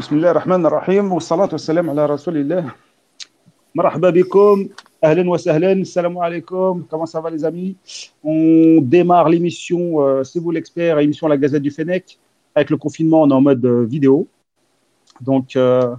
بسم 0.00 0.15
الله 0.15 0.31
الرحمن 0.31 0.65
الرحيم 0.65 1.11
والصلاة 1.11 1.49
والسلام 1.51 1.89
على 1.89 2.05
رسول 2.05 2.37
الله 2.37 2.71
مرحبا 3.75 4.09
بكم 4.09 4.67
أهلا 5.03 5.29
وسهلا 5.29 5.71
السلام 5.71 6.17
عليكم 6.17 6.85
comment 6.89 7.05
ça 7.05 7.19
va 7.19 7.29
les 7.29 7.43
amis 7.43 7.75
on 8.23 8.79
démarre 8.81 9.27
l'émission 9.27 9.99
euh, 9.99 10.23
c'est 10.23 10.39
vous 10.39 10.51
l'expert 10.51 10.97
émission 10.99 11.27
La 11.27 11.35
Gazette 11.35 11.61
du 11.61 11.71
Fennec 11.71 12.19
avec 12.55 12.69
le 12.69 12.77
confinement 12.77 13.23
on 13.23 13.29
est 13.31 13.33
en 13.33 13.41
mode 13.41 13.65
euh, 13.65 13.83
vidéo 13.83 14.29
donc 15.19 15.57
euh, 15.57 15.93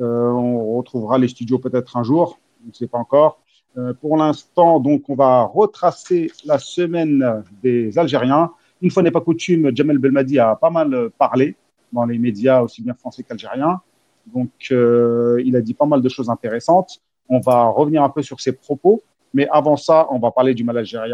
euh, 0.00 0.28
on 0.30 0.76
retrouvera 0.76 1.18
les 1.18 1.26
studios 1.26 1.58
peut-être 1.58 1.96
un 1.96 2.04
jour 2.04 2.38
on 2.64 2.68
ne 2.68 2.72
sait 2.72 2.86
pas 2.86 2.98
encore 2.98 3.40
euh, 3.76 3.92
pour 3.94 4.16
l'instant 4.16 4.78
donc 4.78 5.10
on 5.10 5.16
va 5.16 5.42
retracer 5.42 6.30
la 6.44 6.60
semaine 6.60 7.42
des 7.64 7.98
Algériens 7.98 8.52
une 8.80 8.92
fois 8.92 9.02
n'est 9.02 9.10
pas 9.10 9.20
coutume 9.20 9.74
Jamel 9.74 9.98
Belmadi 9.98 10.38
a 10.38 10.54
pas 10.54 10.70
mal 10.70 11.10
parlé 11.18 11.56
dans 11.94 12.04
les 12.04 12.18
médias 12.18 12.60
aussi 12.60 12.82
bien 12.82 12.94
français 12.94 13.22
qu'algériens. 13.22 13.80
Donc, 14.26 14.50
euh, 14.70 15.42
il 15.44 15.56
a 15.56 15.60
dit 15.60 15.74
pas 15.74 15.86
mal 15.86 16.02
de 16.02 16.08
choses 16.08 16.28
intéressantes. 16.28 17.00
On 17.28 17.40
va 17.40 17.64
revenir 17.64 18.02
un 18.02 18.10
peu 18.10 18.22
sur 18.22 18.40
ses 18.40 18.52
propos, 18.52 19.02
mais 19.32 19.48
avant 19.50 19.76
ça, 19.76 20.06
on 20.10 20.18
va 20.18 20.30
parler 20.30 20.54
du 20.54 20.64
mal 20.64 20.76
Algérie. 20.78 21.12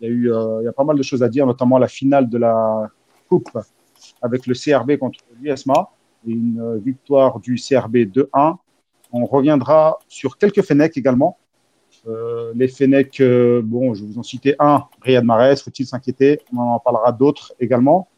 Il 0.00 0.08
y 0.08 0.10
a 0.10 0.14
eu, 0.14 0.32
euh, 0.32 0.62
il 0.62 0.64
y 0.64 0.68
a 0.68 0.72
pas 0.72 0.84
mal 0.84 0.96
de 0.96 1.02
choses 1.02 1.22
à 1.22 1.28
dire, 1.28 1.46
notamment 1.46 1.78
la 1.78 1.88
finale 1.88 2.28
de 2.28 2.38
la 2.38 2.88
Coupe 3.28 3.50
avec 4.22 4.46
le 4.46 4.54
CRB 4.54 4.96
contre 4.96 5.20
l'USMA 5.40 5.90
une 6.26 6.60
euh, 6.60 6.78
victoire 6.78 7.40
du 7.40 7.56
CRB 7.56 7.96
2-1. 7.96 8.56
On 9.12 9.24
reviendra 9.26 9.98
sur 10.08 10.38
quelques 10.38 10.62
Fennecs 10.62 10.96
également. 10.96 11.38
Les 12.54 12.68
Fennecs, 12.68 13.20
euh, 13.20 13.60
bon, 13.62 13.92
je 13.94 14.04
vous 14.04 14.18
en 14.18 14.22
citer 14.22 14.54
un, 14.58 14.84
Riyad 15.02 15.24
Mahrez, 15.24 15.56
faut-il 15.56 15.86
s'inquiéter? 15.86 16.40
On 16.54 16.58
en 16.58 16.78
parlera 16.78 17.12
d'autres 17.12 17.52
également. 17.60 18.08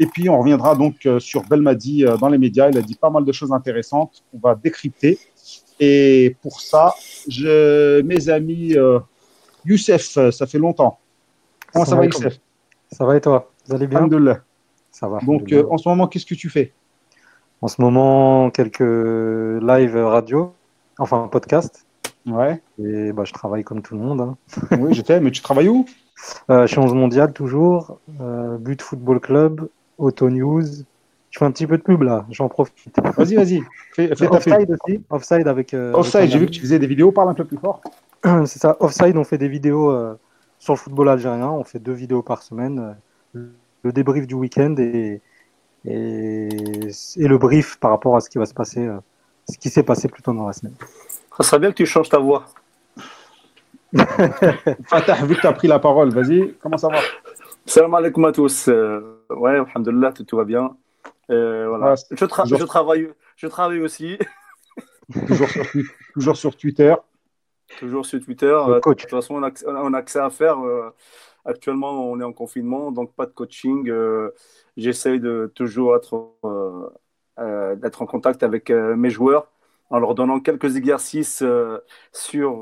Et 0.00 0.06
puis, 0.06 0.28
on 0.28 0.38
reviendra 0.40 0.74
donc 0.74 1.06
euh, 1.06 1.20
sur 1.20 1.42
Belmadi 1.44 2.04
euh, 2.04 2.16
dans 2.16 2.28
les 2.28 2.38
médias. 2.38 2.68
Il 2.70 2.78
a 2.78 2.82
dit 2.82 2.96
pas 2.96 3.10
mal 3.10 3.24
de 3.24 3.32
choses 3.32 3.52
intéressantes. 3.52 4.24
On 4.34 4.38
va 4.38 4.54
décrypter. 4.54 5.18
Et 5.78 6.36
pour 6.42 6.60
ça, 6.60 6.94
je, 7.28 8.00
mes 8.02 8.28
amis, 8.28 8.74
euh, 8.76 8.98
Youssef, 9.64 10.18
ça 10.30 10.46
fait 10.46 10.58
longtemps. 10.58 10.98
Comment 11.72 11.84
ça, 11.84 11.96
va, 11.96 12.04
Youssef 12.06 12.40
Ça 12.90 13.04
va 13.04 13.16
et 13.16 13.20
toi? 13.20 13.50
Vous 13.68 13.74
allez 13.74 13.86
bien? 13.86 14.08
Ça 14.90 15.06
va. 15.06 15.20
Donc, 15.20 15.54
en 15.70 15.78
ce 15.78 15.88
moment, 15.88 16.08
qu'est-ce 16.08 16.26
que 16.26 16.34
tu 16.34 16.48
fais? 16.48 16.72
En 17.62 17.68
ce 17.68 17.80
moment, 17.80 18.50
quelques 18.50 18.80
live 18.80 19.96
radio, 19.96 20.54
enfin 20.98 21.28
podcast. 21.30 21.86
Ouais, 22.26 22.60
Et 22.78 23.12
bah, 23.12 23.24
je 23.24 23.32
travaille 23.32 23.64
comme 23.64 23.82
tout 23.82 23.94
le 23.94 24.00
monde. 24.00 24.20
hein. 24.20 24.36
oui, 24.78 24.94
je 24.94 25.02
sais, 25.02 25.20
mais 25.20 25.30
tu 25.30 25.40
travailles 25.42 25.68
où? 25.68 25.86
Euh, 26.50 26.66
suis 26.66 26.78
11 26.78 26.94
mondial 26.94 27.32
toujours. 27.32 27.98
Euh, 28.20 28.58
But 28.58 28.82
Football 28.82 29.20
Club, 29.20 29.68
Auto 30.00 30.28
News. 30.30 30.64
Je 31.30 31.38
fais 31.38 31.44
un 31.44 31.52
petit 31.52 31.66
peu 31.66 31.78
de 31.78 31.82
pub 31.82 32.02
là, 32.02 32.26
j'en 32.30 32.48
profite. 32.48 32.92
Vas-y, 33.16 33.36
vas-y. 33.36 33.62
Fais, 33.94 34.14
fais. 34.16 34.26
Offside 34.28 34.76
aussi. 34.84 35.00
Offside 35.10 35.46
avec. 35.46 35.74
euh, 35.74 35.92
Offside, 35.92 36.28
j'ai 36.28 36.38
vu 36.40 36.46
que 36.46 36.50
tu 36.50 36.60
faisais 36.60 36.78
des 36.80 36.88
vidéos. 36.88 37.12
Parle 37.12 37.28
un 37.28 37.34
peu 37.34 37.44
plus 37.44 37.58
fort. 37.58 37.80
C'est 38.46 38.58
ça. 38.58 38.76
Offside, 38.80 39.16
on 39.16 39.22
fait 39.24 39.38
des 39.38 39.48
vidéos 39.48 39.90
euh, 39.90 40.18
sur 40.58 40.72
le 40.74 40.78
football 40.78 41.08
algérien. 41.08 41.48
On 41.48 41.62
fait 41.62 41.78
deux 41.78 41.92
vidéos 41.92 42.22
par 42.22 42.42
semaine. 42.42 42.96
euh, 43.36 43.46
le 43.82 43.92
débrief 43.92 44.26
du 44.26 44.34
week-end 44.34 44.74
et, 44.78 45.22
et, 45.86 46.48
et 46.48 47.28
le 47.28 47.38
brief 47.38 47.78
par 47.78 47.92
rapport 47.92 48.14
à 48.16 48.20
ce 48.20 48.28
qui 48.28 48.36
va 48.36 48.44
se 48.44 48.52
passer, 48.52 48.86
euh, 48.86 48.98
ce 49.48 49.56
qui 49.56 49.70
s'est 49.70 49.82
passé 49.84 50.08
plus 50.08 50.22
tôt 50.22 50.34
dans 50.34 50.46
la 50.46 50.52
semaine. 50.52 50.74
Ça 51.38 51.44
serait 51.44 51.60
bien 51.60 51.70
que 51.70 51.76
tu 51.76 51.86
changes 51.86 52.08
ta 52.10 52.18
voix. 52.18 52.44
Fatah, 54.86 55.24
vu 55.24 55.34
que 55.36 55.40
tu 55.40 55.46
as 55.46 55.52
pris 55.52 55.66
la 55.68 55.78
parole, 55.78 56.10
vas-y, 56.10 56.54
comment 56.60 56.76
ça 56.76 56.88
va? 56.88 56.98
Salam 57.70 57.94
alaikum 57.94 58.24
à 58.24 58.32
tous. 58.32 58.66
Euh, 58.66 59.00
ouais, 59.30 59.58
alhamdulillah, 59.58 60.10
tout, 60.12 60.24
tout 60.24 60.36
va 60.36 60.42
bien. 60.44 60.76
Euh, 61.30 61.68
voilà. 61.68 61.90
Ouais, 61.92 61.96
je, 62.10 62.24
tra- 62.24 62.42
toujours- 62.42 62.58
je, 62.58 62.64
travaille, 62.64 63.08
je 63.36 63.46
travaille 63.46 63.80
aussi, 63.80 64.18
toujours, 65.28 65.48
sur, 65.48 65.62
Twi- 65.66 65.86
toujours 66.14 66.36
sur 66.36 66.56
Twitter. 66.56 66.94
toujours 67.78 68.04
sur 68.04 68.20
Twitter. 68.24 68.46
Euh, 68.46 68.74
de 68.74 68.80
coach. 68.80 69.02
toute 69.02 69.10
façon, 69.10 69.36
on 69.36 69.42
a, 69.44 69.50
accès- 69.50 69.64
on 69.68 69.94
a 69.94 70.24
à 70.24 70.30
faire. 70.30 70.58
euh, 70.58 70.90
actuellement, 71.44 72.10
on 72.10 72.18
est 72.18 72.24
en 72.24 72.32
confinement, 72.32 72.90
donc 72.90 73.14
pas 73.14 73.26
de 73.26 73.30
coaching. 73.30 73.88
J'essaye 74.76 75.20
de 75.20 75.52
toujours 75.54 75.94
être, 75.94 76.34
d'être 77.76 78.02
en 78.02 78.06
contact 78.06 78.42
avec 78.42 78.70
mes 78.70 79.10
joueurs 79.10 79.46
en 79.90 80.00
leur 80.00 80.16
donnant 80.16 80.40
quelques 80.40 80.74
exercices 80.76 81.44
sur 82.12 82.52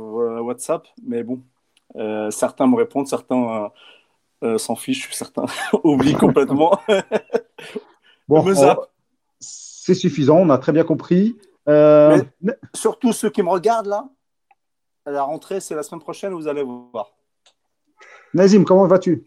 WhatsApp. 0.44 0.86
Mais 1.02 1.22
bon, 1.22 1.40
certains 2.30 2.66
me 2.66 2.76
répondent, 2.76 3.08
certains 3.08 3.70
euh, 4.44 4.58
s'en 4.58 4.76
fichent, 4.76 5.10
certains 5.12 5.46
oublient 5.84 6.14
complètement. 6.14 6.78
Bon, 8.28 8.42
Me 8.44 8.52
zappe. 8.54 8.78
on- 8.78 8.86
c'est 9.40 9.94
suffisant, 9.94 10.36
on 10.36 10.50
a 10.50 10.58
très 10.58 10.72
bien 10.72 10.84
compris. 10.84 11.38
Euh, 11.66 12.22
Surtout 12.74 13.12
ceux 13.14 13.30
qui 13.30 13.42
me 13.42 13.48
regardent 13.48 13.86
là, 13.86 14.06
à 15.06 15.10
la 15.10 15.22
rentrée, 15.22 15.60
c'est 15.60 15.74
la 15.74 15.82
semaine 15.82 16.02
prochaine, 16.02 16.34
vous 16.34 16.46
allez 16.46 16.62
voir. 16.62 17.12
Nazim, 18.34 18.64
comment 18.64 18.86
vas-tu? 18.86 19.26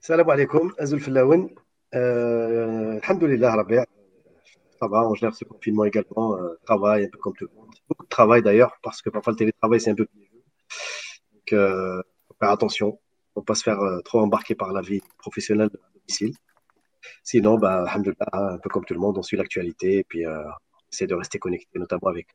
Salam 0.00 0.28
alaikum, 0.30 0.72
Azul 0.78 1.00
Filaoun. 1.00 1.50
Euh, 1.94 2.98
Alhamdulillah, 3.02 3.56
Rabbi. 3.56 3.76
Ça 4.80 4.88
va, 4.88 5.06
on 5.06 5.14
gère 5.14 5.34
ce 5.34 5.44
confinement 5.44 5.84
également. 5.84 6.36
euh, 6.38 6.58
travail, 6.64 7.04
un 7.04 7.08
peu 7.08 7.18
comme 7.18 7.34
tout 7.34 7.46
le 7.52 7.54
monde. 7.60 7.68
Beaucoup 7.88 8.04
de 8.04 8.08
travail 8.08 8.40
d'ailleurs, 8.42 8.72
parce 8.82 9.02
que 9.02 9.10
parfois 9.10 9.32
le 9.34 9.36
télétravail, 9.36 9.80
c'est 9.82 9.90
un 9.90 9.94
peu 9.94 10.06
piégeux. 10.06 10.42
Donc, 11.34 11.52
euh, 11.52 12.02
faut 12.28 12.34
faire 12.40 12.50
attention. 12.50 12.98
Faut 13.34 13.42
pas 13.42 13.54
se 13.54 13.62
faire 13.62 13.80
euh, 13.80 14.00
trop 14.00 14.20
embarquer 14.20 14.54
par 14.54 14.72
la 14.72 14.80
vie 14.80 15.00
professionnelle 15.18 15.70
à 15.72 15.98
domicile. 15.98 16.34
Sinon, 17.22 17.58
bah, 17.58 17.84
un 17.94 18.58
peu 18.58 18.68
comme 18.68 18.84
tout 18.84 18.94
le 18.94 19.00
monde, 19.00 19.16
on 19.18 19.22
suit 19.22 19.36
l'actualité 19.36 19.98
et 19.98 20.04
puis 20.04 20.26
euh, 20.26 20.42
on 20.44 20.88
essaie 20.92 21.06
de 21.06 21.14
rester 21.14 21.38
connecté, 21.38 21.78
notamment 21.78 22.08
avec 22.08 22.28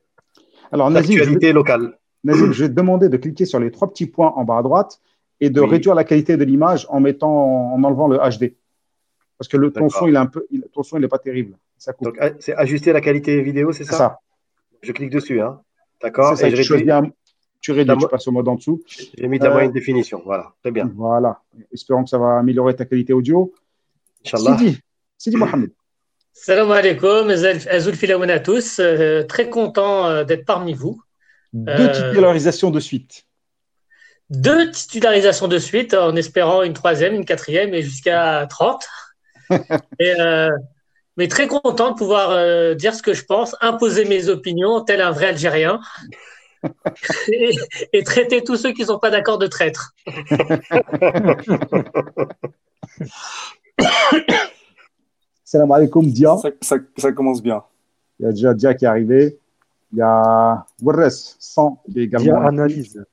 Alors, 0.72 0.90
Nazim, 0.90 1.12
je 1.12 1.12
vais, 1.12 1.18
l'actualité 1.18 1.52
locale. 1.52 1.98
Nazim, 2.24 2.52
je 2.52 2.64
vais 2.64 2.70
te 2.70 2.74
demander 2.74 3.08
de 3.08 3.16
cliquer 3.16 3.44
sur 3.44 3.60
les 3.60 3.70
trois 3.70 3.88
petits 3.90 4.06
points 4.06 4.32
en 4.34 4.44
bas 4.44 4.58
à 4.58 4.62
droite 4.62 5.00
et 5.40 5.50
de 5.50 5.60
Oui. 5.60 5.68
réduire 5.68 5.94
la 5.94 6.04
qualité 6.04 6.36
de 6.36 6.44
l'image 6.44 6.86
en 6.88 7.00
mettant, 7.00 7.74
en 7.74 7.84
enlevant 7.84 8.08
le 8.08 8.16
HD. 8.16 8.54
Parce 9.38 9.48
que 9.48 9.56
le, 9.58 9.70
ton 9.70 9.90
son, 9.90 10.06
il 10.06 10.14
est 10.14 10.18
un 10.18 10.26
peu, 10.26 10.46
il, 10.50 10.64
ton 10.72 10.82
son, 10.82 10.96
il 10.98 11.04
est 11.04 11.08
pas 11.08 11.18
terrible. 11.18 11.58
Ça 11.76 11.92
coupe. 11.92 12.06
Donc, 12.06 12.16
ah, 12.20 12.30
c'est 12.38 12.54
ajuster 12.54 12.92
la 12.92 13.02
qualité 13.02 13.42
vidéo, 13.42 13.70
c'est 13.72 13.84
C'est 13.84 13.92
ça? 13.92 13.98
ça. 13.98 14.20
Je 14.82 14.92
clique 14.92 15.10
dessus, 15.10 15.40
hein. 15.42 15.60
D'accord. 16.02 16.36
C'est. 16.36 16.50
Et 16.50 16.56
je 16.56 16.72
réduis. 16.72 16.90
Tu 17.66 17.72
réduis, 17.72 17.96
tu 17.98 18.06
passes 18.08 18.28
au 18.28 18.32
mode 18.32 18.46
en 18.46 18.54
dessous. 18.54 18.80
J'ai 19.18 19.26
mis 19.26 19.38
de 19.40 19.44
la 19.44 19.50
Euh, 19.50 19.54
moyenne 19.54 19.72
définition. 19.72 20.22
Voilà, 20.24 20.52
très 20.62 20.70
bien. 20.70 20.88
Voilà. 20.94 21.40
Espérons 21.72 22.04
que 22.04 22.10
ça 22.10 22.18
va 22.18 22.38
améliorer 22.38 22.76
ta 22.76 22.84
qualité 22.84 23.12
audio. 23.12 23.52
Inch'Allah. 24.24 24.56
Sidi, 24.56 24.78
Sidi 25.18 25.36
Mohamed. 25.36 25.70
Salam 26.32 26.70
alaikum, 26.70 27.28
Azul 27.28 27.96
Filaoun 27.96 28.30
à 28.30 28.38
tous. 28.38 28.78
Euh, 28.78 29.24
très 29.24 29.48
content 29.50 30.06
euh, 30.06 30.22
d'être 30.22 30.44
parmi 30.44 30.74
vous. 30.74 31.02
Deux 31.52 31.88
Euh, 31.88 32.08
titularisations 32.10 32.70
de 32.70 32.78
suite. 32.78 33.24
Deux 34.30 34.70
titularisations 34.70 35.48
de 35.48 35.58
suite, 35.58 35.92
en 35.94 36.14
espérant 36.14 36.62
une 36.62 36.72
troisième, 36.72 37.14
une 37.14 37.24
quatrième 37.24 37.74
et 37.74 37.82
jusqu'à 37.82 38.46
30. 38.48 38.86
Et, 39.98 40.14
euh, 40.20 40.50
mais 41.16 41.26
très 41.26 41.48
content 41.48 41.90
de 41.92 41.96
pouvoir 41.96 42.30
euh, 42.30 42.74
dire 42.74 42.94
ce 42.94 43.02
que 43.02 43.14
je 43.14 43.24
pense, 43.24 43.56
imposer 43.60 44.04
mes 44.04 44.28
opinions, 44.28 44.82
tel 44.82 45.00
un 45.00 45.10
vrai 45.10 45.28
Algérien, 45.28 45.80
et, 47.32 47.50
et 47.92 48.02
traiter 48.04 48.42
tous 48.44 48.56
ceux 48.56 48.72
qui 48.72 48.82
ne 48.82 48.86
sont 48.86 48.98
pas 48.98 49.10
d'accord 49.10 49.38
de 49.38 49.46
traîtres. 49.46 49.94
Salam 55.44 55.70
alaikum, 55.72 56.06
Dia. 56.10 56.36
Ça, 56.38 56.50
ça- 56.60 56.76
ça 56.96 57.12
commence 57.12 57.42
bien. 57.42 57.62
Il 58.18 58.24
y 58.26 58.28
a 58.28 58.32
déjà 58.32 58.54
Dia 58.54 58.74
qui 58.74 58.84
est 58.84 58.88
arrivé. 58.88 59.38
Il 59.92 59.98
y 59.98 60.02
a 60.02 60.66
Warres 60.82 61.10
100 61.38 61.82
qui 61.92 62.00
est 62.00 62.04
également. 62.04 62.24
Dia 62.40 62.48
analyse. 62.48 63.04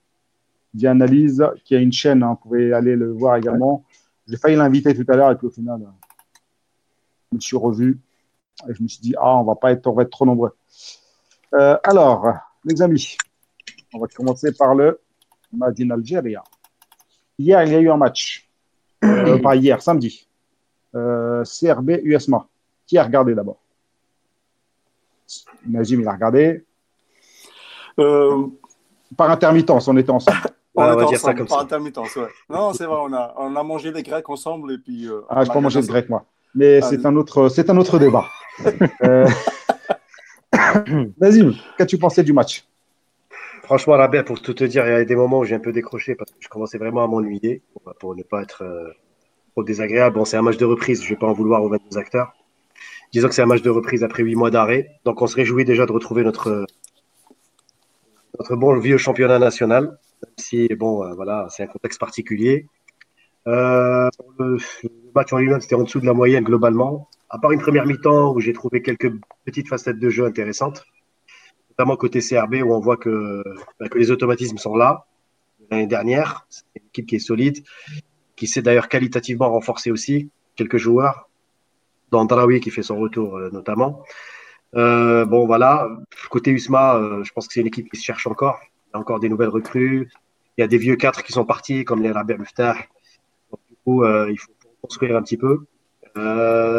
Dia 0.73 0.91
Analyse 0.91 1.43
qui 1.63 1.75
a 1.75 1.79
une 1.79 1.91
chaîne. 1.93 2.23
hein, 2.23 2.29
vous 2.29 2.49
pouvez 2.49 2.73
aller 2.73 2.95
le 2.95 3.11
voir 3.11 3.35
également. 3.35 3.85
J'ai 4.27 4.37
failli 4.37 4.55
l'inviter 4.55 4.93
tout 4.95 5.05
à 5.11 5.15
l'heure 5.15 5.31
et 5.31 5.35
puis 5.37 5.47
au 5.47 5.51
final, 5.51 5.81
euh, 5.81 5.85
je 7.31 7.35
me 7.35 7.41
suis 7.41 7.57
revu 7.57 7.99
et 8.67 8.73
je 8.73 8.81
me 8.81 8.87
suis 8.87 9.01
dit, 9.01 9.13
ah, 9.19 9.37
on 9.37 9.43
va 9.43 9.55
pas 9.55 9.71
être, 9.71 9.85
on 9.87 9.93
va 9.93 10.03
être 10.03 10.09
trop 10.09 10.25
nombreux. 10.25 10.55
Euh, 11.53 11.77
alors, 11.83 12.25
les 12.63 12.81
amis, 12.81 13.17
on 13.93 13.99
va 13.99 14.07
commencer 14.07 14.51
par 14.53 14.75
le 14.75 14.99
Madin 15.51 15.89
Algérie. 15.91 16.35
Hier, 17.37 17.63
il 17.63 17.71
y 17.71 17.75
a 17.75 17.79
eu 17.79 17.89
un 17.89 17.97
match. 17.97 18.49
Euh, 19.03 19.37
pas 19.41 19.55
hier, 19.55 19.81
samedi. 19.81 20.27
Euh, 20.95 21.43
CRB 21.43 21.99
USMA. 22.03 22.47
Qui 22.85 22.97
a 22.97 23.03
regardé 23.03 23.33
d'abord? 23.33 23.59
Najim, 25.65 26.01
il 26.01 26.07
a 26.07 26.13
regardé. 26.13 26.63
Euh, 27.99 28.47
Par 29.15 29.29
intermittence, 29.31 29.87
on 29.87 29.97
était 29.97 30.11
ensemble. 30.11 30.37
on 30.75 30.95
va 30.95 31.05
dire 31.05 31.19
ça 31.19 31.33
comme 31.33 31.47
par 31.47 31.59
ça. 31.59 31.63
intermittence, 31.63 32.15
ouais. 32.15 32.27
Non, 32.49 32.73
c'est 32.73 32.85
vrai, 32.85 32.97
on 32.99 33.13
a, 33.13 33.33
on 33.37 33.55
a 33.55 33.63
mangé 33.63 33.91
des 33.91 34.03
grecs 34.03 34.27
ensemble 34.29 34.73
et 34.73 34.77
puis. 34.77 35.07
euh, 35.07 35.21
Ah, 35.29 35.43
je 35.43 35.49
manger 35.61 35.79
regardé 35.79 35.87
de 35.87 35.87
grec, 35.87 36.09
moi. 36.09 36.25
Mais 36.55 36.79
Ah, 36.83 36.87
c'est 36.89 37.05
un 37.05 37.15
autre, 37.15 37.49
c'est 37.49 37.69
un 37.69 37.77
autre 37.77 37.99
débat. 37.99 38.25
Euh, 39.03 39.27
Nazim, 41.19 41.53
qu'as-tu 41.77 41.97
pensé 41.97 42.21
du 42.23 42.33
match? 42.33 42.63
Franchement, 43.63 43.93
Rabia, 43.93 44.23
pour 44.23 44.41
tout 44.41 44.53
te 44.53 44.65
dire, 44.65 44.85
il 44.85 44.91
y 44.91 44.93
a 44.93 45.05
des 45.05 45.15
moments 45.15 45.39
où 45.39 45.45
j'ai 45.45 45.55
un 45.55 45.59
peu 45.59 45.71
décroché 45.71 46.15
parce 46.15 46.31
que 46.31 46.37
je 46.41 46.49
commençais 46.49 46.77
vraiment 46.77 47.03
à 47.03 47.07
m'ennuyer 47.07 47.61
pour, 47.99 48.13
ne 48.13 48.21
pas 48.21 48.41
être 48.41 48.63
euh, 48.63 48.89
trop 49.53 49.63
désagréable. 49.63 50.17
Bon, 50.17 50.25
c'est 50.25 50.35
un 50.35 50.41
match 50.41 50.57
de 50.57 50.65
reprise, 50.65 51.01
je 51.01 51.05
ne 51.05 51.09
vais 51.11 51.19
pas 51.19 51.27
en 51.27 51.33
vouloir 51.33 51.63
aux 51.63 51.69
22 51.69 51.97
acteurs. 51.97 52.33
Disons 53.13 53.29
que 53.29 53.35
c'est 53.35 53.41
un 53.41 53.45
match 53.45 53.61
de 53.61 53.69
reprise 53.69 54.03
après 54.03 54.21
huit 54.21 54.35
mois 54.35 54.51
d'arrêt. 54.51 54.89
Donc 55.05 55.21
on 55.21 55.27
se 55.27 55.37
réjouit 55.37 55.63
déjà 55.63 55.85
de 55.85 55.93
retrouver 55.93 56.23
notre, 56.23 56.65
notre 58.37 58.55
bon 58.57 58.77
vieux 58.79 58.97
championnat 58.97 59.39
national. 59.39 59.97
Si, 60.37 60.67
bon, 60.75 61.05
euh, 61.05 61.13
voilà, 61.13 61.47
c'est 61.49 61.63
un 61.63 61.67
contexte 61.67 62.01
particulier. 62.01 62.67
Euh, 63.47 64.09
le, 64.39 64.57
match 65.15 65.31
en 65.31 65.37
lui-même, 65.37 65.61
c'était 65.61 65.75
en 65.75 65.83
dessous 65.83 66.01
de 66.01 66.05
la 66.05 66.13
moyenne 66.13 66.43
globalement. 66.43 67.07
À 67.29 67.39
part 67.39 67.51
une 67.51 67.61
première 67.61 67.85
mi-temps 67.85 68.33
où 68.33 68.41
j'ai 68.41 68.51
trouvé 68.51 68.81
quelques 68.81 69.11
petites 69.45 69.69
facettes 69.69 69.99
de 69.99 70.09
jeu 70.09 70.25
intéressantes, 70.25 70.83
notamment 71.77 71.95
côté 71.97 72.19
CRB 72.19 72.55
où 72.63 72.73
on 72.73 72.79
voit 72.79 72.97
que, 72.97 73.43
bah, 73.79 73.89
que 73.89 73.97
les 73.97 74.11
automatismes 74.11 74.57
sont 74.57 74.75
là. 74.75 75.05
L'année 75.71 75.87
dernière, 75.87 76.45
c'est 76.49 76.63
une 76.75 76.87
équipe 76.87 77.07
qui 77.07 77.15
est 77.15 77.19
solide, 77.19 77.63
qui 78.35 78.47
s'est 78.47 78.61
d'ailleurs 78.61 78.89
qualitativement 78.89 79.49
renforcée 79.49 79.91
aussi. 79.91 80.29
Quelques 80.55 80.77
joueurs, 80.77 81.29
dans 82.11 82.25
Draoui 82.25 82.59
qui 82.59 82.69
fait 82.69 82.83
son 82.83 82.97
retour 82.99 83.37
euh, 83.37 83.49
notamment. 83.51 84.03
Euh, 84.75 85.25
bon, 85.25 85.45
voilà. 85.45 85.89
Côté 86.29 86.51
USMA, 86.51 86.95
euh, 86.95 87.23
je 87.23 87.33
pense 87.33 87.47
que 87.47 87.53
c'est 87.53 87.61
une 87.61 87.67
équipe 87.67 87.89
qui 87.89 87.97
se 87.97 88.03
cherche 88.03 88.27
encore. 88.27 88.59
Il 88.87 88.91
y 88.93 88.97
a 88.97 88.99
encore 88.99 89.19
des 89.19 89.29
nouvelles 89.29 89.49
recrues. 89.49 90.09
Il 90.57 90.61
y 90.61 90.63
a 90.63 90.67
des 90.67 90.77
vieux 90.77 90.95
quatre 90.95 91.23
qui 91.23 91.31
sont 91.31 91.45
partis, 91.45 91.83
comme 91.83 92.03
les 92.03 92.11
Rabia 92.11 92.37
Muftah. 92.37 92.75
du 92.75 93.75
coup, 93.83 94.05
il 94.05 94.37
faut 94.37 94.51
construire 94.81 95.17
un 95.17 95.23
petit 95.23 95.37
peu. 95.37 95.65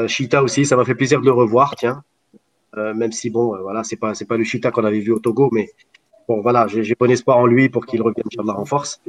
Chita 0.06 0.44
aussi, 0.44 0.64
ça 0.64 0.76
m'a 0.76 0.84
fait 0.84 0.94
plaisir 0.94 1.20
de 1.20 1.24
le 1.26 1.32
revoir, 1.32 1.74
tiens. 1.74 2.04
Même 2.94 3.12
si, 3.12 3.30
bon, 3.30 3.56
voilà, 3.62 3.84
c'est 3.84 3.96
pas, 3.96 4.14
c'est 4.14 4.26
pas 4.26 4.36
le 4.36 4.44
Chita 4.44 4.70
qu'on 4.70 4.84
avait 4.84 5.00
vu 5.00 5.12
au 5.12 5.18
Togo, 5.18 5.48
mais 5.52 5.70
bon, 6.28 6.40
voilà, 6.40 6.66
j'ai 6.66 6.94
bon 6.98 7.10
espoir 7.10 7.38
en 7.38 7.46
lui 7.46 7.68
pour 7.68 7.86
qu'il 7.86 8.02
revienne 8.02 8.26
en 8.48 8.64
force. 8.64 9.00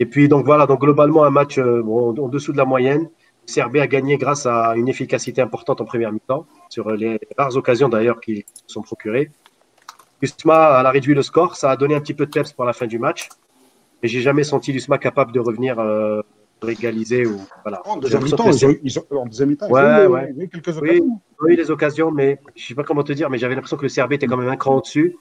Et 0.00 0.06
puis, 0.06 0.28
donc 0.28 0.44
voilà, 0.44 0.66
donc 0.66 0.80
globalement, 0.80 1.24
un 1.24 1.30
match 1.30 1.58
bon, 1.58 2.14
en 2.18 2.28
dessous 2.28 2.52
de 2.52 2.58
la 2.58 2.64
moyenne. 2.64 3.08
CRB 3.46 3.76
a 3.76 3.86
gagné 3.86 4.16
grâce 4.16 4.46
à 4.46 4.74
une 4.76 4.88
efficacité 4.88 5.42
importante 5.42 5.80
en 5.80 5.84
première 5.84 6.12
mi-temps, 6.12 6.46
sur 6.68 6.90
les 6.90 7.20
rares 7.36 7.56
occasions 7.56 7.88
d'ailleurs 7.88 8.20
qui 8.20 8.44
sont 8.66 8.82
procurées. 8.82 9.30
Usma 10.22 10.78
a 10.78 10.90
réduit 10.90 11.14
le 11.14 11.22
score, 11.22 11.56
ça 11.56 11.70
a 11.70 11.76
donné 11.76 11.94
un 11.94 12.00
petit 12.00 12.14
peu 12.14 12.26
de 12.26 12.30
peps 12.30 12.52
pour 12.52 12.64
la 12.64 12.72
fin 12.72 12.86
du 12.86 12.98
match. 12.98 13.28
Mais 14.02 14.08
j'ai 14.08 14.20
jamais 14.20 14.44
senti 14.44 14.72
Usma 14.72 14.98
capable 14.98 15.32
de 15.32 15.40
revenir 15.40 15.78
euh, 15.78 16.22
égaliser 16.72 17.26
ou 17.26 17.36
voilà. 17.62 17.82
En 17.86 17.96
deuxième 17.96 18.22
mi-temps, 18.22 18.50
ils, 18.82 18.98
ont, 18.98 19.04
en 19.10 19.26
deuxième 19.26 19.50
mi-temps, 19.50 19.68
ouais, 19.68 20.06
ouais. 20.06 20.34
eu 20.38 20.48
quelques 20.48 20.76
occasions. 20.76 21.20
Oui, 21.40 21.56
les 21.56 21.70
occasions, 21.70 22.10
mais 22.10 22.38
je 22.54 22.66
sais 22.66 22.74
pas 22.74 22.84
comment 22.84 23.02
te 23.02 23.12
dire, 23.12 23.30
mais 23.30 23.38
j'avais 23.38 23.54
l'impression 23.54 23.76
que 23.76 23.82
le 23.84 23.88
CRB 23.88 24.12
était 24.14 24.26
quand 24.26 24.36
même 24.36 24.48
un 24.48 24.56
cran 24.56 24.76
au-dessus, 24.76 25.16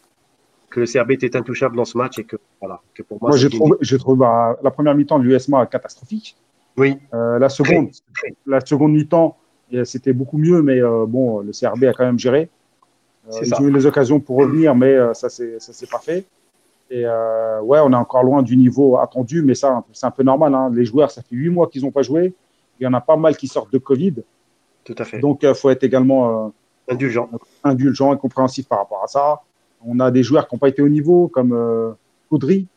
que 0.69 0.79
le 0.81 0.85
CRB 0.85 1.11
était 1.11 1.35
intouchable 1.35 1.75
dans 1.75 1.85
ce 1.85 1.97
match 1.97 2.19
et 2.19 2.23
que 2.23 2.37
voilà, 2.59 2.81
que 2.93 3.03
pour 3.03 3.19
moi. 3.21 3.31
Moi, 3.31 3.37
j'ai 3.37 3.49
trouvé, 3.49 3.75
j'ai 3.81 3.97
trouvé 3.97 4.17
bah, 4.17 4.57
la 4.63 4.71
première 4.71 4.95
mi-temps 4.95 5.19
de 5.19 5.23
l'USMA 5.23 5.65
catastrophique. 5.67 6.35
Oui. 6.77 6.97
Euh, 7.13 7.39
la 7.39 7.49
seconde, 7.49 7.89
la 8.45 8.59
seconde 8.61 8.93
mi-temps, 8.93 9.37
c'était 9.83 10.13
beaucoup 10.13 10.37
mieux, 10.37 10.61
mais 10.61 10.81
euh, 10.81 11.05
bon, 11.07 11.39
le 11.39 11.51
CRB 11.51 11.83
a 11.85 11.93
quand 11.93 12.05
même 12.05 12.19
géré. 12.19 12.49
Euh, 13.31 13.39
ils 13.41 13.53
ont 13.55 13.67
eu 13.67 13.71
les 13.71 13.85
occasions 13.85 14.19
pour 14.19 14.37
revenir, 14.37 14.75
mais 14.75 14.97
ça 15.13 15.29
c'est 15.29 15.59
ça 15.59 15.73
s'est 15.73 15.87
pas 15.87 15.99
fait. 15.99 16.25
Et 16.95 17.05
ouais, 17.05 17.79
on 17.79 17.91
est 17.91 17.95
encore 17.95 18.23
loin 18.23 18.43
du 18.43 18.55
niveau 18.55 18.99
attendu, 18.99 19.41
mais 19.41 19.55
ça 19.55 19.83
c'est 19.93 20.05
un 20.05 20.11
peu 20.11 20.21
normal. 20.21 20.53
Hein. 20.53 20.69
Les 20.73 20.85
joueurs, 20.85 21.09
ça 21.09 21.23
fait 21.23 21.35
huit 21.35 21.49
mois 21.49 21.67
qu'ils 21.67 21.83
n'ont 21.83 21.91
pas 21.91 22.03
joué. 22.03 22.33
Il 22.79 22.83
y 22.83 22.87
en 22.87 22.93
a 22.93 23.01
pas 23.01 23.15
mal 23.15 23.35
qui 23.35 23.47
sortent 23.47 23.73
de 23.73 23.79
Covid. 23.79 24.15
Tout 24.83 24.95
à 24.97 25.03
fait. 25.03 25.19
Donc 25.19 25.41
il 25.41 25.55
faut 25.55 25.71
être 25.71 25.83
également 25.83 26.53
indulgent, 26.87 27.29
indulgent 27.63 28.13
et 28.13 28.17
compréhensif 28.17 28.67
par 28.67 28.77
rapport 28.77 29.03
à 29.03 29.07
ça. 29.07 29.41
On 29.85 29.99
a 29.99 30.11
des 30.11 30.21
joueurs 30.21 30.47
qui 30.47 30.53
n'ont 30.53 30.59
pas 30.59 30.69
été 30.69 30.83
au 30.83 30.89
niveau, 30.89 31.27
comme 31.29 31.95
Coudry, 32.29 32.67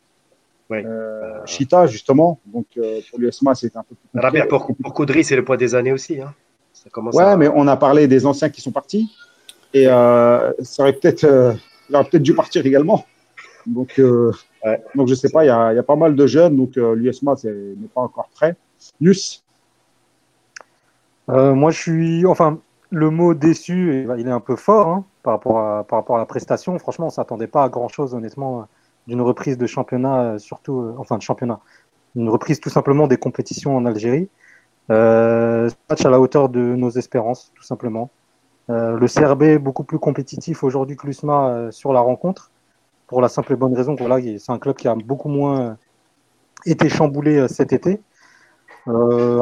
oui. 0.69 0.79
Euh, 0.85 1.45
Chita, 1.45 1.87
justement. 1.87 2.39
Donc, 2.45 2.65
euh, 2.77 2.99
pour 3.09 3.19
l'USMA, 3.19 3.55
c'est 3.55 3.75
un 3.75 3.83
peu 3.83 3.95
plus 3.95 4.21
compliqué. 4.21 4.47
pour, 4.47 4.67
pour 4.75 4.93
Coudry, 4.93 5.23
c'est 5.23 5.35
le 5.35 5.43
poids 5.43 5.57
des 5.57 5.75
années 5.75 5.93
aussi. 5.93 6.19
Hein. 6.19 6.33
Ça 6.73 6.89
commence 6.89 7.15
ouais, 7.15 7.37
mais 7.37 7.49
on 7.53 7.67
a 7.67 7.77
parlé 7.77 8.07
des 8.07 8.25
anciens 8.25 8.49
qui 8.49 8.61
sont 8.61 8.71
partis. 8.71 9.11
Et 9.73 9.87
euh, 9.87 10.51
ça 10.61 10.83
aurait 10.83 10.93
peut-être, 10.93 11.23
euh, 11.23 11.53
il 11.89 11.95
aurait 11.95 12.05
peut-être 12.05 12.23
dû 12.23 12.33
partir 12.33 12.65
également. 12.65 13.05
Donc, 13.67 13.99
euh, 13.99 14.31
ouais. 14.65 14.83
donc 14.95 15.07
je 15.07 15.13
ne 15.13 15.17
sais 15.17 15.29
pas, 15.29 15.43
il 15.43 15.47
y, 15.47 15.51
a, 15.51 15.73
y, 15.73 15.77
a, 15.77 15.83
pas 15.83 15.95
mal 15.95 16.15
de 16.15 16.27
jeunes. 16.27 16.55
Donc, 16.55 16.75
l'USMA 16.75 17.35
n'est 17.43 17.87
pas 17.93 18.01
encore 18.01 18.29
prêt. 18.33 18.55
Nus? 18.99 19.43
Moi, 21.27 21.71
je 21.71 21.79
suis. 21.79 22.25
Enfin, 22.25 22.59
le 22.89 23.09
mot 23.09 23.33
déçu, 23.33 24.07
il 24.17 24.27
est 24.27 24.31
un 24.31 24.39
peu 24.39 24.55
fort 24.55 24.87
hein, 24.87 25.05
par, 25.21 25.33
rapport 25.33 25.59
à, 25.59 25.83
par 25.83 25.99
rapport 25.99 26.15
à 26.15 26.19
la 26.19 26.25
prestation. 26.25 26.79
Franchement, 26.79 27.05
on 27.05 27.09
ne 27.09 27.13
s'attendait 27.13 27.47
pas 27.47 27.63
à 27.63 27.69
grand-chose, 27.69 28.13
honnêtement 28.13 28.67
d'une 29.07 29.21
reprise 29.21 29.57
de 29.57 29.65
championnat, 29.65 30.21
euh, 30.21 30.37
surtout, 30.37 30.81
euh, 30.81 30.95
enfin 30.97 31.17
de 31.17 31.21
championnat, 31.21 31.59
une 32.15 32.29
reprise 32.29 32.59
tout 32.59 32.69
simplement 32.69 33.07
des 33.07 33.17
compétitions 33.17 33.75
en 33.75 33.85
Algérie. 33.85 34.29
Euh, 34.89 35.69
match 35.89 36.05
à 36.05 36.09
la 36.09 36.19
hauteur 36.19 36.49
de 36.49 36.59
nos 36.59 36.89
espérances, 36.89 37.51
tout 37.55 37.63
simplement. 37.63 38.09
Euh, 38.69 38.97
le 38.97 39.07
CRB 39.07 39.43
est 39.43 39.59
beaucoup 39.59 39.83
plus 39.83 39.99
compétitif 39.99 40.63
aujourd'hui 40.63 40.97
que 40.97 41.07
l'USMA 41.07 41.49
euh, 41.49 41.71
sur 41.71 41.93
la 41.93 42.01
rencontre, 42.01 42.51
pour 43.07 43.21
la 43.21 43.29
simple 43.29 43.53
et 43.53 43.55
bonne 43.55 43.75
raison 43.75 43.95
que 43.95 44.03
voilà, 44.03 44.21
c'est 44.21 44.51
un 44.51 44.59
club 44.59 44.75
qui 44.75 44.87
a 44.87 44.95
beaucoup 44.95 45.29
moins 45.29 45.77
été 46.65 46.89
chamboulé 46.89 47.47
cet 47.47 47.73
été. 47.73 48.01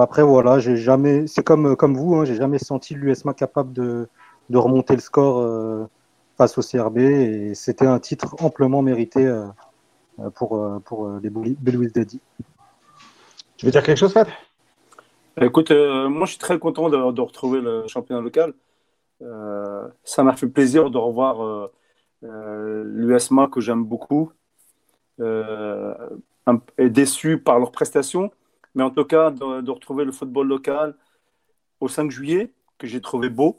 après 0.02 0.24
voilà, 0.24 0.60
j'ai 0.60 0.78
jamais, 0.78 1.28
c'est 1.28 1.44
comme 1.44 1.76
comme 1.76 1.96
vous, 1.96 2.16
hein, 2.16 2.26
j'ai 2.26 2.36
jamais 2.36 2.60
senti 2.60 2.94
l'USMA 2.94 3.34
capable 3.34 3.74
de, 3.74 4.08
de 4.50 4.58
remonter 4.58 4.96
le 4.96 5.02
score 5.02 5.90
face 6.38 6.58
au 6.58 6.62
CRB 6.62 6.98
et 6.98 7.56
c'était 7.56 7.88
un 7.88 8.00
titre 8.00 8.36
amplement 8.40 8.82
mérité 8.82 9.26
euh, 10.20 10.30
pour, 10.30 10.58
euh, 10.58 10.80
pour 10.80 11.08
euh, 11.08 11.20
les 11.22 11.30
Belouis 11.30 11.92
Daddy. 11.94 12.22
Tu 13.58 13.66
veux 13.66 13.72
dire 13.72 13.84
quelque 13.84 13.98
chose, 13.98 14.12
Fred? 14.12 14.28
Écoute, 15.42 15.72
moi 15.72 16.26
je 16.26 16.32
suis 16.32 16.40
très 16.40 16.58
content 16.60 16.90
de, 16.90 17.12
de 17.12 17.22
retrouver 17.22 17.60
le 17.60 17.86
championnat 17.88 18.22
local. 18.22 18.54
ça 20.06 20.24
m'a 20.24 20.34
fait 20.34 20.48
plaisir 20.48 20.90
de 20.90 20.98
revoir 20.98 21.70
l'USMA 22.22 23.48
que 23.48 23.62
j'aime 23.62 23.84
beaucoup. 23.84 24.32
et 25.20 26.90
déçu 26.90 27.38
par 27.38 27.60
leurs 27.60 27.72
prestations, 27.72 28.32
mais 28.76 28.84
en 28.84 28.92
tout 28.92 29.06
cas 29.06 29.32
de, 29.32 29.62
de 29.62 29.72
retrouver 29.72 30.06
le 30.06 30.12
football 30.12 30.48
local 30.48 30.96
au 31.80 31.88
5 31.88 32.12
juillet, 32.12 32.52
que 32.78 32.88
j'ai 32.88 33.02
trouvé 33.02 33.30
beau. 33.30 33.58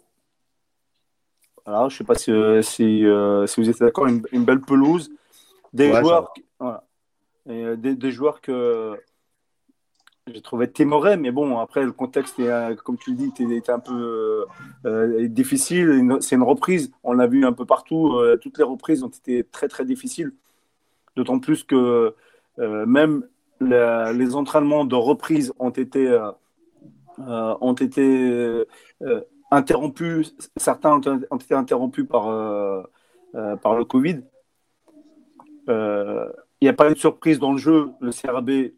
Alors, 1.65 1.91
je 1.91 1.95
ne 1.95 1.99
sais 1.99 2.05
pas 2.05 2.15
si, 2.15 2.31
euh, 2.31 2.63
si, 2.63 3.05
euh, 3.05 3.47
si, 3.47 3.61
vous 3.61 3.69
êtes 3.69 3.81
d'accord, 3.81 4.07
une, 4.07 4.23
une, 4.31 4.45
belle 4.45 4.61
pelouse, 4.61 5.11
des 5.73 5.93
joueurs, 5.93 6.33
voilà. 6.61 6.85
Et, 7.49 7.65
euh, 7.65 7.77
des, 7.77 7.97
des, 7.97 8.13
joueurs 8.13 8.41
que 8.41 9.01
j'ai 10.27 10.41
trouvé 10.41 10.71
timorés, 10.71 11.17
mais 11.17 11.31
bon, 11.31 11.59
après 11.59 11.85
le 11.85 11.93
contexte, 11.93 12.39
est, 12.39 12.77
comme 12.85 12.99
tu 12.99 13.11
le 13.11 13.17
dis, 13.17 13.33
était, 13.55 13.71
un 13.71 13.79
peu 13.79 14.47
euh, 14.85 15.29
difficile. 15.29 16.19
C'est 16.21 16.37
une 16.37 16.43
reprise, 16.43 16.91
on 17.05 17.13
l'a 17.13 17.27
vu 17.27 17.45
un 17.47 17.53
peu 17.53 17.65
partout. 17.65 18.19
toutes 18.43 18.59
les 18.59 18.65
reprises 18.65 19.03
ont 19.03 19.09
été 19.09 19.45
très 19.45 19.69
très 19.69 19.85
difficiles, 19.85 20.33
d'autant 21.17 21.39
plus 21.39 21.63
que 21.65 22.15
même 22.59 23.27
les 23.61 24.35
entraînements 24.35 24.85
de 24.85 24.97
reprise 24.97 25.53
ont 25.59 25.71
été 25.71 26.19
ont 27.19 27.75
été 27.75 28.65
interrompus, 29.51 30.35
certains 30.57 31.01
ont, 31.31 31.39
été 31.39 31.55
interrompus 31.55 32.07
par, 32.09 32.29
euh, 32.29 32.83
euh, 33.35 33.57
par 33.57 33.77
le 33.77 33.85
Covid. 33.85 34.23
Euh, 35.69 36.31
il 36.61 36.65
n'y 36.65 36.69
a 36.69 36.73
pas 36.73 36.91
eu 36.91 36.95
de 36.95 36.99
surprise 36.99 37.39
dans 37.39 37.53
le 37.53 37.59
jeu. 37.59 37.91
Le 38.01 38.11
CRB, 38.11 38.73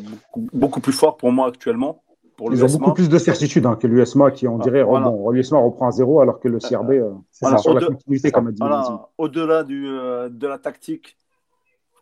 beaucoup, 0.00 0.48
beaucoup, 0.52 0.80
plus 0.80 0.92
fort 0.92 1.16
pour 1.16 1.32
moi 1.32 1.48
actuellement. 1.48 2.02
Pour 2.36 2.52
Ils 2.52 2.64
ont 2.64 2.78
beaucoup 2.78 2.94
plus 2.94 3.08
de 3.08 3.18
certitude 3.18 3.66
hein, 3.66 3.76
que 3.76 3.86
l'USMA 3.86 4.30
qui, 4.30 4.46
on 4.46 4.58
dirait, 4.58 4.84
voilà. 4.84 5.08
bon, 5.08 5.30
l'USMA 5.30 5.58
reprend 5.58 5.88
à 5.88 5.90
zéro 5.90 6.20
alors 6.20 6.38
que 6.38 6.48
le 6.48 6.58
CRB, 6.58 6.92
c'est 7.30 7.46
voilà, 7.46 7.58
sur 7.58 7.74
la 7.74 7.86
continuité, 7.86 8.30
comme 8.30 8.46
a 8.46 8.52
dit. 8.52 8.58
Voilà, 8.60 9.08
Au-delà 9.18 9.64
du, 9.64 9.82
de 9.82 10.46
la 10.46 10.58
tactique, 10.58 11.16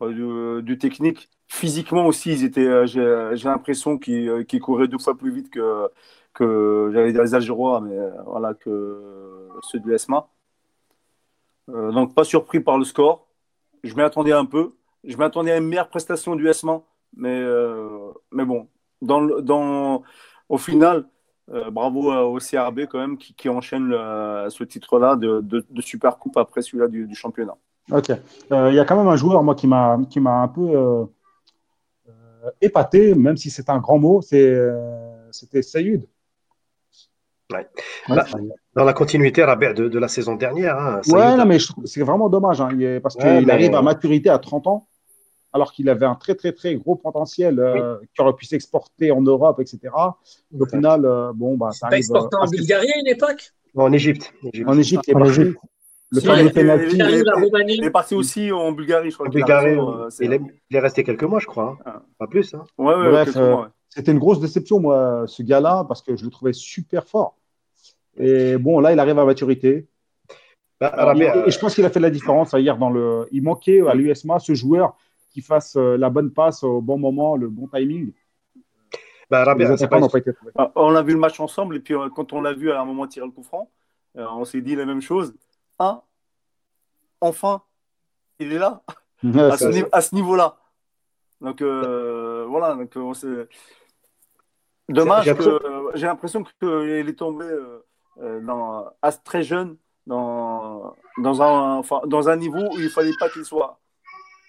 du, 0.03 0.62
du, 0.62 0.79
technique, 0.79 1.31
physiquement 1.49 2.07
aussi, 2.07 2.33
ils 2.33 2.45
étaient, 2.45 2.87
j'ai 2.87 3.49
l'impression 3.49 3.97
qu'ils 3.97 4.45
qu 4.47 4.59
couraient 4.59 4.88
deux 4.88 4.99
fois 4.99 5.17
plus 5.17 5.33
vite 5.33 5.49
que, 5.49 5.88
que 6.37 6.91
j'allais 6.93 7.12
dire 7.12 7.23
les 7.23 7.35
Algérois, 7.35 7.81
mais 7.81 7.97
euh, 7.97 8.11
voilà, 8.26 8.55
que 8.55 9.49
ceux 9.62 9.81
du 9.81 9.95
ESMA. 9.95 10.29
Euh, 11.71 11.91
donc 11.91 12.15
pas 12.15 12.25
surpris 12.25 12.61
par 12.61 12.79
le 12.79 12.85
score. 12.85 13.26
Je 13.83 13.95
m'y 13.95 14.03
attendais 14.03 14.33
un 14.33 14.45
peu. 14.45 14.75
Je 15.03 15.17
m'attendais 15.17 15.53
à 15.53 15.57
une 15.57 15.67
meilleure 15.67 15.88
prestation 15.88 16.37
du 16.37 16.49
ESMA, 16.49 16.83
mais, 17.17 17.41
euh, 17.41 18.13
mais 18.33 18.45
bon, 18.45 18.69
dans, 19.03 19.41
dans, 19.41 20.03
au 20.49 20.59
final, 20.59 21.07
euh, 21.53 21.71
bravo 21.71 22.13
au 22.13 22.39
CRB 22.39 22.87
quand 22.91 22.99
même 22.99 23.19
qui, 23.19 23.33
qui 23.35 23.49
enchaîne 23.49 23.87
le, 23.89 24.47
ce 24.51 24.65
titre-là 24.65 25.15
de, 25.15 25.41
de, 25.41 25.65
de, 25.71 25.81
Super 25.81 26.19
Coupe 26.19 26.37
après 26.39 26.61
celui-là 26.61 26.89
du, 26.89 27.07
du, 27.07 27.15
championnat. 27.15 27.55
Ok. 27.93 28.09
Il 28.09 28.55
euh, 28.55 28.73
y 28.73 28.81
a 28.81 28.85
quand 28.85 28.97
même 28.97 29.07
un 29.07 29.17
joueur 29.17 29.45
moi 29.45 29.55
qui 29.55 29.69
m'a 29.69 29.97
qui 30.11 30.19
m'a 30.19 30.43
un 30.43 30.49
peu 30.49 30.69
euh, 30.75 31.05
épaté, 32.61 33.15
même 33.15 33.37
si 33.37 33.51
c'est 33.51 33.71
un 33.71 33.79
grand 33.79 33.99
mot, 33.99 34.23
c'est 34.23 34.61
c'était. 35.31 35.63
Ouais. 37.53 37.69
Bah, 38.09 38.25
dans 38.75 38.85
la 38.85 38.93
continuité 38.93 39.43
de, 39.43 39.89
de, 39.89 39.99
la 40.01 40.09
saison 40.09 40.35
dernière. 40.35 40.77
Hein, 40.77 41.01
ouais, 41.07 41.37
non, 41.37 41.47
mais 41.47 41.59
c'est 41.85 42.03
vraiment 42.03 42.29
dommage 42.29 42.61
hein, 42.61 42.71
parce 43.01 43.15
qu'il 43.15 43.25
ouais, 43.25 43.51
arrive 43.51 43.75
à 43.75 43.83
maturité 43.83 44.31
à 44.31 44.39
30 44.39 44.67
ans. 44.67 44.89
Alors 45.57 45.73
qu'il 45.73 45.89
avait 45.89 46.07
un 46.07 46.15
très 46.15 46.35
très 46.37 46.53
très 46.53 46.77
gros 46.77 46.95
potentiel 46.95 47.59
euh, 47.59 47.97
qui 48.15 48.21
aurait 48.23 48.35
pu 48.35 48.45
s'exporter 48.47 49.11
en 49.11 49.21
Europe, 49.23 49.59
etc. 49.61 49.81
Au 50.59 50.67
final, 50.67 51.05
euh, 51.05 51.33
bon, 51.35 51.57
bah, 51.57 51.73
ça 51.73 51.87
arrive. 51.87 51.99
exporté 51.99 52.37
en 52.37 52.43
assez- 52.43 52.57
Bulgarie 52.59 52.91
à 52.95 52.99
une 53.01 53.09
époque? 53.09 53.53
En 53.75 53.93
Égypte. 53.93 54.33
En 54.67 54.79
Égypte, 54.79 55.05
il 55.09 55.11
est 55.11 55.17
En. 55.17 55.25
Le 56.13 56.21
Si, 56.21 56.27
fameux 56.27 56.43
il 56.45 56.53
penalty. 56.53 56.95
il 56.95 57.01
est- 57.03 57.75
Il 57.79 57.85
est 57.85 57.91
parti 57.91 58.15
aussi 58.15 58.53
en 58.53 58.71
Bulgarie, 58.71 59.11
je 59.11 59.17
crois. 59.17 59.27
En 59.27 59.31
Bulgarie, 59.31 59.71
raison, 59.71 60.03
euh, 60.05 60.09
il, 60.21 60.33
est, 60.33 60.41
il 60.71 60.77
est 60.77 60.81
resté 60.81 61.03
quelques 61.03 61.25
mois, 61.25 61.41
je 61.41 61.47
crois. 61.47 61.77
hein. 61.81 61.83
Ah. 61.85 62.03
Pas 62.21 62.27
plus. 62.29 62.55
Hein. 62.55 62.63
Ouais, 62.79 62.95
ouais, 62.95 63.11
Bref, 63.11 63.33
euh. 63.37 63.57
C'était 63.89 64.13
une 64.13 64.21
grosse 64.21 64.39
déception, 64.39 64.79
moi, 64.79 65.25
ce 65.27 65.43
gars-là, 65.43 65.85
parce 65.89 66.03
que 66.03 66.15
je 66.17 66.25
le 66.25 66.31
trouvais 66.31 66.53
super 66.53 67.09
fort. 67.09 67.35
Et 68.19 68.57
bon, 68.57 68.79
là, 68.79 68.93
il 68.93 69.01
arrive 69.01 69.19
à 69.19 69.25
maturité. 69.25 69.89
Bah, 70.81 70.89
Alors, 70.89 71.21
et- 71.21 71.49
et 71.49 71.51
je 71.51 71.59
pense 71.59 71.75
qu'il 71.75 71.85
a 71.87 71.91
fait 71.91 72.01
la 72.01 72.11
différence 72.11 72.53
hier 72.53 72.77
dans 72.79 72.91
le. 72.91 73.27
Il 73.33 73.43
manquait 73.43 73.81
à 73.89 73.95
l'USMA 73.95 74.39
ce 74.39 74.55
joueur 74.55 74.95
qui 75.37 75.43
fasse 75.43 75.76
euh, 75.76 75.99
la 75.99 76.09
bonne 76.09 76.31
passe 76.33 76.62
au 76.64 76.81
bon 76.81 76.97
moment, 76.99 77.37
le 77.37 77.50
bon 77.50 77.69
timing. 77.69 78.11
bah, 79.31 79.40
Les 79.40 79.45
Rabia, 79.45 79.66
c'est 79.76 79.85
attaquants 79.85 79.97
pas 79.97 80.00
n'ont 80.00 80.09
pas 80.09 80.19
été 80.19 80.33
trouvés. 80.33 80.52
Ah, 80.57 80.73
On 80.76 80.95
a 80.95 81.02
vu 81.02 81.12
le 81.12 81.19
match 81.19 81.38
ensemble 81.40 81.76
et 81.76 81.81
puis 81.81 81.93
euh, 81.93 82.09
quand 82.09 82.33
on 82.33 82.40
l'a 82.40 82.55
vu 82.55 82.71
à 82.73 82.81
un 82.81 82.87
moment 82.87 83.07
tirer 83.07 83.26
le 83.26 83.33
coup 83.33 83.43
franc, 83.43 83.71
euh, 84.16 84.25
on 84.31 84.47
s'est 84.47 84.62
dit 84.62 84.75
la 84.75 84.87
même 84.87 85.02
chose. 85.02 85.35
Ah, 85.78 86.05
enfin, 87.21 87.61
il 88.38 88.50
est 88.50 88.59
là 88.59 88.83
Ouais, 89.23 89.40
à 89.52 89.59
ce, 89.59 89.64
ça- 89.64 89.71
ni- 89.73 89.85
à 89.93 90.00
ce 90.00 90.14
niveau-là. 90.14 90.57
Donc 91.43 91.61
euh, 91.61 92.47
voilà, 92.49 92.75
donc 92.76 92.93
on 92.97 93.12
s'est- 93.12 93.47
Dommage 94.88 95.26
J'ai 95.97 96.07
l'impression 96.07 96.45
qu'il 96.45 97.09
est 97.09 97.19
tombé 97.19 97.45
euh, 97.45 98.40
dans, 98.40 98.87
à 99.02 99.11
ce 99.11 99.19
très 99.23 99.43
jeune 99.43 99.76
dans, 100.07 100.95
dans, 101.19 101.43
un, 101.43 101.76
enfin, 101.76 102.00
dans 102.07 102.31
un 102.31 102.37
niveau 102.37 102.61
où 102.73 102.78
il 102.78 102.88
fallait 102.88 103.12
pas 103.21 103.28
qu'il 103.28 103.45
soit. 103.45 103.78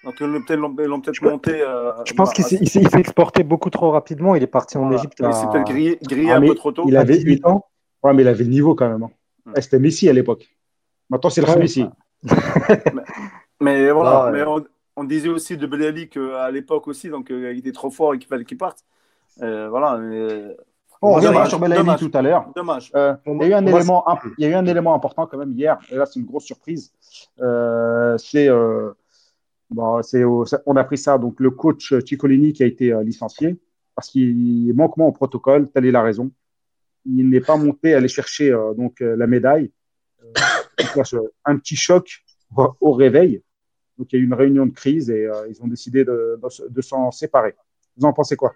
Donc 0.03 0.15
ils 0.19 0.25
l'ont 0.27 0.41
peut-être 0.43 0.61
peut-être 0.75 1.13
Je 1.15 1.19
pense- 1.21 1.31
monté. 1.31 1.61
euh, 1.61 1.91
Je 2.05 2.13
pense 2.13 2.29
bah, 2.29 2.33
qu'il 2.35 2.69
s'est 2.69 2.99
exporté 2.99 3.43
beaucoup 3.43 3.69
trop 3.69 3.91
rapidement. 3.91 4.35
Il 4.35 4.43
est 4.43 4.47
parti 4.47 4.77
en 4.77 4.81
voilà. 4.83 4.97
Égypte 4.97 5.17
Il 5.19 5.33
s'est 5.33 5.47
peut-être 5.51 5.67
grillé, 5.67 5.97
grillé 6.03 6.31
Ah, 6.31 6.37
un 6.37 6.41
peu 6.41 6.55
trop 6.55 6.71
tôt. 6.71 6.83
il 6.87 6.95
avait 6.95 7.17
18 7.17 7.45
ans. 7.45 7.65
Ouais, 8.03 8.13
mais 8.13 8.21
il 8.23 8.27
avait 8.27 8.43
le 8.43 8.49
niveau 8.49 8.75
quand 8.75 8.87
même. 8.89 9.03
hein. 9.03 9.09
Mm. 9.45 9.53
Eh, 9.57 9.61
C'était 9.61 9.79
Messi 9.79 10.07
à 10.07 10.13
l'époque. 10.13 10.47
Maintenant, 11.09 11.29
c'est 11.29 11.41
le 11.41 11.47
Ouais. 11.47 11.57
Messi. 11.59 11.85
Mais 13.59 13.89
voilà, 13.91 14.25
Ouais. 14.25 14.31
mais 14.31 14.43
on, 14.43 14.63
on 14.95 15.03
disait 15.03 15.29
aussi 15.29 15.57
de 15.57 15.65
Belali 15.65 16.09
qu'à 16.09 16.51
l'époque 16.51 16.87
aussi, 16.87 17.09
donc 17.09 17.31
euh, 17.31 17.51
il 17.53 17.59
était 17.59 17.71
trop 17.71 17.89
fort 17.89 18.13
et 18.13 18.19
qu'il 18.19 18.27
fallait 18.27 18.45
qu'il 18.45 18.57
parte. 18.57 18.79
Euh, 19.41 19.67
voilà, 19.69 19.97
mais... 19.97 20.55
On 21.01 21.13
reviendra 21.13 21.47
Dommage, 21.47 21.49
sur 21.49 21.59
dommage. 21.59 21.99
tout 21.99 22.11
à 22.13 22.21
l'heure. 22.23 22.45
dommage. 22.55 22.91
Euh, 22.95 23.13
il, 23.27 23.37
y 23.37 23.43
a 23.43 23.47
eu 23.49 23.53
un 23.53 23.61
moi, 23.61 23.79
élément, 23.79 24.07
imp- 24.09 24.33
il 24.39 24.43
y 24.43 24.47
a 24.47 24.49
eu 24.49 24.55
un 24.55 24.65
élément 24.65 24.95
important 24.95 25.27
quand 25.27 25.37
même 25.37 25.51
hier, 25.51 25.77
et 25.91 25.95
là 25.95 26.07
c'est 26.07 26.19
une 26.19 26.25
grosse 26.25 26.45
surprise. 26.45 26.91
Euh, 27.39 28.17
c'est, 28.17 28.49
euh, 28.49 28.93
bon, 29.69 30.01
c'est 30.03 30.23
au- 30.23 30.45
ça- 30.45 30.61
on 30.65 30.75
a 30.75 30.83
pris 30.83 30.97
ça, 30.97 31.17
donc 31.17 31.39
le 31.39 31.51
coach 31.51 31.93
Ciccolini 32.05 32.53
qui 32.53 32.63
a 32.63 32.65
été 32.65 32.93
euh, 32.93 33.03
licencié 33.03 33.57
parce 33.95 34.09
qu'il 34.09 34.73
manquement 34.73 35.07
au 35.07 35.11
protocole, 35.11 35.69
telle 35.71 35.85
est 35.85 35.91
la 35.91 36.03
raison. 36.03 36.31
Il 37.05 37.29
n'est 37.29 37.41
pas 37.41 37.57
monté 37.57 37.93
aller 37.93 38.07
chercher 38.07 38.51
euh, 38.51 38.73
donc 38.73 39.01
euh, 39.01 39.15
la 39.15 39.27
médaille. 39.27 39.71
Euh, 40.23 40.33
un 41.45 41.57
petit 41.57 41.75
choc 41.75 42.23
au, 42.55 42.91
réveil. 42.91 43.41
Donc 43.97 44.11
il 44.11 44.17
y 44.17 44.19
a 44.19 44.21
eu 44.21 44.25
une 44.25 44.33
réunion 44.33 44.65
de 44.65 44.71
crise 44.71 45.09
et 45.09 45.25
euh, 45.25 45.47
ils 45.49 45.61
ont 45.61 45.67
décidé 45.67 46.05
de, 46.05 46.39
de, 46.41 46.69
de 46.69 46.81
s'en 46.81 47.11
séparer. 47.11 47.55
Vous 47.97 48.05
en 48.05 48.13
pensez 48.13 48.35
quoi? 48.35 48.53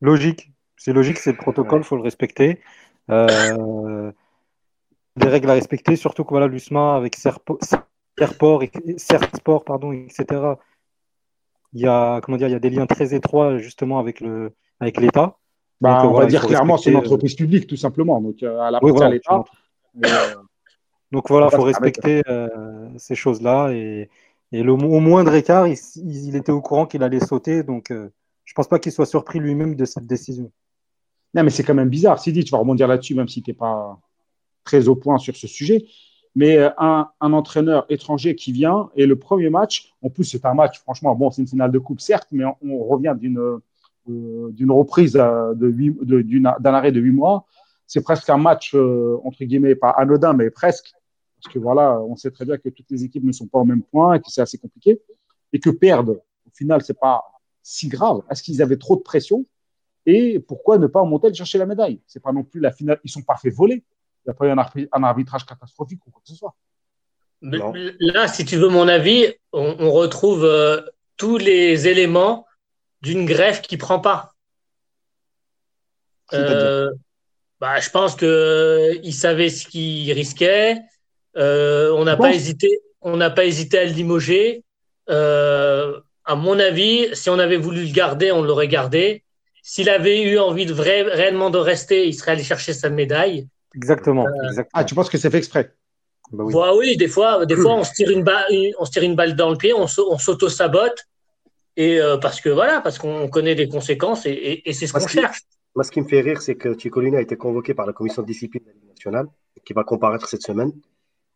Logique. 0.00 0.52
C'est 0.76 0.92
logique, 0.92 1.18
c'est 1.18 1.30
le 1.30 1.38
protocole, 1.38 1.80
il 1.80 1.84
faut 1.84 1.96
le 1.96 2.02
respecter. 2.02 2.60
Euh, 3.10 4.10
des 5.16 5.28
règles 5.28 5.50
à 5.50 5.54
respecter, 5.54 5.94
surtout 5.96 6.24
que 6.24 6.30
voilà, 6.30 6.48
l'USMA 6.48 6.96
avec 6.96 7.16
Serpo- 7.16 7.58
Serport, 8.18 8.62
et- 8.62 8.70
Sersport, 8.96 9.64
pardon, 9.64 9.92
etc. 9.92 10.24
Il 11.72 11.80
y 11.80 11.86
a 11.86 12.20
comment 12.20 12.36
dire, 12.36 12.48
il 12.48 12.52
y 12.52 12.56
a 12.56 12.60
des 12.60 12.70
liens 12.70 12.86
très 12.86 13.14
étroits 13.14 13.58
justement 13.58 13.98
avec 13.98 14.20
le 14.20 14.52
avec 14.80 15.00
l'État. 15.00 15.38
Bah, 15.80 16.02
euh, 16.02 16.06
On 16.06 16.10
voilà, 16.12 16.26
va 16.26 16.30
dire 16.30 16.46
clairement, 16.46 16.76
c'est 16.76 16.90
une 16.90 16.96
euh, 16.96 17.00
entreprise 17.00 17.34
publique 17.34 17.66
tout 17.66 17.76
simplement. 17.76 18.20
Donc 18.20 18.42
euh, 18.42 18.56
Oui, 18.58 18.66
appartient 18.76 18.90
voilà, 18.90 19.06
à 19.06 19.10
l'État. 19.10 19.44
Donc 21.10 21.28
voilà, 21.28 21.48
il 21.52 21.56
faut 21.56 21.62
respecter 21.62 22.22
euh, 22.28 22.88
ces 22.96 23.14
choses-là. 23.14 23.70
Et, 23.72 24.08
et 24.52 24.62
le, 24.62 24.72
au 24.72 25.00
moindre 25.00 25.34
écart, 25.34 25.66
il, 25.66 25.76
il 25.96 26.36
était 26.36 26.52
au 26.52 26.60
courant 26.60 26.86
qu'il 26.86 27.02
allait 27.02 27.20
sauter. 27.20 27.62
Donc 27.62 27.90
euh, 27.90 28.08
je 28.44 28.52
pense 28.54 28.68
pas 28.68 28.78
qu'il 28.78 28.92
soit 28.92 29.06
surpris 29.06 29.38
lui-même 29.38 29.74
de 29.74 29.84
cette 29.84 30.06
décision. 30.06 30.50
Non, 31.34 31.42
mais 31.42 31.50
c'est 31.50 31.64
quand 31.64 31.74
même 31.74 31.88
bizarre. 31.88 32.20
Sidi, 32.20 32.44
tu 32.44 32.52
vas 32.52 32.58
rebondir 32.58 32.86
là-dessus, 32.86 33.14
même 33.14 33.28
si 33.28 33.42
tu 33.42 33.50
n'es 33.50 33.54
pas 33.54 33.98
très 34.62 34.86
au 34.88 34.94
point 34.94 35.18
sur 35.18 35.36
ce 35.36 35.46
sujet. 35.48 35.84
Mais 36.36 36.58
euh, 36.58 36.70
un, 36.78 37.08
entraîneur 37.20 37.86
étranger 37.88 38.34
qui 38.34 38.52
vient 38.52 38.90
et 38.96 39.06
le 39.06 39.16
premier 39.16 39.50
match, 39.50 39.94
en 40.02 40.10
plus, 40.10 40.24
c'est 40.24 40.44
un 40.44 40.54
match, 40.54 40.80
franchement, 40.80 41.14
bon, 41.14 41.30
c'est 41.30 41.42
une 41.42 41.48
finale 41.48 41.70
de 41.70 41.78
coupe, 41.78 42.00
certes, 42.00 42.28
mais 42.32 42.44
on, 42.44 42.84
revient 42.84 43.14
d'une 43.16 43.60
euh, 44.10 44.50
d'une 44.52 44.70
reprise 44.70 45.16
euh, 45.16 45.54
d'un 45.54 46.74
arrêt 46.74 46.92
de 46.92 47.00
huit 47.00 47.12
mois. 47.12 47.46
C'est 47.86 48.02
presque 48.02 48.28
un 48.28 48.36
match, 48.36 48.74
euh, 48.74 49.18
entre 49.24 49.42
guillemets, 49.44 49.74
pas 49.74 49.90
anodin, 49.90 50.34
mais 50.34 50.50
presque. 50.50 50.92
Parce 51.36 51.54
que 51.54 51.58
voilà, 51.58 52.00
on 52.02 52.14
sait 52.14 52.30
très 52.30 52.44
bien 52.44 52.58
que 52.58 52.68
toutes 52.68 52.90
les 52.90 53.04
équipes 53.04 53.24
ne 53.24 53.32
sont 53.32 53.46
pas 53.46 53.58
au 53.58 53.64
même 53.64 53.82
point 53.82 54.14
et 54.14 54.18
que 54.20 54.26
c'est 54.28 54.42
assez 54.42 54.58
compliqué. 54.58 55.00
Et 55.54 55.58
que 55.60 55.70
perdre, 55.70 56.16
au 56.46 56.50
final, 56.52 56.82
c'est 56.82 56.98
pas 56.98 57.24
si 57.62 57.88
grave. 57.88 58.20
Est-ce 58.30 58.42
qu'ils 58.42 58.60
avaient 58.60 58.76
trop 58.76 58.96
de 58.96 59.00
pression? 59.00 59.46
Et 60.04 60.38
pourquoi 60.38 60.76
ne 60.76 60.86
pas 60.86 61.02
monter 61.04 61.28
et 61.28 61.34
chercher 61.34 61.56
la 61.56 61.66
médaille? 61.66 62.00
C'est 62.06 62.22
pas 62.22 62.32
non 62.32 62.44
plus 62.44 62.60
la 62.60 62.72
finale. 62.72 63.00
Ils 63.04 63.10
sont 63.10 63.22
pas 63.22 63.36
fait 63.36 63.50
voler. 63.50 63.84
Il 64.26 64.30
n'y 64.30 64.30
a 64.30 64.34
pas 64.34 64.46
eu 64.46 64.86
un, 64.92 65.02
arbitrage 65.02 65.44
catastrophique 65.44 66.00
ou 66.06 66.10
quoi 66.10 66.22
que 66.24 66.30
ce 66.30 66.36
soit. 66.36 66.54
Non. 67.42 67.72
Là, 68.00 68.26
si 68.26 68.44
tu 68.44 68.56
veux 68.56 68.68
mon 68.68 68.88
avis, 68.88 69.34
on, 69.52 69.76
on 69.78 69.90
retrouve 69.90 70.44
euh, 70.44 70.80
tous 71.16 71.36
les 71.36 71.88
éléments 71.88 72.46
d'une 73.02 73.26
greffe 73.26 73.60
qui 73.60 73.76
prend 73.76 74.00
pas. 74.00 74.34
Euh, 76.32 76.90
bah, 77.60 77.80
je 77.80 77.90
pense 77.90 78.16
que 78.16 78.98
il 79.02 79.12
savait 79.12 79.50
ce 79.50 79.66
qu'il 79.66 80.10
risquait. 80.12 80.80
Euh, 81.36 81.92
on 81.92 82.04
n'a 82.04 82.16
pas 82.16 82.32
hésité. 82.32 82.80
On 83.00 83.16
n'a 83.16 83.30
pas 83.30 83.44
hésité 83.44 83.78
à 83.78 83.84
le 83.84 83.92
limoger. 83.92 84.64
Euh, 85.10 86.00
à 86.24 86.34
mon 86.34 86.58
avis, 86.58 87.14
si 87.14 87.28
on 87.28 87.38
avait 87.38 87.58
voulu 87.58 87.84
le 87.84 87.92
garder, 87.92 88.32
on 88.32 88.42
l'aurait 88.42 88.68
gardé. 88.68 89.22
S'il 89.62 89.90
avait 89.90 90.22
eu 90.22 90.38
envie 90.38 90.66
de 90.66 90.72
vrai, 90.72 91.02
réellement 91.02 91.50
de 91.50 91.58
rester, 91.58 92.06
il 92.06 92.14
serait 92.14 92.32
allé 92.32 92.42
chercher 92.42 92.72
sa 92.72 92.88
médaille. 92.88 93.46
Exactement. 93.74 94.26
Euh, 94.26 94.30
exactement. 94.48 94.68
Ah, 94.74 94.84
tu 94.84 94.94
penses 94.94 95.10
que 95.10 95.18
c'est 95.18 95.30
fait 95.30 95.38
exprès 95.38 95.74
Bah 96.32 96.44
oui. 96.44 96.52
Bah 96.54 96.72
oui, 96.76 96.96
des 96.96 97.08
fois, 97.08 97.44
des 97.46 97.56
fois 97.56 97.74
on, 97.74 97.84
se 97.84 97.92
tire 97.92 98.10
une 98.10 98.22
balle, 98.22 98.44
on 98.78 98.84
se 98.84 98.90
tire 98.90 99.02
une 99.02 99.16
balle 99.16 99.34
dans 99.36 99.50
le 99.50 99.56
pied, 99.56 99.72
on, 99.74 99.86
s'au- 99.86 100.10
on 100.12 100.18
s'auto-sabote. 100.18 101.06
Et 101.76 102.00
euh, 102.00 102.16
parce 102.18 102.40
que 102.40 102.48
voilà, 102.50 102.80
parce 102.80 102.98
qu'on 102.98 103.28
connaît 103.28 103.54
les 103.54 103.68
conséquences 103.68 104.26
et, 104.26 104.30
et- 104.30 104.68
et 104.68 104.72
c'est 104.72 104.86
ce 104.86 104.92
qu'on 104.92 105.00
cherche. 105.08 105.40
Moi, 105.74 105.82
ce 105.82 105.90
qui 105.90 106.00
me 106.00 106.06
fait 106.06 106.20
rire, 106.20 106.40
c'est 106.40 106.54
que 106.54 106.78
Ciccolini 106.78 107.16
a 107.16 107.20
été 107.20 107.36
convoqué 107.36 107.74
par 107.74 107.84
la 107.84 107.92
commission 107.92 108.22
de 108.22 108.28
discipline 108.28 108.62
de 108.62 108.68
la 108.68 108.74
Ligue 108.74 108.88
nationale, 108.90 109.26
qui 109.66 109.72
va 109.72 109.82
comparaître 109.82 110.28
cette 110.28 110.42
semaine. 110.42 110.70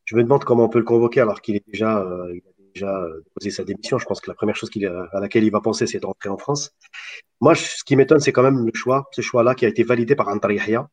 Je 0.04 0.14
me 0.14 0.22
demande 0.22 0.44
comment 0.44 0.64
on 0.66 0.68
peut 0.68 0.78
le 0.78 0.84
convoquer 0.84 1.20
alors 1.20 1.40
qu'il 1.40 1.56
est 1.56 1.64
déjà, 1.66 1.98
euh, 1.98 2.32
il 2.32 2.38
a 2.38 2.52
déjà 2.72 3.02
déposé 3.24 3.50
sa 3.50 3.64
démission. 3.64 3.98
Je 3.98 4.06
pense 4.06 4.20
que 4.20 4.30
la 4.30 4.36
première 4.36 4.54
chose 4.54 4.70
à 5.12 5.18
laquelle 5.18 5.42
il 5.42 5.50
va 5.50 5.60
penser, 5.60 5.88
c'est 5.88 5.98
de 5.98 6.06
rentrer 6.06 6.28
en 6.28 6.38
France. 6.38 6.70
Moi, 7.40 7.54
je- 7.54 7.62
ce 7.64 7.82
qui 7.84 7.96
m'étonne, 7.96 8.20
c'est 8.20 8.30
quand 8.32 8.44
même 8.44 8.64
le 8.64 8.70
choix, 8.74 9.08
ce 9.10 9.22
choix-là 9.22 9.56
qui 9.56 9.66
a 9.66 9.68
été 9.68 9.82
validé 9.82 10.14
par 10.14 10.28
Antar 10.28 10.52
Yahya, 10.52 10.88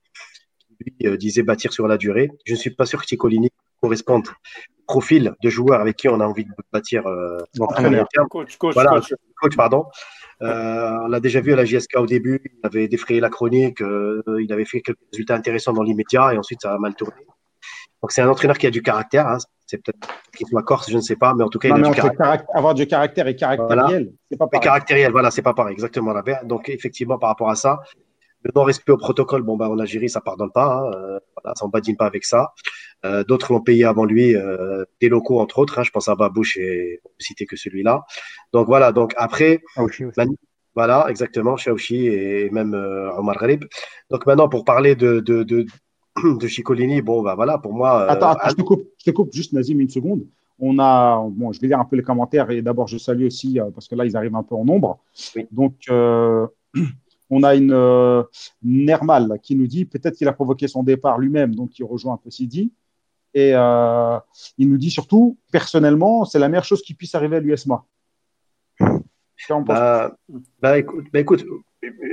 lui 0.80 0.94
euh, 1.06 1.18
disait 1.18 1.44
bâtir 1.44 1.74
sur 1.74 1.88
la 1.88 1.98
durée. 1.98 2.30
Je 2.46 2.54
ne 2.54 2.58
suis 2.58 2.70
pas 2.72 2.86
sûr 2.86 3.02
que 3.02 3.08
Ciccolini 3.08 3.50
corresponde 3.82 4.28
au 4.28 4.84
profil 4.88 5.34
de 5.42 5.50
joueur 5.50 5.80
avec 5.82 5.96
qui 5.98 6.08
on 6.10 6.20
a 6.20 6.26
envie 6.26 6.46
de 6.46 6.52
bâtir 6.72 7.06
euh. 7.08 7.38
Coach, 8.30 8.58
coach, 8.58 8.74
Voilà, 8.74 8.92
coach. 8.92 9.14
coach, 9.42 9.56
pardon. 9.56 9.86
Euh, 10.42 10.98
on 11.04 11.08
l'a 11.08 11.20
déjà 11.20 11.40
vu 11.40 11.54
à 11.54 11.56
la 11.56 11.64
JSK 11.66 11.96
au 11.98 12.06
début, 12.06 12.42
il 12.46 12.60
avait 12.64 12.88
défrayé 12.90 13.20
la 13.22 13.30
chronique, 13.30 13.82
euh, 13.82 14.22
il 14.42 14.52
avait 14.52 14.66
fait 14.66 14.82
quelques 14.82 15.00
résultats 15.12 15.36
intéressants 15.36 15.72
dans 15.74 15.84
l'immédiat 15.84 16.34
et 16.34 16.38
ensuite 16.38 16.62
ça 16.62 16.74
a 16.74 16.78
mal 16.78 16.94
tourné. 16.94 17.16
Donc 18.02 18.12
c'est 18.12 18.22
un 18.22 18.28
entraîneur 18.30 18.58
qui 18.58 18.68
a 18.68 18.70
du 18.70 18.82
caractère, 18.82 19.28
hein. 19.28 19.38
c'est 19.66 19.78
peut-être 19.78 19.98
qu'il 20.36 20.46
soit 20.46 20.62
corse, 20.62 20.92
je 20.92 20.96
ne 20.98 21.02
sais 21.02 21.16
pas, 21.16 21.34
mais 21.34 21.44
en 21.44 21.48
tout 21.50 21.58
cas 21.58 21.70
Non, 21.70 21.78
il 21.78 21.86
a 21.86 21.90
du 21.90 21.96
caractère. 21.96 22.18
caract- 22.18 22.46
avoir 22.54 22.74
du 22.74 22.86
caractère 22.86 23.28
et 23.28 23.36
caractériel, 23.36 24.12
c'est 24.30 24.38
pas 24.38 24.48
pareil. 24.48 24.64
caractériel, 24.64 25.12
voilà, 25.14 25.32
c'est 25.32 25.42
pas 25.42 25.54
pareil, 25.54 25.72
exactement 25.74 26.12
la 26.12 26.22
paire. 26.22 26.46
Donc 26.46 26.68
effectivement 26.70 27.18
par 27.18 27.30
rapport 27.30 27.50
à 27.50 27.56
ça, 27.56 27.80
le 28.46 28.52
non-respect 28.56 28.92
au 28.92 28.98
protocole, 28.98 29.42
bon 29.42 29.58
bah 29.58 29.70
en 29.70 29.80
Algérie 29.80 30.10
ça 30.10 30.22
pardonne 30.22 30.52
pas, 30.52 30.78
hein. 30.78 30.92
euh, 30.94 31.20
voilà, 31.36 31.56
ça 31.56 31.66
on 31.66 31.70
badine 31.70 31.98
pas 31.98 32.06
avec 32.06 32.24
ça. 32.26 32.54
Euh, 33.04 33.24
D'autres 33.24 33.52
l'ont 33.52 33.62
payé 33.62 33.86
avant 33.86 34.06
lui, 34.06 34.36
euh, 34.36 34.86
des 35.02 35.10
locaux 35.10 35.40
entre 35.40 35.58
autres, 35.60 35.80
hein. 35.80 35.84
je 35.84 35.90
pense 35.90 36.08
à 36.08 36.16
Babouche 36.16 36.58
et 36.58 37.02
on 37.04 37.10
peut 37.10 37.16
citer 37.20 37.46
que 37.48 37.56
celui-là. 37.56 38.06
Donc 38.54 38.68
voilà, 38.68 38.92
donc 38.92 39.14
après 39.18 39.62
aussi, 39.78 40.04
Voilà, 40.76 41.08
exactement, 41.10 41.58
Chaouchi 41.58 42.08
et 42.08 42.50
même 42.52 42.74
Omar 43.18 43.38
Gharib. 43.40 43.66
Donc 44.12 44.26
maintenant, 44.28 44.48
pour 44.48 44.64
parler 44.64 44.96
de, 44.96 45.22
de, 45.22 45.44
de, 45.44 45.66
de 46.40 46.48
Chicolini, 46.48 47.02
bon, 47.02 47.24
bah 47.24 47.34
voilà, 47.36 47.58
pour 47.58 47.74
moi. 47.74 48.10
Attends, 48.10 48.32
attends, 48.32 48.50
je 48.50 48.56
te 48.56 48.62
coupe, 48.62 48.84
je 49.00 49.06
te 49.06 49.12
coupe 49.12 49.34
juste, 49.34 49.54
Nazim, 49.54 49.80
une 49.80 49.90
seconde. 49.90 50.28
On 50.60 50.78
a, 50.80 51.26
bon, 51.30 51.52
je 51.52 51.60
vais 51.60 51.68
lire 51.68 51.80
un 51.80 51.86
peu 51.86 51.96
les 51.96 52.04
commentaires 52.04 52.50
et 52.52 52.62
d'abord 52.62 52.88
je 52.88 52.98
salue 52.98 53.26
aussi 53.26 53.60
parce 53.74 53.88
que 53.90 53.96
là 53.96 54.06
ils 54.06 54.16
arrivent 54.16 54.36
un 54.36 54.44
peu 54.44 54.56
en 54.56 54.64
nombre. 54.64 55.00
Oui. 55.36 55.48
Donc 55.52 55.76
euh, 55.90 56.48
on 57.30 57.44
a 57.44 57.56
une 57.56 57.74
euh, 57.74 58.24
Nermal 58.64 59.40
qui 59.42 59.56
nous 59.56 59.68
dit 59.68 59.86
peut-être 59.86 60.16
qu'il 60.16 60.28
a 60.28 60.34
provoqué 60.34 60.68
son 60.68 60.84
départ 60.84 61.18
lui-même, 61.20 61.56
donc 61.56 61.78
il 61.80 61.84
rejoint 61.84 62.14
un 62.14 62.18
peu 62.18 62.30
Sidi. 62.30 62.72
Et 63.34 63.52
euh, 63.54 64.18
il 64.58 64.70
nous 64.70 64.78
dit 64.78 64.90
surtout, 64.92 65.38
personnellement, 65.52 66.24
c'est 66.24 66.40
la 66.40 66.48
meilleure 66.48 66.64
chose 66.64 66.82
qui 66.82 66.94
puisse 66.94 67.16
arriver 67.16 67.38
à 67.38 67.40
l'USMA. 67.42 67.84
bah, 69.66 70.16
bah, 70.62 70.78
écoute, 70.78 71.06
bah, 71.12 71.20
écoute, 71.20 71.46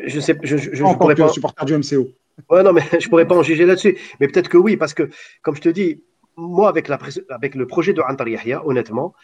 je 0.06 0.20
sais, 0.20 0.36
je, 0.42 0.56
je, 0.56 0.74
je 0.74 0.82
en 0.82 0.96
pourrais 0.96 1.14
pas. 1.14 1.28
supporter 1.28 1.64
du 1.64 1.76
MCO. 1.76 2.08
Ouais, 2.50 2.62
non, 2.62 2.72
mais 2.72 2.82
je 3.00 3.08
pourrais 3.08 3.26
pas 3.26 3.36
en 3.36 3.42
juger 3.42 3.66
là-dessus. 3.66 3.96
Mais 4.18 4.26
peut-être 4.26 4.48
que 4.48 4.56
oui, 4.56 4.76
parce 4.76 4.94
que, 4.94 5.08
comme 5.42 5.54
je 5.54 5.60
te 5.60 5.68
dis, 5.68 6.02
moi, 6.36 6.68
avec, 6.68 6.88
la, 6.88 6.98
avec 7.28 7.54
le 7.54 7.66
projet 7.66 7.92
de 7.92 8.00
Antar 8.00 8.26
Yahya, 8.28 8.66
honnêtement, 8.66 9.14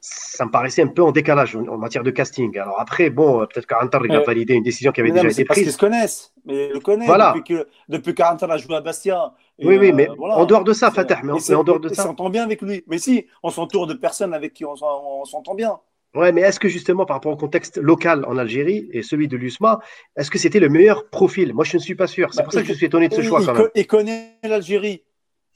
ça 0.00 0.46
me 0.46 0.50
paraissait 0.50 0.82
un 0.82 0.86
peu 0.88 1.02
en 1.02 1.12
décalage 1.12 1.54
en, 1.56 1.76
matière 1.76 2.02
de 2.02 2.10
casting. 2.10 2.56
Alors 2.58 2.80
après, 2.80 3.10
bon, 3.10 3.46
peut-être 3.46 3.66
qu'Antar 3.66 4.04
il 4.06 4.12
a 4.12 4.20
Euh, 4.20 4.24
validé 4.24 4.54
une 4.54 4.62
décision 4.62 4.92
qui 4.92 5.00
avait 5.00 5.10
Mais 5.10 5.16
non, 5.16 5.22
déjà 5.22 5.26
mais 5.28 5.32
c'est 5.34 5.42
été 5.42 5.48
parce 5.48 5.58
qu'ils 5.58 5.66
prise. 5.66 5.74
se 5.74 5.78
connaissent. 5.78 6.32
Mais 6.46 6.66
ils 6.68 6.72
le 6.72 6.80
connaissent 6.80 7.06
Voilà. 7.06 7.34
depuis 7.36 7.54
que 7.54 7.68
depuis 7.88 8.14
40 8.14 8.42
ans, 8.42 8.46
il 8.46 8.52
a 8.52 8.56
joué 8.56 8.76
à 8.76 8.80
Bastia. 8.80 9.34
Oui, 9.62 9.76
oui, 9.76 9.90
euh, 9.90 9.94
mais 9.94 10.08
voilà. 10.16 10.38
en 10.38 10.46
dehors 10.46 10.64
de 10.64 10.72
ça, 10.72 10.90
Fatah, 10.90 11.20
mais, 11.22 11.32
mais 11.48 11.54
en 11.54 11.64
dehors 11.64 11.80
de 11.80 11.90
ça. 11.90 12.04
s'entend 12.04 12.30
bien 12.30 12.44
avec 12.44 12.62
lui. 12.62 12.82
Mais 12.86 12.96
si, 12.98 13.26
on 13.42 13.50
s'entoure 13.50 13.86
de 13.86 13.94
personnes 13.94 14.32
avec 14.32 14.54
qui 14.54 14.64
on 14.64 14.74
s'en- 14.74 15.02
on 15.20 15.24
s'entend 15.26 15.54
bien. 15.54 15.78
Ouais, 16.14 16.32
mais 16.32 16.40
est-ce 16.40 16.58
que 16.58 16.68
justement, 16.68 17.04
par 17.06 17.16
rapport 17.18 17.32
au 17.32 17.36
contexte 17.36 17.76
local 17.76 18.24
en 18.26 18.36
Algérie 18.38 18.88
et 18.92 19.02
celui 19.02 19.28
de 19.28 19.36
l'USMA, 19.36 19.78
est-ce 20.16 20.30
que 20.30 20.38
c'était 20.38 20.58
le 20.60 20.68
meilleur 20.70 21.08
profil? 21.10 21.52
Moi, 21.54 21.64
je 21.64 21.76
ne 21.76 21.82
suis 21.82 21.94
pas 21.94 22.06
sûr. 22.08 22.32
C'est 22.32 22.38
Bah, 22.38 22.44
pour 22.44 22.52
ça 22.52 22.62
que 22.62 22.66
il- 22.66 22.70
je 22.70 22.74
suis 22.74 22.86
étonné 22.86 23.08
de 23.08 23.14
ce 23.14 23.20
il, 23.20 23.28
choix 23.28 23.40
il 23.42 23.46
quand 23.46 23.52
co- 23.54 23.62
même. 23.62 23.70
il 23.76 23.86
connaît 23.86 24.38
l'Algérie. 24.42 25.04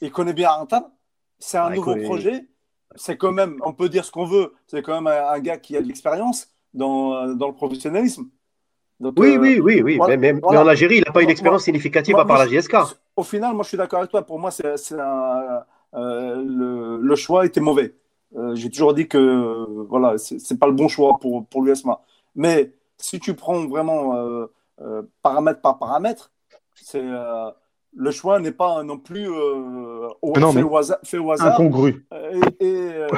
Il 0.01 0.13
connaît 0.13 0.35
bien 0.35 0.51
Arantan. 0.51 0.93
C'est 1.39 1.59
un 1.59 1.71
Ouais, 1.71 1.77
nouveau 1.77 1.97
projet. 1.97 2.45
C'est 2.97 3.17
quand 3.17 3.33
même, 3.33 3.61
on 3.65 3.73
peut 3.73 3.89
dire 3.89 4.05
ce 4.05 4.11
qu'on 4.13 4.25
veut, 4.27 4.53
c'est 4.67 4.83
quand 4.83 4.95
même 4.95 5.07
un, 5.07 5.29
un 5.29 5.41
gars 5.41 5.57
qui 5.57 5.77
a 5.77 5.83
de 5.83 5.87
l'expérience 5.87 6.49
dans, 6.73 7.35
dans 7.35 7.49
le 7.49 7.55
professionnalisme. 7.55 8.27
Donc, 9.01 9.15
Oui, 9.19 9.35
euh, 9.35 9.39
oui, 9.41 9.61
oui, 9.61 9.83
oui. 9.83 9.97
voilà, 9.97 10.17
mais, 10.17 10.33
mais- 10.33 10.41
voilà. 10.41 10.61
mais 10.61 10.65
en 10.67 10.69
Algérie, 10.71 10.97
il 10.99 11.05
n'a 11.05 11.13
pas 11.13 11.21
une 11.21 11.27
Moi- 11.27 11.33
expérience 11.33 11.65
significative 11.65 12.15
moi- 12.15 12.23
à 12.23 12.27
part 12.27 12.37
moi, 12.37 12.45
la 12.47 12.51
JSK. 12.51 12.77
Au 13.17 13.23
final, 13.25 13.53
moi, 13.55 13.63
je 13.65 13.69
suis 13.69 13.77
d'accord 13.77 13.99
avec 14.01 14.11
toi. 14.11 14.23
Pour 14.23 14.39
moi, 14.39 14.51
c'est, 14.53 14.65
euh, 14.65 15.61
le, 15.95 16.99
le 17.01 17.17
choix 17.17 17.45
était 17.47 17.61
mauvais. 17.61 17.95
Euh, 18.37 18.55
j'ai 18.55 18.71
toujours 18.71 18.95
dit 18.95 19.07
que 19.09 19.67
voilà, 19.89 20.19
c'est, 20.19 20.59
pas 20.59 20.67
le 20.67 20.73
bon 20.73 20.89
choix 20.89 21.19
pour, 21.21 21.47
pour 21.47 21.63
l'USMA. 21.63 22.01
Mais 22.35 22.73
si 22.99 23.21
tu 23.21 23.35
prends 23.35 23.67
vraiment 23.67 24.47
paramètre 25.23 25.61
par 25.61 25.79
paramètre, 25.79 26.33
c'est, 26.75 27.03
le 27.97 28.11
choix 28.11 28.41
n'est 28.41 28.53
pas 28.53 28.83
non 28.83 28.99
plus 28.99 29.29
euh, 29.29 30.09
au, 30.23 30.33
Mais 30.35 30.41
non, 30.41 30.53
fait, 30.53 30.63
au 30.63 30.77
hasard, 30.77 30.99
fait 31.05 31.19
au 31.19 31.31
hasard 31.31 31.55
Incongru. 31.55 32.07
euh, 32.13 32.43
et, 32.61 32.65
et, 32.67 32.93
euh, 32.93 33.09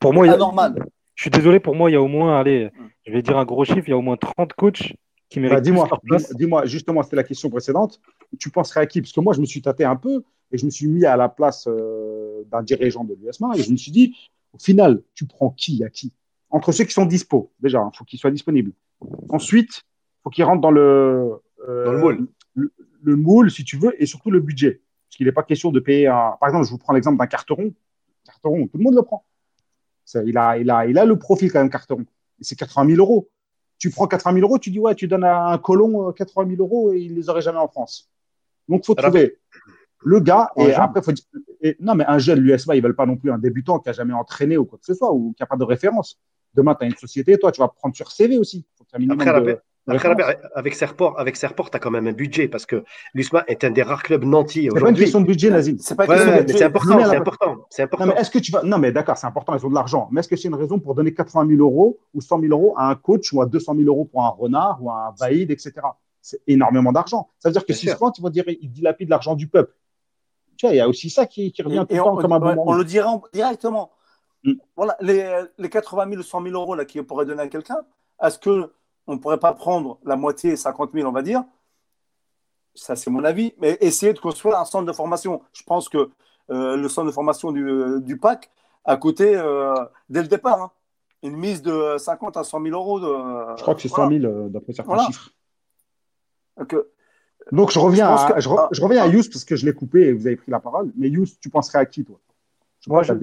Pour 0.00 0.12
moi, 0.12 0.26
il 0.26 0.30
y 0.30 0.34
a- 0.34 0.74
je 1.14 1.22
suis 1.22 1.30
désolé, 1.30 1.58
pour 1.60 1.74
moi, 1.74 1.90
il 1.90 1.94
y 1.94 1.96
a 1.96 2.02
au 2.02 2.08
moins, 2.08 2.38
allez, 2.38 2.66
Mm. 2.66 2.86
je 3.06 3.12
vais 3.12 3.22
dire 3.22 3.36
un 3.38 3.44
gros 3.44 3.64
chiffre, 3.64 3.86
il 3.86 3.90
y 3.90 3.94
a 3.94 3.96
au 3.96 4.02
moins 4.02 4.16
30 4.16 4.52
coachs 4.52 4.92
qui 5.30 5.40
Bah, 5.40 5.48
méritent 5.48 5.64
dis-moi, 5.64 5.84
plus 5.84 5.90
leur 5.90 6.00
place. 6.02 6.30
dis- 6.30 6.36
dis-moi, 6.36 6.66
justement, 6.66 7.02
c'était 7.02 7.16
la 7.16 7.24
question 7.24 7.50
précédente. 7.50 8.00
Tu 8.38 8.50
penserais 8.50 8.80
à 8.80 8.86
qui? 8.86 9.00
Parce 9.00 9.12
que 9.12 9.20
moi, 9.20 9.34
je 9.34 9.40
me 9.40 9.46
suis 9.46 9.60
tâté 9.62 9.84
un 9.84 9.96
peu 9.96 10.22
et 10.52 10.58
je 10.58 10.64
me 10.64 10.70
suis 10.70 10.86
mis 10.86 11.04
à 11.04 11.16
la 11.16 11.28
place 11.28 11.66
euh, 11.68 12.42
d'un 12.50 12.62
dirigeant 12.62 13.04
de 13.04 13.14
l'USMA 13.14 13.50
et 13.56 13.62
je 13.62 13.70
me 13.72 13.76
suis 13.76 13.90
dit, 13.92 14.14
au 14.54 14.58
final, 14.58 15.02
tu 15.14 15.26
prends 15.26 15.50
qui? 15.50 15.82
À 15.84 15.90
qui? 15.90 16.12
Entre 16.50 16.72
ceux 16.72 16.84
qui 16.84 16.92
sont 16.92 17.04
dispo, 17.04 17.50
déjà, 17.60 17.86
il 17.92 17.96
faut 17.96 18.04
qu'ils 18.04 18.18
soient 18.18 18.30
disponibles. 18.30 18.72
Ensuite, 19.28 19.82
il 19.82 20.20
faut 20.24 20.30
qu'ils 20.30 20.44
rentrent 20.44 20.62
dans 20.62 20.70
le, 20.70 21.32
euh, 21.68 21.84
Dans 21.84 21.92
le 21.92 21.98
moule. 21.98 22.26
Le, 22.58 22.72
le 23.02 23.16
moule, 23.16 23.50
si 23.50 23.64
tu 23.64 23.76
veux, 23.76 23.92
et 24.02 24.06
surtout 24.06 24.30
le 24.30 24.40
budget. 24.40 24.82
Parce 25.08 25.16
qu'il 25.16 25.26
n'est 25.26 25.32
pas 25.32 25.42
question 25.42 25.70
de 25.70 25.80
payer 25.80 26.06
un. 26.08 26.36
Par 26.40 26.48
exemple, 26.48 26.66
je 26.66 26.70
vous 26.70 26.78
prends 26.78 26.92
l'exemple 26.92 27.18
d'un 27.18 27.26
carteron. 27.26 27.72
Carteron, 28.24 28.66
tout 28.66 28.78
le 28.78 28.84
monde 28.84 28.94
le 28.94 29.02
prend. 29.02 29.24
Il, 30.24 30.36
a, 30.38 30.56
il, 30.58 30.70
a, 30.70 30.86
il 30.86 30.98
a 30.98 31.04
le 31.04 31.18
profil 31.18 31.52
quand 31.52 31.58
même, 31.60 31.70
carteron. 31.70 32.04
C'est 32.40 32.56
80 32.58 32.86
000 32.94 32.98
euros. 32.98 33.28
Tu 33.78 33.90
prends 33.90 34.06
80 34.06 34.34
000 34.36 34.46
euros, 34.46 34.58
tu 34.58 34.70
dis, 34.70 34.78
ouais, 34.80 34.94
tu 34.94 35.06
donnes 35.06 35.24
à 35.24 35.48
un 35.48 35.58
colon 35.58 36.08
euh, 36.08 36.12
80 36.12 36.48
000 36.56 36.62
euros 36.62 36.92
et 36.92 36.98
il 37.00 37.14
les 37.14 37.28
aurait 37.28 37.42
jamais 37.42 37.58
en 37.58 37.68
France. 37.68 38.10
Donc, 38.68 38.84
faut 38.84 38.94
Alors- 38.98 39.10
trouver 39.10 39.38
le 40.04 40.20
gars. 40.20 40.50
Et 40.56 40.64
jeune. 40.66 40.74
après, 40.78 41.02
faut 41.02 41.12
dire- 41.12 41.24
et- 41.60 41.76
non, 41.80 41.94
mais 41.94 42.04
un 42.06 42.18
jeune, 42.18 42.40
l'USMA, 42.40 42.76
ils 42.76 42.82
veulent 42.82 42.96
pas 42.96 43.06
non 43.06 43.16
plus 43.16 43.30
un 43.30 43.38
débutant 43.38 43.78
qui 43.80 43.88
a 43.88 43.92
jamais 43.92 44.14
entraîné 44.14 44.56
ou 44.56 44.64
quoi 44.64 44.78
que 44.78 44.84
ce 44.86 44.94
soit, 44.94 45.12
ou 45.12 45.32
qui 45.36 45.42
a 45.42 45.46
pas 45.46 45.56
de 45.56 45.64
référence. 45.64 46.18
Demain, 46.54 46.74
tu 46.74 46.84
as 46.84 46.86
une 46.88 46.96
société, 46.96 47.36
toi, 47.38 47.52
tu 47.52 47.60
vas 47.60 47.68
prendre 47.68 47.94
sur 47.94 48.10
CV 48.10 48.38
aussi. 48.38 48.66
Faut 48.76 48.84
minimum 48.98 49.20
Après, 49.20 49.40
de- 49.40 49.60
avec 50.54 50.74
Serport, 50.74 51.18
avec 51.18 51.36
Serport, 51.36 51.70
tu 51.70 51.76
as 51.76 51.80
quand 51.80 51.90
même 51.90 52.06
un 52.06 52.12
budget 52.12 52.48
parce 52.48 52.66
que 52.66 52.84
l'USMA 53.14 53.44
est 53.48 53.64
un 53.64 53.70
des 53.70 53.82
rares 53.82 54.02
clubs 54.02 54.24
nantis 54.24 54.62
C'est 54.64 54.68
pas 54.68 54.72
une 54.78 54.82
aujourd'hui. 54.84 55.02
question 55.04 55.20
de 55.20 55.26
budget, 55.26 55.50
Nazim. 55.50 55.76
C'est 55.78 55.94
pas 55.96 56.04
une 56.04 56.10
Ouais, 56.10 56.16
question 56.16 56.32
ouais, 56.32 56.36
de 56.36 56.40
mais 56.40 56.46
budget. 56.46 56.58
c'est 56.58 56.64
important, 56.64 56.98
c'est 57.10 57.16
important, 57.16 57.56
c'est 57.70 57.82
important. 57.82 58.06
Non, 58.06 58.12
mais 58.14 58.20
est-ce 58.20 58.30
que 58.30 58.38
tu 58.38 58.52
vas. 58.52 58.62
Non, 58.62 58.78
mais 58.78 58.92
d'accord, 58.92 59.16
c'est 59.16 59.26
important, 59.26 59.54
ils 59.56 59.64
ont 59.66 59.70
de 59.70 59.74
l'argent. 59.74 60.08
Mais 60.12 60.20
est-ce 60.20 60.28
que 60.28 60.36
c'est 60.36 60.48
une 60.48 60.54
raison 60.54 60.78
pour 60.78 60.94
donner 60.94 61.12
80 61.14 61.48
000 61.48 61.60
euros 61.60 61.98
ou 62.14 62.20
100 62.20 62.40
000 62.40 62.52
euros 62.52 62.74
à 62.76 62.88
un 62.90 62.94
coach 62.94 63.32
ou 63.32 63.40
à 63.42 63.46
200 63.46 63.74
000 63.76 63.86
euros 63.88 64.04
pour 64.04 64.24
un 64.24 64.28
renard 64.30 64.78
ou 64.82 64.90
un 64.90 65.14
Vaïd, 65.18 65.50
etc. 65.50 65.72
C'est 66.20 66.40
énormément 66.46 66.92
d'argent. 66.92 67.28
Ça 67.38 67.48
veut 67.48 67.52
dire 67.52 67.64
que 67.64 67.72
se 67.72 67.94
plantent, 67.96 68.18
ils 68.18 68.22
vont 68.22 68.28
dire 68.30 68.44
ils 68.46 68.70
dilapident 68.70 69.10
l'argent 69.10 69.34
du 69.34 69.46
peuple. 69.48 69.72
Tu 70.56 70.66
vois, 70.66 70.74
il 70.74 70.78
y 70.78 70.80
a 70.80 70.88
aussi 70.88 71.08
ça 71.08 71.24
qui, 71.26 71.52
qui 71.52 71.62
revient 71.62 71.84
Et- 71.84 71.86
tout 71.86 71.94
et 71.94 71.96
le 71.98 72.02
temps 72.02 72.18
on, 72.18 72.20
comme 72.20 72.32
un 72.32 72.40
ouais, 72.40 72.54
bon 72.56 72.64
on 72.66 72.74
le 72.74 72.84
dira 72.84 73.08
en- 73.10 73.22
directement. 73.32 73.92
Mm. 74.44 74.52
Voilà, 74.76 74.96
les, 75.00 75.24
les 75.56 75.68
80 75.70 76.06
000 76.10 76.20
ou 76.20 76.22
100 76.24 76.42
000 76.42 76.54
euros 76.54 76.74
là, 76.74 76.84
qu'on 76.84 77.04
pourrait 77.04 77.26
donner 77.26 77.42
à 77.42 77.48
quelqu'un, 77.48 77.78
est-ce 78.22 78.38
qu'on 79.08 79.14
ne 79.14 79.18
pourrait 79.20 79.38
pas 79.40 79.54
prendre 79.54 79.98
la 80.04 80.16
moitié, 80.16 80.54
50 80.54 80.90
000, 80.92 81.08
on 81.08 81.12
va 81.12 81.22
dire 81.22 81.42
Ça, 82.74 82.94
c'est 82.94 83.08
mon 83.10 83.24
avis. 83.24 83.54
Mais 83.58 83.78
essayer 83.80 84.12
de 84.12 84.18
construire 84.18 84.58
un 84.58 84.66
centre 84.66 84.84
de 84.84 84.92
formation. 84.92 85.40
Je 85.54 85.62
pense 85.62 85.88
que 85.88 86.10
euh, 86.50 86.76
le 86.76 86.88
centre 86.90 87.06
de 87.06 87.12
formation 87.12 87.50
du, 87.50 87.66
du 88.02 88.18
PAC 88.18 88.50
a 88.84 88.98
coûté, 88.98 89.34
euh, 89.34 89.74
dès 90.10 90.20
le 90.20 90.28
départ, 90.28 90.60
hein, 90.62 90.70
une 91.22 91.36
mise 91.36 91.62
de 91.62 91.96
50 91.96 92.36
à 92.36 92.44
100 92.44 92.62
000 92.62 92.74
euros. 92.74 93.00
De, 93.00 93.06
Je 93.56 93.62
crois 93.62 93.74
que 93.74 93.80
c'est 93.80 93.88
100 93.88 93.96
voilà. 94.08 94.20
000 94.20 94.30
euh, 94.30 94.48
d'après 94.50 94.74
certains 94.74 94.88
Voilà. 94.92 95.06
chiffres. 95.06 95.30
Donc, 96.58 96.74
euh, 96.74 96.90
Donc 97.50 97.70
je 97.70 97.78
reviens, 97.78 98.14
Je 98.14 98.24
à, 98.24 98.32
que- 98.34 98.40
je, 98.42 98.48
re- 98.50 98.68
je 98.72 98.82
reviens 98.82 99.02
à 99.04 99.06
Yous 99.06 99.24
parce 99.32 99.46
que 99.46 99.56
je 99.56 99.64
l'ai 99.64 99.72
coupé 99.72 100.02
et 100.02 100.12
vous 100.12 100.26
avez 100.26 100.36
pris 100.36 100.50
la 100.50 100.60
parole. 100.60 100.92
Mais 100.98 101.08
Yous, 101.08 101.24
tu 101.40 101.48
penserais 101.48 101.78
à 101.78 101.86
qui, 101.86 102.04
toi? 102.04 102.18
Je 102.80 102.90
Moi, 102.90 103.02
crois 103.02 103.14
que 103.16 103.20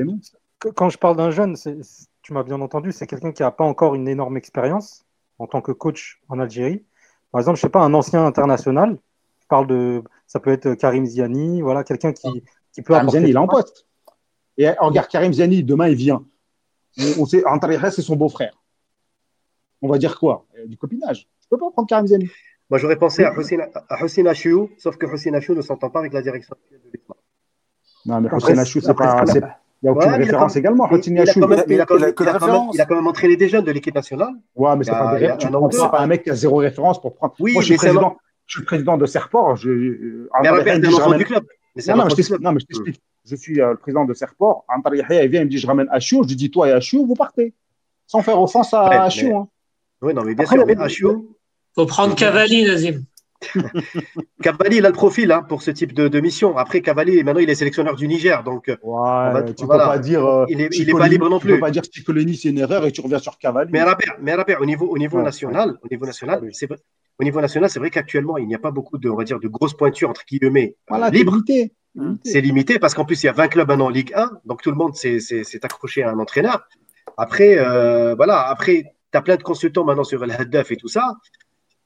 je- 0.64 0.70
Quand 0.72 0.90
je 0.90 0.98
parle 0.98 1.16
d'un 1.16 1.30
jeune, 1.30 1.56
c'est- 1.56 1.84
c'est- 1.84 2.08
tu 2.24 2.34
m'as 2.34 2.42
bien 2.42 2.60
entendu, 2.60 2.92
c'est 2.92 3.06
quelqu'un 3.06 3.32
qui 3.32 3.44
n'a 3.44 3.52
pas 3.52 3.66
encore 3.66 3.94
une 3.94 4.08
énorme 4.08 4.36
expérience 4.36 5.05
en 5.40 5.48
tant 5.48 5.62
que 5.62 5.72
coach 5.72 6.22
en 6.30 6.40
Algérie. 6.40 6.86
Par 7.32 7.42
exemple, 7.42 7.58
je 7.58 7.62
sais 7.62 7.70
pas, 7.70 7.82
un 7.82 7.94
ancien 7.94 8.26
international. 8.26 8.98
Je 9.42 9.48
parle 9.48 9.68
de, 9.68 10.04
ça 10.28 10.40
peut 10.40 10.52
être 10.52 10.74
Karim 10.76 11.06
Ziani, 11.06 11.62
voilà, 11.62 11.84
quelqu'un 11.84 12.14
qui, 12.14 12.44
qui 12.72 12.82
peut 12.82 12.94
Karim 12.94 13.02
apporter. 13.08 13.20
Ziani, 13.20 13.30
il 13.32 13.36
est 13.36 13.40
en 13.40 13.48
poste. 13.48 13.86
Et 14.58 14.70
oh, 14.82 14.88
regarde, 14.88 15.08
Karim 15.08 15.34
Ziani, 15.34 15.64
demain, 15.64 15.88
il 15.90 15.96
vient. 15.96 16.26
On, 16.98 17.24
on 17.24 17.26
sait, 17.26 17.44
c'est 17.92 18.02
son 18.02 18.16
beau-frère. 18.16 18.54
On 19.82 19.90
va 19.90 19.98
dire 19.98 20.18
quoi? 20.18 20.46
Euh, 20.58 20.66
Du 20.66 20.78
copinage. 20.78 21.28
Tu 21.42 21.48
peux 21.50 21.58
pas 21.58 21.70
prendre 21.72 21.88
Karim 21.88 22.08
Ziani. 22.08 22.30
Moi, 22.70 22.80
j'aurais 22.80 22.98
pensé 22.98 23.24
à 23.24 23.34
Hussein, 23.38 23.60
à 23.90 24.04
Hussein 24.04 24.26
Achiou, 24.26 24.72
sauf 24.78 24.98
que 24.98 25.06
Hussein 25.06 25.34
Achiou 25.36 25.54
ne 25.54 25.62
s'entend 25.62 25.90
pas 25.90 26.00
avec 26.00 26.14
la 26.14 26.22
direction 26.22 26.56
de 26.72 26.78
l'USMA. 26.92 27.16
Non, 28.06 28.22
mais 28.22 28.28
Après, 28.28 28.38
Hossein 28.38 28.58
Achou, 28.58 28.82
c'est 28.82 28.94
pas. 28.94 29.26
Il 29.82 29.86
n'y 29.86 29.90
a 29.90 29.92
aucune 29.92 30.12
Ouais, 30.12 30.18
mais 30.18 30.26
il 30.26 30.30
a 30.30 30.32
référence 30.32 30.56
également. 30.56 30.90
Il, 30.92 32.82
a 32.82 32.86
quand 32.86 32.96
même, 32.96 33.08
entraîné 33.08 33.36
des 33.36 33.50
jeunes 33.50 33.66
de 33.66 33.72
l'équipe 33.72 33.94
nationale. 33.94 34.34
Ouais, 34.56 34.76
mais 34.76 34.84
c'est 34.84 34.92
pas 34.92 35.18
des 35.20 35.32
Tu 35.38 35.48
prends 35.48 35.90
pas 35.90 36.00
un 36.00 36.08
mec 36.08 36.24
qui 36.24 36.30
a 36.30 36.36
zéro 36.36 36.58
référence 36.58 37.00
pour 37.02 37.16
prendre. 37.16 37.36
Oui, 37.40 37.54
Moi, 37.54 37.62
je 37.62 37.66
suis 37.66 37.76
un 37.76 37.78
président. 37.78 38.18
Je 38.48 38.58
suis 38.58 38.66
président 38.66 38.98
de 38.98 39.06
Serport. 39.06 39.56
Je, 39.56 39.70
euh, 39.70 40.30
Mais 40.44 40.50
Robert, 40.50 40.80
du 40.80 41.26
club. 41.26 41.46
Non, 41.88 41.96
non, 41.98 42.04
mais 42.04 42.10
je 42.10 42.10
du 42.10 42.16
t'explique. 42.16 42.28
club. 42.28 42.42
Non, 42.42 42.52
mais 42.52 42.60
je 42.60 42.66
t'explique. 42.66 43.02
Je 43.26 43.36
suis 43.36 43.60
euh, 43.60 43.72
le 43.72 43.78
président 43.78 44.06
de 44.06 44.14
Serport. 44.14 44.66
Antar 44.68 44.94
Yahya, 44.94 45.24
il 45.24 45.32
vient, 45.32 45.42
il 45.42 45.46
me 45.46 45.50
dit 45.50 45.58
je 45.58 45.66
ramène 45.66 45.88
Achou. 45.90 46.24
Je 46.24 46.30
lui 46.30 46.36
dis 46.36 46.52
toi 46.52 46.70
et 46.70 46.72
Achou, 46.72 47.06
vous 47.08 47.16
partez. 47.16 47.54
Sans 48.06 48.22
faire 48.22 48.40
offense 48.40 48.74
à 48.74 49.10
mais- 49.10 49.34
hein. 49.34 49.48
Oui, 50.02 50.14
non, 50.14 50.24
mais 50.24 50.36
bien 50.36 50.46
sûr. 50.46 51.22
faut 51.74 51.86
prendre 51.88 52.16
Cavalli, 52.16 52.66
Nazim. 52.66 53.02
Cavalli, 54.42 54.78
il 54.78 54.86
a 54.86 54.90
le 54.90 54.94
profil 54.96 55.32
hein, 55.32 55.42
pour 55.44 55.62
ce 55.62 55.72
type 55.72 55.94
de, 55.94 56.08
de 56.08 56.20
mission. 56.20 56.58
Après, 56.58 56.82
Cavalli, 56.82 57.24
maintenant, 57.24 57.40
il 57.42 57.50
est 57.50 57.56
sélectionneur 57.56 57.96
du 57.96 58.08
Niger. 58.08 58.44
Donc, 58.44 58.70
euh, 58.70 58.78
Ouais, 58.84 59.34
va- 59.34 59.44
tu 59.44 59.66
voilà. 59.66 59.86
peux 59.86 59.90
pas 59.92 60.00
dire. 60.00 60.26
euh, 60.26 60.46
il 60.50 60.62
est, 60.62 60.66
il 60.66 60.68
est 60.68 60.72
Ciccolini, 60.86 61.00
pas 61.00 61.08
libre 61.08 61.30
non 61.30 61.40
Tu 61.40 61.48
peux 61.48 61.54
plus. 61.54 61.60
pas 61.62 61.72
dire 61.72 61.84
Ciccolini, 61.92 62.36
c'est 62.36 62.50
une 62.50 62.60
erreur 62.60 62.86
et 62.86 62.92
tu 62.92 63.02
reviens 63.02 63.20
sur 63.20 63.38
Cavalli. 63.38 63.72
Mais 63.72 63.82
Robert, 63.84 64.16
mais 64.22 64.36
Robert, 64.36 64.62
au 64.62 64.66
niveau, 64.66 64.88
au 64.88 64.98
niveau 64.98 65.18
Ouais, 65.18 65.24
national, 65.24 65.78
au 65.84 65.88
niveau 65.90 66.06
national, 66.06 66.42
c'est 66.52 66.68
vrai- 66.68 66.80
au 67.20 67.24
niveau 67.24 67.40
national, 67.42 67.70
c'est 67.70 67.80
vrai 67.80 67.90
qu'actuellement, 67.90 68.38
il 68.38 68.48
n'y 68.48 68.56
a 68.56 68.60
pas 68.60 68.72
beaucoup 68.72 68.98
de, 68.98 69.10
on 69.10 69.16
va 69.16 69.24
dire, 69.24 69.40
de 69.40 69.48
grosses 69.48 69.76
pointures 69.76 70.10
entre 70.10 70.24
guillemets 70.30 70.76
euh, 70.76 70.82
Voilà, 70.90 71.10
t'es 71.12 71.18
libres. 71.18 71.32
limité. 71.34 71.74
Mm. 71.96 72.16
C'est 72.26 72.42
limité 72.42 72.78
parce 72.78 72.94
qu'en 72.94 73.06
plus, 73.06 73.24
il 73.24 73.28
y 73.28 73.30
a 73.30 73.32
20 73.32 73.48
clubs 73.48 73.68
maintenant 73.70 73.86
en 73.86 73.90
Ligue 73.90 74.12
1, 74.16 74.30
donc 74.46 74.62
tout 74.62 74.70
le 74.70 74.76
monde 74.76 74.96
s'est 74.96 75.20
s'est- 75.22 75.46
s'est 75.46 75.64
accroché 75.64 76.04
à 76.04 76.12
un 76.12 76.20
entraîneur. 76.20 76.68
Après, 77.18 77.58
euh, 77.58 78.16
voilà, 78.16 78.42
après, 78.50 78.84
tu 79.14 79.18
as 79.18 79.22
plein 79.22 79.38
de 79.38 79.44
consultants 79.44 79.86
maintenant 79.86 80.04
sur 80.04 80.26
le 80.26 80.34
Haddaf 80.34 80.72
et 80.72 80.76
tout 80.76 80.90
ça. 80.90 81.14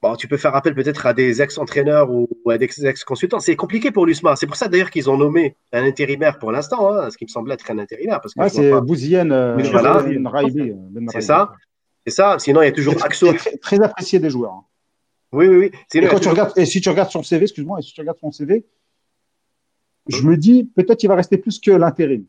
Bon, 0.02 0.16
tu 0.16 0.28
peux 0.28 0.38
faire 0.38 0.54
appel 0.56 0.74
peut-être 0.74 1.04
à 1.06 1.12
des 1.12 1.42
ex-entraîneurs 1.42 2.10
ou, 2.10 2.26
à 2.50 2.56
des 2.56 2.86
ex-consultants. 2.86 3.38
C'est 3.38 3.54
compliqué 3.56 3.90
pour 3.90 4.06
l'USMA. 4.06 4.34
C'est 4.36 4.46
pour 4.46 4.56
ça 4.56 4.66
d'ailleurs 4.68 4.90
qu'ils 4.90 5.10
ont 5.10 5.18
nommé 5.18 5.56
un 5.72 5.84
intérimaire 5.84 6.38
pour 6.38 6.52
l'instant, 6.52 6.90
hein, 6.94 7.10
ce 7.10 7.18
qui 7.18 7.24
me 7.24 7.28
semble 7.28 7.52
être 7.52 7.70
un 7.70 7.78
intérimaire. 7.78 8.20
Parce 8.22 8.32
que 8.32 8.40
Ouais, 8.40 8.48
c'est 8.48 8.70
pas- 8.70 8.80
Bouzienne 8.80 9.30
euh, 9.30 9.56
voilà. 9.70 10.02
Ben 10.02 11.06
C'est 11.12 11.20
ça. 11.20 11.52
C'est 12.06 12.14
ça. 12.14 12.38
Sinon, 12.38 12.62
il 12.62 12.64
y 12.64 12.68
a 12.68 12.72
toujours 12.72 12.94
Très, 12.96 13.06
Axo. 13.06 13.30
très, 13.34 13.56
très 13.58 13.80
apprécié 13.82 14.18
des 14.18 14.30
joueurs. 14.30 14.52
hein. 14.52 14.64
Oui, 15.32 15.46
oui, 15.48 15.56
oui. 15.56 15.66
Et, 15.66 15.78
Sinon, 15.92 16.06
quand 16.08 16.14
tu 16.14 16.20
toujours- 16.20 16.32
regardes, 16.32 16.52
et 16.58 16.64
si 16.64 16.80
tu 16.80 16.88
regardes 16.88 17.10
son 17.10 17.22
CV, 17.22 17.42
excuse-moi, 17.42 17.78
et 17.78 17.82
si 17.82 17.92
tu 17.92 18.00
regardes 18.00 18.18
son 18.18 18.32
CV, 18.32 18.64
je 20.08 20.22
me 20.22 20.36
dis 20.36 20.64
peut-être 20.64 21.02
il 21.02 21.08
va 21.08 21.14
rester 21.14 21.36
plus 21.38 21.60
que 21.60 21.70
l'intérim. 21.70 22.24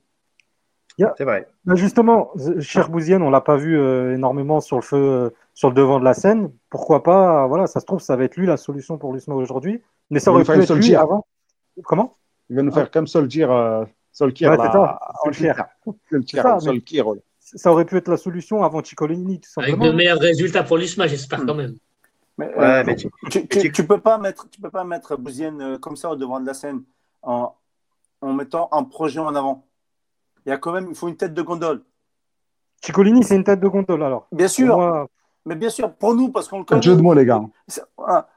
C'est 1.17 1.23
vrai. 1.23 1.47
Ben 1.65 1.75
justement, 1.75 2.31
Cher 2.59 2.89
Bouzienne, 2.89 3.23
on 3.23 3.31
l'a 3.31 3.41
pas 3.41 3.55
vu 3.55 3.79
euh, 3.79 4.13
énormément 4.13 4.59
sur 4.61 4.75
le 4.75 4.83
feu, 4.83 4.97
euh, 4.97 5.29
sur 5.53 5.69
le 5.69 5.75
devant 5.75 5.99
de 5.99 6.05
la 6.05 6.13
scène. 6.13 6.51
Pourquoi 6.69 7.03
pas 7.03 7.47
Voilà, 7.47 7.67
ça 7.67 7.79
se 7.79 7.85
trouve, 7.85 7.99
ça 8.01 8.15
va 8.15 8.23
être 8.23 8.35
lui 8.37 8.47
la 8.47 8.57
solution 8.57 8.97
pour 8.97 9.13
l'USMA 9.13 9.35
aujourd'hui. 9.35 9.81
Mais 10.09 10.19
ça 10.19 10.31
aurait 10.31 10.43
pu 10.43 10.51
être 10.51 10.75
lui 10.75 10.95
avant. 10.95 11.25
Comment? 11.83 12.17
Il 12.49 12.55
va 12.57 12.63
nous 12.63 12.71
faire 12.71 12.91
comme 12.91 13.07
Solskjaer, 13.07 13.49
euh, 13.51 13.85
Solskjaer, 14.11 14.49
Ouais, 14.51 14.57
là, 14.57 14.71
ça, 14.71 14.99
Solskjaer. 15.23 15.55
Mais- 16.11 17.67
aurait 17.69 17.85
pu 17.85 17.97
être 17.97 18.07
la 18.09 18.17
solution 18.17 18.63
avant 18.63 18.83
Ciccolini, 18.83 19.39
tout 19.39 19.49
Avec 19.57 19.71
simplement. 19.71 19.91
de 19.91 19.97
meilleurs 19.97 20.19
résultats 20.19 20.63
pour 20.63 20.77
l'USMA, 20.77 21.07
j'espère 21.07 21.41
Hmm. 21.41 21.45
quand 21.47 21.55
même. 21.55 21.75
Mais, 22.37 22.47
Ouais, 22.55 22.63
euh, 22.63 22.83
mais 22.85 22.95
tu- 22.95 23.09
tu, 23.29 23.47
tu, 23.47 23.71
tu 23.71 23.85
peux 23.87 23.99
pas 23.99 24.17
mettre, 24.17 24.49
tu 24.49 24.59
peux 24.61 24.69
pas 24.69 24.83
mettre 24.83 25.15
Bouzienne 25.17 25.61
euh, 25.61 25.77
comme 25.77 25.95
ça 25.95 26.09
au 26.09 26.15
devant 26.15 26.39
de 26.39 26.45
la 26.45 26.53
scène 26.53 26.83
en, 27.21 27.53
en 28.21 28.33
mettant 28.33 28.69
un 28.71 28.83
projet 28.83 29.19
en 29.19 29.35
avant. 29.35 29.65
Il 30.45 30.49
y 30.49 30.51
a 30.51 30.57
quand 30.57 30.71
même, 30.71 30.87
il 30.89 30.95
faut 30.95 31.07
une 31.07 31.17
tête 31.17 31.33
de 31.33 31.41
gondole. 31.41 31.83
Ciccolini, 32.83 33.23
c'est 33.23 33.35
une 33.35 33.43
tête 33.43 33.59
de 33.59 33.67
gondole 33.67 34.01
alors. 34.03 34.27
Bien 34.31 34.47
sûr, 34.47 34.75
moi, 34.77 35.07
mais 35.45 35.55
bien 35.55 35.69
sûr, 35.69 35.93
pour 35.95 36.13
nous, 36.15 36.29
parce 36.29 36.47
qu'on 36.47 36.57
le 36.57 36.61
Un 36.63 36.65
connaît. 36.65 36.81
jeu 36.81 36.95
de 36.95 37.01
mots, 37.01 37.13
les 37.13 37.25
gars. 37.25 37.41
C'est 37.67 37.81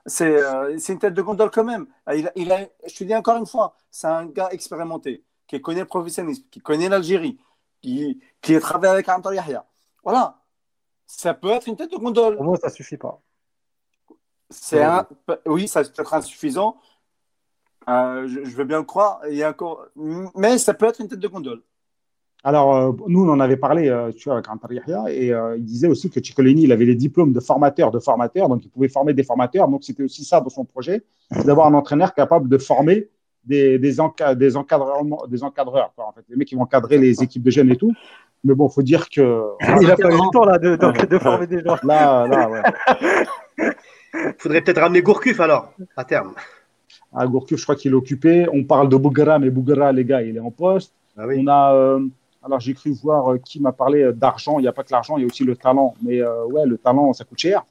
c'est, 0.07 0.43
euh, 0.43 0.79
c'est 0.79 0.93
une 0.95 0.99
tête 0.99 1.14
de 1.14 1.23
gondole 1.23 1.51
quand 1.51 1.64
même. 1.64 1.87
Ah, 2.07 2.14
Il 2.14 2.29
a, 2.29 2.33
il 2.37 2.51
a- 2.53 2.67
je 2.87 2.95
te 2.95 3.05
dis 3.05 3.14
encore 3.14 3.37
une 3.37 3.47
fois, 3.47 3.77
c'est 3.90 4.07
un 4.07 4.27
gars 4.27 4.49
expérimenté, 4.51 5.25
qui 5.47 5.61
connaît 5.61 5.81
le 5.81 5.87
professionnalisme, 5.87 6.45
qui 6.51 6.61
connaît 6.61 6.88
l'Algérie, 6.88 7.38
qui, 7.83 8.21
qui 8.40 8.55
a 8.57 8.61
travaillé 8.61 8.93
avec 8.93 9.09
Antar 9.09 9.35
Yahya. 9.35 9.64
Voilà. 10.03 10.40
Ça 11.07 11.35
peut 11.35 11.51
être 11.51 11.67
une 11.69 11.77
tête 11.77 11.90
de 11.93 11.97
gondole. 11.99 12.37
pour 12.37 12.45
moi, 12.45 12.57
ça 12.57 12.71
suffit 12.71 12.97
pas. 12.97 13.21
C'est 14.51 14.83
un, 14.83 15.07
oui, 15.47 15.69
ça 15.69 15.83
peut 15.83 15.90
être 16.03 16.14
insuffisant. 16.14 16.77
Euh, 17.88 18.27
je, 18.27 18.45
je 18.45 18.57
veux 18.57 18.64
bien 18.64 18.79
le 18.79 18.85
croire. 18.85 19.21
Il 19.29 19.35
y 19.37 19.43
a 19.43 19.51
encore, 19.51 19.85
mais 19.97 20.57
ça 20.59 20.73
peut 20.75 20.87
être 20.87 21.01
une 21.01 21.09
tête 21.09 21.19
de 21.21 21.29
gondole. 21.29 21.62
Alors, 22.46 22.76
euh, 22.76 22.92
nous, 23.09 23.24
on 23.24 23.28
en 23.30 23.40
avait 23.40 23.57
parlé 23.57 23.88
euh, 23.88 24.12
tu 24.14 24.24
vois, 24.28 24.35
avec 24.35 24.50
Antar 24.50 24.70
Yahya 24.70 25.04
et 25.11 25.33
euh, 25.33 25.57
il 25.57 25.64
disait 25.64 25.88
aussi 25.88 26.11
que 26.11 26.22
Ciccolini, 26.22 26.64
il 26.64 26.72
avait 26.72 26.85
les 26.85 26.94
diplômes 26.94 27.33
de 27.33 27.40
formateur 27.40 27.90
de 27.90 27.98
formateur, 27.98 28.48
donc 28.50 28.62
il 28.64 28.68
pouvait 28.70 28.88
former 28.88 29.14
des 29.14 29.22
formateurs. 29.22 29.66
Donc, 29.66 29.83
c'était 29.83 30.02
aussi 30.02 30.24
ça 30.24 30.40
dans 30.42 30.50
son 30.50 30.64
projet, 30.64 31.02
c'est 31.33 31.46
d'avoir 31.46 31.66
un 31.68 31.74
entraîneur 31.74 32.12
capable 32.14 32.48
de 32.50 32.59
former 32.59 33.09
des, 33.46 33.78
des, 33.78 33.96
enca- 33.96 34.35
des, 34.35 34.57
encadreurs, 34.57 35.92
quoi, 35.96 36.07
en 36.09 36.12
fait, 36.12 36.22
les 36.28 36.37
mecs 36.37 36.48
qui 36.48 36.54
vont 36.54 36.62
encadrer 36.62 36.98
les 36.98 37.22
équipes 37.22 37.42
de 37.42 37.50
jeunes 37.50 37.70
et 37.70 37.76
tout. 37.76 37.92
Mais 38.44 38.54
bon, 38.54 38.68
il 38.68 38.74
faut 38.74 38.83
dire 38.83 39.09
que 39.09 39.42
Il 39.80 39.90
a 39.90 39.96
pas 39.96 40.09
eu 40.09 40.12
le 40.12 40.30
temps 40.33 40.44
là 40.44 40.59
de, 40.59 40.76
de- 40.76 41.07
de 41.07 41.18
former 41.18 41.46
des 41.46 41.62
gens. 41.64 41.76
là, 41.83 42.26
là 42.26 42.50
ouais. 42.50 42.62
Faudrait 44.38 44.61
peut-être 44.61 44.80
ramener 44.80 45.02
Gourcuff 45.02 45.40
alors, 45.40 45.72
à 45.96 46.04
terme. 46.04 46.35
à 47.14 47.26
Gourcuff, 47.26 47.59
je 47.59 47.62
crois 47.64 47.74
qu'il 47.76 47.90
est 47.92 47.94
occupé. 47.94 48.46
On 48.52 48.64
parle 48.64 48.88
de 48.90 48.96
Bougara, 48.96 49.38
mais 49.38 49.50
Bougara, 49.50 49.92
les 49.92 50.04
gars, 50.04 50.22
il 50.22 50.37
est 50.37 50.40
en 50.40 50.50
poste. 50.50 50.92
Ah 51.16 51.26
oui. 51.26 51.37
On 51.40 51.46
a, 51.48 51.74
euh, 51.74 52.00
alors 52.44 52.61
j'ai 52.61 52.74
cru 52.74 52.92
voir 52.92 53.33
euh, 53.33 53.38
qui 53.38 53.61
m'a 53.61 53.72
parlé 53.72 54.02
euh, 54.02 54.12
d'argent. 54.12 54.59
Il 54.59 54.62
n'y 54.62 54.68
a 54.68 54.72
pas 54.72 54.85
que 54.85 54.92
l'argent, 54.92 55.16
il 55.16 55.22
y 55.22 55.24
a 55.24 55.26
aussi 55.26 55.44
le 55.44 55.57
talent. 55.57 55.94
Mais 56.02 56.20
euh, 56.20 56.44
ouais, 56.46 56.66
le 56.66 56.76
talent, 56.76 57.12
ça 57.12 57.24
coûte 57.24 57.38
cher. 57.38 57.64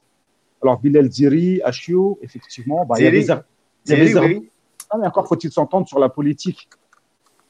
Alors 0.62 0.80
Bilal 0.80 1.10
Ziri, 1.10 1.62
Achio, 1.62 2.18
effectivement, 2.22 2.84
bah, 2.84 2.96
il 2.98 3.04
y 3.04 3.06
a 3.06 3.10
des 3.10 3.26
il 3.86 3.92
y 3.92 4.16
a 4.16 4.20
des. 4.26 4.50
Ah, 4.90 4.98
mais 4.98 5.06
encore 5.06 5.26
faut-il 5.26 5.50
s'entendre 5.50 5.86
sur 5.86 5.98
la 5.98 6.08
politique, 6.08 6.68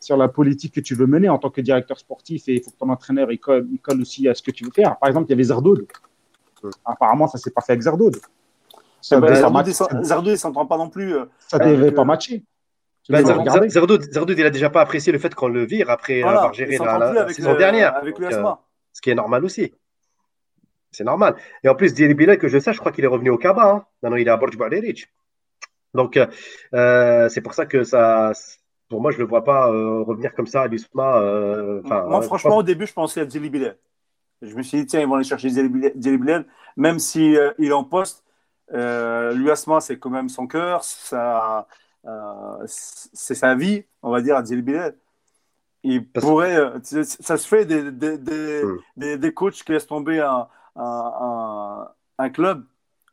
sur 0.01 0.17
la 0.17 0.29
politique 0.29 0.75
que 0.75 0.81
tu 0.81 0.95
veux 0.95 1.07
mener 1.07 1.29
en 1.29 1.39
tant 1.39 1.51
que 1.51 1.61
directeur 1.61 1.99
sportif. 1.99 2.49
Et 2.49 2.55
il 2.55 2.63
faut 2.63 2.71
que 2.71 2.77
ton 2.77 2.89
entraîneur 2.89 3.31
il 3.33 3.39
colle, 3.39 3.67
il 3.73 3.79
colle 3.79 4.01
aussi 4.01 4.29
à 4.29 4.35
ce 4.35 4.43
que 4.43 4.51
tu 4.51 4.65
veux 4.65 4.71
faire. 4.71 4.97
Par 4.99 5.09
exemple, 5.09 5.27
il 5.29 5.31
y 5.31 5.35
avait 5.35 5.45
Zardoud. 5.45 5.87
Hmm. 6.63 6.71
Apparemment, 6.85 7.29
ça 7.29 7.39
s'est 7.39 7.51
pas 7.51 7.61
fait 7.61 7.73
avec 7.73 7.83
Zardoud. 7.83 8.17
Ça 9.01 9.19
Eh 9.19 9.21
ben, 9.21 9.53
pas 9.53 9.65
Zardoud, 10.03 10.33
il 10.33 10.39
s'entend 10.39 10.67
pas 10.67 10.79
non 10.79 10.89
plus. 10.89 11.15
Ça 11.39 11.59
avec, 11.59 11.77
devait 11.77 11.93
pas 11.93 12.05
matcher. 12.05 12.43
Bah, 13.09 13.23
Zardoud, 13.23 14.39
il 14.39 14.47
a 14.47 14.51
déjà 14.51 14.71
pas 14.71 14.81
apprécié 14.81 15.13
le 15.13 15.19
fait 15.19 15.35
qu'on 15.35 15.49
le 15.49 15.65
vire 15.65 15.91
après 15.91 16.23
voilà, 16.23 16.39
avoir 16.39 16.55
géré 16.55 16.79
la, 16.79 16.99
la 17.13 17.29
saison 17.29 17.53
le- 17.53 17.59
dernière. 17.59 17.95
Avec 17.97 18.19
le 18.19 18.31
Donc, 18.31 18.35
euh, 18.39 18.53
ce 18.93 19.01
qui 19.03 19.11
est 19.11 19.15
normal 19.15 19.45
aussi. 19.45 19.75
C'est 20.91 21.05
normal. 21.05 21.37
Et 21.63 21.69
en 21.69 21.75
plus, 21.75 21.93
Diri 21.93 22.15
Bilal, 22.15 22.39
que 22.39 22.49
je 22.49 22.59
sache, 22.59 22.77
je 22.77 22.81
crois 22.81 22.93
qu'il 22.93 23.05
est 23.05 23.09
revenu 23.09 23.31
au 23.31 23.37
Kaba. 23.37 23.69
Hein. 23.71 23.85
Maintenant, 24.03 24.17
il 24.17 24.27
est 24.27 24.31
à 24.31 24.37
Borj 24.37 24.57
Barderich. 24.57 25.13
Donc, 25.93 26.17
euh, 26.17 26.27
euh, 26.75 27.29
c'est 27.29 27.41
pour 27.41 27.55
ça 27.55 27.67
que 27.67 27.85
ça. 27.85 28.33
Pour 28.89 29.01
moi, 29.01 29.11
je 29.11 29.17
ne 29.17 29.23
le 29.23 29.29
vois 29.29 29.45
pas 29.45 29.71
euh, 29.71 30.03
revenir 30.03 30.35
comme 30.35 30.47
ça 30.47 30.63
à 30.63 30.67
l'USMA. 30.69 31.19
euh, 31.19 31.83
Moi, 31.83 32.19
euh, 32.19 32.23
franchement, 32.23 32.59
au 32.59 32.63
début, 32.63 32.87
je 32.87 32.93
pensais 32.93 33.21
à 33.21 33.29
Djeli 33.29 33.51
Bilal. 33.51 33.77
Je 34.41 34.55
me 34.55 34.63
suis 34.63 34.79
dit, 34.79 34.87
tiens, 34.87 35.01
ils 35.01 35.07
vont 35.09 35.15
aller 35.15 35.25
chercher 35.25 35.49
Bilal, 35.51 36.47
même 36.77 36.99
si 36.99 37.37
euh, 37.37 37.53
il 37.59 37.69
est 37.69 37.73
en 37.73 37.85
poste. 37.85 38.25
Euh, 38.73 39.33
L'USMA, 39.35 39.81
c'est 39.81 39.99
quand 39.99 40.11
même 40.11 40.29
son 40.29 40.47
cœur, 40.47 40.85
ça, 40.85 41.59
euh, 41.59 41.63
c'est 42.67 43.35
sa 43.35 43.55
vie, 43.55 43.85
on 44.03 44.11
va 44.11 44.21
dire, 44.21 44.37
à 44.37 44.45
Djeli 44.45 44.63
Bilal. 44.63 44.95
Il 45.83 46.07
Parce- 46.07 46.25
pourrait, 46.25 46.57
euh, 46.57 46.79
ça 46.83 47.37
se 47.37 47.47
fait 47.47 47.67
des, 47.67 47.91
des, 47.93 48.17
des, 48.19 48.63
Hmm. 48.65 48.79
des, 48.97 49.19
des 49.19 49.35
coachs 49.35 49.55
qui 49.55 49.73
laissent 49.73 49.87
tomber 49.87 50.19
un, 50.21 50.47
un, 50.77 51.13
un, 51.21 51.89
un 52.19 52.31
club 52.31 52.65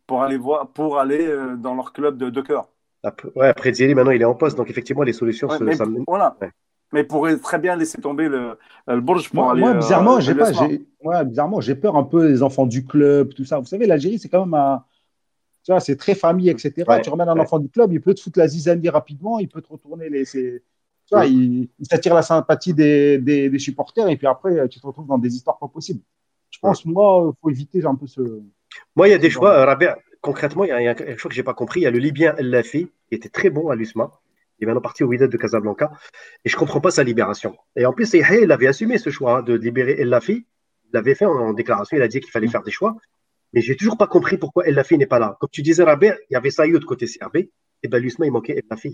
pour 0.08 0.24
aller, 0.24 0.38
voir, 0.38 0.68
pour 0.68 0.98
aller 1.00 1.28
euh, 1.28 1.56
dans 1.58 1.76
leur 1.76 1.92
club 1.92 2.18
de, 2.18 2.30
de 2.30 2.42
cœur. 2.42 2.70
après, 3.04 3.30
ouais, 3.36 3.48
après 3.50 3.72
maintenant, 3.94 4.12
il 4.12 4.22
est 4.22 4.26
en 4.26 4.36
poste. 4.36 4.56
Donc, 4.58 4.70
effectivement, 4.70 5.04
les 5.04 5.14
solutions 5.14 5.48
Ouais, 5.50 5.58
se. 5.58 5.64
mais, 5.64 5.76
ça- 5.76 5.86
voilà. 6.08 6.38
Ouais. 6.42 6.52
Mais 6.94 7.02
il 7.02 7.08
pourrait 7.08 7.38
très 7.38 7.58
bien 7.60 7.76
laisser 7.78 8.00
tomber 8.02 8.28
le, 8.28 8.58
le 8.88 9.00
Bourges 9.02 9.30
pour 9.30 9.44
Moi, 9.44 9.52
aller. 9.54 9.62
moi, 9.62 9.70
euh, 9.72 9.74
bizarrement, 9.76 10.20
j'ai 10.20 10.36
pas, 10.36 10.50
l'USMA. 10.52 10.68
j'ai, 10.70 10.86
ouais, 11.04 11.26
bizarrement, 11.26 11.62
j'ai 11.62 11.76
peur 11.76 11.96
un 11.96 12.04
peu 12.04 12.28
des 12.28 12.44
enfants 12.44 12.66
du 12.66 12.86
club, 12.86 13.34
tout 13.34 13.46
ça. 13.46 13.60
Vous 13.60 13.66
savez, 13.66 13.86
l'Algérie, 13.86 14.20
c'est 14.20 14.28
quand 14.30 14.46
même 14.46 14.54
un, 14.54 14.84
tu 15.64 15.72
vois, 15.72 15.80
c'est 15.80 15.96
très 15.96 16.16
famille, 16.16 16.50
etc. 16.50 16.84
Ouais, 16.88 17.02
tu 17.02 17.10
remets 17.10 17.24
un 17.24 17.34
ouais. 17.36 17.42
enfant 17.42 17.60
du 17.60 17.70
club, 17.70 17.92
il 17.94 18.02
peut 18.02 18.14
te 18.14 18.22
foutre 18.22 18.40
la 18.40 18.48
zizanie 18.48 18.90
rapidement, 18.90 19.40
il 19.40 19.48
peut 19.50 19.62
te 19.62 19.70
retourner 19.70 20.10
les, 20.10 20.26
tu 20.26 20.62
vois, 21.12 21.22
Ouais. 21.22 21.30
il, 21.30 21.70
il 21.80 21.86
s'attire 21.86 22.14
la 22.16 22.22
sympathie 22.22 22.74
des, 22.74 23.18
des, 23.18 23.50
des 23.50 23.60
supporters 23.60 24.08
et 24.10 24.18
puis 24.18 24.28
après, 24.28 24.68
tu 24.70 24.80
te 24.80 24.88
retrouves 24.88 25.08
dans 25.08 25.18
des 25.18 25.36
histoires 25.36 25.60
pas 25.60 25.68
possibles. 25.68 26.02
Je 26.50 26.60
pense, 26.60 26.86
moi, 26.86 27.32
il 27.34 27.38
faut 27.42 27.50
éviter 27.50 27.86
un 27.86 27.96
peu 27.96 28.08
ce. 28.08 28.22
Moi, 28.96 29.08
il 29.08 29.12
y 29.12 29.14
a 29.14 29.18
des 29.18 29.30
choix. 29.30 29.52
euh, 29.58 29.66
Rabia, 29.66 29.98
concrètement, 30.22 30.64
il 30.64 30.70
y 30.70 30.72
a, 30.72 30.82
il 30.82 30.86
y 30.86 30.88
a 30.88 30.96
un 31.14 31.18
choix 31.18 31.30
que 31.30 31.36
j'ai 31.36 31.44
pas 31.44 31.54
compris. 31.54 31.82
Il 31.82 31.84
y 31.84 31.88
a 31.88 31.92
le 31.92 32.00
Libyen 32.00 32.36
El 32.38 32.50
Lafi, 32.50 32.88
qui 33.10 33.16
était 33.16 33.30
très 33.30 33.50
bon 33.50 33.70
à 33.70 33.76
l'USMA. 33.76 34.12
Il 34.60 34.64
est 34.64 34.68
maintenant 34.68 34.82
parti 34.82 35.04
au 35.04 35.08
Wydad 35.08 35.30
de 35.32 35.38
Casablanca. 35.38 35.92
Et 36.46 36.50
je 36.50 36.56
comprends 36.56 36.82
pas 36.82 36.92
sa 36.92 37.04
libération. 37.04 37.58
Et 37.76 37.86
en 37.86 37.94
plus, 37.94 38.14
il 38.14 38.52
avait 38.52 38.68
assumé 38.68 38.98
ce 38.98 39.10
choix 39.10 39.40
hein, 39.40 39.42
de 39.44 39.54
libérer 39.54 40.00
El 40.00 40.10
Lafi. 40.10 40.46
Il 40.86 40.90
l'avait 40.94 41.16
fait 41.16 41.26
en, 41.26 41.32
en 41.32 41.54
déclaration. 41.54 41.98
Il 41.98 42.04
a 42.04 42.08
dit 42.08 42.20
qu'il 42.20 42.32
fallait 42.32 42.48
faire 42.48 42.64
des 42.64 42.72
choix. 42.72 42.96
Mais 43.54 43.62
j'ai 43.62 43.76
toujours 43.76 43.98
pas 43.98 44.08
compris 44.08 44.38
pourquoi 44.38 44.66
El 44.66 44.76
Lafi 44.76 44.98
n'est 44.98 45.06
pas 45.06 45.20
là. 45.20 45.38
Comme 45.40 45.50
tu 45.52 45.62
disais, 45.62 45.84
Rabia, 45.84 46.16
il 46.30 46.34
y 46.34 46.36
avait 46.36 46.52
Sayoud 46.52 46.84
côté 46.86 47.06
CRB. 47.06 47.38
Et 47.84 47.88
ben, 47.90 48.02
l'USMA, 48.02 48.26
il 48.26 48.32
manquait 48.32 48.54
El 48.54 48.64
Lafi. 48.70 48.92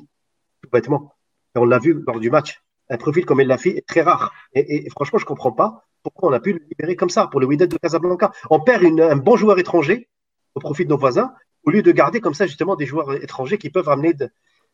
Tout 0.62 0.70
bêtement. 0.72 1.14
Et 1.56 1.60
on 1.60 1.66
l'a 1.66 1.80
vu 1.80 2.02
lors 2.06 2.20
du 2.20 2.30
match. 2.32 2.62
Un 2.90 2.98
profil 2.98 3.26
comme 3.26 3.40
El 3.42 3.48
Lafi 3.48 3.70
est 3.70 3.86
très 3.88 4.02
rare. 4.02 4.34
Et, 4.54 4.90
franchement, 4.90 5.20
je 5.20 5.26
comprends 5.26 5.52
pas 5.52 5.84
pourquoi 6.04 6.30
on 6.30 6.34
a 6.34 6.40
pu 6.40 6.54
le 6.54 6.60
libérer 6.70 6.96
comme 6.96 7.10
ça 7.10 7.28
pour 7.28 7.40
le 7.40 7.46
Wydad 7.46 7.70
de 7.70 7.78
Casablanca. 7.78 8.32
On 8.50 8.60
perd 8.62 8.84
un 8.84 9.16
bon 9.18 9.36
joueur 9.36 9.60
étranger 9.60 10.08
au 10.56 10.60
profit 10.60 10.86
de 10.86 10.90
nos 10.90 10.98
voisins, 10.98 11.34
au 11.66 11.70
lieu 11.70 11.82
de 11.82 11.92
garder 11.92 12.22
comme 12.22 12.34
ça 12.34 12.48
justement 12.48 12.76
des 12.76 12.86
joueurs 12.86 13.14
étrangers 13.22 13.58
qui 13.58 13.70
peuvent 13.70 13.88
ramener 13.88 14.14
de- 14.14 14.30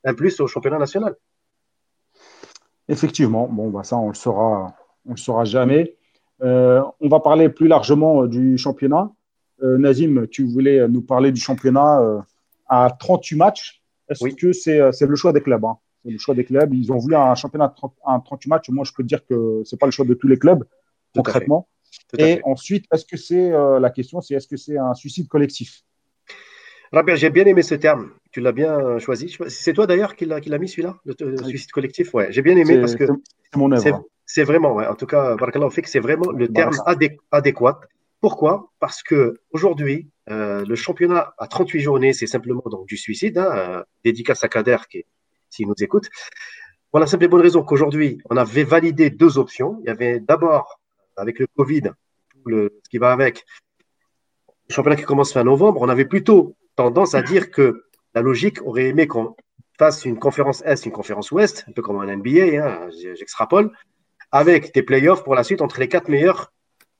un 0.05 0.13
plus 0.13 0.39
au 0.39 0.47
championnat 0.47 0.77
national. 0.77 1.15
Effectivement, 2.87 3.47
bon, 3.47 3.69
bah, 3.69 3.83
ça, 3.83 3.97
on 3.97 4.09
le 4.09 4.13
saura, 4.13 4.75
on 5.05 5.11
le 5.11 5.17
saura 5.17 5.45
jamais. 5.45 5.95
Euh, 6.41 6.81
on 6.99 7.07
va 7.07 7.19
parler 7.19 7.49
plus 7.49 7.67
largement 7.67 8.23
euh, 8.23 8.27
du 8.27 8.57
championnat. 8.57 9.11
Euh, 9.63 9.77
Nazim, 9.77 10.27
tu 10.27 10.43
voulais 10.45 10.87
nous 10.87 11.01
parler 11.01 11.31
du 11.31 11.39
championnat 11.39 12.01
euh, 12.01 12.19
à 12.67 12.89
38 12.99 13.35
matchs. 13.37 13.81
Est-ce 14.09 14.23
Oui. 14.23 14.35
que 14.35 14.51
c'est 14.51 14.79
euh, 14.79 14.91
c'est 14.91 15.05
le 15.07 15.15
choix 15.15 15.31
des 15.33 15.41
clubs 15.41 15.63
hein? 15.63 15.77
C'est 16.03 16.11
le 16.11 16.17
choix 16.17 16.35
des 16.35 16.43
clubs. 16.43 16.73
Ils 16.73 16.91
ont 16.91 16.97
voulu 16.97 17.15
un 17.15 17.33
championnat 17.35 17.69
de 17.69 17.75
30 17.75 17.93
à 18.05 18.21
38 18.23 18.49
matchs. 18.49 18.69
Moi, 18.69 18.83
je 18.83 18.91
peux 18.91 19.03
te 19.03 19.07
dire 19.07 19.25
que 19.25 19.61
c'est 19.63 19.79
pas 19.79 19.85
le 19.85 19.91
choix 19.93 20.05
de 20.05 20.13
tous 20.13 20.27
les 20.27 20.37
clubs, 20.37 20.63
Tout 20.65 20.67
concrètement. 21.21 21.69
Et 22.17 22.35
fait. 22.35 22.41
ensuite, 22.43 22.85
est-ce 22.91 23.05
que 23.05 23.15
c'est 23.15 23.51
la 23.79 23.89
question, 23.89 24.19
c'est 24.19 24.33
est-ce 24.33 24.47
que 24.47 24.57
c'est 24.57 24.77
un 24.77 24.93
suicide 24.95 25.27
collectif? 25.29 25.83
Rabia, 26.91 27.15
j'ai 27.15 27.29
bien 27.29 27.45
aimé 27.45 27.61
ce 27.61 27.75
terme. 27.75 28.09
Tu 28.31 28.41
l'as 28.41 28.51
bien 28.51 28.99
choisi. 28.99 29.35
C'est 29.47 29.73
toi 29.73 29.87
d'ailleurs 29.87 30.15
qui 30.15 30.25
l'a 30.25 30.39
mis 30.59 30.67
celui-là, 30.67 30.97
le, 31.05 31.15
le 31.21 31.41
Oui. 31.41 31.49
suicide 31.49 31.71
collectif? 31.71 32.13
Ouais, 32.13 32.27
j'ai 32.31 32.41
bien 32.41 32.57
aimé 32.57 32.79
parce 32.79 32.95
que 32.95 33.05
c'est- 33.07 33.13
c'est 33.51 33.57
mon 33.59 33.75
c'est 33.77 33.89
œuvre. 33.89 34.03
c'est 34.25 34.43
vraiment, 34.43 34.73
ouais, 34.73 34.87
en 34.87 34.95
tout 34.95 35.05
cas, 35.07 35.35
Barakallahu 35.37 35.71
fik, 35.71 35.87
c'est 35.87 35.99
vraiment 35.99 36.29
le 36.31 36.47
Baraka. 36.47 36.53
terme 36.77 36.83
adé- 36.85 37.17
adéquat. 37.31 37.79
Pourquoi? 38.23 38.71
Parce 38.79 39.03
que 39.03 39.41
aujourd'hui, 39.51 40.09
euh, 40.29 40.63
le 40.63 40.75
championnat 40.75 41.33
à 41.37 41.45
38 41.45 41.81
journées, 41.81 42.13
c'est 42.13 42.25
simplement 42.25 42.63
donc 42.67 42.87
du 42.87 42.95
suicide. 42.95 43.37
Hein, 43.37 43.51
euh, 43.51 43.83
dédicace 44.05 44.45
à 44.45 44.47
Kader 44.47 44.77
qui, 44.89 45.03
s'il 45.49 45.67
nous 45.67 45.73
écoute. 45.81 46.07
Pour 46.89 47.01
la 47.01 47.05
simple 47.05 47.25
et 47.25 47.27
bonne 47.27 47.41
raison 47.41 47.63
qu'aujourd'hui, 47.63 48.19
on 48.29 48.37
avait 48.37 48.63
validé 48.63 49.09
deux 49.09 49.37
options. 49.37 49.77
Il 49.81 49.87
y 49.87 49.89
avait 49.89 50.21
d'abord, 50.21 50.79
avec 51.17 51.37
le 51.37 51.47
Covid, 51.47 51.91
ce 52.47 52.89
qui 52.89 52.97
va 52.97 53.11
avec, 53.11 53.43
le 54.69 54.73
championnat 54.73 54.95
qui 54.95 55.03
commence 55.03 55.33
fin 55.33 55.43
novembre, 55.43 55.81
on 55.81 55.89
avait 55.89 56.05
plutôt 56.05 56.55
tendance 56.77 57.15
à 57.15 57.23
dire 57.23 57.51
que 57.51 57.87
la 58.15 58.21
logique 58.21 58.61
aurait 58.61 58.87
aimé 58.87 59.05
qu'on 59.05 59.35
fasse 59.77 60.05
une 60.05 60.17
conférence 60.17 60.61
Est, 60.61 60.85
une 60.85 60.93
conférence 60.93 61.29
Ouest, 61.31 61.65
un 61.67 61.73
peu 61.73 61.81
comme 61.81 61.99
un 61.99 62.15
NBA, 62.15 62.63
hein, 62.65 62.89
j'extrapole, 63.15 63.69
avec 64.31 64.73
des 64.73 64.81
playoffs 64.81 65.25
pour 65.25 65.35
la 65.35 65.43
suite 65.43 65.61
entre 65.61 65.81
les 65.81 65.89
quatre 65.89 66.07
meilleurs 66.07 66.52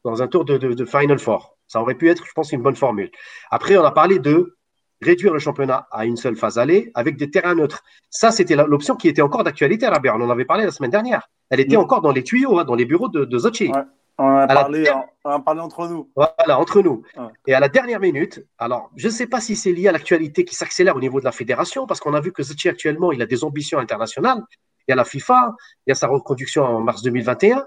dans 0.04 0.22
un 0.22 0.28
tour 0.28 0.46
de, 0.46 0.58
de, 0.58 0.74
de 0.74 0.86
Final 0.86 1.20
Four. 1.20 1.58
Ça 1.68 1.82
aurait 1.82 1.96
pu 1.96 2.10
être, 2.10 2.26
je 2.26 2.32
pense, 2.34 2.52
une 2.52 2.62
bonne 2.62 2.76
formule. 2.76 3.10
Après, 3.52 3.78
on 3.78 3.84
a 3.84 3.92
parlé 3.92 4.20
de 4.20 4.58
réduire 5.02 5.34
le 5.34 5.40
championnat 5.40 5.88
à 5.92 6.06
une 6.06 6.16
seule 6.18 6.36
phase 6.36 6.58
aller 6.58 6.92
avec 6.94 7.18
des 7.18 7.30
terrains 7.30 7.56
neutres. 7.56 7.84
Ça, 8.10 8.32
c'était 8.32 8.56
l'option 8.56 8.96
qui 8.96 9.08
était 9.08 9.22
encore 9.22 9.44
d'actualité, 9.44 9.88
Rabia. 9.88 10.16
On 10.16 10.22
en 10.22 10.30
avait 10.30 10.46
parlé 10.46 10.66
la 10.66 10.72
semaine 10.72 10.92
dernière. 10.92 11.30
Elle 11.50 11.60
était 11.60 11.76
Mm. 11.76 11.82
encore 11.82 12.02
dans 12.02 12.12
les 12.12 12.24
tuyaux, 12.24 12.58
hein, 12.60 12.64
dans 12.64 12.76
les 12.76 12.86
bureaux 12.86 13.10
de, 13.10 13.26
de 13.26 13.38
Zocchi. 13.38 13.70
Ouais. 13.70 13.82
On 14.20 14.26
en 14.26 14.38
a, 14.38 14.46
la 14.46 14.54
parlé, 14.54 14.86
on 15.26 15.30
en 15.30 15.34
a 15.34 15.40
parlé 15.40 15.60
entre 15.62 15.88
nous. 15.88 16.10
Voilà, 16.16 16.60
entre 16.60 16.82
nous. 16.82 17.02
Ouais. 17.18 17.26
Et 17.48 17.54
à 17.56 17.60
la 17.60 17.68
dernière 17.68 18.00
minute, 18.00 18.46
alors, 18.60 18.92
je 18.96 19.08
ne 19.08 19.12
sais 19.12 19.26
pas 19.26 19.42
si 19.42 19.56
c'est 19.56 19.72
lié 19.72 19.88
à 19.88 19.92
l'actualité 19.92 20.46
qui 20.46 20.54
s'accélère 20.56 20.96
au 20.96 21.00
niveau 21.00 21.20
de 21.20 21.26
la 21.26 21.32
fédération, 21.32 21.88
parce 21.88 22.00
qu'on 22.00 22.14
a 22.14 22.22
vu 22.22 22.32
que 22.32 22.44
Zocchi 22.44 22.70
actuellement, 22.70 23.12
il 23.12 23.22
a 23.24 23.26
des 23.26 23.44
ambitions 23.44 23.80
internationales. 23.80 24.44
Il 24.88 24.92
y 24.92 24.94
a 24.94 24.96
la 24.96 25.04
FIFA, 25.06 25.56
il 25.88 25.90
y 25.90 25.92
a 25.92 25.96
sa 25.96 26.08
reconduction 26.08 26.64
en 26.64 26.80
mars 26.82 27.02
2021. 27.02 27.66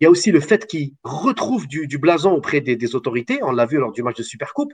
Il 0.00 0.04
y 0.04 0.06
a 0.06 0.10
aussi 0.10 0.30
le 0.30 0.40
fait 0.40 0.66
qu'il 0.66 0.92
retrouve 1.04 1.66
du, 1.66 1.98
blason 1.98 2.32
auprès 2.32 2.60
des, 2.60 2.94
autorités. 2.94 3.38
On 3.42 3.52
l'a 3.52 3.64
vu 3.64 3.78
lors 3.78 3.92
du 3.92 4.02
match 4.02 4.16
de 4.16 4.22
Supercoupe. 4.22 4.72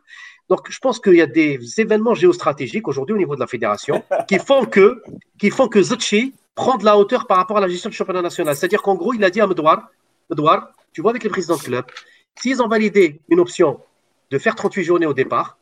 Donc, 0.49 0.69
je 0.69 0.79
pense 0.81 0.99
qu'il 0.99 1.15
y 1.15 1.21
a 1.21 1.27
des 1.27 1.59
événements 1.79 2.15
géostratégiques 2.15 2.89
aujourd'hui 2.89 3.15
au 3.15 3.19
niveau 3.19 3.35
de 3.37 3.41
la 3.41 3.47
fédération 3.47 4.03
qui 4.29 4.39
font 4.39 4.65
que, 4.65 5.03
qui 5.39 5.51
font 5.51 5.69
que 5.69 5.81
Zotchi 5.81 6.35
prend 6.55 6.77
de 6.77 6.85
la 6.85 6.99
hauteur 6.99 7.27
par 7.27 7.37
rapport 7.37 7.59
à 7.59 7.61
la 7.61 7.69
gestion 7.69 7.89
du 7.89 7.97
championnat 7.97 8.23
national. 8.23 8.57
C'est-à-dire 8.57 8.83
qu'en 8.83 8.97
gros, 8.97 9.15
il 9.15 9.23
a 9.23 9.31
dit 9.31 9.41
à 9.41 9.47
Medouar, 9.47 9.91
Medouar, 10.29 10.73
tu 10.93 11.01
vois 11.01 11.13
avec 11.13 11.23
les 11.23 11.31
présidents 11.31 11.57
de 11.57 11.63
club, 11.63 11.85
s'ils 12.35 12.61
ont 12.63 12.69
validé 12.69 13.21
une 13.29 13.41
option 13.41 13.81
de 14.31 14.39
faire 14.39 14.55
38 14.55 14.83
journées 14.85 15.07
au 15.07 15.15
départ, 15.15 15.59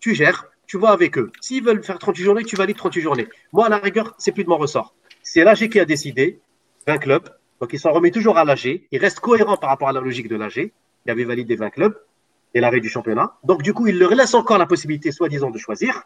tu 0.00 0.14
gères, 0.14 0.46
tu 0.66 0.78
vois 0.78 0.90
avec 0.90 1.16
eux. 1.16 1.30
S'ils 1.40 1.62
veulent 1.62 1.82
faire 1.82 1.98
38 1.98 2.24
journées, 2.24 2.44
tu 2.44 2.56
valides 2.56 2.76
38 2.76 3.00
journées. 3.00 3.28
Moi, 3.52 3.66
à 3.66 3.68
la 3.68 3.78
rigueur, 3.78 4.14
c'est 4.18 4.32
plus 4.32 4.44
de 4.44 4.48
mon 4.48 4.56
ressort. 4.56 4.94
C'est 5.22 5.44
l'AG 5.44 5.68
qui 5.68 5.80
a 5.80 5.84
décidé, 5.84 6.40
20 6.86 6.98
clubs, 6.98 7.28
donc 7.60 7.72
il 7.72 7.78
s'en 7.78 7.92
remet 7.92 8.10
toujours 8.10 8.36
à 8.38 8.44
l'AG. 8.44 8.82
Il 8.90 8.98
reste 8.98 9.20
cohérent 9.20 9.56
par 9.56 9.70
rapport 9.70 9.88
à 9.88 9.92
la 9.92 10.00
logique 10.00 10.28
de 10.28 10.36
l'AG. 10.36 10.72
Il 11.06 11.10
avait 11.10 11.24
validé 11.24 11.56
20 11.56 11.70
clubs 11.70 11.96
et 12.54 12.60
l'arrêt 12.60 12.80
du 12.80 12.88
championnat. 12.88 13.34
Donc 13.44 13.62
du 13.62 13.72
coup, 13.72 13.86
il 13.86 13.98
leur 13.98 14.14
laisse 14.14 14.34
encore 14.34 14.58
la 14.58 14.66
possibilité, 14.66 15.12
soi-disant, 15.12 15.50
de 15.50 15.58
choisir. 15.58 16.02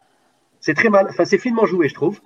C'est 0.60 0.74
très 0.74 0.88
mal, 0.88 1.06
enfin 1.08 1.24
c'est 1.24 1.38
finement 1.38 1.66
joué, 1.66 1.88
je 1.88 1.94
trouve. 1.94 2.20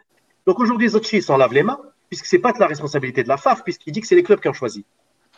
Donc 0.46 0.60
aujourd'hui, 0.60 0.88
Zotchi 0.88 1.22
s'en 1.22 1.36
lave 1.36 1.52
les 1.52 1.62
mains, 1.62 1.80
puisque 2.08 2.26
c'est 2.26 2.38
pas 2.38 2.52
de 2.52 2.58
la 2.58 2.66
responsabilité 2.66 3.22
de 3.22 3.28
la 3.28 3.36
FAF, 3.36 3.62
puisqu'il 3.64 3.92
dit 3.92 4.00
que 4.00 4.06
c'est 4.06 4.14
les 4.14 4.22
clubs 4.22 4.40
qui 4.40 4.48
ont 4.48 4.52
choisi. 4.52 4.84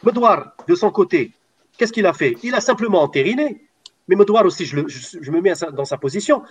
Medouar, 0.03 0.55
de 0.67 0.75
son 0.75 0.91
côté, 0.91 1.33
qu'est-ce 1.77 1.93
qu'il 1.93 2.07
a 2.07 2.13
fait? 2.13 2.37
Il 2.43 2.55
a 2.55 2.61
simplement 2.61 3.03
entériné. 3.03 3.63
Mais 4.09 4.15
Medouar 4.15 4.45
aussi, 4.45 4.67
je, 4.67 4.77
me 4.77 5.41
mets 5.41 5.53
dans 5.73 5.85
sa 5.85 5.99
position. 5.99 6.43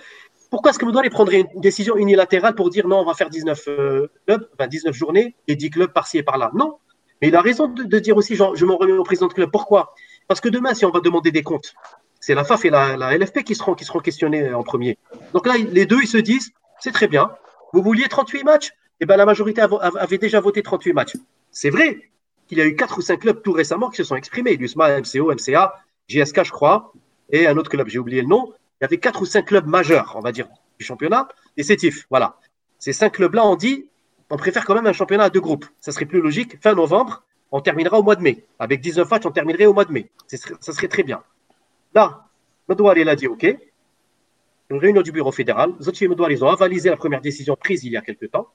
Pourquoi 0.50 0.72
est-ce 0.72 0.80
que 0.80 0.86
Medouar 0.86 1.04
prendrait 1.10 1.42
une 1.54 1.62
décision 1.62 1.96
unilatérale 1.96 2.54
pour 2.54 2.70
dire 2.70 2.88
non, 2.88 3.00
on 3.00 3.06
va 3.06 3.14
faire 3.14 3.30
19 3.30 3.64
euh, 3.68 4.08
clubs, 4.28 4.50
enfin 4.54 4.68
19 4.68 4.94
journées 4.94 5.36
et 5.48 5.56
10 5.56 5.70
clubs 5.70 5.92
par-ci 5.92 6.18
et 6.18 6.24
par-là? 6.24 6.52
Non, 6.54 6.78
mais 7.22 7.30
il 7.30 7.36
a 7.36 7.42
raison 7.42 7.68
de, 7.68 8.00
dire 8.00 8.18
aussi, 8.18 8.36
genre, 8.36 8.56
je 8.56 8.66
m'en 8.66 8.78
remets 8.78 8.94
au 8.94 9.04
président 9.04 9.28
de 9.28 9.34
club. 9.34 9.50
Pourquoi? 9.52 9.94
Parce 10.28 10.42
que 10.42 10.50
demain, 10.50 10.74
si 10.74 10.86
on 10.86 10.92
va 10.92 11.00
demander 11.00 11.32
des 11.32 11.44
comptes, 11.44 11.74
c'est 12.20 12.34
la 12.34 12.44
FAF 12.44 12.66
et 12.66 12.70
la, 12.70 13.18
LFP 13.18 13.44
qui 13.44 13.56
seront, 13.56 13.76
qui 13.76 13.86
questionnés 14.04 14.54
en 14.54 14.64
premier. 14.64 14.98
Donc 15.34 15.48
là, 15.48 15.56
les 15.58 15.86
deux, 15.86 16.02
ils 16.02 16.08
se 16.08 16.18
disent, 16.18 16.52
c'est 16.80 16.92
très 16.92 17.08
bien. 17.08 17.32
Vous 17.74 17.82
vouliez 17.82 18.08
38 18.08 18.44
matchs? 18.44 18.72
Eh 19.00 19.06
bien, 19.06 19.18
la 19.18 19.26
majorité 19.26 19.62
avait 19.62 20.18
déjà 20.18 20.40
voté 20.40 20.64
38 20.64 20.94
matchs. 20.94 21.14
C'est 21.52 21.70
vrai 21.70 22.10
qu'il 22.48 22.58
y 22.58 22.62
a 22.62 22.66
eu 22.66 22.76
4 22.76 22.98
ou 22.98 23.02
5 23.02 23.20
clubs 23.20 23.42
tout 23.42 23.52
récemment 23.52 23.90
qui 23.90 23.98
se 23.98 24.04
sont 24.04 24.16
exprimés. 24.16 24.56
l'USMA, 24.56 25.02
MCO, 25.02 25.32
MCA, 25.34 25.76
GSK, 26.08 26.44
je 26.44 26.52
crois, 26.52 26.94
et 27.30 27.48
un 27.48 27.58
autre 27.58 27.70
club, 27.70 27.88
j'ai 27.88 28.00
oublié 28.00 28.22
le 28.22 28.28
nom. 28.28 28.54
Il 28.80 28.84
y 28.84 28.86
avait 28.86 28.98
4 28.98 29.22
ou 29.22 29.26
5 29.26 29.46
clubs 29.46 29.68
majeurs, 29.68 30.14
on 30.16 30.22
va 30.22 30.32
dire, 30.32 30.48
du 30.80 30.86
championnat, 30.86 31.28
et 31.58 31.64
CETIF. 31.64 32.06
Voilà. 32.10 32.38
Ces 32.80 32.94
5 32.94 33.14
clubs-là 33.14 33.46
ont 33.46 33.56
dit, 33.56 33.90
on 34.30 34.38
préfère 34.38 34.66
quand 34.66 34.76
même 34.76 34.88
un 34.88 34.94
championnat 34.94 35.26
à 35.26 35.30
deux 35.30 35.42
groupes. 35.42 35.66
Ça 35.80 35.92
serait 35.92 36.06
plus 36.06 36.22
logique. 36.22 36.62
Fin 36.62 36.74
novembre, 36.74 37.24
on 37.52 37.62
terminera 37.62 38.00
au 38.00 38.04
mois 38.04 38.16
de 38.16 38.22
mai. 38.22 38.46
Avec 38.60 38.82
19 38.82 39.10
matchs, 39.10 39.26
on 39.26 39.32
terminerait 39.32 39.66
au 39.66 39.74
mois 39.74 39.86
de 39.86 39.92
mai. 39.92 40.10
Ça 40.28 40.74
serait, 40.74 40.88
très 40.88 41.04
bien. 41.04 41.22
Là, 41.94 42.28
Medouar, 42.68 42.96
a 42.98 43.16
dit 43.16 43.28
OK. 43.28 43.46
Une 44.72 44.78
réunion 44.78 45.04
du 45.04 45.12
bureau 45.12 45.32
fédéral. 45.32 45.74
Zotchi 45.80 46.06
et 46.06 46.08
Medouar, 46.08 46.32
ils 46.32 46.44
ont 46.44 46.50
avalisé 46.50 46.90
la 46.90 46.98
première 46.98 47.22
décision 47.22 47.56
prise 47.56 47.84
il 47.84 47.92
y 47.92 47.98
a 47.98 48.02
quelques 48.02 48.32
temps. 48.32 48.48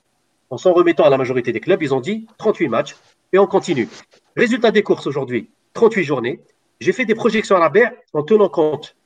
En 0.51 0.59
s'en 0.59 0.73
remettant 0.73 1.05
à 1.05 1.11
la 1.11 1.17
majorité 1.17 1.53
des 1.53 1.61
clubs, 1.61 1.81
ils 1.81 1.95
ont 1.95 2.01
dit 2.01 2.27
38 2.39 2.69
matchs 2.69 2.97
et 3.33 3.39
on 3.39 3.47
continue. 3.47 3.89
Résultat 4.37 4.73
des 4.73 4.83
courses 4.83 5.07
aujourd'hui 5.07 5.49
38 5.75 6.05
journées. 6.05 6.41
J'ai 6.81 6.93
fait 6.93 7.05
des 7.05 7.15
projections 7.15 7.57
à 7.57 7.61
la 7.61 7.69
baie 7.69 7.97
en 8.13 8.23
tenant 8.23 8.49
compte 8.49 8.97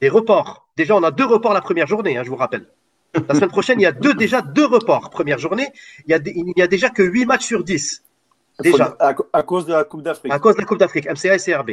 des 0.00 0.08
reports. 0.08 0.68
Déjà, 0.76 0.96
on 0.96 1.02
a 1.02 1.10
deux 1.10 1.26
reports 1.26 1.52
la 1.52 1.60
première 1.60 1.86
journée, 1.86 2.16
hein, 2.16 2.22
je 2.24 2.30
vous 2.30 2.36
rappelle. 2.36 2.66
La 3.14 3.34
semaine 3.34 3.48
prochaine, 3.48 3.80
il 3.80 3.84
y 3.84 3.86
a 3.86 3.92
deux, 3.92 4.14
déjà 4.14 4.42
deux 4.42 4.66
reports. 4.66 5.10
Première 5.10 5.38
journée, 5.38 5.68
il 6.06 6.08
n'y 6.08 6.62
a, 6.62 6.64
a, 6.64 6.66
déjà 6.66 6.90
que 6.90 7.02
8 7.02 7.26
matchs 7.26 7.46
sur 7.46 7.64
10. 7.64 8.04
Déjà. 8.60 8.96
À, 8.98 9.42
cause 9.42 9.66
de 9.66 9.72
la 9.72 9.84
Coupe 9.84 10.02
d'Afrique. 10.02 10.32
À 10.32 10.38
cause 10.38 10.56
de 10.56 10.60
la 10.60 10.66
Coupe 10.66 10.78
d'Afrique, 10.78 11.06
MCA 11.06 11.34
et 11.34 11.38
CRB. 11.38 11.70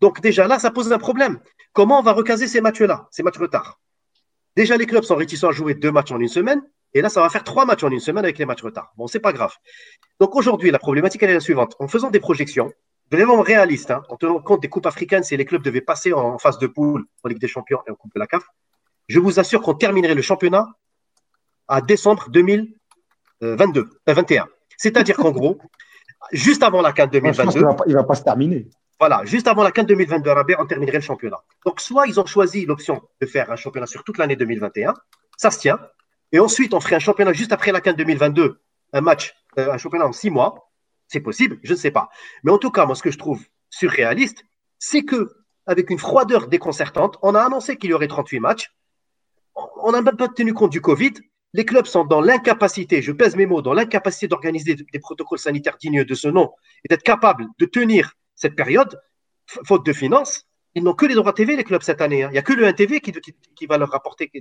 Donc 0.00 0.20
déjà 0.20 0.48
là, 0.48 0.58
ça 0.58 0.70
pose 0.70 0.92
un 0.92 0.98
problème. 0.98 1.38
Comment 1.72 2.00
on 2.00 2.02
va 2.02 2.12
recaser 2.12 2.48
ces 2.48 2.60
matchs-là, 2.60 3.08
ces 3.10 3.22
matchs 3.22 3.38
retard 3.38 3.80
Déjà, 4.56 4.76
les 4.76 4.86
clubs 4.86 5.02
sont 5.02 5.16
réticents 5.16 5.48
à 5.48 5.52
jouer 5.52 5.74
deux 5.74 5.90
matchs 5.90 6.12
en 6.12 6.20
une 6.20 6.28
semaine. 6.28 6.62
Et 6.92 7.00
là, 7.00 7.08
ça 7.08 7.20
va 7.20 7.28
faire 7.28 7.42
trois 7.42 7.64
matchs 7.64 7.82
en 7.82 7.90
une 7.90 8.00
semaine 8.00 8.24
avec 8.24 8.38
les 8.38 8.46
matchs 8.46 8.62
retard. 8.62 8.92
Bon, 8.96 9.08
c'est 9.08 9.20
pas 9.20 9.32
grave. 9.32 9.52
Donc 10.20 10.36
aujourd'hui, 10.36 10.70
la 10.70 10.78
problématique, 10.78 11.22
elle 11.24 11.30
est 11.30 11.34
la 11.34 11.40
suivante. 11.40 11.74
En 11.80 11.88
faisant 11.88 12.10
des 12.10 12.20
projections, 12.20 12.72
vraiment 13.10 13.40
réalistes, 13.40 13.90
hein, 13.90 14.02
en 14.08 14.16
tenant 14.16 14.40
compte 14.40 14.62
des 14.62 14.68
coupes 14.68 14.86
africaines, 14.86 15.24
si 15.24 15.36
les 15.36 15.44
clubs 15.44 15.62
devaient 15.62 15.80
passer 15.80 16.12
en 16.12 16.38
phase 16.38 16.58
de 16.58 16.68
poule 16.68 17.04
en 17.24 17.28
Ligue 17.28 17.40
des 17.40 17.48
Champions 17.48 17.80
et 17.88 17.90
en 17.90 17.94
Coupe 17.96 18.14
de 18.14 18.20
la 18.20 18.28
CAF, 18.28 18.44
je 19.08 19.18
vous 19.18 19.38
assure 19.38 19.62
qu'on 19.62 19.74
terminerait 19.74 20.14
le 20.14 20.22
championnat 20.22 20.68
à 21.68 21.80
décembre 21.80 22.28
2022, 22.30 23.90
21. 24.06 24.42
Euh, 24.42 24.46
C'est-à-dire 24.76 25.16
qu'en 25.16 25.30
gros, 25.30 25.58
juste 26.32 26.62
avant 26.62 26.82
la 26.82 26.92
CAN 26.92 27.06
2022. 27.06 27.60
il 27.86 27.92
ne 27.92 27.94
va, 27.94 28.04
pas 28.04 28.14
se 28.14 28.22
terminer. 28.22 28.68
Voilà, 28.98 29.24
juste 29.24 29.48
avant 29.48 29.62
la 29.62 29.72
CAN 29.72 29.84
2022 29.84 30.30
à 30.30 30.44
on 30.58 30.66
terminerait 30.66 30.98
le 30.98 31.02
championnat. 31.02 31.42
Donc, 31.64 31.80
soit 31.80 32.06
ils 32.06 32.20
ont 32.20 32.26
choisi 32.26 32.64
l'option 32.66 33.02
de 33.20 33.26
faire 33.26 33.50
un 33.50 33.56
championnat 33.56 33.86
sur 33.86 34.04
toute 34.04 34.18
l'année 34.18 34.36
2021, 34.36 34.94
ça 35.36 35.50
se 35.50 35.58
tient. 35.58 35.78
Et 36.32 36.38
ensuite, 36.38 36.74
on 36.74 36.80
ferait 36.80 36.96
un 36.96 37.00
championnat 37.00 37.32
juste 37.32 37.52
après 37.52 37.72
la 37.72 37.80
CAN 37.80 37.92
2022, 37.92 38.60
un 38.92 39.00
match, 39.00 39.34
euh, 39.58 39.72
un 39.72 39.78
championnat 39.78 40.06
en 40.06 40.12
six 40.12 40.30
mois. 40.30 40.70
C'est 41.08 41.20
possible, 41.20 41.58
je 41.62 41.72
ne 41.72 41.78
sais 41.78 41.90
pas. 41.90 42.08
Mais 42.42 42.50
en 42.50 42.58
tout 42.58 42.70
cas, 42.70 42.86
moi, 42.86 42.94
ce 42.94 43.02
que 43.02 43.10
je 43.10 43.18
trouve 43.18 43.44
surréaliste, 43.68 44.44
c'est 44.78 45.02
que, 45.02 45.34
avec 45.66 45.90
une 45.90 45.98
froideur 45.98 46.48
déconcertante, 46.48 47.18
on 47.22 47.34
a 47.34 47.42
annoncé 47.42 47.76
qu'il 47.76 47.90
y 47.90 47.92
aurait 47.92 48.08
38 48.08 48.40
matchs. 48.40 48.72
On 49.54 49.92
n'a 49.92 50.02
même 50.02 50.16
pas 50.16 50.28
tenu 50.28 50.52
compte 50.52 50.72
du 50.72 50.80
Covid 50.80 51.12
les 51.54 51.64
clubs 51.64 51.86
sont 51.86 52.04
dans 52.04 52.20
l'incapacité, 52.20 53.00
je 53.00 53.12
pèse 53.12 53.36
mes 53.36 53.46
mots, 53.46 53.62
dans 53.62 53.72
l'incapacité 53.72 54.26
d'organiser 54.26 54.74
des 54.74 54.98
protocoles 54.98 55.38
sanitaires 55.38 55.76
dignes 55.80 56.04
de 56.04 56.14
ce 56.14 56.26
nom 56.26 56.50
et 56.84 56.88
d'être 56.88 57.04
capables 57.04 57.46
de 57.58 57.64
tenir 57.64 58.12
cette 58.34 58.56
période, 58.56 59.00
faute 59.46 59.86
de 59.86 59.92
finances. 59.92 60.46
Ils 60.74 60.82
n'ont 60.82 60.94
que 60.94 61.06
les 61.06 61.14
droits 61.14 61.32
TV, 61.32 61.54
les 61.54 61.62
clubs, 61.62 61.82
cette 61.82 62.00
année. 62.00 62.24
Hein. 62.24 62.28
Il 62.30 62.32
n'y 62.32 62.38
a 62.38 62.42
que 62.42 62.52
le 62.52 62.66
1TV 62.66 63.00
qui, 63.00 63.66
va 63.66 63.78
leur 63.78 63.90
rapporter 63.90 64.32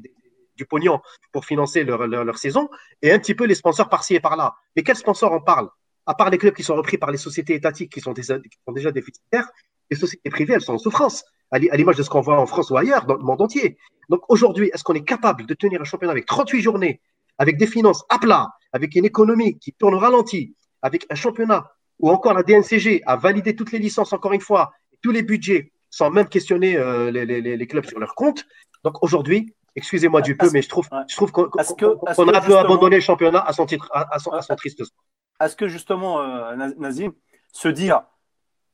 du 0.55 0.65
pognon 0.65 0.99
pour 1.31 1.45
financer 1.45 1.83
leur, 1.83 2.37
saison 2.39 2.67
et 3.03 3.11
un 3.11 3.19
petit 3.19 3.35
peu 3.35 3.45
les 3.45 3.53
sponsors 3.53 3.89
par-ci 3.89 4.15
et 4.15 4.19
par-là. 4.19 4.55
Mais 4.75 4.81
quels 4.81 4.95
sponsors 4.95 5.33
en 5.33 5.39
parlent 5.39 5.69
À 6.07 6.15
part 6.15 6.31
les 6.31 6.39
clubs 6.39 6.55
qui 6.55 6.63
sont 6.63 6.75
repris 6.75 6.97
par 6.97 7.11
les 7.11 7.19
sociétés 7.19 7.53
étatiques 7.53 7.93
qui 7.93 8.01
sont 8.01 8.15
qui 8.15 8.23
sont 8.23 8.73
déjà 8.73 8.91
déficitaires, 8.91 9.47
les 9.91 9.97
sociétés 9.97 10.31
privées, 10.31 10.53
elles 10.55 10.61
sont 10.61 10.73
en 10.73 10.79
souffrance, 10.79 11.23
à 11.53 11.77
l'image 11.77 11.97
de 11.97 12.03
ce 12.03 12.09
qu'on 12.09 12.21
voit 12.21 12.39
en 12.39 12.45
France 12.45 12.71
ou 12.71 12.77
ailleurs, 12.77 13.05
dans 13.05 13.15
le 13.15 13.23
monde 13.23 13.41
entier. 13.41 13.77
Donc 14.09 14.21
aujourd'hui, 14.29 14.71
est-ce 14.73 14.83
qu'on 14.83 14.93
est 14.93 15.03
capable 15.03 15.45
de 15.45 15.53
tenir 15.53 15.79
un 15.81 15.83
championnat 15.83 16.11
avec 16.11 16.25
38 16.25 16.61
journées, 16.61 17.01
avec 17.37 17.57
des 17.57 17.67
finances 17.67 18.03
à 18.09 18.17
plat, 18.17 18.49
avec 18.71 18.95
une 18.95 19.05
économie 19.05 19.57
qui 19.59 19.73
tourne 19.73 19.93
au 19.93 19.99
ralenti, 19.99 20.55
avec 20.81 21.05
un 21.09 21.15
championnat 21.15 21.71
où 21.99 22.09
encore 22.09 22.33
la 22.33 22.43
DNCG 22.43 23.03
a 23.05 23.15
validé 23.15 23.55
toutes 23.55 23.71
les 23.71 23.79
licences, 23.79 24.13
encore 24.13 24.33
une 24.33 24.41
fois, 24.41 24.71
tous 25.01 25.11
les 25.11 25.21
budgets, 25.21 25.71
sans 25.89 26.09
même 26.09 26.27
questionner 26.27 26.75
euh, 26.75 27.11
les, 27.11 27.67
clubs 27.67 27.85
sur 27.85 27.99
leur 27.99 28.15
compte? 28.15 28.45
Donc 28.83 29.03
aujourd'hui, 29.03 29.53
excusez-moi 29.75 30.21
du 30.21 30.35
peu, 30.35 30.49
mais 30.51 30.61
je 30.61 30.69
trouve, 30.69 30.89
je 31.07 31.15
trouve 31.15 31.31
qu'on 31.31 31.45
a 31.45 32.37
un 32.37 32.41
peu 32.41 32.57
abandonné 32.57 32.95
le 32.95 33.01
championnat 33.01 33.41
à 33.41 33.53
son, 33.53 33.65
titre, 33.65 33.89
à, 33.93 34.17
son, 34.19 34.31
triste 34.55 34.83
sort. 34.83 35.05
Est-ce 35.39 35.55
que 35.55 35.67
justement, 35.67 36.21
euh, 36.21 36.55
Nazim, 36.77 37.13
se 37.51 37.67
dire 37.67 38.01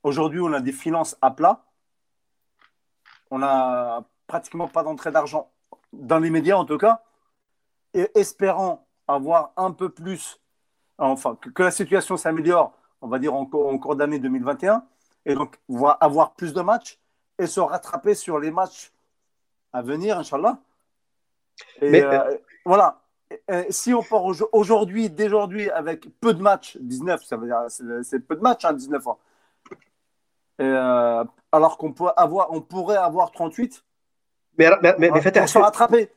aujourd'hui 0.04 0.40
on 0.40 0.54
a 0.54 0.62
des 0.62 0.72
finances 0.72 1.18
à 1.22 1.32
plat, 1.32 1.66
on 3.32 3.42
a 3.42 4.04
pratiquement 4.28 4.68
pas 4.68 4.84
d'entrée 4.84 5.12
d'argent 5.12 5.52
dans 5.94 6.20
les 6.20 6.30
médias 6.30 6.56
en 6.56 6.66
tout 6.66 6.78
cas, 6.78 7.02
et 7.94 8.10
espérant 8.16 8.86
avoir 9.08 9.52
un 9.58 9.72
peu 9.72 9.90
plus, 9.90 10.40
enfin 10.98 11.36
que, 11.36 11.64
la 11.64 11.72
situation 11.72 12.18
s'améliore, 12.18 12.74
on 13.02 13.08
va 13.08 13.20
dire 13.20 13.34
en, 13.34 13.46
cours 13.46 13.96
d'année 13.96 14.20
2021, 14.20 14.84
et 15.26 15.34
donc 15.34 15.60
avoir 16.00 16.34
plus 16.34 16.54
de 16.54 16.62
matchs 16.62 17.00
et 17.40 17.48
se 17.48 17.60
rattraper 17.60 18.16
sur 18.16 18.40
les 18.40 18.52
matchs 18.52 18.92
à 19.74 19.82
venir, 19.82 20.18
Inch'Allah. 20.20 20.60
Et 21.82 22.04
euh, 22.04 22.38
voilà, 22.66 23.02
si 23.70 23.94
on 23.94 24.04
part 24.04 24.24
aujourd'hui, 24.52 25.10
d'aujourd'hui, 25.10 25.70
avec 25.72 26.08
peu 26.20 26.34
de 26.34 26.42
matchs, 26.42 26.78
19, 26.80 27.24
ça 27.24 27.38
veut 27.38 27.48
dire 27.48 27.66
c'est 28.04 28.20
peu 28.20 28.36
de 28.36 28.42
matchs, 28.42 28.66
hein, 28.66 28.74
19 28.74 29.08
ans. 29.08 29.20
Euh, 30.60 31.24
alors 31.52 31.78
qu'on 31.78 31.94
peut 31.94 32.10
avoir, 32.18 32.52
on 32.52 32.62
pourrait 32.62 32.98
avoir 32.98 33.32
38, 33.32 33.84
mais, 34.60 34.70
mais, 34.82 34.94
mais, 35.00 35.10
mais 35.12 35.22
Fatih, 35.22 35.58
rattraper. 35.58 36.10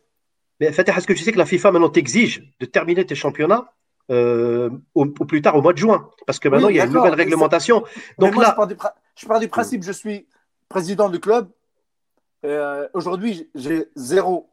Mais 0.60 0.66
est-ce 0.66 1.06
que 1.06 1.12
tu 1.12 1.22
sais 1.22 1.32
que 1.32 1.38
la 1.38 1.46
FIFA 1.46 1.72
maintenant 1.72 1.88
t'exige 1.88 2.52
de 2.60 2.66
terminer 2.66 3.06
tes 3.06 3.14
championnats 3.14 3.72
euh, 4.10 4.68
au, 4.94 5.06
plus 5.06 5.42
tard 5.42 5.56
au 5.56 5.62
mois 5.62 5.72
de 5.72 5.78
juin? 5.78 6.10
Parce 6.26 6.38
que 6.38 6.48
maintenant, 6.48 6.68
il 6.68 6.76
y 6.76 6.80
a 6.80 6.84
une 6.84 6.92
nouvelle 6.92 7.14
réglementation. 7.14 7.84
Donc 8.18 8.36
là, 8.36 8.50
je 9.14 9.26
pars, 9.26 9.38
du, 9.40 9.48
principe, 9.48 9.84
je 9.84 9.92
suis 9.92 10.26
président 10.68 11.08
du 11.08 11.20
club. 11.20 11.48
Euh, 12.44 12.88
aujourd'hui, 12.94 13.48
j'ai 13.54 13.88
zéro 13.94 14.50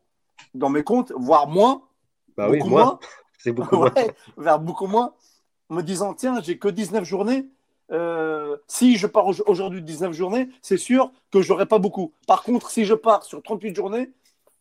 dans 0.53 0.69
mes 0.69 0.83
comptes, 0.83 1.11
voire 1.15 1.47
moins. 1.47 1.81
Bah 2.37 2.47
beaucoup 2.47 2.63
oui, 2.63 2.69
moins. 2.69 2.99
C'est 3.39 3.51
beaucoup 3.51 3.75
moins. 3.77 3.93
vers 4.37 4.59
beaucoup 4.59 4.87
moins. 4.87 5.13
me 5.69 5.81
disant, 5.81 6.13
tiens, 6.13 6.41
j'ai 6.41 6.59
que 6.59 6.67
19 6.67 7.03
journées. 7.03 7.47
Euh, 7.91 8.57
si 8.67 8.97
je 8.97 9.07
pars 9.07 9.25
aujourd'hui 9.47 9.81
19 9.81 10.13
journées, 10.13 10.49
c'est 10.61 10.77
sûr 10.77 11.11
que 11.31 11.41
je 11.41 11.49
n'aurai 11.51 11.65
pas 11.65 11.79
beaucoup. 11.79 12.13
Par 12.27 12.43
contre, 12.43 12.69
si 12.69 12.85
je 12.85 12.93
pars 12.93 13.23
sur 13.23 13.41
38 13.41 13.75
journées, 13.75 14.11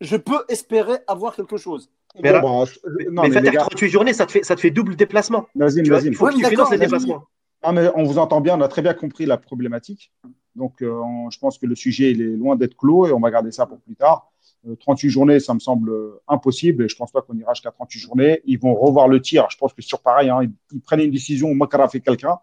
je 0.00 0.16
peux 0.16 0.44
espérer 0.48 0.94
avoir 1.06 1.34
quelque 1.34 1.56
chose. 1.56 1.90
Mais, 2.22 2.32
non, 2.32 3.28
mais, 3.28 3.52
38 3.52 3.88
journées, 3.88 4.12
ça 4.14 4.24
te, 4.26 4.32
fait, 4.32 4.42
ça 4.42 4.56
te 4.56 4.60
fait 4.60 4.70
double 4.70 4.96
déplacement. 4.96 5.46
Vas-y, 5.54 5.82
vas-y. 5.82 6.06
Il 6.06 6.14
faut 6.16 6.26
que 6.26 6.34
tu 6.36 6.44
finances 6.44 6.70
les 6.70 6.78
déplacements. 6.78 7.24
Ah, 7.62 7.72
mais 7.72 7.90
on 7.96 8.04
vous 8.04 8.18
entend 8.18 8.40
bien, 8.40 8.56
on 8.56 8.60
a 8.60 8.68
très 8.68 8.82
bien 8.82 8.94
compris 8.94 9.26
la 9.26 9.36
problématique. 9.36 10.12
Donc, 10.54 10.80
euh, 10.80 10.90
on- 10.90 11.28
je 11.30 11.38
pense 11.38 11.58
que 11.58 11.66
le 11.66 11.74
sujet 11.74 12.12
il 12.12 12.22
est 12.22 12.36
loin 12.36 12.54
d'être 12.56 12.76
clos 12.76 13.06
et 13.08 13.12
on 13.12 13.20
va 13.20 13.30
garder 13.30 13.50
ça 13.50 13.66
pour 13.66 13.80
plus 13.80 13.96
tard. 13.96 14.30
Euh, 14.68 14.76
38 14.76 15.10
journées, 15.10 15.40
ça 15.40 15.54
me 15.54 15.58
semble 15.58 15.90
euh, 15.90 16.20
impossible 16.28 16.84
et 16.84 16.88
je 16.88 16.96
pense 16.96 17.10
pas 17.10 17.20
qu'on 17.20 17.36
ira 17.36 17.54
jusqu'à 17.54 17.72
38 17.72 17.98
journées. 17.98 18.40
Ils 18.44 18.58
vont 18.60 18.74
revoir 18.74 19.08
le 19.08 19.20
tir. 19.20 19.46
Je 19.50 19.56
pense 19.56 19.72
que 19.72 19.82
c'est 19.82 19.88
sur 19.88 20.00
pareil, 20.00 20.30
hein, 20.30 20.40
ils, 20.42 20.52
ils 20.72 20.80
prennent 20.80 21.00
une 21.00 21.10
décision, 21.10 21.52
Makara 21.54 21.88
fait 21.88 22.00
quelqu'un 22.00 22.38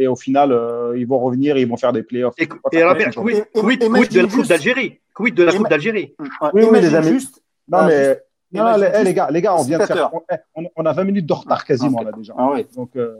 et 0.00 0.06
au 0.06 0.16
final, 0.16 0.50
euh, 0.50 0.94
ils 0.96 1.06
vont 1.06 1.18
revenir 1.18 1.56
et 1.56 1.60
ils 1.62 1.68
vont 1.68 1.76
faire 1.76 1.92
des 1.92 2.02
playoffs. 2.02 2.34
Et, 2.38 2.44
et 2.72 2.78
journées. 2.80 3.04
quid, 3.12 3.44
quid- 3.54 3.78
quid 3.92 4.12
de 4.12 4.20
la 4.20 4.28
Coupe 4.28 4.46
d'Algérie? 4.46 5.00
Quid 5.14 5.34
de 5.34 5.42
la 5.44 5.52
Coupe 5.52 5.68
d'Algérie? 5.68 6.14
Ouais, 6.18 6.26
Oui, 6.54 6.62
oui, 6.70 6.80
les 6.80 6.94
amis. 6.94 7.08
juste- 7.08 7.42
Non, 7.68 7.78
Ah, 7.82 7.86
mais, 7.86 8.04
juste- 8.08 8.20
non, 8.52 8.60
imagine 8.62 8.80
les, 8.80 8.86
eh, 8.86 8.92
juste- 8.94 9.04
les 9.04 9.14
gars, 9.14 9.28
les 9.30 9.42
gars, 9.42 9.54
on 9.56 9.62
vient 9.62 9.78
de 9.78 9.84
faire. 9.84 10.08
Spectateur. 10.08 10.40
On, 10.76 10.86
a 10.86 10.92
20 10.92 11.04
minutes 11.04 11.26
de 11.26 11.32
retard 11.34 11.64
quasiment 11.64 11.98
Ah, 12.00 12.04
là 12.04 12.12
déjà. 12.12 12.34
Ah 12.36 12.50
oui. 12.52 12.66
Donc, 12.74 12.96
euh, 12.96 13.14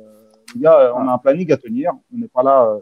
les 0.54 0.62
gars, 0.62 0.92
on 0.96 1.06
a 1.06 1.12
un 1.12 1.18
planning 1.18 1.52
à 1.52 1.56
tenir. 1.58 1.92
On 2.14 2.18
n'est 2.18 2.28
pas 2.28 2.42
là. 2.42 2.64
euh, 2.64 2.80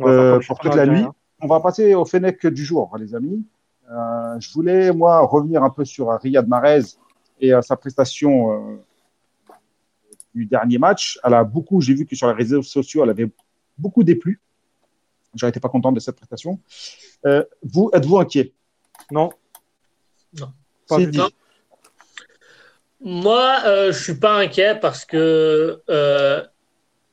Euh, 0.00 0.40
pour 0.46 0.58
toute 0.58 0.74
la 0.74 0.86
nuit. 0.86 1.04
On 1.40 1.46
va 1.48 1.60
passer 1.60 1.94
au 1.94 2.04
Fennec 2.04 2.46
du 2.46 2.64
jour, 2.64 2.96
les 2.98 3.14
amis. 3.14 3.44
Euh, 3.90 4.36
je 4.38 4.52
voulais, 4.52 4.92
moi, 4.92 5.18
revenir 5.20 5.62
un 5.64 5.70
peu 5.70 5.84
sur 5.84 6.08
Riyad 6.20 6.46
Mahrez 6.48 6.82
et 7.40 7.52
euh, 7.52 7.60
sa 7.60 7.76
prestation 7.76 8.52
euh, 8.52 8.76
du 10.34 10.46
dernier 10.46 10.78
match. 10.78 11.18
Elle 11.24 11.34
a 11.34 11.44
beaucoup, 11.44 11.80
j'ai 11.80 11.94
vu 11.94 12.06
que 12.06 12.16
sur 12.16 12.26
les 12.28 12.34
réseaux 12.34 12.62
sociaux, 12.62 13.02
elle 13.04 13.10
avait 13.10 13.30
beaucoup 13.78 14.02
déplu. 14.04 14.40
J'en 15.34 15.48
étais 15.48 15.60
pas 15.60 15.68
content 15.68 15.92
de 15.92 16.00
cette 16.00 16.16
prestation. 16.16 16.60
Euh, 17.26 17.44
vous, 17.62 17.90
êtes-vous 17.94 18.18
inquiet? 18.18 18.52
Non. 19.10 19.30
Non. 20.38 20.52
Pas 20.88 20.98
dit. 20.98 21.10
tout. 21.18 21.28
Moi, 23.00 23.56
euh, 23.64 23.92
je 23.92 24.02
suis 24.02 24.14
pas 24.14 24.38
inquiet 24.38 24.78
parce 24.80 25.04
que 25.04 25.82
euh, 25.90 26.42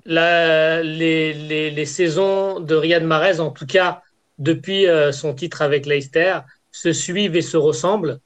la- 0.06 0.84
les, 0.84 1.34
les- 1.34 1.72
les 1.72 1.86
saisons 1.86 2.60
de 2.60 2.76
Riyad 2.76 3.04
Mahrez, 3.04 3.40
en 3.40 3.52
tout 3.52 3.66
cas 3.66 4.02
depuis 4.38 4.88
euh, 4.88 5.12
son 5.12 5.34
titre 5.34 5.62
avec 5.62 5.86
Leicester, 5.86 6.40
se 6.72 6.94
suivent 6.94 7.36
et 7.36 7.42
se 7.42 7.58
ressemblent. 7.58 8.20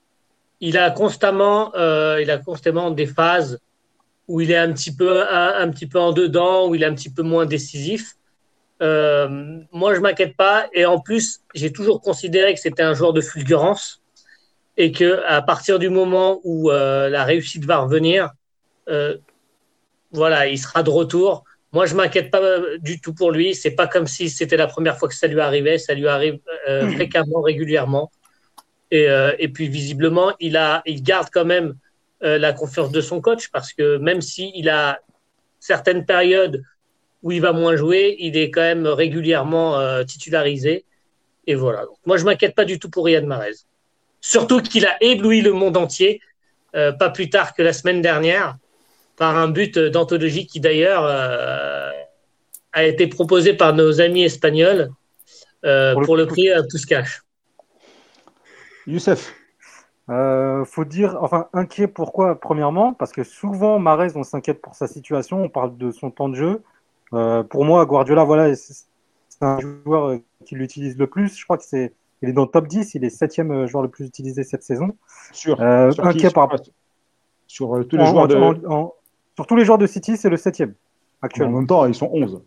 Il 0.60 0.78
a 0.78 0.92
constamment, 0.92 1.74
euh, 1.76 2.20
il 2.22 2.30
a 2.32 2.38
constamment 2.38 2.92
des 2.92 3.08
phases 3.08 3.60
où 4.28 4.42
il 4.42 4.52
est 4.52 4.58
un 4.58 4.72
petit 4.72 4.96
peu, 4.96 5.22
un, 5.22 5.54
un 5.58 5.70
petit 5.70 5.88
peu 5.88 6.00
en 6.00 6.14
dedans, 6.14 6.68
où 6.68 6.76
il 6.76 6.84
est 6.84 6.86
un 6.86 6.96
petit 6.96 7.12
peu 7.12 7.24
moins 7.24 7.46
décisif. 7.46 8.14
Euh, 8.82 9.60
moi, 9.72 9.96
je 9.96 10.00
m'inquiète 10.00 10.36
pas. 10.36 10.68
Et 10.74 10.86
en 10.86 11.00
plus, 11.00 11.42
j'ai 11.54 11.72
toujours 11.72 12.02
considéré 12.02 12.54
que 12.54 12.60
c'était 12.60 12.84
un 12.84 12.94
joueur 12.94 13.14
de 13.14 13.22
fulgurance 13.22 14.02
et 14.78 14.92
que 14.92 15.22
à 15.28 15.42
partir 15.42 15.78
du 15.78 15.90
moment 15.90 16.40
où 16.44 16.72
euh, 16.72 17.10
la 17.10 17.24
réussite 17.24 17.66
va 17.66 17.78
revenir, 17.80 18.32
euh, 18.90 19.18
voilà, 20.12 20.48
il 20.48 20.58
sera 20.58 20.84
de 20.84 20.90
retour. 20.90 21.44
Moi, 21.72 21.86
je 21.86 21.96
m'inquiète 21.96 22.30
pas 22.30 22.42
du 22.80 23.02
tout 23.02 23.14
pour 23.14 23.32
lui. 23.32 23.56
C'est 23.56 23.72
pas 23.72 23.88
comme 23.88 24.08
si 24.08 24.30
c'était 24.30 24.58
la 24.58 24.68
première 24.68 24.98
fois 24.98 25.10
que 25.10 25.16
ça 25.16 25.28
lui 25.28 25.40
arrivait. 25.40 25.78
Ça 25.78 25.94
lui 25.94 26.08
arrive 26.08 26.40
euh, 26.70 26.88
fréquemment, 26.90 27.42
régulièrement. 27.42 28.12
Et, 28.92 29.08
et 29.40 29.48
puis 29.48 29.70
visiblement, 29.70 30.34
il 30.40 30.56
a, 30.56 30.84
il 30.86 31.02
garde 31.02 31.30
quand 31.34 31.46
même 31.46 31.74
euh, 32.24 32.38
la 32.38 32.54
confiance 32.54 32.90
de 32.90 33.02
son 33.02 33.20
coach 33.20 33.50
parce 33.50 33.74
que 33.74 33.98
même 33.98 34.22
s'il 34.22 34.70
a 34.70 35.00
certaines 35.60 36.06
périodes 36.06 36.64
où 37.22 37.34
il 37.34 37.42
va 37.42 37.52
moins 37.52 37.76
jouer, 37.76 38.16
il 38.20 38.38
est 38.38 38.50
quand 38.50 38.62
même 38.62 38.88
régulièrement 38.88 39.78
euh, 39.78 40.04
titularisé. 40.06 40.86
Et 41.48 41.56
voilà. 41.56 41.86
Donc, 41.86 41.98
moi, 42.06 42.16
je 42.16 42.24
m'inquiète 42.24 42.56
pas 42.56 42.64
du 42.64 42.80
tout 42.80 42.90
pour 42.90 43.06
Riyad 43.06 43.26
Mahrez. 43.26 43.56
Surtout 44.22 44.62
qu'il 44.62 44.86
a 44.86 44.96
ébloui 45.02 45.42
le 45.42 45.52
monde 45.52 45.76
entier, 45.76 46.22
euh, 46.76 46.94
pas 46.94 47.10
plus 47.10 47.30
tard 47.30 47.54
que 47.54 47.62
la 47.62 47.74
semaine 47.74 48.02
dernière, 48.02 48.56
par 49.18 49.38
un 49.38 49.50
but 49.50 49.78
d'anthologie 49.78 50.48
qui 50.48 50.62
d'ailleurs 50.62 51.06
a 52.72 52.84
été 52.84 53.08
proposé 53.08 53.54
par 53.54 53.74
nos 53.74 54.02
amis 54.02 54.24
espagnols 54.24 54.90
Pour 55.62 55.70
le 55.70 56.06
pour 56.06 56.18
le 56.18 56.26
coup, 56.26 56.34
prix 56.34 56.50
à 56.52 56.64
Puscash. 56.64 57.22
Youssef 58.88 59.34
Euh, 60.10 60.66
faut 60.66 60.84
dire, 60.84 61.18
enfin, 61.22 61.48
inquiet 61.54 61.88
pourquoi 61.88 62.36
Premièrement, 62.40 62.94
parce 62.94 63.12
que 63.14 63.24
souvent, 63.24 63.80
Mahrez, 63.80 64.10
on 64.16 64.24
s'inquiète 64.24 64.62
pour 64.62 64.76
sa 64.76 64.88
situation, 64.88 65.44
on 65.44 65.50
parle 65.50 65.78
de 65.78 65.92
son 65.92 66.12
temps 66.12 66.28
de 66.30 66.36
jeu. 66.36 66.62
Euh, 67.14 67.44
pour 67.44 67.64
moi, 67.64 67.86
Guardiola, 67.86 68.24
voilà, 68.26 68.54
c'est 68.56 68.86
un 69.42 69.60
joueur 69.60 70.10
euh, 70.10 70.18
qui 70.46 70.56
l'utilise 70.56 70.98
le 70.98 71.08
plus. 71.08 71.38
Je 71.38 71.44
crois 71.46 71.58
que 71.58 71.64
c'est, 71.64 71.94
il 72.22 72.30
est 72.30 72.34
dans 72.34 72.42
le 72.44 72.48
top 72.50 72.68
10, 72.68 72.96
il 72.96 73.06
est 73.06 73.10
septième 73.10 73.66
joueur 73.68 73.82
le 73.84 73.90
plus 73.90 74.06
utilisé 74.06 74.44
cette 74.44 74.64
saison. 74.64 74.90
Sur, 75.32 75.62
Euh, 75.62 75.92
sur 75.92 76.04
qui 76.04 76.10
inquiet 76.10 76.32
par 76.32 76.50
sur, 76.52 76.74
sur, 77.48 77.76
euh, 77.78 77.84
tous 77.86 77.96
les 77.98 78.04
en- 78.04 78.08
joueurs 78.08 78.28
de. 78.28 78.36
en- 78.36 78.72
en- 78.74 78.94
sur 79.36 79.48
tous 79.48 79.56
les 79.56 79.64
joueurs 79.64 79.78
de 79.78 79.88
City, 79.88 80.18
c'est 80.18 80.30
le 80.30 80.38
septième 80.38 80.72
En 81.22 81.26
actuellement. 81.28 81.58
même 81.60 81.68
temps, 81.68 81.86
ils 81.86 81.96
sont 81.96 82.10
11. 82.12 82.44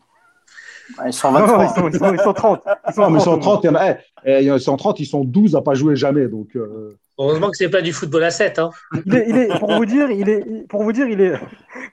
Ils 1.07 1.13
sont 1.13 1.33
Non, 1.33 1.41
non, 1.41 1.47
23. 1.59 1.65
ils, 1.65 1.69
sont, 1.69 1.89
ils, 1.89 1.99
sont, 1.99 2.15
ils 2.15 2.21
sont 2.21 2.33
30. 2.33 2.63
Ils 2.89 2.93
sont 2.95 3.01
Non, 3.03 3.11
mais 3.11 3.19
ils 3.19 3.23
sont 3.23 3.39
30. 3.39 3.43
30, 3.63 3.65
il 3.65 3.67
y 3.67 3.71
en 3.71 3.75
a, 3.75 3.91
eh, 3.91 3.97
eh, 4.25 4.45
ils 4.45 4.61
sont 4.61 4.77
30, 4.77 5.01
ils 5.01 5.07
sont 5.07 5.25
12 5.25 5.57
à 5.57 5.63
pas 5.63 5.75
jouer 5.75 5.97
jamais. 5.97 6.29
Donc, 6.29 6.55
euh, 6.57 6.97
Heureusement 7.19 7.51
que 7.51 7.57
c'est 7.57 7.71
pas 7.71 7.81
du 7.83 7.93
football 7.93 8.25
à 8.25 8.31
7. 8.31 8.59
Hein. 8.59 8.71
Il 9.07 9.15
est, 9.15 9.27
il 9.29 9.37
est- 9.37 9.59
pour 9.59 9.73
vous 9.75 9.87
dire, 9.87 10.11
il 10.11 10.29
est, 10.29 10.67
pour 10.69 10.83
vous 10.83 10.93
dire, 10.93 11.07
il 11.09 11.21
est, 11.21 11.33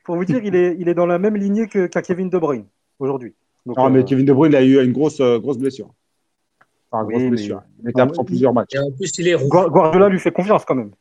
pour 0.03 0.15
vous 0.15 0.25
dire, 0.25 0.41
il 0.43 0.56
est, 0.56 0.75
il 0.79 0.89
est 0.89 0.93
dans 0.93 1.06
la 1.06 1.17
même 1.17 1.36
lignée 1.38 1.67
que, 1.67 1.88
qu'un 1.88 2.01
Kevin 2.01 2.29
De 2.29 2.38
Bruyne 2.38 2.65
aujourd'hui. 2.99 3.34
Donc, 3.65 3.77
non, 3.77 3.86
euh, 3.88 3.89
mais 3.89 4.03
Kevin 4.03 4.25
De 4.25 4.34
Bruyne 4.34 4.51
il 4.51 4.56
a 4.58 4.62
eu 4.63 4.84
une 4.84 4.91
grosse, 4.91 5.21
euh, 5.21 5.39
grosse 5.39 5.58
blessure. 5.58 5.89
Enfin, 6.91 7.06
Oui, 7.06 7.13
grosse 7.13 7.23
mais- 7.23 7.29
blessure. 7.29 7.62
Il 7.84 7.89
était 7.89 8.01
absent 8.01 8.21
Ah, 8.21 8.25
plusieurs 8.25 8.53
matchs. 8.53 8.75
Et 8.75 8.79
en 8.79 8.91
plus, 8.91 9.17
il 9.17 9.27
est 9.27 9.36
roux. 9.36 9.47
Gua- 9.47 9.69
Guardiola 9.69 10.10
lui 10.10 10.19
fait 10.19 10.32
confiance 10.32 10.65
quand 10.65 10.75
même. 10.75 10.91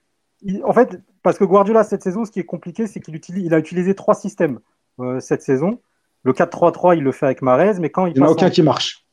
Il- 0.42 0.62
en 0.64 0.72
fait, 0.72 0.98
parce 1.22 1.37
que 1.38 1.44
Guardiola 1.44 1.85
cette 1.85 2.02
saison, 2.02 2.24
ce 2.24 2.31
qui 2.31 2.40
est 2.40 2.44
compliqué, 2.44 2.87
c'est 2.87 3.00
qu'il 3.00 3.14
utilise, 3.14 3.44
il 3.44 3.52
a 3.55 3.59
utilisé 3.59 3.94
trois 3.94 4.14
systèmes 4.14 4.61
euh, 5.00 5.20
cette 5.20 5.42
saison. 5.42 5.81
Le 6.25 6.33
4-3-3, 6.33 6.95
il 6.97 7.03
le 7.03 7.13
fait 7.13 7.27
avec 7.27 7.43
Marez, 7.43 7.75
mais 7.81 7.91
quand 7.91 8.07
il 8.07 8.15
Il 8.17 8.19
n'y 8.19 8.23
en 8.25 8.29
a 8.29 8.31
aucun 8.31 8.47
en- 8.47 8.51
qui 8.51 8.63
marche. 8.63 9.05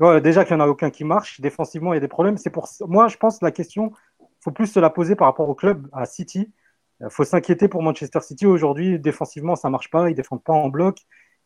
Ouais, 0.00 0.20
déjà 0.20 0.44
qu'il 0.44 0.56
n'y 0.56 0.62
en 0.62 0.64
a 0.64 0.68
aucun 0.68 0.90
qui 0.90 1.04
marche, 1.04 1.40
défensivement, 1.40 1.92
il 1.92 1.96
y 1.96 1.98
a 1.98 2.00
des 2.00 2.08
problèmes. 2.08 2.36
C'est 2.36 2.50
pour 2.50 2.68
moi, 2.88 3.08
je 3.08 3.16
pense 3.16 3.38
que 3.38 3.44
la 3.44 3.52
question, 3.52 3.92
faut 4.40 4.50
plus 4.50 4.66
se 4.66 4.80
la 4.80 4.90
poser 4.90 5.14
par 5.14 5.28
rapport 5.28 5.48
au 5.48 5.54
club, 5.54 5.86
à 5.92 6.06
City. 6.06 6.52
Il 7.00 7.10
faut 7.10 7.24
s'inquiéter 7.24 7.68
pour 7.68 7.82
Manchester 7.82 8.20
City 8.20 8.46
aujourd'hui. 8.46 8.98
Défensivement, 8.98 9.56
ça 9.56 9.70
marche 9.70 9.90
pas, 9.90 10.10
ils 10.10 10.14
défendent 10.14 10.42
pas 10.42 10.52
en 10.52 10.68
bloc 10.68 10.98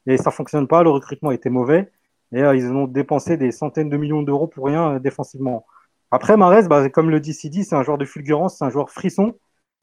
et 0.06 0.16
ça 0.16 0.30
fonctionne 0.30 0.66
pas. 0.68 0.82
Le 0.82 0.90
recrutement 0.90 1.32
était 1.32 1.50
mauvais 1.50 1.90
et 2.32 2.42
euh, 2.42 2.54
ils 2.56 2.66
ont 2.72 2.86
dépensé 2.86 3.36
des 3.36 3.52
centaines 3.52 3.88
de 3.90 3.96
millions 3.96 4.22
d'euros 4.22 4.46
pour 4.46 4.66
rien 4.66 4.94
euh, 4.94 4.98
défensivement. 4.98 5.66
Après, 6.10 6.36
Marez, 6.36 6.68
bah, 6.68 6.88
comme 6.90 7.10
le 7.10 7.20
dit 7.20 7.34
Sidi, 7.34 7.64
c'est 7.64 7.74
un 7.76 7.82
joueur 7.82 7.98
de 7.98 8.04
fulgurance, 8.04 8.58
c'est 8.58 8.64
un 8.64 8.70
joueur 8.70 8.90
frisson. 8.90 9.34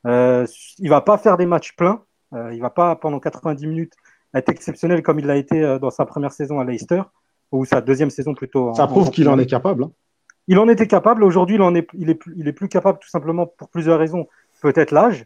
Euh, 0.07 0.45
il 0.79 0.89
va 0.89 1.01
pas 1.01 1.17
faire 1.17 1.37
des 1.37 1.45
matchs 1.45 1.75
pleins. 1.75 2.03
Euh, 2.33 2.53
il 2.53 2.61
va 2.61 2.69
pas 2.69 2.95
pendant 2.95 3.19
90 3.19 3.67
minutes 3.67 3.93
être 4.33 4.49
exceptionnel 4.49 5.03
comme 5.03 5.19
il 5.19 5.25
l'a 5.25 5.35
été 5.37 5.63
euh, 5.63 5.79
dans 5.79 5.89
sa 5.91 6.05
première 6.05 6.31
saison 6.31 6.59
à 6.59 6.63
Leicester 6.63 7.01
ou 7.51 7.65
sa 7.65 7.81
deuxième 7.81 8.09
saison 8.09 8.33
plutôt. 8.33 8.73
Ça 8.73 8.85
en- 8.85 8.87
prouve 8.87 9.09
qu'il 9.11 9.29
en 9.29 9.37
est 9.39 9.45
capable. 9.45 9.83
hein. 9.85 9.91
il 10.47 10.57
en 10.59 10.67
était 10.67 10.87
capable. 10.87 11.23
Aujourd'hui, 11.23 11.55
il 11.55 11.61
en 11.61 11.73
est, 11.75 11.87
il 11.93 12.09
est, 12.09 12.15
plus- 12.15 12.33
il 12.37 12.47
est 12.47 12.53
plus 12.53 12.67
capable 12.67 12.99
tout 12.99 13.09
simplement 13.09 13.45
pour 13.45 13.69
plusieurs 13.69 13.99
raisons. 13.99 14.27
Peut-être 14.61 14.91
l'âge, 14.91 15.25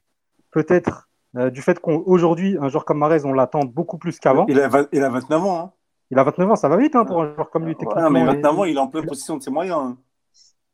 peut-être 0.51 1.07
euh, 1.35 1.49
du 1.49 1.61
fait 1.61 1.79
qu'aujourd'hui, 1.79 2.57
un 2.59 2.69
joueur 2.69 2.85
comme 2.85 2.97
Marez, 2.99 3.23
on 3.25 3.33
l'attend 3.33 3.63
beaucoup 3.65 3.97
plus 3.97 4.19
qu'avant. 4.19 4.45
Il 4.49 4.59
a, 4.59 4.67
vingt- 4.67 4.87
il 4.91 5.03
a 5.03 5.09
29 5.09 5.43
ans. 5.43 5.59
Hein. 5.59 5.71
Il 6.09 6.17
a 6.19 6.23
29 6.23 6.51
ans, 6.51 6.55
ça 6.55 6.69
va 6.69 6.77
vite 6.77 6.95
hein, 6.95 7.03
pour 7.05 7.21
un 7.21 7.33
joueur 7.33 7.49
comme 7.49 7.65
lui, 7.65 7.75
Ouais, 7.79 8.09
mais 8.09 8.21
et- 8.21 8.25
29 8.25 8.59
ans, 8.59 8.63
il 8.63 8.75
est 8.77 8.79
en 8.79 8.87
pleine 8.87 9.05
possession 9.05 9.37
de 9.37 9.43
ses 9.43 9.51
moyens. 9.51 9.77
hein. 9.79 9.97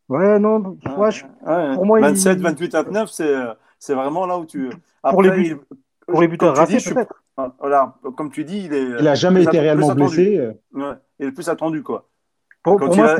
Ouais, 0.09 0.37
non, 0.39 0.77
ouais, 0.97 1.11
je- 1.11 1.23
Ouais. 1.45 1.75
pour 1.75 1.85
moi, 1.85 1.99
il- 1.99 2.03
27, 2.03 2.39
28, 2.39 2.73
29, 2.73 3.09
c'est 3.09 3.33
c'est 3.79 3.95
vraiment 3.95 4.25
là 4.25 4.37
où 4.37 4.45
tu. 4.45 4.69
Pour 5.01 5.21
les 5.23 5.31
buts- 5.31 5.45
il- 5.71 5.77
pour 6.07 6.21
les 6.21 6.27
buteurs 6.27 6.55
ratés, 6.55 6.73
je 6.73 6.79
suis- 6.79 6.93
peut-être. 6.93 7.22
Voilà, 7.59 7.95
comme 8.15 8.31
tu 8.31 8.43
dis, 8.43 8.65
il 8.65 8.73
est. 8.73 8.83
Il 8.99 9.03
n'a 9.03 9.15
jamais 9.15 9.43
été 9.43 9.59
réellement 9.59 9.93
blessé. 9.93 10.37
euh, 10.37 10.51
Ouais, 10.73 10.95
il 11.19 11.23
est 11.23 11.27
le 11.29 11.33
plus 11.33 11.49
attendu, 11.49 11.81
quoi. 11.83 12.07
Pour, 12.63 12.79
Quand 12.79 12.85
pour 12.85 12.95
il, 12.95 13.01
moi, 13.01 13.11
a, 13.11 13.19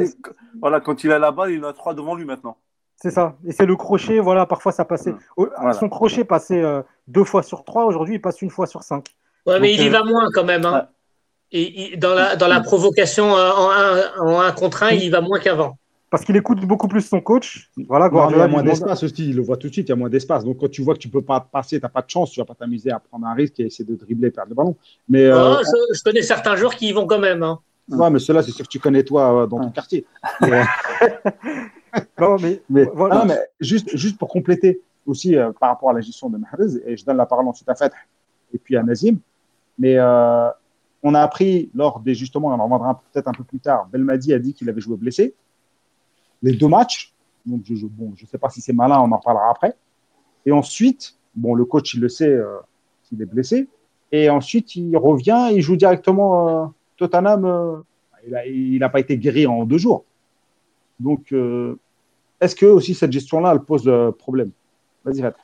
voilà, 0.62 0.80
quand 0.80 1.04
il 1.04 1.12
a 1.12 1.20
la 1.20 1.32
balle, 1.32 1.52
il 1.52 1.64
en 1.66 1.68
a 1.68 1.74
trois 1.74 1.94
devant 1.94 2.16
lui 2.16 2.24
maintenant. 2.26 2.58
c'est 2.96 3.12
ça. 3.12 3.36
Et 3.46 3.52
c'est 3.52 3.66
le 3.66 3.76
crochet, 3.76 4.20
voilà, 4.20 4.46
parfois 4.46 4.72
ça 4.72 4.86
passait. 4.86 5.14
Voilà. 5.36 5.74
Son 5.74 5.90
crochet 5.90 6.24
passait 6.24 6.62
euh, 6.64 6.82
deux 7.08 7.24
fois 7.26 7.44
sur 7.44 7.64
trois, 7.66 7.86
aujourd'hui, 7.86 8.16
il 8.16 8.22
passe 8.22 8.42
une 8.42 8.50
fois 8.52 8.68
sur 8.68 8.84
cinq. 8.84 9.08
Ouais, 9.46 9.60
mais 9.60 9.72
Donc, 9.72 9.80
il 9.80 9.84
y 9.86 9.90
euh, 9.90 9.92
va 9.92 10.04
moins 10.06 10.30
quand 10.34 10.46
même. 10.46 10.64
Hein. 10.66 10.74
Ouais. 10.74 10.82
Et, 11.52 11.94
il- 11.94 12.00
dans, 12.00 12.14
la, 12.14 12.36
dans 12.38 12.48
la 12.48 12.62
provocation 12.62 13.36
euh, 13.36 13.52
en 13.52 13.70
un, 13.72 14.02
en 14.22 14.40
un 14.40 14.52
contre 14.54 14.84
un, 14.84 14.92
il 14.92 15.04
y 15.04 15.10
va 15.10 15.20
moins 15.22 15.40
qu'avant. 15.40 15.78
Parce 16.14 16.26
qu'il 16.26 16.36
écoute 16.38 16.60
beaucoup 16.64 16.88
plus 16.88 17.02
son 17.02 17.22
coach. 17.22 17.72
Voilà, 17.88 18.08
non, 18.08 18.30
il 18.30 18.38
y 18.38 18.40
a 18.40 18.48
moins 18.48 18.62
d'espace 18.62 19.02
aussi. 19.02 19.30
Il 19.30 19.36
le 19.36 19.42
voit 19.42 19.58
tout 19.58 19.68
de 19.68 19.74
suite, 19.74 19.88
il 19.88 19.90
y 19.90 19.94
a 19.94 19.96
moins 19.96 20.10
d'espace. 20.12 20.44
Donc, 20.46 20.60
quand 20.60 20.70
tu 20.70 20.84
vois 20.84 20.94
que 20.94 21.00
tu 21.00 21.10
peux 21.10 21.24
pas 21.24 21.40
passer, 21.40 21.80
tu 21.80 21.82
n'as 21.84 21.90
pas 21.90 22.04
de 22.04 22.10
chance, 22.12 22.30
tu 22.30 22.40
vas 22.40 22.46
pas 22.46 22.54
t'amuser 22.54 22.92
à 22.92 23.00
prendre 23.00 23.26
un 23.26 23.34
risque 23.34 23.60
et 23.60 23.64
essayer 23.64 23.84
de 23.84 23.96
dribbler 23.96 24.28
et 24.28 24.32
perdre 24.32 24.50
le 24.50 24.56
ballon. 24.56 24.76
Mais, 25.10 25.24
euh, 25.26 25.56
je, 25.64 25.96
je 25.98 26.04
connais 26.04 26.22
certains 26.22 26.56
joueurs 26.56 26.76
qui 26.76 26.90
y 26.90 26.92
vont 26.92 27.08
quand 27.08 27.18
même. 27.18 27.42
Hein. 27.42 27.58
ouais, 27.90 28.12
mais 28.12 28.20
ceux-là, 28.20 28.44
c'est 28.44 28.52
sûr 28.52 28.64
que 28.66 28.70
tu 28.70 28.78
connais 28.78 29.02
toi 29.04 29.42
euh, 29.42 29.48
dans 29.48 29.58
ton 29.58 29.66
Ouais. 29.66 29.72
quartier. 29.72 30.06
Non, 32.20 32.38
mais, 32.40 32.62
Mais, 32.70 32.86
voilà. 32.94 33.22
ah, 33.22 33.26
mais 33.26 33.40
juste, 33.60 33.96
juste 33.98 34.18
pour 34.20 34.30
compléter 34.30 34.82
aussi 35.08 35.36
euh, 35.36 35.52
par 35.60 35.70
rapport 35.70 35.90
à 35.90 35.94
la 35.94 36.02
gestion 36.02 36.30
de 36.30 36.38
Mahrez, 36.38 36.80
et 36.86 36.96
je 36.96 37.04
donne 37.06 37.18
la 37.18 37.26
parole 37.26 37.48
ensuite 37.48 37.70
à 37.70 37.76
Fath 37.76 37.94
et 38.54 38.58
puis 38.60 38.76
à 38.78 38.84
Nazim, 38.84 39.18
mais 39.80 39.96
euh, 39.98 40.48
on 41.04 41.14
a 41.14 41.22
appris 41.22 41.70
lors 41.76 42.00
des 42.00 42.14
justement, 42.16 42.50
on 42.50 42.52
en 42.52 42.64
reviendra 42.64 43.02
peut-être 43.12 43.28
un 43.28 43.32
peu 43.34 43.44
plus 43.44 43.60
tard, 43.60 43.88
Belmadi 43.92 44.34
a 44.34 44.40
dit 44.40 44.54
qu'il 44.54 44.70
avait 44.70 44.82
joué 44.82 44.96
blessé. 44.96 45.34
Les 46.44 46.54
deux 46.54 46.68
matchs, 46.68 47.14
donc 47.46 47.62
je 47.66 47.74
ne 47.74 47.90
bon, 47.90 48.14
sais 48.30 48.38
pas 48.38 48.50
si 48.50 48.62
c'est 48.62 48.74
malin, 48.74 49.00
on 49.00 49.12
en 49.12 49.18
parlera 49.18 49.50
après. 49.50 49.76
Et 50.46 50.52
ensuite, 50.52 51.18
bon, 51.36 51.56
le 51.56 51.66
coach, 51.66 51.94
il 51.96 52.02
le 52.02 52.10
sait 52.10 52.28
euh, 52.28 52.60
est 53.20 53.26
blessé. 53.26 53.68
Et 54.12 54.30
ensuite, 54.30 54.76
il 54.76 54.96
revient, 54.98 55.50
il 55.54 55.62
joue 55.62 55.76
directement 55.76 56.64
euh, 56.64 56.66
Tottenham. 56.98 57.46
euh, 57.46 57.78
il 58.46 58.80
n'a 58.80 58.90
pas 58.90 59.00
été 59.00 59.18
guéri 59.18 59.48
en 59.48 59.66
deux 59.66 59.78
jours. 59.78 60.06
Donc, 61.00 61.32
euh, 61.32 61.78
est-ce 62.40 62.56
que 62.56 62.66
aussi 62.66 62.94
cette 62.94 63.12
gestion-là, 63.12 63.52
elle 63.54 63.62
pose 63.62 63.88
euh, 63.88 64.12
problème? 64.12 64.52
Vas-y, 65.04 65.22
Fat. 65.22 65.36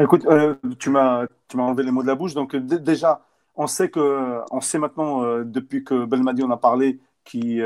Écoute, 0.00 0.26
euh, 0.26 0.54
tu 0.78 0.90
m'as 0.90 1.26
enlevé 1.54 1.82
les 1.82 1.90
mots 1.90 2.02
de 2.02 2.08
la 2.08 2.14
bouche. 2.14 2.34
Donc 2.34 2.54
déjà, 2.56 3.24
on 3.56 3.66
sait 3.66 3.88
que 3.88 4.40
on 4.52 4.60
sait 4.60 4.78
maintenant 4.78 5.42
depuis 5.42 5.82
que 5.82 6.04
Belmadi 6.04 6.44
en 6.44 6.50
a 6.50 6.56
parlé 6.56 7.00
qui 7.24 7.60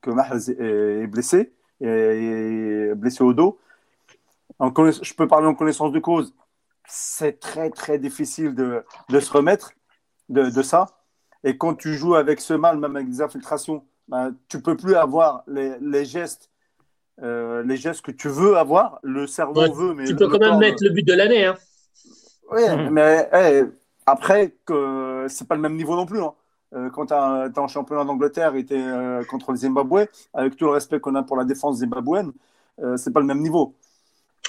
que 0.00 0.10
Mahrez 0.10 0.50
est, 0.50 1.06
blessé 1.06 1.52
est 1.80 2.94
blessé 2.96 3.22
au 3.24 3.32
dos. 3.34 3.58
En 4.58 4.72
je 4.74 5.14
peux 5.14 5.28
parler 5.28 5.46
en 5.46 5.54
connaissance 5.54 5.92
de 5.92 5.98
cause. 5.98 6.34
C'est 6.86 7.38
très 7.40 7.70
très 7.70 7.98
difficile 7.98 8.54
de, 8.54 8.84
de 9.08 9.20
se 9.20 9.30
remettre 9.32 9.72
de, 10.28 10.50
de 10.50 10.62
ça. 10.62 10.86
Et 11.44 11.56
quand 11.56 11.74
tu 11.74 11.94
joues 11.94 12.14
avec 12.16 12.40
ce 12.40 12.54
mal, 12.54 12.78
même 12.78 12.96
avec 12.96 13.08
des 13.10 13.22
infiltrations, 13.22 13.84
ben, 14.08 14.34
tu 14.48 14.60
peux 14.60 14.76
plus 14.76 14.94
avoir 14.96 15.44
les, 15.46 15.76
les 15.80 16.04
gestes. 16.04 16.50
euh, 17.22 17.62
les 17.64 17.76
gestes 17.76 18.02
que 18.02 18.12
tu 18.12 18.28
veux 18.28 18.56
avoir, 18.56 19.00
le 19.02 19.26
cerveau 19.26 19.60
Ouais, 19.60 19.70
veut, 19.72 19.94
mais 19.94 20.06
Tu 20.06 20.16
peux 20.16 20.28
quand 20.28 20.38
même 20.40 20.58
mettre 20.58 20.82
le 20.82 20.90
but 20.90 21.06
de 21.06 21.14
l'année. 21.14 21.44
Hein. 21.46 21.56
oui, 22.52 22.62
mais 22.90 23.28
après, 24.06 24.56
que 24.64 25.26
c'est 25.28 25.46
pas 25.46 25.54
le 25.54 25.60
même 25.60 25.76
niveau 25.76 25.94
non 25.96 26.06
plus. 26.06 26.20
hein. 26.22 26.34
Euh, 26.74 26.90
quand 26.90 27.06
tu 27.06 27.14
es 27.14 27.58
en 27.58 27.68
championnat 27.68 28.04
d'Angleterre 28.04 28.54
et 28.54 28.64
tu 28.64 28.74
es 28.74 29.24
contre 29.26 29.52
le 29.52 29.56
Zimbabwe, 29.56 30.06
avec 30.34 30.56
tout 30.56 30.66
le 30.66 30.72
respect 30.72 31.00
qu'on 31.00 31.14
a 31.14 31.22
pour 31.22 31.36
la 31.36 31.44
défense 31.44 31.78
zimbabwéenne, 31.78 32.32
euh, 32.80 32.96
c'est 32.96 33.12
pas 33.12 33.20
le 33.20 33.26
même 33.26 33.40
niveau. 33.40 33.74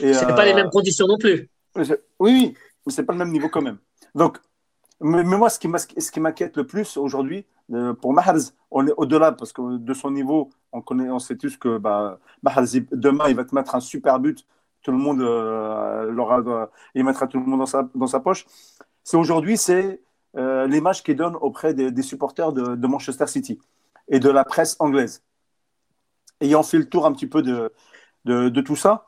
Et, 0.02 0.14
C'est 0.14 0.30
euh, 0.30 0.36
pas 0.36 0.46
les 0.46 0.54
mêmes 0.54 0.70
conditions 0.70 1.08
non 1.08 1.18
plus. 1.18 1.50
je- 1.76 1.94
Oui, 2.20 2.32
oui, 2.32 2.54
mais 2.86 2.92
c'est 2.92 3.04
pas 3.04 3.14
le 3.14 3.20
même 3.20 3.32
niveau 3.32 3.48
quand 3.50 3.62
même. 3.62 3.78
Donc, 4.16 4.38
mais, 5.02 5.24
mais 5.24 5.38
moi, 5.38 5.50
ce 5.50 5.60
qui 5.60 5.68
m'a- 5.70 5.78
ce 5.80 6.12
qui 6.12 6.20
m'inquiète 6.20 6.58
le 6.58 6.66
plus 6.68 6.98
aujourd'hui, 6.98 7.46
euh, 7.72 7.94
pour 7.94 8.14
Mahrez, 8.14 8.52
on 8.72 8.86
est 8.86 8.94
au-delà 8.98 9.32
parce 9.32 9.54
que 9.54 9.78
de 9.78 9.94
son 9.94 10.12
niveau, 10.12 10.50
on, 10.74 10.82
connaît, 10.82 11.10
on 11.10 11.20
sait 11.20 11.38
tous 11.38 11.56
que 11.58 11.78
bah, 11.78 12.20
Mahrez, 12.44 12.82
demain, 12.92 13.26
il 13.30 13.36
va 13.36 13.46
te 13.46 13.56
mettre 13.56 13.76
un 13.76 13.80
super 13.80 14.20
but. 14.20 14.46
Tout 14.82 14.92
le 14.92 14.98
monde 14.98 15.22
euh, 15.22 16.10
l'aura, 16.12 16.40
euh, 16.40 16.66
il 16.96 17.04
mettra 17.04 17.28
tout 17.28 17.40
le 17.40 17.46
monde 17.46 17.60
dans 17.60 17.66
sa, 17.66 17.88
dans 17.96 18.08
sa 18.08 18.20
poche. 18.20 18.46
C'est 19.04 19.18
aujourd'hui, 19.18 19.58
c'est 19.58 20.02
euh, 20.38 20.68
l'image 20.68 21.04
qu'il 21.04 21.16
donne 21.16 21.36
auprès 21.36 21.74
des, 21.74 21.92
des 21.92 22.02
supporters 22.02 22.54
de, 22.54 22.76
de 22.76 22.88
Manchester 22.88 23.28
City 23.28 23.60
et 24.08 24.20
de 24.20 24.30
la 24.30 24.44
presse 24.44 24.76
anglaise. 24.80 25.24
Ayant 26.42 26.64
fait 26.64 26.78
le 26.78 26.90
tour 26.90 27.06
un 27.06 27.12
petit 27.12 27.28
peu 27.28 27.42
de, 27.42 27.74
de, 28.26 28.50
de 28.50 28.62
tout 28.62 28.76
ça, 28.76 29.08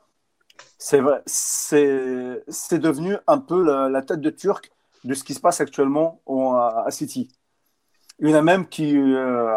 c'est 0.78 1.00
vrai, 1.00 1.22
c'est 1.26 2.42
c'est 2.48 2.78
devenu 2.78 3.16
un 3.26 3.38
peu 3.38 3.64
la, 3.64 3.88
la 3.88 4.02
tête 4.02 4.20
de 4.20 4.30
turc 4.30 4.70
de 5.04 5.14
ce 5.14 5.24
qui 5.24 5.34
se 5.34 5.40
passe 5.40 5.60
actuellement 5.60 6.20
à, 6.26 6.84
à 6.86 6.90
City. 6.90 7.28
Il 8.18 8.28
y 8.28 8.34
en 8.34 8.38
a 8.38 8.42
même 8.42 8.68
qui, 8.68 8.96
euh, 8.96 9.56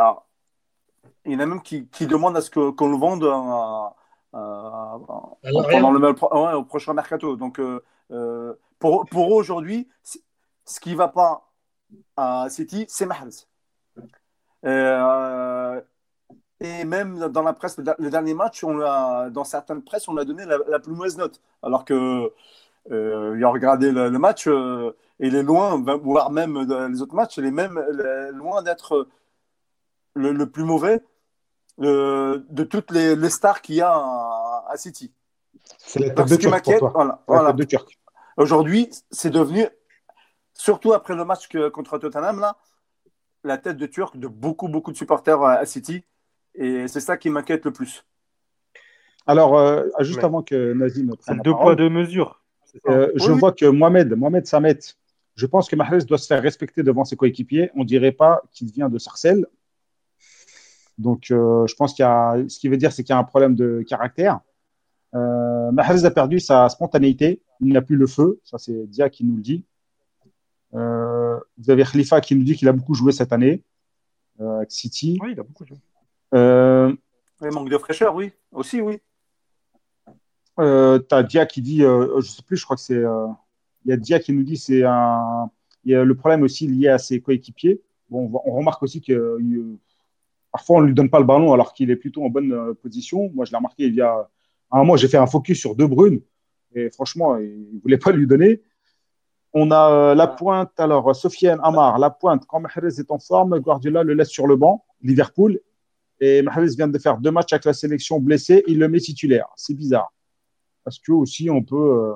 il 1.25 1.33
y 1.33 1.35
en 1.35 1.39
a 1.39 1.45
même 1.45 1.61
qui, 1.61 1.87
qui 1.87 2.07
demandent 2.07 2.37
à 2.37 2.41
ce 2.41 2.49
qu'on 2.49 2.89
le 2.89 2.97
vende 2.97 3.23
à- 3.25 3.95
à- 4.33 4.39
à- 4.39 5.37
Alors, 5.43 5.67
pendant 5.69 5.91
le, 5.91 5.99
ouais, 5.99 6.53
au 6.53 6.63
prochain 6.63 6.93
mercato. 6.93 7.35
Donc, 7.35 7.59
euh, 7.59 7.83
euh, 8.11 8.53
pour, 8.79 9.05
pour 9.05 9.33
eux 9.33 9.35
aujourd'hui, 9.35 9.87
ce 10.03 10.79
qui 10.79 10.91
ne 10.91 10.95
va 10.95 11.09
pas 11.09 11.44
à 12.17 12.47
City, 12.49 12.85
c'est 12.87 13.05
Mahrez. 13.05 13.29
Euh, 14.65 15.81
et 16.59 16.85
même 16.85 17.27
dans 17.29 17.43
la 17.43 17.53
presse, 17.53 17.77
le, 17.77 18.09
dernier 18.09 18.33
match, 18.33 18.63
on 18.63 18.77
dans 19.29 19.43
certaines 19.43 19.83
presses, 19.83 20.07
on 20.07 20.17
a 20.17 20.25
donné 20.25 20.45
la, 20.45 20.57
la 20.67 20.79
plus 20.79 20.93
mauvaise 20.93 21.17
note. 21.17 21.41
Alors 21.61 21.85
que 21.85 22.31
euh, 22.91 23.35
il 23.37 23.43
a 23.43 23.49
regardé 23.49 23.91
le, 23.91 24.09
le 24.09 24.19
match, 24.19 24.47
euh, 24.47 24.95
et 25.19 25.27
il 25.27 25.35
est 25.35 25.43
loin, 25.43 25.81
voire 26.01 26.31
même 26.31 26.65
dans 26.65 26.87
les 26.87 27.01
autres 27.01 27.15
matchs, 27.15 27.37
il 27.37 27.45
est 27.45 27.51
même 27.51 27.77
euh, 27.77 28.31
loin 28.31 28.61
d'être 28.61 29.07
le, 30.13 30.31
le 30.31 30.49
plus 30.49 30.63
mauvais 30.63 31.01
euh, 31.81 32.43
de 32.49 32.63
toutes 32.63 32.91
les, 32.91 33.15
les 33.15 33.29
stars 33.29 33.61
qu'il 33.61 33.75
y 33.75 33.81
a 33.81 33.91
à, 33.91 34.65
à 34.69 34.77
City. 34.77 35.11
C'est 35.79 35.99
la 35.99 36.09
Donc, 36.09 36.27
de 36.27 36.35
Turc 36.35 36.65
voilà, 36.93 37.23
voilà. 37.27 37.55
Aujourd'hui, 38.37 38.89
c'est 39.11 39.29
devenu, 39.29 39.65
surtout 40.55 40.93
après 40.93 41.15
le 41.15 41.23
match 41.23 41.47
que- 41.47 41.69
contre 41.69 41.99
Tottenham, 41.99 42.39
là, 42.39 42.57
la 43.43 43.59
tête 43.59 43.77
de 43.77 43.85
Turc 43.85 44.17
de 44.17 44.27
beaucoup, 44.27 44.67
beaucoup 44.67 44.91
de 44.91 44.97
supporters 44.97 45.41
à, 45.43 45.53
à 45.53 45.65
City. 45.65 46.03
Et 46.55 46.87
c'est 46.87 47.01
ça 47.01 47.17
qui 47.17 47.29
m'inquiète 47.29 47.63
le 47.65 47.71
plus. 47.71 48.03
Alors, 49.27 49.57
euh, 49.57 49.83
juste 49.99 50.23
avant 50.23 50.41
que 50.41 50.73
Nazim 50.73 51.15
prenne 51.17 51.39
deux 51.43 51.51
poids, 51.51 51.75
deux 51.75 51.89
mesures. 51.89 52.41
Euh, 52.87 53.11
je 53.15 53.31
Oui, 53.31 53.39
vois 53.39 53.51
que 53.51 53.65
Mohamed, 53.65 54.13
Mohamed 54.15 54.45
Samet, 54.45 54.79
je 55.35 55.45
pense 55.45 55.67
que 55.69 55.75
Mahrez 55.75 55.99
doit 56.05 56.17
se 56.17 56.27
faire 56.27 56.41
respecter 56.41 56.83
devant 56.83 57.05
ses 57.05 57.15
coéquipiers. 57.15 57.71
On 57.75 57.83
dirait 57.83 58.11
pas 58.11 58.41
qu'il 58.51 58.71
vient 58.71 58.89
de 58.89 58.97
Sarcelles. 58.97 59.45
Donc, 60.97 61.31
euh, 61.31 61.67
je 61.67 61.75
pense 61.75 61.93
qu'il 61.93 62.03
y 62.03 62.07
a, 62.07 62.37
ce 62.47 62.57
qui 62.59 62.69
veut 62.69 62.77
dire, 62.77 62.91
c'est 62.91 63.03
qu'il 63.03 63.13
y 63.13 63.17
a 63.17 63.19
un 63.19 63.23
problème 63.23 63.55
de 63.55 63.83
caractère. 63.87 64.39
Euh, 65.13 65.71
Mahrez 65.71 66.05
a 66.05 66.11
perdu 66.11 66.39
sa 66.39 66.69
spontanéité. 66.69 67.41
Il 67.61 67.73
n'a 67.73 67.81
plus 67.81 67.97
le 67.97 68.07
feu. 68.07 68.39
Ça, 68.43 68.57
c'est 68.57 68.85
Dia 68.87 69.09
qui 69.09 69.25
nous 69.25 69.35
le 69.35 69.41
dit. 69.41 69.63
Euh, 70.73 71.39
vous 71.57 71.69
avez 71.69 71.83
Khalifa 71.83 72.21
qui 72.21 72.35
nous 72.35 72.43
dit 72.43 72.55
qu'il 72.55 72.67
a 72.67 72.73
beaucoup 72.73 72.93
joué 72.93 73.11
cette 73.11 73.31
année 73.31 73.63
euh, 74.41 74.57
avec 74.57 74.71
City. 74.71 75.17
Oui, 75.21 75.31
il 75.33 75.39
a 75.39 75.43
beaucoup 75.43 75.65
joué. 75.65 75.77
Euh, 76.33 76.93
Il 77.41 77.51
manque 77.51 77.69
de 77.69 77.77
fraîcheur, 77.77 78.15
oui. 78.15 78.31
Aussi, 78.51 78.81
oui. 78.81 78.99
Euh, 80.59 80.99
t'as 80.99 81.23
Dia 81.23 81.45
qui 81.45 81.61
dit, 81.61 81.83
euh, 81.83 82.21
je 82.21 82.29
sais 82.29 82.43
plus, 82.43 82.57
je 82.57 82.63
crois 82.63 82.77
que 82.77 82.81
c'est, 82.81 82.95
euh, 82.95 83.27
il 83.83 83.89
y 83.89 83.93
a 83.93 83.97
Dia 83.97 84.19
qui 84.19 84.31
nous 84.31 84.43
dit 84.43 84.57
c'est 84.57 84.83
un, 84.83 85.49
il 85.83 85.91
y 85.91 85.95
a 85.95 86.03
le 86.03 86.15
problème 86.15 86.43
aussi 86.43 86.67
lié 86.67 86.87
à 86.87 86.97
ses 86.97 87.21
coéquipiers. 87.21 87.81
Bon, 88.09 88.31
on, 88.45 88.51
remarque 88.51 88.81
aussi 88.83 89.01
que 89.01 89.13
euh, 89.13 89.77
parfois 90.51 90.77
on 90.77 90.81
lui 90.81 90.93
donne 90.93 91.09
pas 91.09 91.19
le 91.19 91.25
ballon 91.25 91.51
alors 91.53 91.73
qu'il 91.73 91.91
est 91.91 91.95
plutôt 91.95 92.23
en 92.23 92.29
bonne 92.29 92.73
position. 92.75 93.29
Moi, 93.33 93.45
je 93.45 93.51
l'ai 93.51 93.57
remarqué 93.57 93.85
il 93.85 93.95
y 93.95 94.01
a 94.01 94.29
un 94.71 94.83
mois, 94.83 94.97
j'ai 94.97 95.07
fait 95.07 95.17
un 95.17 95.27
focus 95.27 95.59
sur 95.59 95.75
De 95.75 95.85
Bruyne 95.85 96.21
et 96.73 96.89
franchement, 96.89 97.37
il 97.37 97.79
voulait 97.81 97.97
pas 97.97 98.11
lui 98.11 98.27
donner. 98.27 98.61
On 99.57 99.71
a 99.71 99.89
euh, 99.89 100.15
la 100.15 100.27
pointe, 100.27 100.77
alors 100.79 101.15
Sofiane 101.15 101.59
Amar, 101.63 101.97
la 101.97 102.09
pointe, 102.09 102.43
quand 102.45 102.59
Mahrez 102.59 102.99
est 102.99 103.09
en 103.09 103.19
forme, 103.19 103.57
Guardiola 103.59 104.03
le 104.03 104.13
laisse 104.13 104.27
sur 104.29 104.47
le 104.47 104.57
banc, 104.57 104.83
Liverpool, 105.01 105.61
et 106.19 106.41
Mahrez 106.41 106.67
vient 106.75 106.89
de 106.89 106.99
faire 106.99 107.17
deux 107.17 107.31
matchs 107.31 107.53
avec 107.53 107.63
la 107.63 107.73
sélection 107.73 108.19
blessé, 108.19 108.63
il 108.67 108.79
le 108.79 108.89
met 108.89 108.99
titulaire. 108.99 109.47
C'est 109.55 109.73
bizarre. 109.73 110.11
Parce 110.83 110.99
que 110.99 111.13
aussi, 111.13 111.49
on 111.49 111.63
peut. 111.63 111.75
euh, 111.77 112.13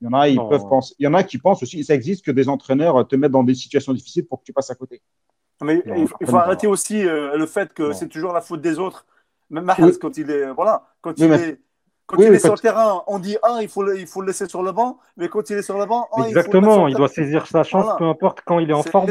Il 0.00 0.06
y 0.06 0.08
en 0.08 0.12
a, 0.14 0.28
ils 0.28 0.36
Non. 0.36 0.48
peuvent 0.48 0.68
penser. 0.68 0.94
Il 0.98 1.04
y 1.04 1.06
en 1.06 1.14
a 1.14 1.22
qui 1.22 1.38
pensent 1.38 1.62
aussi, 1.62 1.82
ça 1.84 1.94
existe 1.94 2.24
que 2.24 2.30
des 2.32 2.48
entraîneurs 2.48 3.06
te 3.06 3.14
mettent 3.16 3.32
dans 3.32 3.44
des 3.44 3.54
situations 3.54 3.92
difficiles 3.92 4.26
pour 4.26 4.40
que 4.40 4.44
tu 4.44 4.52
passes 4.52 4.70
à 4.70 4.74
côté. 4.74 5.00
Mais 5.62 5.82
Non, 5.86 5.94
il, 6.20 6.26
faut 6.26 6.36
arrêter 6.36 6.66
aussi 6.68 7.04
euh, 7.06 7.36
le 7.36 7.46
fait 7.46 7.72
que 7.72 7.92
c'est 7.92 8.08
toujours 8.08 8.32
la 8.32 8.40
faute 8.40 8.60
des 8.60 8.78
autres. 8.80 9.06
Même 9.50 9.64
Mahrez, 9.64 9.82
Oui. 9.84 9.98
quand 10.00 10.16
il 10.16 10.28
est, 10.30 10.50
voilà, 10.52 10.86
quand 11.00 11.18
Oui, 11.18 11.24
il 11.24 11.28
mais- 11.30 11.48
est, 11.50 11.60
quand 12.08 12.16
Oui, 12.18 12.24
il 12.28 12.34
est 12.34 12.38
sur 12.40 12.54
le 12.54 12.58
terrain, 12.58 13.02
on 13.06 13.18
dit 13.20 13.36
ah, 13.42 13.58
il 13.62 13.68
faut 13.68 13.82
le, 13.82 14.00
il 14.00 14.06
faut 14.06 14.22
le 14.22 14.28
laisser 14.28 14.48
sur 14.48 14.62
le 14.62 14.72
banc, 14.72 14.98
mais 15.16 15.28
quand 15.28 15.48
il 15.50 15.58
est 15.58 15.62
sur 15.62 15.78
le 15.78 15.84
banc, 15.86 16.08
ah, 16.10 16.14
il 16.16 16.16
faut 16.16 16.28
le 16.30 16.34
mettre 16.34 16.40
sur 16.50 16.56
Exactement, 16.56 16.84
le 16.86 16.90
il 16.90 16.96
doit 16.96 17.08
saisir 17.08 17.46
sa 17.46 17.62
chance, 17.62 17.84
Voilà. 17.84 17.98
peu 17.98 18.04
importe 18.06 18.38
quand 18.44 18.58
il 18.58 18.68
est 18.70 18.72
en 18.74 18.82
forme 18.82 19.08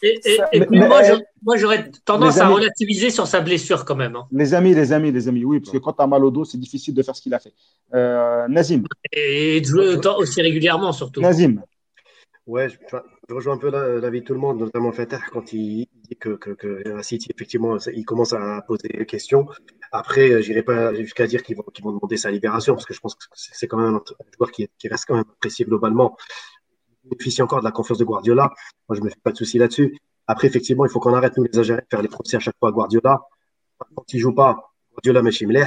Et, 0.00 0.20
et- 0.24 0.36
Ça- 0.36 0.48
et 0.52 0.60
puis 0.64 0.78
mais- 0.78 0.88
moi, 1.42 1.56
j'aurais 1.56 1.90
tendance 2.04 2.34
Les 2.36 2.40
à 2.40 2.44
amis- 2.46 2.54
relativiser 2.54 3.10
sur 3.10 3.26
sa 3.26 3.40
blessure 3.40 3.84
quand 3.84 3.96
même. 3.96 4.14
hein. 4.14 4.26
Les 4.30 4.54
amis, 4.54 4.72
les 4.74 4.92
amis, 4.92 5.10
les 5.10 5.26
amis, 5.26 5.44
oui, 5.44 5.58
parce 5.60 5.72
que 5.72 5.78
quand 5.78 5.92
tu 5.92 6.02
as 6.02 6.06
mal 6.06 6.24
au 6.24 6.30
dos, 6.30 6.44
c'est 6.44 6.58
difficile 6.58 6.94
de 6.94 7.02
faire 7.02 7.16
ce 7.16 7.22
qu'il 7.22 7.34
a 7.34 7.40
fait. 7.40 7.52
Euh, 7.94 8.46
Nazim, 8.48 8.84
Et 9.12 9.60
de 9.60 9.66
jouer 9.66 9.88
autant- 9.88 10.16
aussi 10.18 10.40
régulièrement, 10.42 10.92
surtout. 10.92 11.20
Nazim, 11.20 11.62
Ouais, 12.46 12.68
je, 12.68 12.76
je 13.28 13.34
rejoins 13.34 13.54
un 13.54 13.58
peu 13.58 13.70
la- 13.70 13.98
l'avis 14.00 14.20
de 14.20 14.24
tout 14.26 14.32
le 14.32 14.40
monde, 14.40 14.58
notamment 14.58 14.90
Fatah, 14.90 15.20
quand 15.30 15.52
il 15.52 15.86
dit 16.08 16.16
que, 16.16 16.30
que, 16.30 16.50
que 16.50 17.02
City, 17.02 17.28
effectivement, 17.34 17.76
il 17.94 18.04
commence 18.04 18.32
à 18.32 18.62
poser 18.66 18.88
des 18.88 19.04
questions. 19.06 19.46
Après, 19.92 20.30
euh, 20.30 20.40
j'irai 20.40 20.62
pas 20.62 20.94
jusqu'à 20.94 21.26
dire 21.26 21.42
qu'ils 21.42 21.56
vont, 21.56 21.64
qu'ils 21.74 21.84
vont 21.84 21.92
demander 21.92 22.16
sa 22.16 22.30
libération, 22.30 22.74
parce 22.74 22.86
que 22.86 22.94
je 22.94 23.00
pense 23.00 23.14
que 23.14 23.24
c'est 23.34 23.66
quand 23.68 23.76
même 23.78 23.94
un 23.96 24.02
joueur 24.36 24.50
qui, 24.50 24.68
qui 24.78 24.88
reste 24.88 25.04
quand 25.06 25.14
même 25.14 25.24
apprécié 25.30 25.64
globalement. 25.66 26.16
Il 27.04 27.10
bénéficie 27.10 27.42
encore 27.42 27.60
de 27.60 27.64
la 27.64 27.70
confiance 27.70 27.98
de 27.98 28.04
Guardiola. 28.04 28.50
Moi, 28.88 28.96
je 28.96 29.02
me 29.02 29.10
fais 29.10 29.20
pas 29.22 29.32
de 29.32 29.36
soucis 29.36 29.58
là-dessus. 29.58 29.98
Après, 30.26 30.46
effectivement, 30.48 30.84
il 30.86 30.90
faut 30.90 31.00
qu'on 31.00 31.14
arrête, 31.14 31.36
nous, 31.36 31.44
les 31.44 31.58
Algériens, 31.58 31.82
de 31.82 31.86
faire 31.90 32.02
les 32.02 32.08
procès 32.08 32.36
à 32.36 32.40
chaque 32.40 32.56
fois 32.58 32.70
à 32.70 32.72
Guardiola. 32.72 33.20
Quand 33.94 34.12
il 34.12 34.18
joue 34.18 34.34
pas, 34.34 34.72
Guardiola, 34.92 35.22
mais 35.22 35.30
Chimleh. 35.32 35.66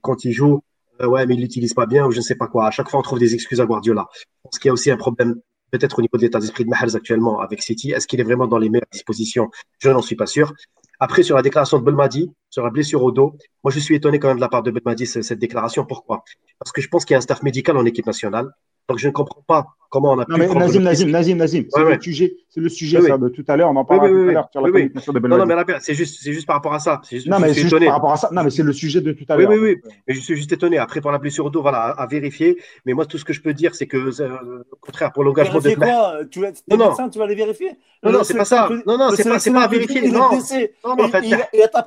Quand 0.00 0.24
il 0.24 0.32
joue, 0.32 0.60
euh, 1.00 1.06
ouais, 1.06 1.24
mais 1.26 1.34
il 1.34 1.40
l'utilise 1.40 1.74
pas 1.74 1.86
bien, 1.86 2.06
ou 2.06 2.10
je 2.10 2.18
ne 2.18 2.22
sais 2.22 2.36
pas 2.36 2.48
quoi. 2.48 2.66
À 2.66 2.70
chaque 2.72 2.88
fois, 2.88 2.98
on 3.00 3.02
trouve 3.02 3.18
des 3.20 3.34
excuses 3.34 3.60
à 3.60 3.66
Guardiola. 3.66 4.06
Je 4.12 4.24
pense 4.42 4.58
qu'il 4.58 4.68
y 4.68 4.70
a 4.70 4.72
aussi 4.72 4.90
un 4.90 4.96
problème 4.96 5.40
peut-être 5.70 5.98
au 5.98 6.02
niveau 6.02 6.16
de 6.16 6.22
l'état 6.22 6.38
d'esprit 6.40 6.64
de 6.64 6.70
Mahrez 6.70 6.94
actuellement 6.94 7.40
avec 7.40 7.62
City. 7.62 7.92
Est-ce 7.92 8.06
qu'il 8.06 8.20
est 8.20 8.24
vraiment 8.24 8.46
dans 8.46 8.58
les 8.58 8.68
meilleures 8.68 8.86
dispositions? 8.92 9.50
Je 9.78 9.90
n'en 9.90 10.02
suis 10.02 10.16
pas 10.16 10.26
sûr. 10.26 10.52
Après, 10.98 11.22
sur 11.22 11.36
la 11.36 11.42
déclaration 11.42 11.78
de 11.78 11.84
Belmadi, 11.84 12.30
sur 12.50 12.64
la 12.64 12.70
blessure 12.70 13.02
au 13.02 13.12
dos, 13.12 13.36
moi 13.62 13.70
je 13.70 13.78
suis 13.80 13.94
étonné 13.94 14.18
quand 14.18 14.28
même 14.28 14.38
de 14.38 14.40
la 14.40 14.48
part 14.48 14.62
de 14.62 14.70
Belmadi 14.70 15.06
ce- 15.06 15.22
cette 15.22 15.38
déclaration. 15.38 15.84
Pourquoi? 15.84 16.24
Parce 16.58 16.72
que 16.72 16.80
je 16.80 16.88
pense 16.88 17.04
qu'il 17.04 17.14
y 17.14 17.16
a 17.16 17.18
un 17.18 17.22
staff 17.22 17.42
médical 17.42 17.76
en 17.76 17.84
équipe 17.84 18.06
nationale. 18.06 18.50
Donc 18.88 18.98
je 18.98 19.08
ne 19.08 19.12
comprends 19.12 19.42
pas 19.46 19.66
comment 19.90 20.12
on 20.12 20.18
a 20.20 20.24
pu. 20.24 20.30
Non, 20.32 20.38
mais 20.38 20.46
prendre 20.46 20.60
Nazim. 20.60 20.80
Nazim, 20.80 21.10
Nazim, 21.10 21.36
Nazim, 21.36 21.64
c'est 21.68 21.78
Ouais, 21.80 21.84
le 21.86 21.90
ouais. 21.96 21.98
sujet, 22.00 22.36
c'est 22.48 22.60
le 22.60 22.68
sujet 22.68 23.00
Oui, 23.00 23.08
ça, 23.08 23.18
de 23.18 23.28
tout 23.28 23.44
à 23.48 23.56
l'heure. 23.56 23.68
On 23.70 23.74
en 23.76 23.84
parlera 23.84 24.06
Oui, 24.06 24.12
oui, 24.12 24.16
tout 24.18 24.22
à 24.22 24.26
oui, 24.28 24.34
l'heure 24.34 24.48
sur 24.52 24.60
la 24.60 24.64
oui, 24.66 24.70
oui. 24.70 24.80
communication 24.82 25.12
de 25.12 25.18
Non, 25.18 25.38
non, 25.38 25.46
mais 25.46 25.54
c'est 25.80 25.94
juste, 25.94 26.20
c'est 26.22 26.32
juste 26.32 26.46
par 26.46 26.54
rapport 26.56 26.72
à 26.74 26.78
ça. 26.78 27.00
C'est 27.02 27.16
juste- 27.16 27.28
Non, 27.28 27.40
mais 27.40 27.52
c'est 27.52 27.62
juste 27.62 27.78
par 27.84 27.94
rapport 27.94 28.12
à 28.12 28.16
ça. 28.16 28.28
Non, 28.32 28.44
mais 28.44 28.50
c'est 28.50 28.62
le 28.62 28.72
sujet 28.72 29.00
de 29.00 29.10
tout 29.12 29.24
à 29.28 29.36
Oui, 29.36 29.42
l'heure. 29.42 29.52
oui, 29.52 29.58
oui. 29.84 29.90
Mais 30.06 30.14
je 30.14 30.20
suis 30.20 30.36
juste 30.36 30.52
étonné. 30.52 30.78
Après, 30.78 31.00
pour 31.00 31.10
la 31.10 31.18
blessure 31.18 31.46
au 31.46 31.50
dos, 31.50 31.62
voilà, 31.62 31.78
à, 31.78 32.02
à 32.02 32.06
vérifier. 32.06 32.58
Mais 32.84 32.92
moi, 32.92 33.06
tout 33.06 33.18
ce 33.18 33.24
que 33.24 33.32
je 33.32 33.42
peux 33.42 33.54
dire, 33.54 33.74
c'est 33.74 33.86
que, 33.88 33.96
euh, 33.96 34.62
au 34.70 34.76
contraire, 34.76 35.12
pour 35.12 35.24
l'engagement 35.24 35.58
de. 35.58 35.74
Quoi? 35.74 36.24
Tu 36.30 36.40
vas, 36.40 36.52
Non, 36.70 36.76
médecin, 36.88 37.08
tu 37.08 37.18
vas 37.18 37.26
les 37.26 37.34
vérifier? 37.34 37.70
Non, 38.04 38.12
non, 38.12 38.22
c'est 38.22 38.36
pas 38.36 38.44
ça. 38.44 38.68
Non, 38.86 38.96
non, 38.98 39.10
c'est 39.16 39.24
pas- 39.28 39.38
c'est 39.40 39.52
pas 39.52 39.62
à 39.62 39.68
vérifier. 39.68 40.08
Non. 40.10 40.30
Non, 40.30 40.94
mais 40.96 41.02
en 41.02 41.06
Et 41.06 41.10
fait, 41.10 41.22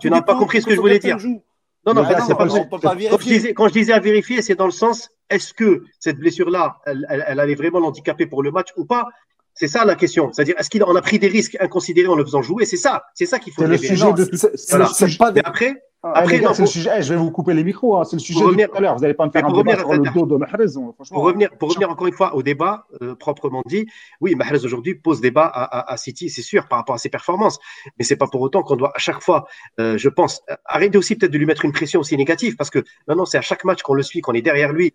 tu 0.02 0.10
n'as 0.10 0.22
pas 0.22 0.36
compris 0.36 0.62
ce 0.62 0.68
que 0.68 0.76
je 0.76 0.82
voulais 0.82 1.00
dire. 1.00 1.18
Non, 1.86 1.94
non, 1.94 2.04
attends, 2.04 2.26
c'est 2.28 2.36
pas 2.36 2.44
on 2.44 2.48
possible. 2.48 2.70
peut 2.70 2.80
pas 2.80 2.90
Quand 2.90 2.94
je, 2.94 3.00
vérifier. 3.00 3.34
disais, 3.38 3.54
quand 3.54 3.68
je 3.68 3.74
disais 3.74 3.94
à 3.94 4.00
vérifier, 4.00 4.42
c'est 4.42 4.56
dans 4.56 4.66
le 4.66 4.72
sens 4.72 5.10
est-ce 5.30 5.54
que 5.54 5.84
cette 6.00 6.18
blessure-là, 6.18 6.78
elle, 6.86 7.06
elle, 7.10 7.24
elle 7.28 7.40
allait 7.40 7.56
vraiment 7.56 7.80
l'handicaper 7.80 8.26
pour 8.26 8.44
le 8.44 8.52
match 8.52 8.70
ou 8.78 8.86
pas? 8.86 9.06
C'est 9.54 9.68
ça 9.68 9.84
la 9.86 9.96
question. 9.96 10.32
C'est-à-dire, 10.32 10.56
est-ce 10.58 10.70
qu'il 10.70 10.84
en 10.84 10.96
a 10.96 11.02
pris 11.02 11.20
des 11.20 11.28
risques 11.28 11.58
inconsidérés 11.60 12.08
en 12.08 12.16
le 12.16 12.24
faisant 12.24 12.42
jouer? 12.42 12.66
C'est 12.66 12.78
ça, 12.78 13.04
c'est 13.14 13.26
ça 13.26 13.40
qu'il 13.40 13.54
faut 13.54 13.62
C'est 13.62 13.68
le 13.68 13.74
vérifier. 13.76 13.90
sujet 13.96 14.06
Non, 14.06 14.12
de 14.14 14.26
tout 14.26 14.38
c'est- 14.38 14.56
c'est- 14.56 14.70
Voilà. 14.76 14.86
c'est 14.94 15.18
pas 15.18 15.32
des- 15.32 15.42
Mais 15.42 15.48
après, 15.48 15.84
Après, 16.02 16.34
les 16.38 16.40
gars, 16.40 16.50
non, 16.50 16.56
le 16.60 16.66
sujet. 16.66 16.90
Eh, 16.98 17.02
je 17.02 17.14
vais 17.14 17.20
vous 17.20 17.30
couper 17.30 17.54
les 17.54 17.64
micros. 17.64 17.98
hein. 17.98 18.06
C'est 18.06 18.16
le 18.16 18.22
sujet 18.22 18.40
de 18.40 18.46
revenir- 18.46 18.70
tout 18.70 18.78
à 18.78 18.80
l'heure. 18.80 18.96
Vous 18.96 19.02
n'allez 19.02 19.14
pas 19.14 19.26
me 19.26 19.32
faire 19.32 19.44
un 19.46 19.50
pour 19.50 19.58
débat 19.58 19.72
revenir- 19.84 20.12
sur 20.14 20.22
le 20.24 20.28
dos 20.28 20.36
de 20.36 20.38
Mahrez. 20.40 20.64
hein, 20.78 20.94
pour 21.12 21.24
revenir, 21.24 21.50
pour 21.58 21.70
revenir 21.70 21.90
encore 21.90 22.08
une 22.08 22.14
fois 22.14 22.36
au 22.36 22.42
débat 22.42 22.88
euh, 23.02 23.16
proprement 23.16 23.62
dit, 23.66 23.86
oui, 24.22 24.34
Mahrez 24.36 24.64
aujourd'hui 24.64 24.96
pose 24.96 25.20
débat 25.20 25.46
à, 25.46 25.64
à, 25.64 25.92
à 25.94 25.98
City, 25.98 26.30
c'est 26.30 26.42
sûr, 26.42 26.68
par 26.70 26.80
rapport 26.80 26.96
à 26.96 27.00
ses 27.00 27.10
performances. 27.10 27.60
Mais 27.98 28.06
c'est 28.06 28.16
pas 28.16 28.28
pour 28.28 28.40
autant 28.42 28.64
qu'on 28.64 28.78
doit 28.78 28.92
à 28.96 29.00
chaque 29.00 29.22
fois, 29.22 29.46
euh, 29.80 29.98
je 29.98 30.08
pense, 30.10 30.42
euh, 30.50 30.56
arrêter 30.66 30.98
aussi 30.98 31.16
peut-être 31.18 31.32
de 31.34 31.38
lui 31.38 31.46
mettre 31.46 31.66
une 31.66 31.74
pression 31.74 32.00
aussi 32.00 32.16
négative, 32.16 32.56
parce 32.56 32.70
que 32.70 32.80
non, 33.10 33.16
non, 33.16 33.26
c'est 33.26 33.38
à 33.38 33.42
chaque 33.42 33.66
match 33.66 33.82
qu'on 33.82 33.94
le 33.94 34.04
suit, 34.04 34.22
qu'on 34.22 34.34
est 34.34 34.42
derrière 34.42 34.72
lui 34.72 34.94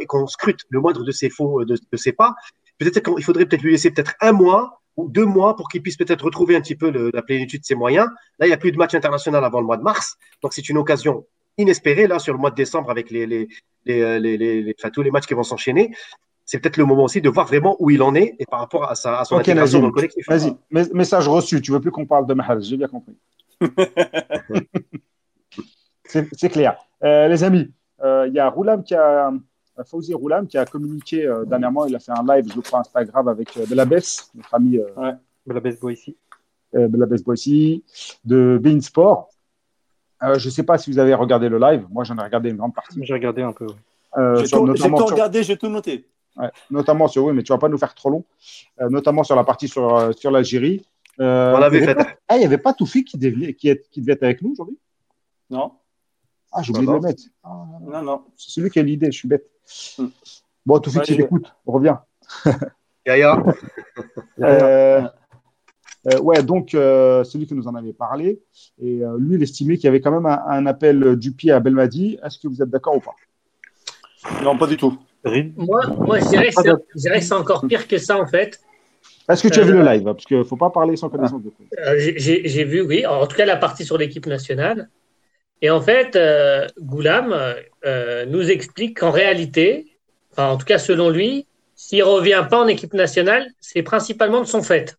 et 0.00 0.06
qu'on, 0.06 0.26
scrute 0.26 0.62
le 0.68 0.80
moindre 0.80 1.04
de 1.04 1.12
ses 1.12 1.30
faux, 1.30 1.64
de, 1.64 1.76
de 1.92 1.96
ses 1.96 2.12
pas. 2.12 2.34
Peut-être 2.78 3.00
qu'il 3.00 3.22
faudrait 3.24 3.46
peut-être 3.46 3.62
lui 3.62 3.70
laisser 3.72 3.90
peut-être 3.90 4.14
un 4.20 4.32
mois 4.32 4.79
ou 4.96 5.08
deux 5.08 5.24
mois 5.24 5.56
pour 5.56 5.68
qu'il 5.68 5.82
puisse 5.82 5.96
peut-être 5.96 6.24
retrouver 6.24 6.56
un 6.56 6.60
petit 6.60 6.76
peu 6.76 6.90
le- 6.90 7.10
la 7.14 7.22
plénitude 7.22 7.60
de 7.60 7.64
ses 7.66 7.74
moyens. 7.74 8.08
Là, 8.38 8.46
il 8.46 8.48
n'y 8.50 8.54
a 8.54 8.58
plus 8.58 8.72
de 8.72 8.76
match 8.76 8.94
international 8.94 9.44
avant 9.44 9.60
le 9.60 9.66
mois 9.66 9.76
de 9.76 9.82
mars, 9.82 10.16
donc 10.42 10.52
c'est 10.52 10.68
une 10.68 10.78
occasion 10.78 11.26
inespérée 11.58 12.06
là 12.06 12.18
sur 12.18 12.32
le 12.32 12.38
mois 12.38 12.50
de 12.50 12.54
décembre 12.56 12.90
avec 12.90 13.10
les, 13.10 13.26
les, 13.26 13.48
les, 13.84 14.00
euh, 14.02 14.18
les, 14.18 14.36
les- 14.38 14.62
les- 14.62 14.74
enfin, 14.78 14.90
tous 14.90 15.02
les 15.02 15.10
matchs 15.10 15.26
qui 15.26 15.34
vont 15.34 15.42
s'enchaîner. 15.42 15.94
C'est 16.44 16.58
peut-être 16.58 16.78
le 16.78 16.84
moment 16.84 17.04
aussi 17.04 17.20
de 17.20 17.28
voir 17.28 17.46
vraiment 17.46 17.76
où 17.78 17.90
il 17.90 18.02
en 18.02 18.14
est 18.14 18.34
et 18.40 18.44
par 18.46 18.58
rapport 18.60 18.90
à, 18.90 18.94
sa, 18.96 19.20
à 19.20 19.24
son 19.24 19.36
Ok, 19.36 19.42
intégration 19.42 19.78
dans 19.80 19.86
le 19.86 19.92
collectif. 19.92 20.26
Vas-y, 20.28 20.56
mes- 20.70 20.88
message 20.92 21.28
reçu. 21.28 21.60
Tu 21.62 21.70
veux 21.70 21.80
plus 21.80 21.92
qu'on 21.92 22.06
parle 22.06 22.26
de 22.26 22.34
Mahrez, 22.34 22.60
j'ai 22.62 22.76
bien 22.76 22.88
compris. 22.88 23.16
c'est 26.04 26.28
c'est 26.36 26.48
clair. 26.48 26.76
Euh, 27.04 27.28
les 27.28 27.44
amis, 27.44 27.72
euh, 28.02 28.26
il 28.28 28.34
y 28.34 28.38
a 28.40 28.48
Roulam 28.48 28.82
qui 28.82 28.94
a, 28.94 29.32
Fauzi 29.84 30.14
Roulam 30.14 30.46
qui 30.46 30.58
a 30.58 30.64
communiqué 30.66 31.26
euh, 31.26 31.44
dernièrement. 31.44 31.86
Il 31.86 31.94
a 31.96 31.98
fait 31.98 32.12
un 32.12 32.24
live, 32.26 32.50
je 32.54 32.60
crois, 32.60 32.80
Instagram 32.80 33.28
avec 33.28 33.56
euh, 33.56 33.66
Belabès, 33.66 34.30
notre 34.34 34.54
ami 34.54 34.78
euh, 34.78 35.12
La 35.46 35.60
baseball 35.60 35.92
ici. 35.92 36.16
euh, 36.74 36.88
Belabès 36.88 37.22
Boissy, 37.22 37.82
de 38.24 38.58
Bein 38.62 38.80
Sport. 38.80 39.28
Euh, 40.22 40.38
je 40.38 40.46
ne 40.48 40.50
sais 40.50 40.62
pas 40.62 40.76
si 40.78 40.90
vous 40.92 40.98
avez 40.98 41.14
regardé 41.14 41.48
le 41.48 41.58
live. 41.58 41.86
Moi, 41.90 42.04
j'en 42.04 42.16
ai 42.18 42.22
regardé 42.22 42.50
une 42.50 42.56
grande 42.56 42.74
partie. 42.74 42.98
J'ai 43.02 43.14
regardé 43.14 43.42
un 43.42 43.52
peu. 43.52 43.66
ouais. 43.66 43.72
Euh, 44.18 44.36
J'ai 44.44 44.48
tout, 44.50 44.64
regardé, 44.64 45.42
j'ai 45.42 45.56
tout 45.56 45.68
noté. 45.68 46.06
Ouais, 46.36 46.50
notamment 46.70 47.08
sur, 47.08 47.24
oui, 47.24 47.32
mais 47.32 47.42
tu 47.42 47.52
vas 47.52 47.58
pas 47.58 47.68
nous 47.68 47.78
faire 47.78 47.94
trop 47.94 48.10
long, 48.10 48.24
Euh, 48.80 48.88
notamment 48.88 49.24
sur 49.24 49.34
la 49.36 49.44
partie 49.44 49.66
sur, 49.68 50.12
sur 50.16 50.30
l'Algérie. 50.30 50.84
Euh, 51.20 51.54
On 51.54 51.58
l'avait 51.58 51.78
il 51.78 51.80
y 51.80 51.84
avait 51.84 51.92
fait. 51.94 52.04
pas- 52.04 52.10
Ah, 52.28 52.36
il 52.36 52.40
n'y 52.40 52.44
avait 52.46 52.58
pas 52.58 52.72
Toufik 52.72 53.08
qui 53.08 53.18
devait, 53.18 53.54
qui, 53.54 53.68
est- 53.68 53.88
qui 53.90 54.00
devait 54.00 54.12
être 54.12 54.22
avec 54.22 54.40
nous 54.42 54.52
aujourd'hui? 54.52 54.78
Non, 55.50 55.72
Ah, 56.52 56.62
j'ai 56.62 56.70
oublié 56.70 56.86
de 56.86 56.92
le 56.92 57.00
mettre. 57.00 57.22
Ah, 57.42 57.64
non, 57.82 58.02
non. 58.02 58.22
c'est 58.36 58.50
celui 58.52 58.70
qui 58.70 58.78
a 58.78 58.82
l'idée, 58.82 59.06
je 59.10 59.18
suis 59.18 59.28
bête. 59.28 59.44
Hmm. 59.98 60.06
Bon, 60.66 60.78
Toufik, 60.78 61.00
Ouais, 61.00 61.06
si 61.06 61.12
je- 61.14 61.18
t'écoutes, 61.22 61.52
reviens. 61.66 62.00
Yaya, 63.06 63.42
Euh, 64.42 65.02
euh, 66.12 66.18
ouais, 66.20 66.42
donc, 66.42 66.74
euh, 66.74 67.24
celui 67.24 67.46
qui 67.46 67.54
nous 67.54 67.66
en 67.68 67.74
avait 67.74 67.92
parlé, 67.92 68.40
et 68.80 69.02
euh, 69.04 69.16
lui, 69.18 69.36
il 69.36 69.42
estimait 69.42 69.76
qu'il 69.76 69.84
y 69.84 69.88
avait 69.88 70.00
quand 70.00 70.10
même 70.10 70.26
un, 70.26 70.40
un 70.46 70.66
appel 70.66 71.16
du 71.16 71.32
pied 71.32 71.52
à 71.52 71.60
Belmadi. 71.60 72.18
Est-ce 72.24 72.38
que 72.38 72.48
vous 72.48 72.62
êtes 72.62 72.70
d'accord 72.70 72.96
ou 72.96 73.00
pas? 73.00 73.14
Non, 74.42 74.56
pas 74.56 74.66
du 74.66 74.76
tout. 74.76 74.98
Moi, 75.56 75.80
moi 75.98 76.18
je, 76.20 76.28
dirais 76.28 76.48
que 76.50 76.62
c'est- 76.62 76.70
je 76.94 77.00
dirais 77.00 77.18
que 77.18 77.24
c'est 77.24 77.34
encore 77.34 77.66
pire 77.66 77.86
que 77.86 77.98
ça, 77.98 78.18
en 78.18 78.26
fait. 78.26 78.60
Est-ce 79.28 79.42
que 79.42 79.48
tu 79.48 79.60
as 79.60 79.62
Euh, 79.62 79.66
vu 79.66 79.72
le 79.74 79.82
live? 79.82 80.04
Parce 80.04 80.24
qu'il 80.24 80.38
ne 80.38 80.44
faut 80.44 80.56
pas 80.56 80.70
parler 80.70 80.96
sans 80.96 81.08
connaissance 81.08 81.42
de 81.42 81.50
cause. 81.50 81.66
Euh, 81.78 81.98
j'ai 82.16 82.64
vu, 82.64 82.80
oui, 82.82 83.06
en 83.06 83.26
tout 83.26 83.36
cas 83.36 83.44
la 83.46 83.56
partie 83.56 83.84
sur 83.84 83.96
l'équipe 83.98 84.26
nationale. 84.26 84.88
Et 85.62 85.70
en 85.70 85.80
fait, 85.80 86.16
euh, 86.16 86.66
Goulam 86.78 87.34
euh, 87.84 88.24
nous 88.26 88.50
explique 88.50 89.00
qu'en 89.00 89.10
réalité, 89.10 89.98
enfin, 90.32 90.48
en 90.48 90.56
tout 90.56 90.64
cas 90.66 90.78
selon 90.78 91.10
lui, 91.10 91.46
s'il 91.74 92.02
revient 92.02 92.46
pas 92.48 92.60
en 92.60 92.66
équipe 92.66 92.94
nationale, 92.94 93.46
c'est 93.60 93.82
principalement 93.82 94.40
de 94.40 94.46
son 94.46 94.62
fait. 94.62 94.96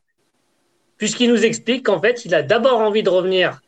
Puisqu'il 0.97 1.29
nous 1.31 1.43
explique 1.45 1.85
qu'en 1.87 1.99
fait, 1.99 2.25
il 2.25 2.35
a 2.35 2.43
d'abord 2.43 2.79
envie 2.79 3.01
de 3.03 3.09
revenir 3.09 3.59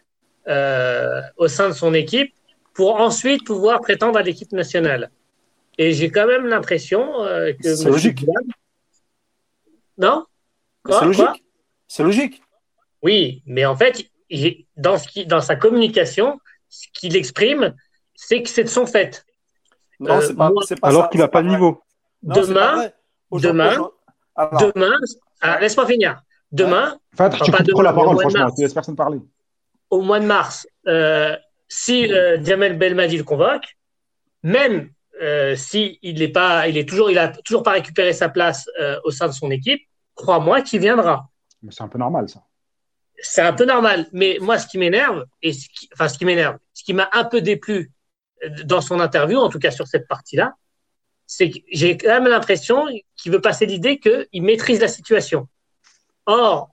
euh, 0.47 1.21
au 1.37 1.47
sein 1.47 1.69
de 1.69 1.73
son 1.73 1.93
équipe 1.93 2.31
pour 2.73 2.99
ensuite 2.99 3.43
pouvoir 3.45 3.81
prétendre 3.81 4.17
à 4.19 4.21
l'équipe 4.21 4.51
nationale. 4.51 5.09
Et 5.79 5.93
j'ai 5.93 6.11
quand 6.11 6.27
même 6.27 6.45
l'impression 6.47 7.23
euh, 7.23 7.53
que 7.53 7.73
C'est 7.75 7.89
logique. 7.89 8.19
Goulam- 8.23 8.51
Non? 9.97 10.25
C'est 10.87 11.05
logique. 11.05 11.43
C'est 11.87 12.03
logique. 12.03 12.41
oui, 13.03 13.41
mais 13.45 13.65
en 13.65 13.75
fait, 13.75 14.05
il- 14.29 14.65
dans, 14.77 14.97
ce 14.97 15.07
qui, 15.07 15.25
dans 15.25 15.41
sa 15.41 15.55
communication, 15.55 16.39
ce 16.73 16.87
qu'il 16.93 17.15
exprime, 17.15 17.75
c'est 18.15 18.41
que 18.41 18.49
c'est 18.49 18.63
de 18.63 18.69
son 18.69 18.85
fait. 18.85 19.23
Non, 19.99 20.15
Euh, 20.15 20.21
c'est 20.21 20.33
pas, 20.35 20.49
moi- 20.49 20.63
c'est 20.67 20.79
pas 20.79 20.87
Alors 20.87 21.09
qu'il 21.09 21.19
n'a 21.19 21.27
pas 21.27 21.41
le 21.41 21.49
niveau. 21.49 21.81
Non, 22.23 22.35
Demain- 22.35 22.89
demain- 23.31 23.89
Alors, 24.35 24.71
Demain, 24.73 24.95
ah, 25.41 25.59
laisse-moi 25.59 25.85
finir. 25.85 26.21
Demain, 26.51 26.97
Enfin, 27.13 27.27
Enfin, 27.27 27.45
tu 27.45 27.51
pas 27.51 27.57
coupes 27.57 27.67
de- 27.67 27.71
trop 27.73 27.81
la 27.83 27.93
parole, 27.93 28.19
franchement. 28.19 28.39
mars. 28.45 28.55
Tu 28.55 28.61
laisses 28.63 28.73
personne 28.73 28.95
parler. 28.95 29.19
au 29.91 30.01
mois 30.01 30.19
de 30.19 30.25
mars, 30.25 30.65
euh, 30.87 31.37
si 31.67 32.11
euh, 32.11 32.43
Djamel 32.43 32.79
Belmadi 32.79 33.15
le 33.17 33.23
convoque, 33.23 33.65
même 34.41 34.89
euh, 35.21 35.55
si 35.55 35.99
il 36.01 36.17
n'est 36.17 36.29
pas, 36.29 36.67
il 36.67 36.77
est 36.79 36.89
toujours, 36.89 37.11
il 37.11 37.19
a 37.19 37.27
toujours 37.27 37.61
pas 37.61 37.73
récupéré 37.73 38.11
sa 38.13 38.27
place 38.29 38.67
euh, 38.81 38.99
au 39.03 39.11
sein 39.11 39.27
de 39.27 39.33
son 39.33 39.51
équipe, 39.51 39.81
crois-moi 40.15 40.61
qu'il 40.63 40.79
viendra. 40.81 41.29
C'est 41.69 41.83
un 41.83 41.87
peu 41.87 41.99
normal, 41.99 42.27
ça. 42.27 42.41
C'est 43.25 43.41
un 43.41 43.53
peu 43.53 43.65
normal. 43.65 44.07
Mais 44.11 44.37
moi, 44.41 44.57
ce 44.59 44.67
qui 44.67 44.77
m'énerve, 44.77 45.25
et 45.41 45.53
ce 45.53 45.67
qui, 45.69 45.89
enfin, 45.93 46.07
ce 46.07 46.17
qui 46.17 46.25
m'énerve, 46.25 46.57
ce 46.73 46.83
qui 46.83 46.93
m'a 46.93 47.09
un 47.13 47.23
peu 47.23 47.41
déplu 47.41 47.91
euh, 48.43 48.49
dans 48.65 48.81
son 48.81 48.99
interview, 48.99 49.39
en 49.39 49.49
tout 49.49 49.59
cas 49.59 49.71
sur 49.71 49.87
cette 49.87 50.07
partie-là, 50.07 50.53
c'est 51.25 51.49
que 51.49 51.59
j'ai 51.71 51.97
quand 51.97 52.09
même 52.09 52.27
l'impression 52.27 52.85
qu'il 53.15 53.31
veut 53.31 53.41
passer 53.41 53.65
l'idée 53.65 53.99
qu'il 53.99 54.43
maîtrise 54.43 54.79
la 54.81 54.87
situation. 54.87 55.47
Or, 56.25 56.69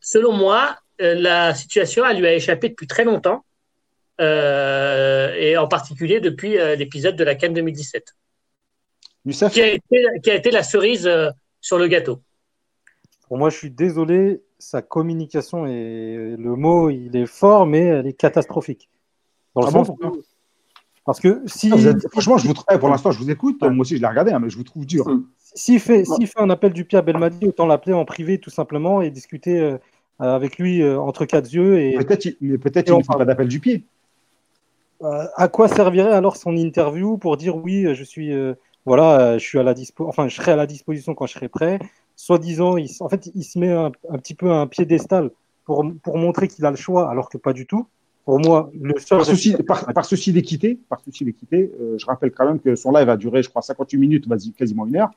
selon 0.00 0.32
moi, 0.32 0.76
euh, 1.00 1.14
la 1.14 1.54
situation, 1.54 2.04
elle 2.04 2.18
lui 2.18 2.26
a 2.26 2.34
échappé 2.34 2.68
depuis 2.68 2.86
très 2.86 3.04
longtemps, 3.04 3.44
euh, 4.20 5.32
et 5.34 5.56
en 5.56 5.68
particulier 5.68 6.20
depuis 6.20 6.58
euh, 6.58 6.74
l'épisode 6.74 7.14
de 7.14 7.22
la 7.22 7.36
Cannes 7.36 7.54
2017, 7.54 8.16
Youssef 9.24 9.52
qui 9.52 9.62
a 9.62 9.68
été, 9.68 10.06
qui 10.22 10.30
a 10.30 10.34
été 10.34 10.50
la 10.50 10.64
cerise 10.64 11.06
euh, 11.06 11.30
sur 11.60 11.78
le 11.78 11.86
gâteau. 11.86 12.20
Pour 13.28 13.36
moi, 13.38 13.50
je 13.50 13.56
suis 13.56 13.70
désolé, 13.70 14.42
sa 14.58 14.82
communication 14.82 15.66
est 15.66 16.34
le 16.38 16.56
mot, 16.56 16.88
il 16.90 17.14
est 17.16 17.26
fort, 17.26 17.66
mais 17.66 17.80
elle 17.80 18.06
est 18.06 18.12
catastrophique. 18.14 18.88
Dans 19.54 19.60
le 19.62 19.68
Ah 19.68 19.70
sens 19.70 19.88
où- 19.90 19.98
parce 21.04 21.20
que 21.20 21.42
si 21.46 21.70
Ah, 21.72 21.78
êtes- 21.88 22.08
Franchement, 22.10 22.36
je 22.38 22.46
vous 22.48 22.54
trouve... 22.54 22.78
pour 22.78 22.88
l'instant, 22.88 23.10
je 23.10 23.18
vous 23.18 23.30
écoute. 23.30 23.60
Moi 23.62 23.80
aussi, 23.80 23.96
je 23.96 24.00
l'ai 24.02 24.06
regardé, 24.06 24.30
hein, 24.32 24.38
mais 24.40 24.50
je 24.50 24.56
vous 24.56 24.64
trouve 24.64 24.84
dur. 24.86 25.04
s'il 25.54 25.80
fait, 25.80 26.04
un 26.36 26.50
appel 26.50 26.72
du 26.72 26.84
pied 26.84 26.98
à 26.98 27.02
Belmadi, 27.02 27.46
autant 27.46 27.66
l'appeler 27.66 27.94
en 27.94 28.04
privé 28.04 28.38
tout 28.38 28.50
simplement 28.50 29.00
et 29.02 29.10
discuter 29.10 29.58
euh, 29.58 29.78
avec 30.18 30.58
lui 30.58 30.82
euh, 30.82 31.00
entre 31.00 31.24
quatre 31.24 31.50
yeux. 31.50 31.78
Et 31.80 31.94
Peut-être, 31.96 32.28
mais 32.40 32.58
peut-être 32.58 32.88
Et 32.88 32.92
il 32.92 32.98
ne 32.98 33.02
fait 33.02 33.16
pas 33.16 33.24
d'appel 33.24 33.48
du 33.48 33.60
pied. 33.60 33.84
euh, 35.02 35.24
à 35.36 35.48
quoi 35.48 35.68
servirait 35.68 36.12
alors 36.12 36.36
son 36.36 36.56
interview 36.56 37.16
pour 37.18 37.36
dire 37.36 37.56
oui, 37.56 37.86
je 37.94 38.04
suis, 38.04 38.30
voilà, 38.84 39.38
je 39.38 39.44
suis 39.44 39.58
à 39.58 39.62
la 39.62 39.72
dispo, 39.74 40.06
enfin, 40.08 40.28
je 40.28 40.34
serai 40.36 40.52
à 40.52 40.56
la 40.56 40.66
disposition 40.66 41.14
quand 41.14 41.26
je 41.26 41.32
serai 41.34 41.48
prêt. 41.48 41.78
Soi-disant, 42.20 42.76
il, 42.76 42.88
en 42.98 43.08
fait, 43.08 43.30
il 43.36 43.44
se 43.44 43.56
met 43.60 43.70
un, 43.70 43.92
un 44.10 44.18
petit 44.18 44.34
peu 44.34 44.50
à 44.50 44.56
un 44.56 44.66
piédestal 44.66 45.30
pour, 45.64 45.84
pour 46.02 46.18
montrer 46.18 46.48
qu'il 46.48 46.66
a 46.66 46.70
le 46.70 46.76
choix, 46.76 47.08
alors 47.08 47.28
que 47.28 47.38
pas 47.38 47.52
du 47.52 47.64
tout. 47.64 47.86
Pour 48.24 48.40
moi, 48.40 48.70
le 48.78 48.98
seul 48.98 49.18
Par 49.18 49.26
souci, 49.26 49.54
par, 49.66 49.86
par 49.94 50.04
souci 50.04 50.32
d'équité, 50.32 50.80
par 50.88 50.98
souci 51.00 51.24
d'équité, 51.24 51.72
euh, 51.80 51.96
je 51.96 52.04
rappelle 52.06 52.32
quand 52.32 52.44
même 52.44 52.58
que 52.58 52.74
son 52.74 52.90
live 52.90 53.08
a 53.08 53.16
duré, 53.16 53.44
je 53.44 53.48
crois, 53.48 53.62
58 53.62 53.96
minutes, 53.98 54.26
vas-y, 54.26 54.50
quasiment 54.50 54.84
une 54.84 54.96
heure, 54.96 55.10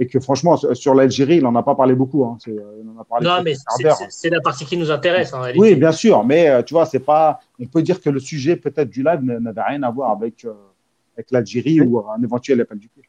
et 0.00 0.08
que 0.08 0.18
franchement, 0.18 0.56
sur- 0.56 0.94
l'Algérie, 0.94 1.36
il 1.36 1.42
n'en 1.44 1.54
a 1.54 1.62
pas 1.62 1.76
parlé 1.76 1.94
beaucoup. 1.94 2.24
Hein. 2.24 2.36
Euh, 2.48 2.80
il 2.82 2.88
en 2.90 3.00
a 3.00 3.04
parlé 3.04 3.26
Non, 3.28 3.42
mais 3.44 3.54
quart 3.80 3.96
c'est- 4.10 4.28
la 4.30 4.40
partie 4.40 4.64
qui 4.66 4.76
nous 4.76 4.90
intéresse 4.90 5.32
en 5.32 5.42
réalité. 5.42 5.60
Oui, 5.60 5.76
bien 5.76 5.92
sûr, 5.92 6.24
mais 6.24 6.48
euh, 6.48 6.62
tu 6.64 6.74
vois, 6.74 6.84
c'est 6.84 6.98
pas. 6.98 7.38
On 7.60 7.66
peut 7.66 7.82
dire 7.82 8.00
que 8.00 8.10
le 8.10 8.18
sujet 8.18 8.56
peut-être 8.56 8.90
du 8.90 9.04
live 9.04 9.20
n'avait 9.22 9.62
rien 9.62 9.82
à 9.84 9.90
voir 9.92 10.10
avec 10.10 10.44
euh, 10.44 10.52
avec 11.16 11.30
l'Algérie 11.30 11.80
Oui. 11.80 11.86
ou 11.86 11.98
un 12.10 12.20
éventuel 12.22 12.60
appel 12.60 12.78
du 12.78 12.88
pied. 12.88 13.04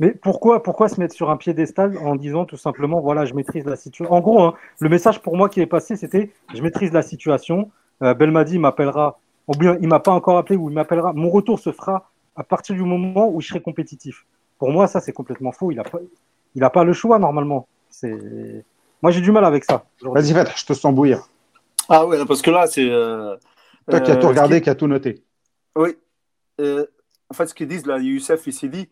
Mais 0.00 0.12
pourquoi, 0.12 0.62
pourquoi 0.62 0.88
se 0.88 1.00
mettre 1.00 1.14
sur 1.14 1.28
un 1.30 1.36
piédestal 1.36 1.98
en 1.98 2.14
disant 2.14 2.44
tout 2.44 2.56
simplement, 2.56 3.00
voilà, 3.00 3.24
je 3.24 3.34
maîtrise 3.34 3.64
la 3.64 3.76
situation? 3.76 4.12
En 4.12 4.20
gros, 4.20 4.42
hein, 4.42 4.54
le 4.78 4.88
message 4.88 5.20
pour 5.20 5.36
moi 5.36 5.48
qui 5.48 5.60
est 5.60 5.66
passé, 5.66 5.96
c'était, 5.96 6.30
je 6.54 6.62
maîtrise 6.62 6.92
la 6.92 7.02
situation. 7.02 7.70
Euh, 8.02 8.14
Belmadi 8.14 8.58
m'appellera, 8.60 9.18
ou 9.48 9.52
bien 9.52 9.76
il 9.80 9.88
m'a 9.88 9.98
pas 9.98 10.12
encore 10.12 10.38
appelé 10.38 10.56
ou 10.56 10.70
il 10.70 10.74
m'appellera. 10.74 11.12
Mon 11.14 11.30
retour 11.30 11.58
se 11.58 11.72
fera 11.72 12.10
à 12.36 12.44
partir 12.44 12.76
du 12.76 12.82
moment 12.82 13.28
où 13.28 13.40
je 13.40 13.48
serai 13.48 13.60
compétitif. 13.60 14.24
Pour 14.58 14.70
moi, 14.70 14.86
ça, 14.86 15.00
c'est 15.00 15.12
complètement 15.12 15.50
faux. 15.50 15.72
Il 15.72 15.76
n'a 15.76 15.82
pas, 15.84 15.98
il 16.54 16.62
a 16.62 16.70
pas 16.70 16.84
le 16.84 16.92
choix, 16.92 17.18
normalement. 17.18 17.66
C'est... 17.90 18.64
Moi, 19.02 19.10
j'ai 19.10 19.20
du 19.20 19.32
mal 19.32 19.44
avec 19.44 19.64
ça. 19.64 19.84
Vas-y, 20.02 20.32
Feth, 20.32 20.52
je 20.56 20.66
te 20.66 20.72
sens 20.74 20.94
bouillir. 20.94 21.28
Ah 21.88 22.06
ouais, 22.06 22.24
parce 22.26 22.42
que 22.42 22.50
là, 22.50 22.66
c'est. 22.68 22.88
euh, 22.88 23.36
Toi 23.90 24.00
qui 24.00 24.10
as 24.12 24.14
euh, 24.16 24.20
tout 24.20 24.28
regardé, 24.28 24.54
ce 24.54 24.58
qui- 24.58 24.64
qui 24.64 24.70
as 24.70 24.74
tout 24.76 24.86
noté. 24.86 25.22
Oui. 25.74 25.96
Euh, 26.60 26.86
en 27.30 27.34
fait, 27.34 27.46
ce 27.46 27.54
qu'ils 27.54 27.68
disent, 27.68 27.86
là, 27.86 27.98
Youssef, 27.98 28.46
il 28.46 28.52
s'est 28.52 28.68
dit, 28.68 28.88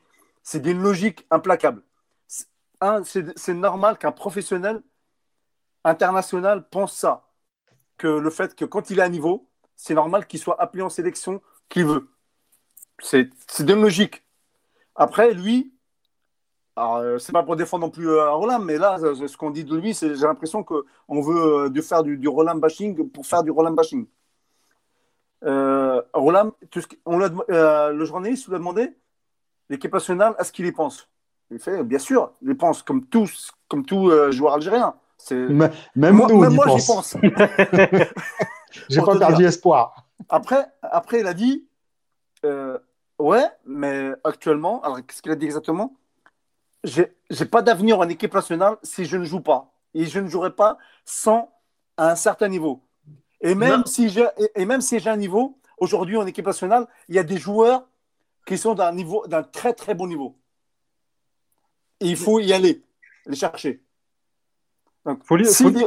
c'est 0.47 0.61
d'une 0.61 0.81
logique 0.81 1.27
implacable. 1.33 1.83
C'est- 2.29 3.53
normal 3.53 3.99
qu'un 3.99 4.13
professionnel 4.13 4.81
international 5.83 6.69
pense 6.69 6.97
ça. 6.97 7.25
Que 7.97 8.07
le 8.07 8.31
fait 8.31 8.55
que 8.55 8.65
quand 8.65 8.91
il 8.91 9.01
est 9.01 9.03
à 9.03 9.09
niveau, 9.09 9.51
c'est 9.75 9.95
normal 9.95 10.29
qu'il 10.29 10.39
soit 10.39 10.61
appelé 10.63 10.85
en 10.85 10.89
sélection 10.89 11.43
qu'il 11.69 11.87
veut. 11.87 12.09
C'est 13.03 13.29
d'une 13.61 13.83
logique. 13.83 14.25
Après, 14.95 15.35
lui, 15.35 15.75
euh, 16.79 17.19
c'est 17.19 17.33
pas 17.33 17.43
pour 17.43 17.57
défendre 17.57 17.87
non 17.87 17.91
plus 17.91 18.09
euh, 18.09 18.31
Roland, 18.31 18.61
mais 18.61 18.79
là, 18.79 18.99
euh, 19.01 19.27
ce 19.27 19.37
qu'on 19.37 19.51
dit 19.51 19.65
de 19.65 19.77
lui, 19.77 19.95
c'est 19.95 20.15
j'ai 20.15 20.27
l'impression 20.27 20.63
qu'on 20.63 21.21
veut 21.23 21.71
de 21.71 21.81
faire 21.83 22.05
du, 22.05 22.19
du 22.19 22.29
Roland 22.29 22.55
bashing 22.55 23.11
pour 23.11 23.27
faire 23.27 23.43
du 23.43 23.51
Roland 23.51 23.73
bashing. 23.73 24.07
Euh, 25.45 26.01
Roland, 26.15 26.53
on 27.05 27.19
le 27.19 28.05
journaliste 28.05 28.47
lui 28.47 28.55
a 28.55 28.59
demandé 28.59 28.97
l'équipe 29.69 29.93
nationale 29.93 30.35
à 30.39 30.45
ce 30.45 30.53
qu'il 30.53 30.67
y 30.67 30.73
pense. 30.73 31.09
Il 31.51 31.59
fait 31.59 31.83
bien 31.85 31.99
sûr, 31.99 32.33
il 32.43 32.51
y 32.51 32.55
pense 32.55 32.83
comme 32.83 33.05
tous, 33.07 33.53
comme 33.69 33.85
tout 33.87 34.11
euh, 34.11 34.31
joueur 34.33 34.55
algérien. 34.55 34.95
Même 35.31 35.71
moi, 36.15 36.27
nous, 36.29 36.35
on 36.37 36.41
même 36.41 36.53
y 36.53 36.55
moi, 36.57 36.67
j'y 36.69 36.87
pense. 36.87 37.15
pense. 37.15 37.17
J'ai 38.89 39.01
pas 39.01 39.19
perdu 39.19 39.37
dire. 39.37 39.49
espoir. 39.49 40.07
Après, 40.29 40.67
après, 40.83 41.21
il 41.21 41.27
a 41.27 41.35
dit 41.35 41.67
euh, 42.45 42.79
Ouais, 43.19 43.47
mais 43.65 44.11
actuellement, 44.25 44.83
alors 44.83 44.99
qu'est-ce 45.07 45.23
qu'il 45.23 45.33
a 45.33 45.37
dit 45.37 45.47
exactement? 45.47 45.95
J'ai 46.85 47.17
j'ai 47.31 47.47
pas 47.47 47.63
d'avenir 47.63 47.99
en 47.99 48.09
équipe 48.09 48.35
nationale 48.35 48.77
si 48.83 49.05
je 49.07 49.17
ne 49.17 49.25
joue 49.25 49.41
pas. 49.41 49.73
Et 49.95 50.05
je 50.05 50.21
ne 50.21 50.29
jouerai 50.29 50.51
pas 50.55 50.77
sans 51.05 51.51
un 51.97 52.15
certain 52.17 52.49
niveau. 52.49 52.83
Et 53.41 53.55
même 53.55 53.81
Non. 53.81 53.87
si 53.87 54.11
j'ai 54.11 54.27
et- 54.39 54.51
et 54.63 54.67
même 54.67 54.81
si 54.83 54.99
j'ai 55.01 55.09
un 55.11 55.17
niveau, 55.17 55.59
aujourd'hui 55.79 56.17
en 56.19 56.27
équipe 56.27 56.47
nationale, 56.47 56.87
il 57.09 57.15
y 57.15 57.19
a 57.19 57.23
des 57.23 57.39
joueurs 57.39 57.87
qui 58.47 58.57
sont 58.57 58.75
d'un 58.75 58.93
niveau 58.93 59.27
d'un 59.27 59.43
très 59.43 59.75
très 59.75 59.95
bon 59.95 60.07
niveau. 60.07 60.37
Et 62.01 62.07
il 62.09 62.17
faut 62.17 62.41
y 62.41 62.53
aller, 62.53 62.83
les 63.27 63.37
chercher. 63.37 63.83
Donc, 65.05 65.23
Faut 65.25 65.37
s'il 65.45 65.67
faut- 65.67 65.71
dit- 65.71 65.87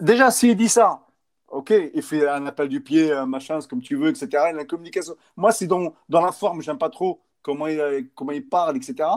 déjà, 0.00 0.30
s'il 0.30 0.56
dit 0.56 0.68
ça, 0.68 1.06
ok, 1.48 1.72
il 1.94 2.02
fait 2.02 2.26
un 2.28 2.46
appel 2.46 2.68
du 2.68 2.80
pied, 2.82 3.12
un 3.12 3.26
machin, 3.26 3.58
comme 3.68 3.80
tu 3.80 3.96
veux, 3.96 4.08
etc. 4.08 4.26
Et 4.50 4.52
la 4.52 4.64
communication. 4.64 5.16
Moi, 5.36 5.52
c'est 5.52 5.66
dans, 5.66 5.94
dans 6.08 6.20
la 6.20 6.32
forme, 6.32 6.60
j'aime 6.62 6.78
pas 6.78 6.90
trop 6.90 7.20
comment 7.42 7.66
il, 7.66 8.08
comment 8.14 8.32
il 8.32 8.46
parle, 8.48 8.76
etc. 8.76 9.08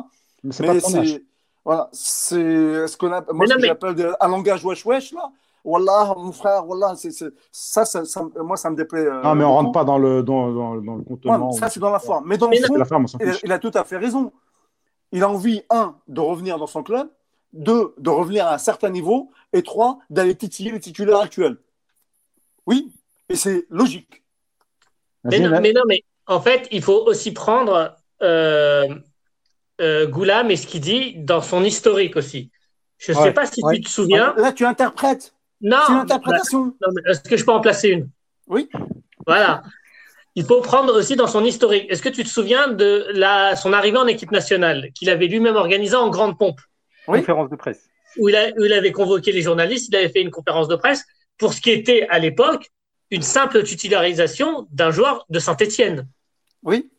Mais 0.44 0.52
c'est 0.80 1.24
voilà, 1.64 1.90
c'est 1.94 2.88
ce 2.88 2.98
qu'on 2.98 3.12
a, 3.12 3.22
moi, 3.22 3.34
Mais 3.34 3.46
ce 3.48 3.52
non, 3.52 3.56
que 3.58 3.62
mais- 3.62 3.68
j'appelle 3.68 3.94
de- 3.96 4.14
un 4.20 4.28
langage 4.28 4.66
wesh 4.66 4.84
wesh 4.86 5.12
là. 5.14 5.32
Wallah, 5.64 6.16
mon 6.18 6.32
frère, 6.32 6.68
wallah, 6.68 6.96
c'est, 6.96 7.12
c'est- 7.12 7.32
ça, 7.52 7.86
ça, 7.86 8.04
ça- 8.06 8.24
moi, 8.44 8.58
ça 8.58 8.70
me 8.70 8.76
déplaît. 8.76 9.06
euh, 9.06 9.22
Non, 9.24 9.36
mais 9.36 9.44
on 9.44 9.50
beaucoup. 9.50 9.66
rentre 9.66 9.72
pas 9.74 9.84
dans 9.84 9.98
le, 9.98 10.24
dans, 10.24 10.52
dans, 10.52 10.76
dans 10.82 10.96
le 10.96 11.02
Ouais, 11.02 11.06
contenant. 11.06 11.52
ça, 11.52 11.70
c'est 11.70 11.80
dans 11.80 11.92
la 11.92 12.00
forme. 12.00 12.26
Mais 12.28 12.38
dans 12.38 12.50
Mais 12.50 12.60
le 12.60 12.68
fond, 12.68 12.86
forme, 12.86 13.06
il 13.20 13.28
a, 13.30 13.32
fiche. 13.32 13.42
il 13.44 13.52
a 13.52 13.60
tout 13.60 13.72
à 13.74 13.84
fait 13.84 13.98
raison. 13.98 14.32
Il 15.12 15.24
a 15.24 15.30
envie, 15.30 15.64
un, 15.70 15.96
de 16.08 16.20
revenir 16.22 16.58
dans 16.58 16.68
son 16.68 16.84
club, 16.84 17.10
deux, 17.54 17.94
de 17.98 18.10
revenir 18.10 18.48
à 18.48 18.56
un 18.56 18.58
certain 18.58 18.90
niveau, 18.90 19.32
et 19.54 19.62
trois, 19.64 20.00
d'aller 20.10 20.36
titiller 20.36 20.72
les 20.72 20.80
titulaires 20.80 21.20
actuels. 21.20 21.58
Oui, 22.66 22.94
et 23.30 23.36
c'est 23.36 23.66
logique. 23.70 24.24
Mais 25.24 25.40
non, 25.40 25.60
mais 25.62 25.74
non, 25.74 25.82
mais 25.88 26.04
en 26.28 26.42
fait, 26.42 26.68
il 26.72 26.82
faut 26.82 27.06
aussi 27.06 27.32
prendre 27.32 27.96
euh, 28.22 28.88
euh, 29.82 30.08
Goulam 30.08 30.50
et 30.52 30.56
ce 30.56 30.68
qu'il 30.68 30.82
dit 30.82 31.16
dans 31.18 31.42
son 31.42 31.64
historique 31.64 32.16
aussi. 32.16 32.52
Je 32.98 33.14
ne 33.14 33.18
sais 33.18 33.34
pas 33.34 33.46
si 33.46 33.64
ouais. 33.64 33.76
tu 33.78 33.82
te 33.82 33.90
souviens. 33.90 34.34
Là, 34.38 34.54
tu 34.54 34.66
interprètes. 34.66 35.34
Non, 35.62 35.78
c'est 35.86 35.94
une 35.94 36.00
interprétation. 36.00 36.60
non, 36.66 36.88
mais 36.94 37.12
est-ce 37.12 37.22
que 37.22 37.38
je 37.38 37.46
peux 37.46 37.52
en 37.52 37.62
placer 37.62 37.90
une? 37.90 38.10
Oui. 38.48 38.70
Voilà. 39.28 39.62
Il 40.36 40.44
faut 40.46 40.62
prendre 40.62 40.94
aussi 40.98 41.16
dans 41.16 41.28
son 41.28 41.44
historique. 41.46 41.86
Est-ce 41.90 42.02
que 42.02 42.10
tu 42.10 42.24
te 42.24 42.30
souviens 42.30 42.70
de 42.70 43.08
la, 43.14 43.56
son 43.56 43.74
arrivée 43.74 43.98
en 43.98 44.08
équipe 44.08 44.32
nationale, 44.32 44.92
qu'il 44.94 45.10
avait 45.10 45.28
lui-même 45.28 45.56
organisée 45.58 45.96
en 45.96 46.10
grande 46.10 46.38
pompe, 46.38 46.60
Oui. 47.08 47.20
Conférence 47.20 47.50
de 47.50 47.56
presse. 47.56 47.90
où 48.18 48.30
il, 48.30 48.36
a- 48.36 48.50
où 48.58 48.64
il 48.64 48.74
avait 48.74 48.92
convoqué 48.92 49.32
les 49.32 49.42
journalistes, 49.42 49.90
il 49.90 49.96
avait 49.96 50.10
fait 50.10 50.22
une 50.22 50.32
conférence 50.32 50.68
de 50.68 50.76
presse 50.76 51.06
pour 51.38 51.54
ce 51.54 51.62
qui 51.62 51.72
était 51.72 52.08
à 52.10 52.18
l'époque 52.20 52.70
une 53.10 53.22
simple 53.24 53.62
titularisation 53.64 54.68
d'un 54.72 54.92
joueur 54.92 55.26
de 55.30 55.38
Saint-Étienne. 55.40 56.08
Oui. 56.64 56.90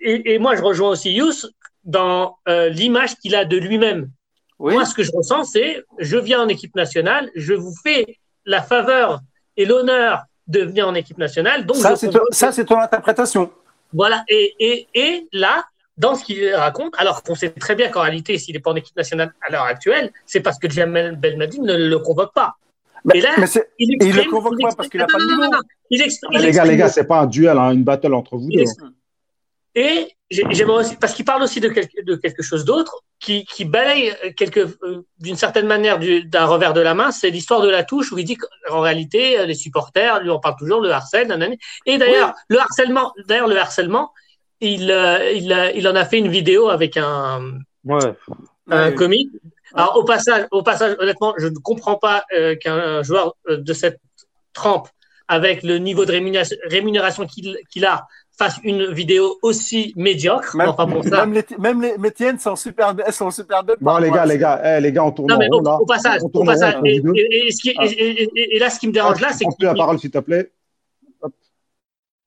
Et 0.00 0.38
moi, 0.38 0.56
je 0.56 0.62
rejoins 0.62 0.90
aussi 0.90 1.12
Yous 1.12 1.46
dans 1.84 2.36
euh, 2.48 2.68
l'image 2.68 3.16
qu'il 3.16 3.34
a 3.34 3.44
de 3.44 3.56
lui-même. 3.56 4.10
Oui. 4.58 4.72
Moi, 4.72 4.84
ce 4.86 4.94
que 4.94 5.02
je 5.02 5.12
ressens, 5.12 5.44
c'est 5.44 5.84
je 5.98 6.16
viens 6.16 6.40
en 6.42 6.48
équipe 6.48 6.74
nationale, 6.74 7.30
je 7.34 7.52
vous 7.54 7.74
fais 7.82 8.18
la 8.46 8.62
faveur 8.62 9.20
et 9.56 9.66
l'honneur 9.66 10.22
de 10.46 10.60
venir 10.60 10.88
en 10.88 10.94
équipe 10.94 11.18
nationale. 11.18 11.66
Donc, 11.66 11.76
Ça, 11.76 11.96
c'est, 11.96 12.64
ton 12.64 12.80
interprétation. 12.80 13.50
voilà. 13.92 14.24
Et, 14.28 14.54
et, 14.60 14.88
et 14.94 15.28
là, 15.32 15.64
dans 15.98 16.14
ce 16.14 16.24
qu'il 16.24 16.54
raconte, 16.54 16.94
alors 16.98 17.22
qu'on 17.22 17.34
sait 17.34 17.50
très 17.50 17.74
bien 17.74 17.88
qu'en 17.90 18.02
réalité, 18.02 18.38
s'il 18.38 18.54
n'est 18.54 18.60
pas 18.60 18.70
en 18.70 18.76
équipe 18.76 18.96
nationale 18.96 19.34
à 19.46 19.50
l'heure 19.50 19.64
actuelle, 19.64 20.12
c'est 20.24 20.40
parce 20.40 20.58
que 20.58 20.70
Jamel 20.70 21.16
Belmadi 21.16 21.60
ne 21.60 21.74
le 21.76 21.98
convoque 21.98 22.32
pas. 22.34 22.54
Mais, 23.04 23.18
Et 23.18 23.20
là, 23.22 23.30
mais 23.38 23.46
Il 23.78 23.96
il 24.00 24.12
le 24.14 24.22
exprime- 24.22 24.30
convoque 24.30 24.52
pas 24.60 24.68
exprime- 24.68 24.76
parce 24.76 24.88
qu'il 24.88 25.00
a 25.00 25.04
non, 25.04 25.12
pas 25.12 25.18
de 25.18 25.22
non, 25.24 25.28
non, 25.30 25.36
niveau. 25.36 25.50
non, 25.52 25.58
non. 25.58 25.62
Il 25.90 26.02
exprime- 26.02 26.30
Les 26.32 26.38
il 26.38 26.42
gars, 26.42 26.64
les 26.64 26.70
exprime- 26.70 26.76
gars, 26.78 26.88
c'est 26.88 27.04
pas 27.06 27.20
un 27.20 27.26
duel, 27.26 27.58
hein, 27.58 27.70
une 27.72 27.84
battle 27.84 28.14
entre 28.14 28.36
vous 28.36 28.48
il 28.50 28.56
deux. 28.56 28.62
exprime- 28.62 28.92
Et 29.74 30.08
j'ai- 30.30 30.46
j'aimerais 30.50 30.80
aussi, 30.80 30.96
parce 30.96 31.12
qu'il 31.14 31.24
parle 31.24 31.42
aussi 31.42 31.60
de 31.60 31.68
quelque, 31.68 32.02
de 32.04 32.16
quelque 32.16 32.42
chose 32.42 32.64
d'autre, 32.64 33.02
qui, 33.18 33.44
qui 33.46 33.64
balaye 33.64 34.14
quelque, 34.36 34.60
euh, 34.82 35.02
d'une 35.18 35.36
certaine 35.36 35.66
manière 35.66 35.98
du- 35.98 36.24
d'un 36.24 36.44
revers 36.44 36.74
de 36.74 36.80
la 36.80 36.94
main, 36.94 37.10
c'est 37.10 37.30
l'histoire 37.30 37.62
de 37.62 37.68
la 37.68 37.82
touche 37.82 38.12
où 38.12 38.18
il 38.18 38.24
dit 38.24 38.36
qu'en 38.36 38.80
réalité, 38.80 39.38
euh, 39.38 39.46
les 39.46 39.54
supporters, 39.54 40.20
lui 40.20 40.30
on 40.30 40.38
parle 40.38 40.56
toujours, 40.58 40.80
le 40.80 40.90
harcèle, 40.90 41.28
et 41.86 41.98
d'ailleurs, 41.98 42.34
le 42.48 42.58
harcèlement, 42.58 43.12
d'ailleurs, 43.26 43.48
le 43.48 43.58
harcèlement, 43.58 44.12
il, 44.60 44.90
euh, 44.90 45.32
il, 45.32 45.52
a- 45.52 45.72
il 45.72 45.86
en 45.88 45.94
a 45.96 46.04
fait 46.04 46.18
une 46.18 46.28
vidéo 46.28 46.68
avec 46.68 46.96
un, 46.96 47.52
Ouais. 47.84 48.14
un 48.68 48.88
Ouais. 48.88 48.94
comique. 48.94 49.30
Alors, 49.74 49.96
au 49.96 50.04
passage, 50.04 50.46
au 50.50 50.62
passage, 50.62 50.96
honnêtement, 50.98 51.34
je 51.38 51.46
ne 51.48 51.56
comprends 51.58 51.96
pas 51.96 52.24
euh, 52.34 52.54
qu'un 52.56 53.02
joueur 53.02 53.34
euh, 53.48 53.56
de 53.56 53.72
cette 53.72 53.98
trempe, 54.52 54.88
avec 55.28 55.62
le 55.62 55.78
niveau 55.78 56.04
de 56.04 56.12
rémunération, 56.12 56.56
rémunération 56.64 57.26
qu'il 57.26 57.58
qu'il 57.70 57.84
a, 57.84 58.06
fasse 58.38 58.58
une 58.64 58.92
vidéo 58.92 59.38
aussi 59.42 59.92
médiocre. 59.96 60.56
Même, 60.56 60.68
enfin, 60.68 60.86
bon, 60.86 61.02
ça. 61.02 61.24
même 61.24 61.32
les, 61.32 61.44
même 61.58 61.80
les, 61.82 61.96
mes 61.98 62.10
tiennes 62.10 62.38
sont 62.38 62.54
super, 62.56 62.94
elles 63.06 63.12
sont 63.12 63.30
super 63.30 63.64
belles. 63.64 63.76
Bon, 63.80 63.96
les 63.98 64.10
gars, 64.10 64.24
les 64.26 64.32
ça. 64.32 64.38
gars, 64.38 64.62
eh, 64.76 64.80
les 64.80 64.92
gars, 64.92 65.04
on 65.04 65.12
tourne 65.12 65.28
Non, 65.30 65.36
en 65.36 65.38
mais 65.38 65.46
rond, 65.50 65.60
au, 65.60 65.64
là. 65.64 65.76
au 65.80 65.86
passage, 65.86 66.20
On 66.22 66.26
au 66.26 66.38
rond 66.44 66.84
Et, 66.84 67.00
vous 67.00 67.12
deux. 67.12 67.20
et- 67.20 67.46
et 67.46 67.50
ce 67.50 67.62
qui- 67.62 67.74
Ah. 67.78 67.86
et- 67.86 67.90
et- 67.90 68.22
et- 68.22 68.56
et 68.56 68.58
là, 68.58 68.68
ce 68.70 68.78
qui 68.78 68.88
me 68.88 68.92
dérange 68.92 69.20
là, 69.20 69.28
c'est 69.32 69.44
Prends 69.44 69.52
plus 69.56 69.66
la 69.66 69.74
parole, 69.74 69.98
s'il 69.98 70.10
te 70.10 70.18
plaît. 70.18 70.52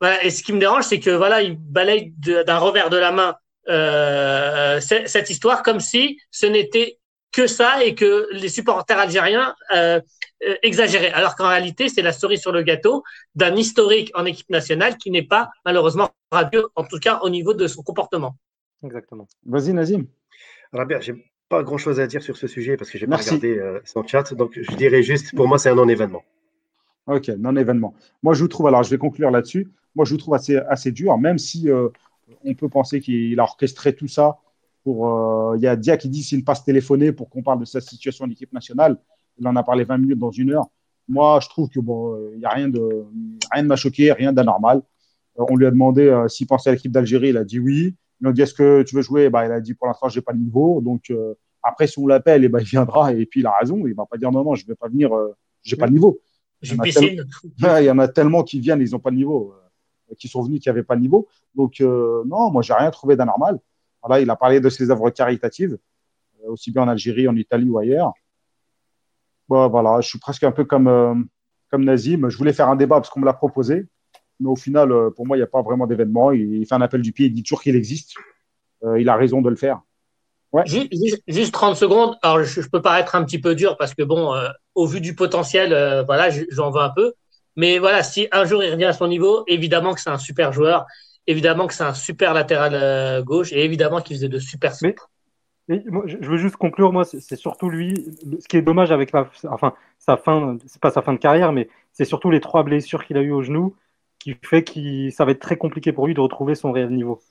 Voilà, 0.01 0.23
et 0.23 0.29
ce 0.29 0.43
qui 0.43 0.53
me 0.53 0.59
dérange, 0.59 0.83
c'est 0.85 0.99
que 0.99 1.09
voilà, 1.09 1.41
il 1.41 1.57
balaye 1.57 2.13
d'un 2.17 2.57
revers 2.57 2.89
de 2.89 2.97
la 2.97 3.11
main 3.11 3.35
euh, 3.67 4.79
cette 4.79 5.29
histoire 5.29 5.61
comme 5.61 5.79
si 5.79 6.17
ce 6.31 6.45
n'était 6.47 6.97
que 7.31 7.45
ça 7.45 7.83
et 7.83 7.93
que 7.93 8.27
les 8.31 8.49
supporters 8.49 8.97
algériens 8.97 9.53
euh, 9.75 9.99
euh. 10.47 11.09
Alors 11.13 11.35
qu'en 11.35 11.47
réalité, 11.47 11.89
c'est 11.89 12.01
la 12.01 12.13
cerise 12.13 12.41
sur 12.41 12.51
le 12.51 12.63
gâteau 12.63 13.03
d'un 13.35 13.55
historique 13.55 14.11
en 14.15 14.25
équipe 14.25 14.49
nationale 14.49 14.97
qui 14.97 15.11
n'est 15.11 15.23
pas 15.23 15.49
malheureusement 15.65 16.09
radieux, 16.31 16.67
en 16.75 16.83
tout 16.83 16.99
cas 16.99 17.19
au 17.23 17.29
niveau 17.29 17.53
de 17.53 17.67
son 17.67 17.83
comportement. 17.83 18.37
Exactement. 18.83 19.27
Vas-y, 19.45 19.73
Nazim. 19.73 20.05
Rabia, 20.71 20.99
j'ai 20.99 21.15
pas 21.49 21.63
grand 21.63 21.77
chose 21.77 21.99
à 21.99 22.07
dire 22.07 22.21
sur 22.21 22.37
ce 22.37 22.47
sujet 22.47 22.77
parce 22.77 22.89
que 22.89 22.97
j'ai 22.97 23.07
pas 23.07 23.17
regardé 23.17 23.57
euh, 23.57 23.79
son 23.83 24.05
chat. 24.05 24.33
Donc, 24.33 24.57
je 24.61 24.75
dirais 24.75 25.03
juste, 25.03 25.35
pour 25.35 25.47
moi, 25.47 25.57
c'est 25.57 25.69
un 25.69 25.75
non-événement. 25.75 26.23
Ok, 27.07 27.27
non-événement. 27.29 27.95
Moi, 28.21 28.35
je 28.35 28.41
vous 28.41 28.47
trouve, 28.47 28.67
alors 28.67 28.83
je 28.83 28.91
vais 28.91 28.99
conclure 28.99 29.31
là-dessus. 29.31 29.67
Moi, 29.95 30.05
je 30.05 30.11
vous 30.11 30.17
trouve 30.17 30.35
assez, 30.35 30.57
assez 30.57 30.91
dur, 30.91 31.17
même 31.17 31.39
si 31.39 31.69
euh, 31.69 31.89
on 32.45 32.53
peut 32.53 32.69
penser 32.69 33.01
qu'il 33.01 33.39
a 33.39 33.43
orchestré 33.43 33.95
tout 33.95 34.07
ça. 34.07 34.37
Pour, 34.83 35.09
euh, 35.09 35.57
il 35.57 35.63
y 35.63 35.67
a 35.67 35.75
Dia 35.75 35.97
qui 35.97 36.07
dit 36.07 36.23
s'il 36.23 36.45
passe 36.45 36.63
téléphoné 36.63 37.11
pour 37.11 37.29
qu'on 37.29 37.41
parle 37.41 37.59
de 37.59 37.65
sa 37.65 37.81
situation 37.81 38.25
en 38.25 38.29
équipe 38.29 38.53
nationale. 38.53 38.97
Il 39.39 39.47
en 39.47 39.55
a 39.55 39.63
parlé 39.63 39.83
20 39.83 39.97
minutes 39.97 40.19
dans 40.19 40.31
une 40.31 40.51
heure. 40.51 40.67
Moi, 41.07 41.39
je 41.41 41.49
trouve 41.49 41.69
que 41.69 41.79
bon, 41.79 42.13
euh, 42.15 42.31
il 42.33 42.39
n'y 42.39 42.45
a 42.45 42.49
rien 42.49 42.69
de, 42.69 43.05
rien 43.51 43.63
de 43.63 43.67
m'a 43.67 43.75
choqué, 43.75 44.11
rien 44.11 44.31
d'anormal. 44.31 44.81
Euh, 45.39 45.45
on 45.49 45.55
lui 45.55 45.65
a 45.65 45.71
demandé 45.71 46.07
euh, 46.07 46.27
s'il 46.27 46.47
pensait 46.47 46.69
à 46.69 46.73
l'équipe 46.73 46.91
d'Algérie. 46.91 47.29
Il 47.29 47.37
a 47.37 47.43
dit 47.43 47.59
oui. 47.59 47.95
Ils 48.19 48.23
lui 48.23 48.29
ont 48.29 48.31
dit 48.31 48.41
est-ce 48.41 48.53
que 48.53 48.83
tu 48.83 48.95
veux 48.95 49.01
jouer? 49.01 49.29
Bah, 49.29 49.45
Il 49.45 49.51
a 49.51 49.59
dit 49.59 49.73
pour 49.73 49.87
l'instant, 49.87 50.09
j'ai 50.09 50.21
pas 50.21 50.33
le 50.33 50.39
niveau. 50.39 50.81
Donc 50.81 51.09
euh, 51.09 51.33
après, 51.63 51.87
si 51.87 51.97
on 51.99 52.07
l'appelle, 52.07 52.43
eh 52.43 52.49
ben, 52.49 52.59
il 52.59 52.65
viendra. 52.65 53.13
Et 53.13 53.25
puis 53.25 53.39
il 53.39 53.47
a 53.47 53.53
raison. 53.59 53.85
Il 53.87 53.93
va 53.93 54.05
pas 54.05 54.17
dire 54.17 54.31
non, 54.31 54.43
non, 54.43 54.55
je 54.55 54.65
vais 54.67 54.75
pas 54.75 54.87
venir. 54.87 55.15
Euh, 55.15 55.35
j'ai 55.63 55.75
pas 55.75 55.87
le 55.87 55.93
niveau. 55.93 56.19
A. 56.63 56.73
Ouais, 56.81 56.89
il 57.83 57.85
y 57.85 57.91
en 57.91 57.99
a 57.99 58.07
tellement 58.07 58.43
qui 58.43 58.59
viennent, 58.59 58.81
ils 58.81 58.91
n'ont 58.91 58.99
pas 58.99 59.11
de 59.11 59.15
niveau, 59.15 59.53
euh, 60.11 60.15
qui 60.15 60.27
sont 60.27 60.41
venus, 60.41 60.61
qui 60.61 60.69
n'avaient 60.69 60.83
pas 60.83 60.95
de 60.95 61.01
niveau. 61.01 61.27
Donc, 61.55 61.81
euh, 61.81 62.23
non, 62.25 62.51
moi, 62.51 62.61
j'ai 62.61 62.73
rien 62.73 62.91
trouvé 62.91 63.15
d'anormal. 63.15 63.59
Voilà, 64.03 64.21
il 64.21 64.29
a 64.29 64.35
parlé 64.35 64.59
de 64.59 64.69
ses 64.69 64.89
œuvres 64.91 65.09
caritatives, 65.09 65.77
euh, 66.43 66.51
aussi 66.51 66.71
bien 66.71 66.83
en 66.83 66.87
Algérie, 66.87 67.27
en 67.27 67.35
Italie 67.35 67.69
ou 67.69 67.77
ailleurs. 67.77 68.13
Bon, 69.49 69.67
voilà, 69.67 69.99
je 69.99 70.07
suis 70.07 70.19
presque 70.19 70.43
un 70.43 70.51
peu 70.51 70.63
comme, 70.63 70.87
euh, 70.87 71.15
comme 71.71 71.83
Nazim. 71.83 72.29
Je 72.29 72.37
voulais 72.37 72.53
faire 72.53 72.69
un 72.69 72.75
débat 72.75 72.97
parce 72.97 73.09
qu'on 73.09 73.19
me 73.19 73.25
l'a 73.25 73.33
proposé. 73.33 73.87
Mais 74.39 74.47
au 74.47 74.55
final, 74.55 74.91
euh, 74.91 75.09
pour 75.09 75.25
moi, 75.25 75.35
il 75.35 75.39
n'y 75.39 75.43
a 75.43 75.47
pas 75.47 75.63
vraiment 75.63 75.87
d'événement. 75.87 76.31
Il, 76.31 76.53
il 76.53 76.65
fait 76.67 76.75
un 76.75 76.81
appel 76.81 77.01
du 77.01 77.11
pied, 77.11 77.25
il 77.25 77.33
dit 77.33 77.41
toujours 77.41 77.61
qu'il 77.61 77.75
existe. 77.75 78.13
il 78.97 79.09
a 79.09 79.15
raison 79.15 79.41
de 79.41 79.49
le 79.49 79.55
faire. 79.55 79.81
Ouais. 80.53 80.63
Juste, 80.65 81.21
juste, 81.27 81.51
30 81.51 81.75
secondes. 81.75 82.15
Alors, 82.21 82.43
je, 82.43 82.61
peux 82.69 82.81
paraître 82.81 83.15
un 83.15 83.23
petit 83.25 83.39
peu 83.39 83.55
dur 83.55 83.75
parce 83.75 83.95
que, 83.95 84.03
bon, 84.03 84.33
au 84.75 84.85
vu 84.85 85.01
du 85.01 85.15
potentiel, 85.15 85.69
voilà, 86.05 86.29
j'en 86.51 86.69
veux 86.71 86.81
un 86.81 86.89
peu. 86.89 87.13
Mais 87.55 87.79
voilà, 87.79 88.03
si 88.03 88.27
un 88.31 88.45
jour 88.45 88.63
il 88.63 88.71
revient 88.71 88.85
à 88.85 88.93
son 88.93 89.07
niveau, 89.07 89.43
évidemment 89.47 89.93
que 89.93 89.99
c'est 89.99 90.09
un 90.09 90.17
super 90.17 90.53
joueur, 90.53 90.85
évidemment 91.27 91.67
que 91.67 91.73
c'est 91.73 91.83
un 91.83 91.93
super 91.93 92.33
latéral 92.33 93.23
gauche 93.23 93.51
et 93.51 93.65
évidemment 93.65 93.99
qu'il 93.99 94.15
faisait 94.15 94.29
de 94.29 94.39
super 94.39 94.73
je 95.69 96.29
veux 96.29 96.37
juste 96.37 96.55
conclure, 96.57 96.91
moi, 96.91 97.05
c'est 97.05 97.35
surtout 97.35 97.69
lui. 97.69 98.07
Ce 98.39 98.47
qui 98.47 98.57
est 98.57 98.61
dommage 98.61 98.91
avec 98.91 99.11
la, 99.11 99.29
enfin, 99.49 99.73
sa 99.99 100.17
fin, 100.17 100.57
c'est 100.65 100.81
pas 100.81 100.91
sa 100.91 101.01
fin 101.01 101.13
de 101.13 101.19
carrière, 101.19 101.51
mais 101.51 101.69
c'est 101.91 102.05
surtout 102.05 102.31
les 102.31 102.39
trois 102.39 102.63
blessures 102.63 103.05
qu'il 103.05 103.17
a 103.17 103.21
eues 103.21 103.31
au 103.31 103.43
genou 103.43 103.75
qui 104.19 104.35
fait 104.43 104.63
que 104.63 105.09
ça 105.11 105.25
va 105.25 105.31
être 105.31 105.39
très 105.39 105.57
compliqué 105.57 105.93
pour 105.93 106.07
lui 106.07 106.13
de 106.13 106.19
retrouver 106.19 106.55
son 106.55 106.71
réel 106.71 106.89
niveau. 106.89 107.21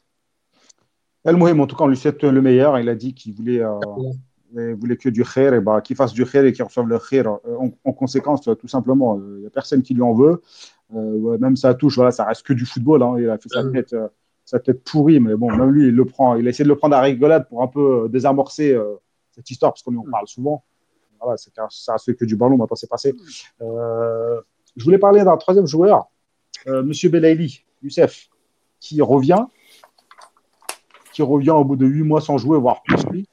El 1.25 1.37
Mohim, 1.37 1.61
en 1.61 1.67
tout 1.67 1.77
cas, 1.77 1.85
on 1.85 1.89
lui 1.89 1.97
souhaite 1.97 2.23
le 2.23 2.41
meilleur. 2.41 2.79
Il 2.79 2.89
a 2.89 2.95
dit 2.95 3.13
qu'il 3.13 3.35
voulait, 3.35 3.61
euh, 3.61 4.75
voulait 4.75 4.97
que 4.97 5.09
du 5.09 5.25
khair, 5.25 5.53
et 5.53 5.61
bah, 5.61 5.81
qu'il 5.81 5.97
fasse 5.97 6.13
du 6.13 6.25
khair 6.25 6.45
et 6.45 6.53
qu'il 6.53 6.65
reçoive 6.65 6.89
le 6.89 6.99
khair. 6.99 7.27
Euh, 7.47 7.69
en, 7.85 7.93
conséquence, 7.93 8.43
tout 8.43 8.69
simplement, 8.69 9.19
il 9.19 9.41
n'y 9.41 9.47
a 9.47 9.51
personne 9.51 9.83
qui 9.83 9.95
lui 9.95 10.03
en 10.03 10.15
veut. 10.15 10.41
Euh, 10.95 11.37
même 11.39 11.57
ça 11.57 11.75
touche, 11.75 11.97
voilà, 11.97 12.13
ça 12.13 12.25
reste 12.25 12.45
que 12.45 12.55
du 12.55 12.65
football. 12.65 13.03
Hein. 13.03 13.17
Il 13.19 13.29
a 13.29 13.37
fait 13.37 13.51
sa 13.51 13.69
tête 13.71 13.95
ça 14.49 14.59
peut 14.59 14.73
être 14.73 14.83
pourri, 14.83 15.21
mais 15.21 15.35
bon, 15.35 15.55
même 15.55 15.71
lui, 15.73 15.89
il 15.89 15.95
le 15.95 16.07
prend. 16.07 16.35
Il 16.37 16.47
a 16.47 16.51
essayé 16.51 16.65
de 16.65 16.71
le 16.71 16.77
prendre 16.77 16.97
à 16.97 17.03
rigolade 17.03 17.47
pour 17.51 17.63
un 17.63 17.67
peu 17.67 18.05
euh, 18.05 18.09
désamorcer 18.09 18.73
euh, 18.73 18.95
cette 19.31 19.51
histoire, 19.51 19.75
parce 19.75 19.83
qu'on 19.83 19.95
en 19.95 20.11
parle 20.11 20.27
souvent. 20.27 20.65
Voilà, 21.21 21.37
ça 21.37 21.93
reste 21.93 22.17
que 22.17 22.25
du 22.25 22.35
ballon, 22.35 22.57
maintenant 22.57 22.75
c'est 22.75 22.89
passé. 22.89 23.15
Euh, 23.61 24.41
je 24.75 24.85
voulais 24.85 24.97
parler 24.97 25.23
d'un 25.23 25.37
troisième 25.37 25.67
joueur, 25.67 26.07
Monsieur 26.67 27.11
Belaïli, 27.11 27.63
Youssef, 27.83 28.31
qui 28.81 29.03
revient, 29.03 29.45
qui 31.13 31.21
revient 31.21 31.51
au 31.51 31.65
bout 31.65 31.77
de 31.77 31.85
huit 31.85 32.05
mois 32.05 32.23
sans 32.23 32.39
jouer, 32.39 32.59
voire 32.59 32.83
plus 32.85 33.05
lui. 33.11 33.29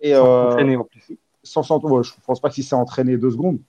Et, 0.00 0.14
sans 0.14 0.46
entraîner 0.46 0.76
en 0.76 0.84
plus. 0.84 1.16
Sans, 1.44 1.62
je 1.62 1.74
ne 1.76 2.26
pense 2.26 2.40
pas 2.40 2.50
qu'il 2.50 2.64
s'est 2.64 2.74
entraîné 2.74 3.16
deux 3.16 3.30
secondes. 3.30 3.60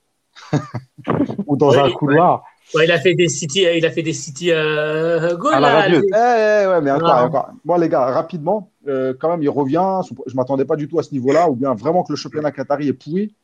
ou 1.46 1.56
dans 1.56 1.78
un 1.78 1.92
couloir 1.92 2.42
il 2.74 2.92
a 2.92 2.98
fait 2.98 3.14
des 3.14 3.28
City, 3.28 3.66
il 3.76 3.84
a 3.86 3.90
fait 3.90 4.02
des 4.02 4.12
City 4.12 4.50
euh, 4.50 5.30
eh, 5.30 5.32
eh, 5.34 6.66
ouais, 6.66 6.80
mais 6.82 6.90
encore, 6.90 7.24
encore. 7.24 7.50
Moi, 7.64 7.78
les 7.78 7.88
gars, 7.88 8.06
rapidement, 8.06 8.70
euh, 8.86 9.14
quand 9.18 9.30
même, 9.30 9.42
il 9.42 9.48
revient. 9.48 10.00
Je 10.04 10.32
ne 10.32 10.36
m'attendais 10.36 10.64
pas 10.64 10.76
du 10.76 10.88
tout 10.88 10.98
à 10.98 11.02
ce 11.02 11.12
niveau-là, 11.12 11.48
ou 11.48 11.54
bien 11.54 11.74
vraiment 11.74 12.02
que 12.02 12.12
le 12.12 12.16
championnat 12.16 12.50
qatari 12.50 12.88
est 12.88 12.92
pourri. 12.92 13.34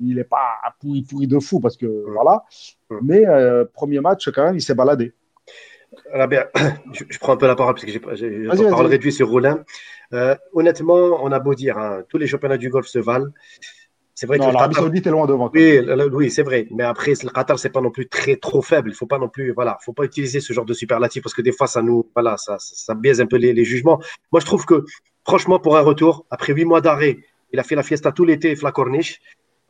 Il 0.00 0.16
n'est 0.16 0.24
pas 0.24 0.54
pourri, 0.80 1.02
pourri 1.02 1.26
de 1.26 1.38
fou, 1.38 1.60
parce 1.60 1.76
que 1.76 2.04
voilà. 2.12 2.44
Mais 3.02 3.26
euh, 3.26 3.64
premier 3.72 4.00
match, 4.00 4.30
quand 4.30 4.44
même, 4.44 4.56
il 4.56 4.62
s'est 4.62 4.74
baladé. 4.74 5.12
je, 6.14 7.18
prends 7.18 7.32
un 7.32 7.36
peu 7.36 7.46
la 7.46 7.56
parole 7.56 7.74
parce 7.74 7.84
que 7.86 7.90
j'ai 7.90 8.44
la 8.44 8.68
parole 8.68 8.86
réduite 8.86 9.14
sur 9.14 9.28
Roulin. 9.28 9.64
honnêtement, 10.52 11.18
on 11.22 11.32
a 11.32 11.38
beau 11.38 11.54
dire, 11.54 11.78
hein, 11.78 12.02
tous 12.08 12.18
les 12.18 12.26
championnats 12.26 12.58
du 12.58 12.70
golf 12.70 12.86
se 12.86 12.98
valent. 12.98 13.30
C'est 14.18 14.26
vrai 14.26 14.38
que 14.38 14.44
l'Arabie 14.44 14.74
Saoudite 14.74 15.06
est 15.06 15.10
loin 15.10 15.26
devant. 15.26 15.50
Oui, 15.52 15.78
oui 16.12 16.30
c'est 16.30 16.42
vrai. 16.42 16.66
Mais 16.70 16.84
après, 16.84 17.12
le 17.22 17.28
Qatar, 17.28 17.58
c'est 17.58 17.68
pas 17.68 17.82
non 17.82 17.90
plus 17.90 18.08
très 18.08 18.36
trop 18.36 18.62
faible. 18.62 18.88
Il 18.88 18.94
faut 18.94 19.04
pas 19.04 19.18
non 19.18 19.28
plus, 19.28 19.52
voilà, 19.52 19.76
faut 19.84 19.92
pas 19.92 20.04
utiliser 20.04 20.40
ce 20.40 20.54
genre 20.54 20.64
de 20.64 20.72
superlatif 20.72 21.22
parce 21.22 21.34
que 21.34 21.42
des 21.42 21.52
fois, 21.52 21.66
ça 21.66 21.82
nous, 21.82 22.08
voilà, 22.14 22.38
ça, 22.38 22.56
ça 22.58 22.94
biaise 22.94 23.20
un 23.20 23.26
peu 23.26 23.36
les, 23.36 23.64
jugements. 23.66 24.00
Moi, 24.32 24.40
je 24.40 24.46
trouve 24.46 24.64
que, 24.64 24.86
franchement, 25.22 25.58
pour 25.58 25.76
un 25.76 25.82
retour, 25.82 26.24
après 26.30 26.54
huit 26.54 26.64
mois 26.64 26.80
d'arrêt, 26.80 27.18
il 27.52 27.60
a 27.60 27.62
fait 27.62 27.74
la 27.74 27.82
fiesta 27.82 28.10
tout 28.10 28.24
l'été, 28.24 28.56
Flacorniche. 28.56 29.20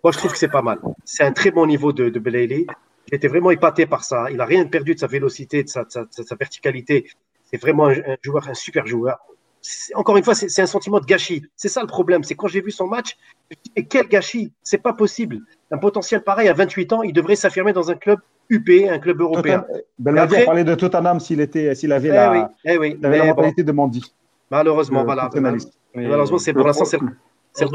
Moi, 0.05 0.13
je 0.13 0.19
trouve 0.19 0.31
que 0.31 0.39
c'est 0.39 0.47
pas 0.47 0.63
mal. 0.63 0.79
C'est 1.05 1.25
un 1.25 1.33
très 1.33 1.51
bon 1.51 1.67
niveau 1.67 1.93
de, 1.93 2.09
de 2.09 2.19
Belaïli. 2.21 2.69
J'étais 3.11 3.27
vraiment 3.27 3.51
épaté 3.51 3.87
par 3.87 4.05
ça. 4.05 4.31
Il 4.31 4.41
a 4.41 4.45
rien 4.45 4.65
perdu 4.67 4.95
de 4.95 5.01
sa 5.01 5.09
vélocité, 5.09 5.65
de 5.65 5.69
sa, 5.69 5.85
sa, 5.89 6.37
verticalité. 6.39 7.09
C'est 7.51 7.61
vraiment 7.61 7.89
un, 7.89 7.99
un 7.99 8.17
joueur, 8.23 8.49
un 8.49 8.55
super 8.55 8.87
joueur 8.87 9.19
encore 9.95 10.17
une 10.17 10.25
fois, 10.25 10.35
c'est 10.35 10.63
un 10.63 10.67
sentiment 10.67 11.01
de 11.01 11.07
gâchis. 11.07 11.43
C'est 11.57 11.69
ça 11.69 11.81
le 11.81 11.87
problème. 11.87 12.25
C'est 12.25 12.35
quand 12.35 12.49
j'ai 12.49 12.61
vu 12.61 12.71
son 12.71 12.87
match, 12.87 13.17
je 13.51 13.57
me 13.83 13.87
quel 13.87 14.09
gâchis? 14.09 14.53
C'est 14.63 14.79
pas 14.79 14.93
possible. 14.93 15.41
Un 15.71 15.79
potentiel 15.79 16.23
pareil 16.23 16.49
à 16.49 16.53
28 16.53 16.93
ans, 16.93 17.03
il 17.03 17.13
devrait 17.13 17.37
s'affirmer 17.37 17.73
dans 17.73 17.91
un 17.91 17.95
club 17.95 18.21
UP, 18.51 18.69
un 18.89 18.99
club 18.99 19.21
européen. 19.21 19.65
Belmadi 19.99 20.37
a 20.37 20.45
parlé 20.45 20.65
de 20.65 20.75
Tottenham 20.75 21.21
s'il 21.21 21.41
avait, 21.41 22.09
la, 22.09 22.51
eh 22.65 22.79
oui, 22.79 22.97
mentalité 23.01 23.63
de 23.63 23.73
Mandy. 23.73 24.03
Malheureusement, 24.51 25.05
voilà. 25.05 25.31
Malheureusement, 25.95 26.39
c'est 26.39 26.53
pour 26.53 26.67
l'instant, 26.67 26.85
c'est 26.85 27.01
le, 27.01 27.09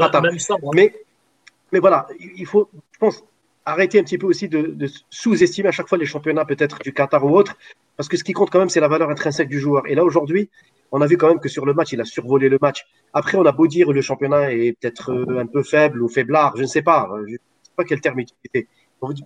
hein. 0.00 0.56
Mais, 0.74 0.94
mais 1.72 1.80
voilà, 1.80 2.06
il 2.18 2.46
faut, 2.46 2.68
je 2.92 2.98
pense, 2.98 3.24
arrêter 3.64 3.98
un 3.98 4.02
petit 4.02 4.18
peu 4.18 4.26
aussi 4.26 4.48
de, 4.48 4.62
de 4.62 4.88
sous-estimer 5.10 5.68
à 5.68 5.72
chaque 5.72 5.88
fois 5.88 5.98
les 5.98 6.06
championnats 6.06 6.44
peut-être 6.44 6.78
du 6.80 6.92
Qatar 6.92 7.24
ou 7.24 7.36
autre, 7.36 7.56
parce 7.96 8.08
que 8.08 8.16
ce 8.16 8.24
qui 8.24 8.32
compte 8.32 8.50
quand 8.50 8.58
même, 8.58 8.68
c'est 8.68 8.80
la 8.80 8.88
valeur 8.88 9.10
intrinsèque 9.10 9.48
du 9.48 9.58
joueur. 9.58 9.86
Et 9.86 9.94
là, 9.94 10.04
aujourd'hui, 10.04 10.50
on 10.92 11.00
a 11.00 11.06
vu 11.06 11.16
quand 11.16 11.28
même 11.28 11.40
que 11.40 11.48
sur 11.48 11.64
le 11.64 11.74
match, 11.74 11.92
il 11.92 12.00
a 12.00 12.04
survolé 12.04 12.48
le 12.48 12.58
match. 12.60 12.84
Après, 13.14 13.38
on 13.38 13.46
a 13.46 13.52
beau 13.52 13.66
dire 13.66 13.90
le 13.90 14.02
championnat 14.02 14.52
est 14.52 14.76
peut-être 14.78 15.10
euh, 15.10 15.40
un 15.40 15.46
peu 15.46 15.62
faible 15.62 16.02
ou 16.02 16.08
faiblard, 16.08 16.56
je 16.56 16.62
ne 16.62 16.66
sais 16.66 16.82
pas. 16.82 17.08
Euh, 17.10 17.24
je 17.26 17.32
ne 17.32 17.36
sais 17.38 17.72
pas 17.76 17.84
quel 17.84 18.00
terme 18.00 18.20
utiliser. 18.20 18.68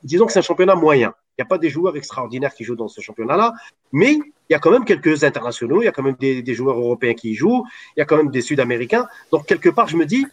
Disons 0.05 0.27
que 0.27 0.33
c'est 0.33 0.39
un 0.39 0.43
championnat 0.43 0.77
moyen. 0.77 1.12
Il 1.37 1.43
n'y 1.43 1.47
a 1.47 1.49
pas 1.49 1.59
des 1.59 1.69
joueurs 1.69 1.97
extraordinaires 1.97 2.55
qui 2.55 2.64
jouent 2.64 2.77
dans 2.77 2.89
ce 2.89 3.01
championnat-là, 3.03 3.53
mais 3.93 4.12
il 4.12 4.53
y 4.53 4.55
a 4.55 4.59
quand 4.59 4.71
même 4.71 4.85
quelques 4.85 5.25
internationaux, 5.25 5.83
il 5.83 5.85
y 5.85 5.89
a 5.89 5.93
quand 5.93 6.05
même 6.05 6.17
des, 6.19 6.55
joueurs 6.55 6.79
européens 6.79 7.12
qui 7.12 7.31
y 7.31 7.35
jouent, 7.35 7.64
il 7.97 8.01
y 8.01 8.03
a 8.03 8.07
quand 8.07 8.17
même 8.17 8.31
des 8.31 8.41
Sud-Américains. 8.41 9.07
Donc, 9.31 9.45
quelque 9.45 9.69
part, 9.69 9.89
je 9.89 9.97
me 9.97 10.07
dis, 10.07 10.25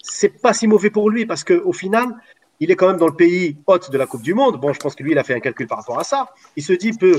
c'est 0.00 0.40
pas 0.40 0.52
si 0.52 0.68
mauvais 0.68 0.90
pour 0.90 1.10
lui 1.10 1.26
parce 1.26 1.42
qu'au 1.42 1.72
final, 1.72 2.14
il 2.60 2.70
est 2.70 2.76
quand 2.76 2.88
même 2.88 2.98
dans 2.98 3.06
le 3.06 3.16
pays 3.16 3.56
hôte 3.66 3.90
de 3.90 3.98
la 3.98 4.06
Coupe 4.06 4.22
du 4.22 4.34
Monde. 4.34 4.60
Bon, 4.60 4.72
je 4.72 4.78
pense 4.78 4.94
que 4.94 5.02
lui, 5.02 5.12
il 5.12 5.18
a 5.18 5.24
fait 5.24 5.34
un 5.34 5.40
calcul 5.40 5.66
par 5.66 5.78
rapport 5.78 5.98
à 5.98 6.04
ça. 6.04 6.28
Il 6.54 6.62
se 6.62 6.72
dit, 6.72 6.92
peut, 6.92 7.16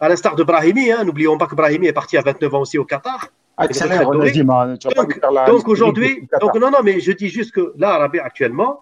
à 0.00 0.08
l'instar 0.08 0.36
de 0.36 0.42
Brahimi, 0.42 0.90
hein, 0.90 1.04
n'oublions 1.04 1.38
pas 1.38 1.46
que 1.46 1.54
Brahimi 1.54 1.86
est 1.86 1.92
parti 1.92 2.16
à 2.16 2.22
29 2.22 2.54
ans 2.54 2.60
aussi 2.60 2.78
au 2.78 2.84
Qatar. 2.84 3.28
Ah, 3.56 3.68
donc, 3.68 5.20
donc 5.46 5.68
aujourd'hui, 5.68 6.28
donc 6.40 6.54
non, 6.56 6.70
non, 6.72 6.78
mais 6.82 6.98
je 6.98 7.12
dis 7.12 7.28
juste 7.28 7.52
que 7.52 7.72
là, 7.76 8.10
actuellement, 8.24 8.80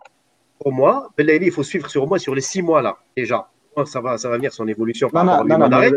pour 0.58 0.72
moi, 0.72 1.10
Belaïli, 1.18 1.46
il 1.46 1.52
faut 1.52 1.62
suivre 1.62 1.90
sur 1.90 2.06
moi 2.06 2.18
sur 2.18 2.34
les 2.34 2.40
six 2.40 2.62
mois 2.62 2.80
là, 2.80 2.96
déjà. 3.16 3.48
Ça 3.86 4.00
va, 4.00 4.18
ça 4.18 4.28
va 4.28 4.36
venir 4.36 4.52
son 4.52 4.68
évolution 4.68 5.08
par 5.08 5.26
rapport 5.26 5.46
non, 5.46 5.58
non, 5.58 5.68
mais, 5.68 5.90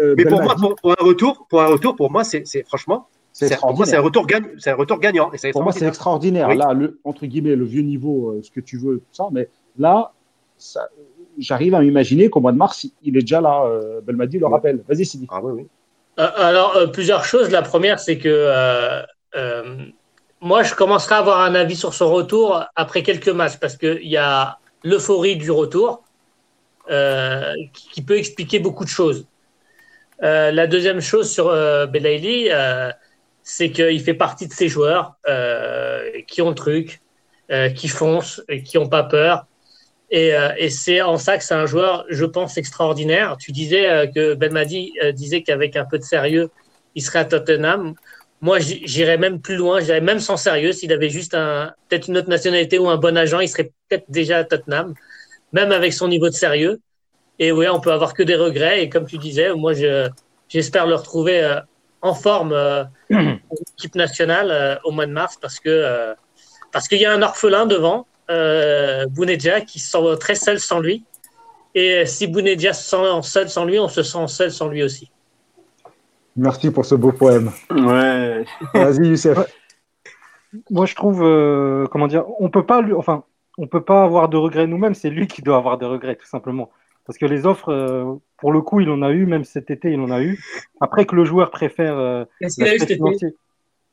euh, 0.00 0.14
mais 0.18 0.24
pour 0.26 0.42
moi, 0.42 0.54
pour, 0.54 0.92
un 0.92 1.04
retour, 1.04 1.46
pour 1.48 1.62
un 1.62 1.66
retour, 1.66 1.96
pour 1.96 2.10
moi, 2.10 2.24
c'est 2.24 2.44
franchement, 2.66 3.08
c'est 3.32 3.52
un 3.54 4.00
retour 4.00 4.26
gagnant. 4.26 4.48
C'est 4.58 4.70
un 4.70 4.76
retour 4.76 4.98
gagnant. 4.98 5.30
pour 5.52 5.62
moi, 5.62 5.72
c'est 5.72 5.86
extraordinaire. 5.86 6.54
Là, 6.54 6.72
le, 6.74 7.00
entre 7.04 7.26
guillemets, 7.26 7.56
le 7.56 7.64
vieux 7.64 7.82
niveau, 7.82 8.30
euh, 8.30 8.42
ce 8.42 8.50
que 8.50 8.60
tu 8.60 8.76
veux, 8.76 8.98
tout 8.98 9.14
ça. 9.14 9.28
Mais 9.32 9.48
là, 9.78 10.12
ça, 10.58 10.88
j'arrive 11.38 11.74
à 11.74 11.80
m'imaginer 11.80 12.30
qu'au 12.30 12.40
mois 12.40 12.52
de 12.52 12.56
mars, 12.56 12.86
il 13.02 13.16
est 13.16 13.20
déjà 13.20 13.40
là. 13.40 13.64
Euh, 13.66 14.00
Belmadi 14.00 14.38
le 14.38 14.46
rappelle. 14.46 14.82
Vas-y, 14.88 15.04
Sidi. 15.04 15.26
Ah 15.30 15.40
oui, 15.42 15.52
oui. 15.62 15.66
Euh, 16.18 16.28
alors, 16.36 16.76
euh, 16.76 16.86
plusieurs 16.86 17.24
choses. 17.24 17.50
La 17.50 17.62
première, 17.62 17.98
c'est 17.98 18.18
que 18.18 19.02
moi, 20.40 20.64
je 20.64 20.74
commencerai 20.74 21.14
à 21.14 21.18
avoir 21.18 21.40
un 21.40 21.54
avis 21.54 21.76
sur 21.76 21.94
son 21.94 22.12
retour 22.12 22.64
après 22.74 23.02
quelques 23.02 23.28
matchs 23.28 23.58
parce 23.58 23.76
qu'il 23.76 24.08
y 24.08 24.16
a 24.16 24.58
l'euphorie 24.82 25.36
du 25.36 25.50
retour 25.52 26.02
qui 26.88 28.02
peut 28.02 28.18
expliquer 28.18 28.58
beaucoup 28.58 28.84
de 28.84 28.88
choses. 28.88 29.24
la 30.20 30.66
deuxième 30.66 31.00
chose 31.00 31.30
sur 31.30 31.46
Belaïli, 31.86 32.50
c'est 33.44 33.70
qu'il 33.70 34.00
fait 34.00 34.14
partie 34.14 34.48
de 34.48 34.52
ces 34.52 34.66
joueurs 34.66 35.14
qui 36.26 36.42
ont 36.42 36.48
le 36.48 36.56
truc, 36.56 37.00
qui 37.76 37.86
foncent, 37.86 38.42
qui 38.64 38.78
n'ont 38.78 38.88
pas 38.88 39.04
peur, 39.04 39.46
euh, 40.12 40.52
et, 40.58 40.68
c'est 40.68 41.00
en 41.00 41.16
ça 41.16 41.38
que 41.38 41.44
c'est 41.44 41.54
un 41.54 41.66
joueur, 41.66 42.04
je 42.10 42.24
pense, 42.24 42.58
extraordinaire. 42.58 43.36
Tu 43.38 43.52
disais 43.52 43.88
euh, 43.88 44.06
que 44.06 44.34
Belmadi 44.34 44.92
euh, 45.02 45.12
disait 45.12 45.42
qu'avec 45.42 45.76
un 45.76 45.84
peu 45.84 45.98
de 45.98 46.04
sérieux, 46.04 46.50
il 46.94 47.02
serait 47.02 47.20
à 47.20 47.24
Tottenham. 47.24 47.94
Moi, 48.42 48.58
j'irais 48.58 49.16
même 49.16 49.40
plus 49.40 49.56
loin, 49.56 49.80
j'irais 49.80 50.00
même 50.00 50.20
sans 50.20 50.36
sérieux. 50.36 50.72
S'il 50.72 50.92
avait 50.92 51.08
juste 51.08 51.34
un, 51.34 51.72
peut-être 51.88 52.08
une 52.08 52.18
autre 52.18 52.28
nationalité 52.28 52.78
ou 52.78 52.90
un 52.90 52.98
bon 52.98 53.16
agent, 53.16 53.40
il 53.40 53.48
serait 53.48 53.72
peut-être 53.88 54.04
déjà 54.08 54.38
à 54.38 54.44
Tottenham, 54.44 54.94
même 55.52 55.72
avec 55.72 55.92
son 55.92 56.08
niveau 56.08 56.28
de 56.28 56.34
sérieux. 56.34 56.80
Et 57.38 57.52
oui, 57.52 57.66
on 57.68 57.80
peut 57.80 57.92
avoir 57.92 58.12
que 58.12 58.22
des 58.22 58.34
regrets. 58.34 58.82
Et 58.82 58.88
comme 58.88 59.06
tu 59.06 59.16
disais, 59.16 59.54
moi, 59.54 59.72
j'espère 60.48 60.86
le 60.86 60.96
retrouver 60.96 61.60
en 62.02 62.14
forme 62.14 62.52
en 63.12 63.38
équipe 63.78 63.94
nationale 63.94 64.80
au 64.84 64.90
mois 64.90 65.06
de 65.06 65.12
mars 65.12 65.38
parce 65.40 65.58
que 65.58 66.14
parce 66.72 66.88
qu'il 66.88 66.98
y 66.98 67.04
a 67.04 67.12
un 67.12 67.22
orphelin 67.22 67.66
devant 67.66 68.06
euh, 68.32 69.60
qui 69.66 69.78
se 69.78 69.90
sent 69.90 70.18
très 70.18 70.34
seul 70.34 70.58
sans 70.58 70.80
lui. 70.80 71.04
Et 71.74 72.04
si 72.06 72.26
Bounedja 72.26 72.72
se 72.72 72.90
sent 72.90 73.22
seul 73.22 73.48
sans 73.48 73.64
lui, 73.64 73.78
on 73.78 73.88
se 73.88 74.02
sent 74.02 74.26
seul 74.28 74.50
sans 74.50 74.68
lui 74.68 74.82
aussi. 74.82 75.10
Merci 76.36 76.70
pour 76.70 76.84
ce 76.84 76.94
beau 76.94 77.12
poème. 77.12 77.50
Ouais. 77.70 78.44
Vas-y, 78.74 79.08
Youssef. 79.08 79.38
Moi, 80.70 80.86
je 80.86 80.94
trouve, 80.94 81.22
euh, 81.22 81.86
comment 81.86 82.06
dire, 82.06 82.24
on 82.38 82.50
peut 82.50 82.64
pas, 82.64 82.82
lui, 82.82 82.92
enfin, 82.92 83.24
on 83.58 83.66
peut 83.66 83.82
pas 83.82 84.02
avoir 84.02 84.28
de 84.28 84.36
regrets 84.36 84.66
nous-mêmes. 84.66 84.94
C'est 84.94 85.10
lui 85.10 85.26
qui 85.26 85.42
doit 85.42 85.56
avoir 85.56 85.78
des 85.78 85.86
regrets, 85.86 86.16
tout 86.16 86.26
simplement. 86.26 86.70
Parce 87.06 87.18
que 87.18 87.26
les 87.26 87.46
offres, 87.46 87.70
euh, 87.70 88.14
pour 88.38 88.52
le 88.52 88.60
coup, 88.60 88.80
il 88.80 88.90
en 88.90 89.02
a 89.02 89.10
eu, 89.10 89.26
même 89.26 89.44
cet 89.44 89.70
été, 89.70 89.92
il 89.92 90.00
en 90.00 90.10
a 90.10 90.22
eu. 90.22 90.42
Après 90.80 91.04
que 91.04 91.16
le 91.16 91.24
joueur 91.24 91.50
préfère. 91.50 91.98
Euh, 91.98 92.24
Qu'est-ce 92.40 92.56
qu'il 92.56 92.64
a 92.64 92.74
eu 92.74 92.78
cet 92.78 92.90
été? 92.90 93.34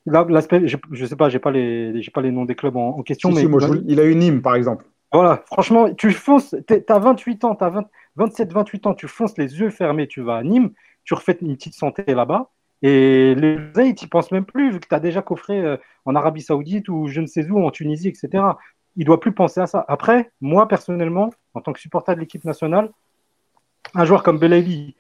L'aspect, 0.10 0.68
je, 0.68 0.78
ne 0.90 1.06
sais 1.06 1.16
pas, 1.16 1.30
j'ai 1.30 1.40
pas 1.40 1.52
les, 1.52 2.02
j'ai 2.02 2.12
pas 2.12 2.22
les 2.22 2.32
noms 2.32 2.46
des 2.46 2.56
clubs 2.56 2.76
en, 2.76 3.02
question, 3.04 3.32
mais 3.32 3.44
il 3.88 4.00
a 4.00 4.06
eu 4.06 4.16
Nîmes 4.16 4.42
par 4.42 4.56
exemple. 4.56 4.86
Voilà, 5.12 5.44
franchement, 5.48 5.92
tu 5.94 6.12
fonces, 6.12 6.56
tu 6.68 6.84
as 6.88 7.00
28 7.00 7.44
ans, 7.44 7.56
tu 7.56 7.64
as 7.64 7.74
27, 8.16 8.54
28 8.54 8.88
ans, 8.88 8.94
tu 8.94 9.08
fonces 9.08 9.38
les 9.38 9.60
yeux 9.60 9.72
fermés, 9.72 10.08
tu 10.08 10.22
vas 10.22 10.38
à 10.38 10.44
Nîmes, 10.44 10.72
tu 11.04 11.16
refais 11.16 11.38
une 11.42 11.56
petite 11.56 11.74
santé 11.74 12.04
là-bas, 12.08 12.52
Et 12.84 13.34
les 13.34 13.58
ils 13.78 13.96
n'y 14.00 14.08
pensent 14.08 14.32
même 14.32 14.46
plus, 14.46 14.72
vu 14.72 14.80
que 14.80 14.88
tu 14.88 14.94
as 14.94 15.00
déjà 15.00 15.24
coffré 15.24 15.60
euh, 15.60 15.78
en 16.06 16.16
Arabie 16.16 16.42
Saoudite 16.42 16.90
ou 16.90 17.08
je 17.08 17.22
ne 17.22 17.26
sais 17.26 17.50
où, 17.50 17.66
en 17.66 17.72
Tunisie, 17.72 18.10
etc. 18.10 18.44
Il 18.96 19.02
ne 19.02 19.06
doit 19.06 19.20
plus 19.20 19.32
penser 19.32 19.62
à 19.62 19.68
ça. 19.68 19.84
Après, 19.88 20.32
moi, 20.42 20.68
personnellement, 20.68 21.32
en 21.56 21.62
tant 21.62 21.74
que 21.74 21.80
supporter 21.80 22.14
de 22.14 22.20
l'équipe 22.20 22.46
nationale, 22.46 22.92
un 23.96 24.06
joueur 24.06 24.22
comme 24.22 24.38
Belaïli, 24.38 24.96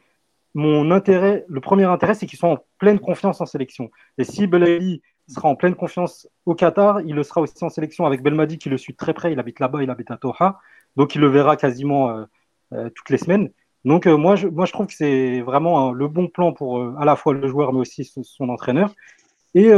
mon 0.55 0.91
intérêt, 0.91 1.45
le 1.47 1.61
premier 1.61 1.83
intérêt, 1.83 2.13
c'est 2.13 2.25
qu'il 2.25 2.39
soit 2.39 2.49
en 2.49 2.57
pleine 2.79 2.99
confiance 2.99 3.41
en 3.41 3.45
sélection. 3.45 3.91
Et 4.17 4.23
si 4.23 4.47
Belaïli 4.47 5.01
sera 5.27 5.47
en 5.47 5.55
pleine 5.55 5.75
confiance 5.75 6.27
au 6.45 6.55
Qatar, 6.55 7.01
il 7.01 7.15
le 7.15 7.23
sera 7.23 7.41
aussi 7.41 7.63
en 7.63 7.69
sélection 7.69 8.05
avec 8.05 8.23
Belmadi 8.23 8.57
qui 8.57 8.69
le 8.69 8.77
suit 8.77 8.95
très 8.95 9.13
près. 9.13 9.31
Il 9.31 9.39
habite 9.39 9.59
là-bas, 9.59 9.83
il 9.83 9.89
habite 9.89 10.11
à 10.11 10.17
Toha. 10.17 10.59
Donc 10.95 11.15
il 11.15 11.21
le 11.21 11.27
verra 11.27 11.55
quasiment 11.55 12.09
euh, 12.09 12.25
euh, 12.73 12.89
toutes 12.95 13.09
les 13.09 13.17
semaines. 13.17 13.49
Donc 13.85 14.07
euh, 14.07 14.17
moi, 14.17 14.35
je, 14.35 14.47
moi, 14.47 14.65
je 14.65 14.73
trouve 14.73 14.87
que 14.87 14.93
c'est 14.93 15.41
vraiment 15.41 15.91
le 15.91 16.07
bon 16.07 16.27
plan 16.27 16.51
pour 16.51 16.81
à 16.99 17.05
la 17.05 17.15
fois 17.15 17.33
le 17.33 17.47
joueur, 17.47 17.71
mais 17.73 17.79
aussi 17.79 18.03
son, 18.03 18.49
entraîneur. 18.49 18.93
Et 19.55 19.71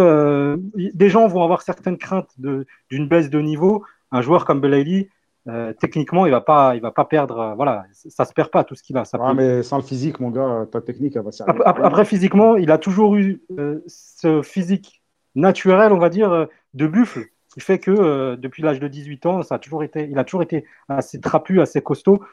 des 0.76 1.10
gens 1.10 1.28
vont 1.28 1.44
avoir 1.44 1.62
certaines 1.62 1.98
craintes 1.98 2.30
d'une 2.38 3.08
baisse 3.08 3.30
de 3.30 3.40
niveau. 3.40 3.86
Un 4.12 4.22
joueur 4.22 4.44
comme 4.44 4.60
Belaïli, 5.46 5.76
techniquement, 5.76 6.26
il 6.26 6.32
va 6.32 6.42
pas, 6.42 6.76
il 6.76 6.82
va 6.82 6.92
pas 6.92 7.06
perdre. 7.06 7.54
voilà, 7.56 7.86
ça 7.94 8.26
se 8.26 8.34
perd 8.34 8.50
pas 8.50 8.64
tout 8.64 8.76
ce 8.76 8.84
qu'il 8.84 8.98
a. 8.98 9.06
Ça 9.06 9.18
mais 9.34 9.64
sans 9.64 9.78
le 9.78 9.84
physique, 9.84 10.20
mon 10.20 10.30
gars, 10.30 10.66
ta 10.72 10.82
technique, 10.82 11.16
elle 11.16 11.24
va 11.24 11.32
servir. 11.32 11.56
Après, 11.66 11.84
après, 11.84 12.06
physiquement, 12.06 12.56
il 12.56 12.72
a 12.72 12.78
toujours 12.78 13.16
eu 13.16 13.42
ce 13.88 14.42
physique 14.42 15.02
naturel, 15.36 15.94
on 15.94 16.00
va 16.00 16.10
dire, 16.10 16.48
de 16.74 16.88
buffle 16.88 17.26
qui 17.54 17.60
fait 17.60 17.80
que 17.80 17.92
euh, 17.92 18.36
depuis 18.38 18.64
l'âge 18.64 18.80
de 18.80 18.88
18 18.88 19.26
ans, 19.26 19.44
ça 19.44 19.56
a 19.56 19.60
toujours 19.60 19.84
été, 19.84 20.08
il 20.10 20.18
a 20.18 20.24
toujours 20.24 20.44
été 20.44 20.66
assez 20.88 21.20
trapu, 21.20 21.62
assez 21.62 21.82
costaud. 21.82 22.24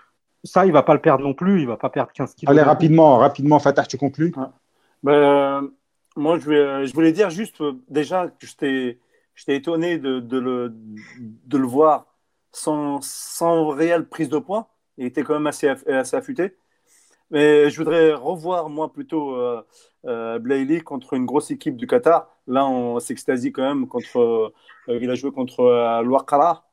Ça, 0.44 0.64
il 0.66 0.72
va 0.72 0.82
pas 0.82 0.94
le 0.94 1.00
perdre 1.00 1.24
non 1.24 1.34
plus, 1.34 1.60
il 1.60 1.66
va 1.66 1.76
pas 1.76 1.90
perdre 1.90 2.12
15 2.12 2.34
kilos. 2.34 2.50
Allez, 2.50 2.62
rapidement, 2.62 3.18
rapidement, 3.18 3.58
Fatah, 3.58 3.84
tu 3.84 3.98
conclus? 3.98 4.32
Ben, 5.02 5.12
euh, 5.12 5.60
Moi, 6.16 6.38
je, 6.38 6.48
vais, 6.48 6.86
je 6.86 6.94
voulais 6.94 7.12
dire 7.12 7.30
juste 7.30 7.60
euh, 7.60 7.72
déjà 7.88 8.28
que 8.28 8.46
j'étais 8.46 9.56
étonné 9.56 9.98
de, 9.98 10.20
de, 10.20 10.38
le, 10.38 10.72
de 11.18 11.58
le 11.58 11.66
voir 11.66 12.06
sans, 12.52 13.00
sans 13.02 13.68
réelle 13.68 14.08
prise 14.08 14.28
de 14.28 14.38
poids. 14.38 14.70
Il 14.96 15.06
était 15.06 15.22
quand 15.22 15.34
même 15.34 15.46
assez, 15.46 15.68
assez 15.68 16.16
affûté. 16.16 16.56
Mais 17.30 17.70
je 17.70 17.76
voudrais 17.76 18.14
revoir, 18.14 18.68
moi, 18.68 18.92
plutôt 18.92 19.34
euh, 19.34 19.62
euh 20.06 20.38
contre 20.84 21.14
une 21.14 21.26
grosse 21.26 21.50
équipe 21.50 21.76
du 21.76 21.86
Qatar. 21.86 22.28
Là, 22.46 22.66
on 22.66 22.98
s'extasie 22.98 23.52
quand 23.52 23.62
même 23.62 23.86
contre. 23.86 24.18
Euh, 24.88 24.98
il 25.00 25.10
a 25.10 25.14
joué 25.14 25.30
contre 25.30 25.60
euh, 25.60 25.98
Al-Waqara, 25.98 26.64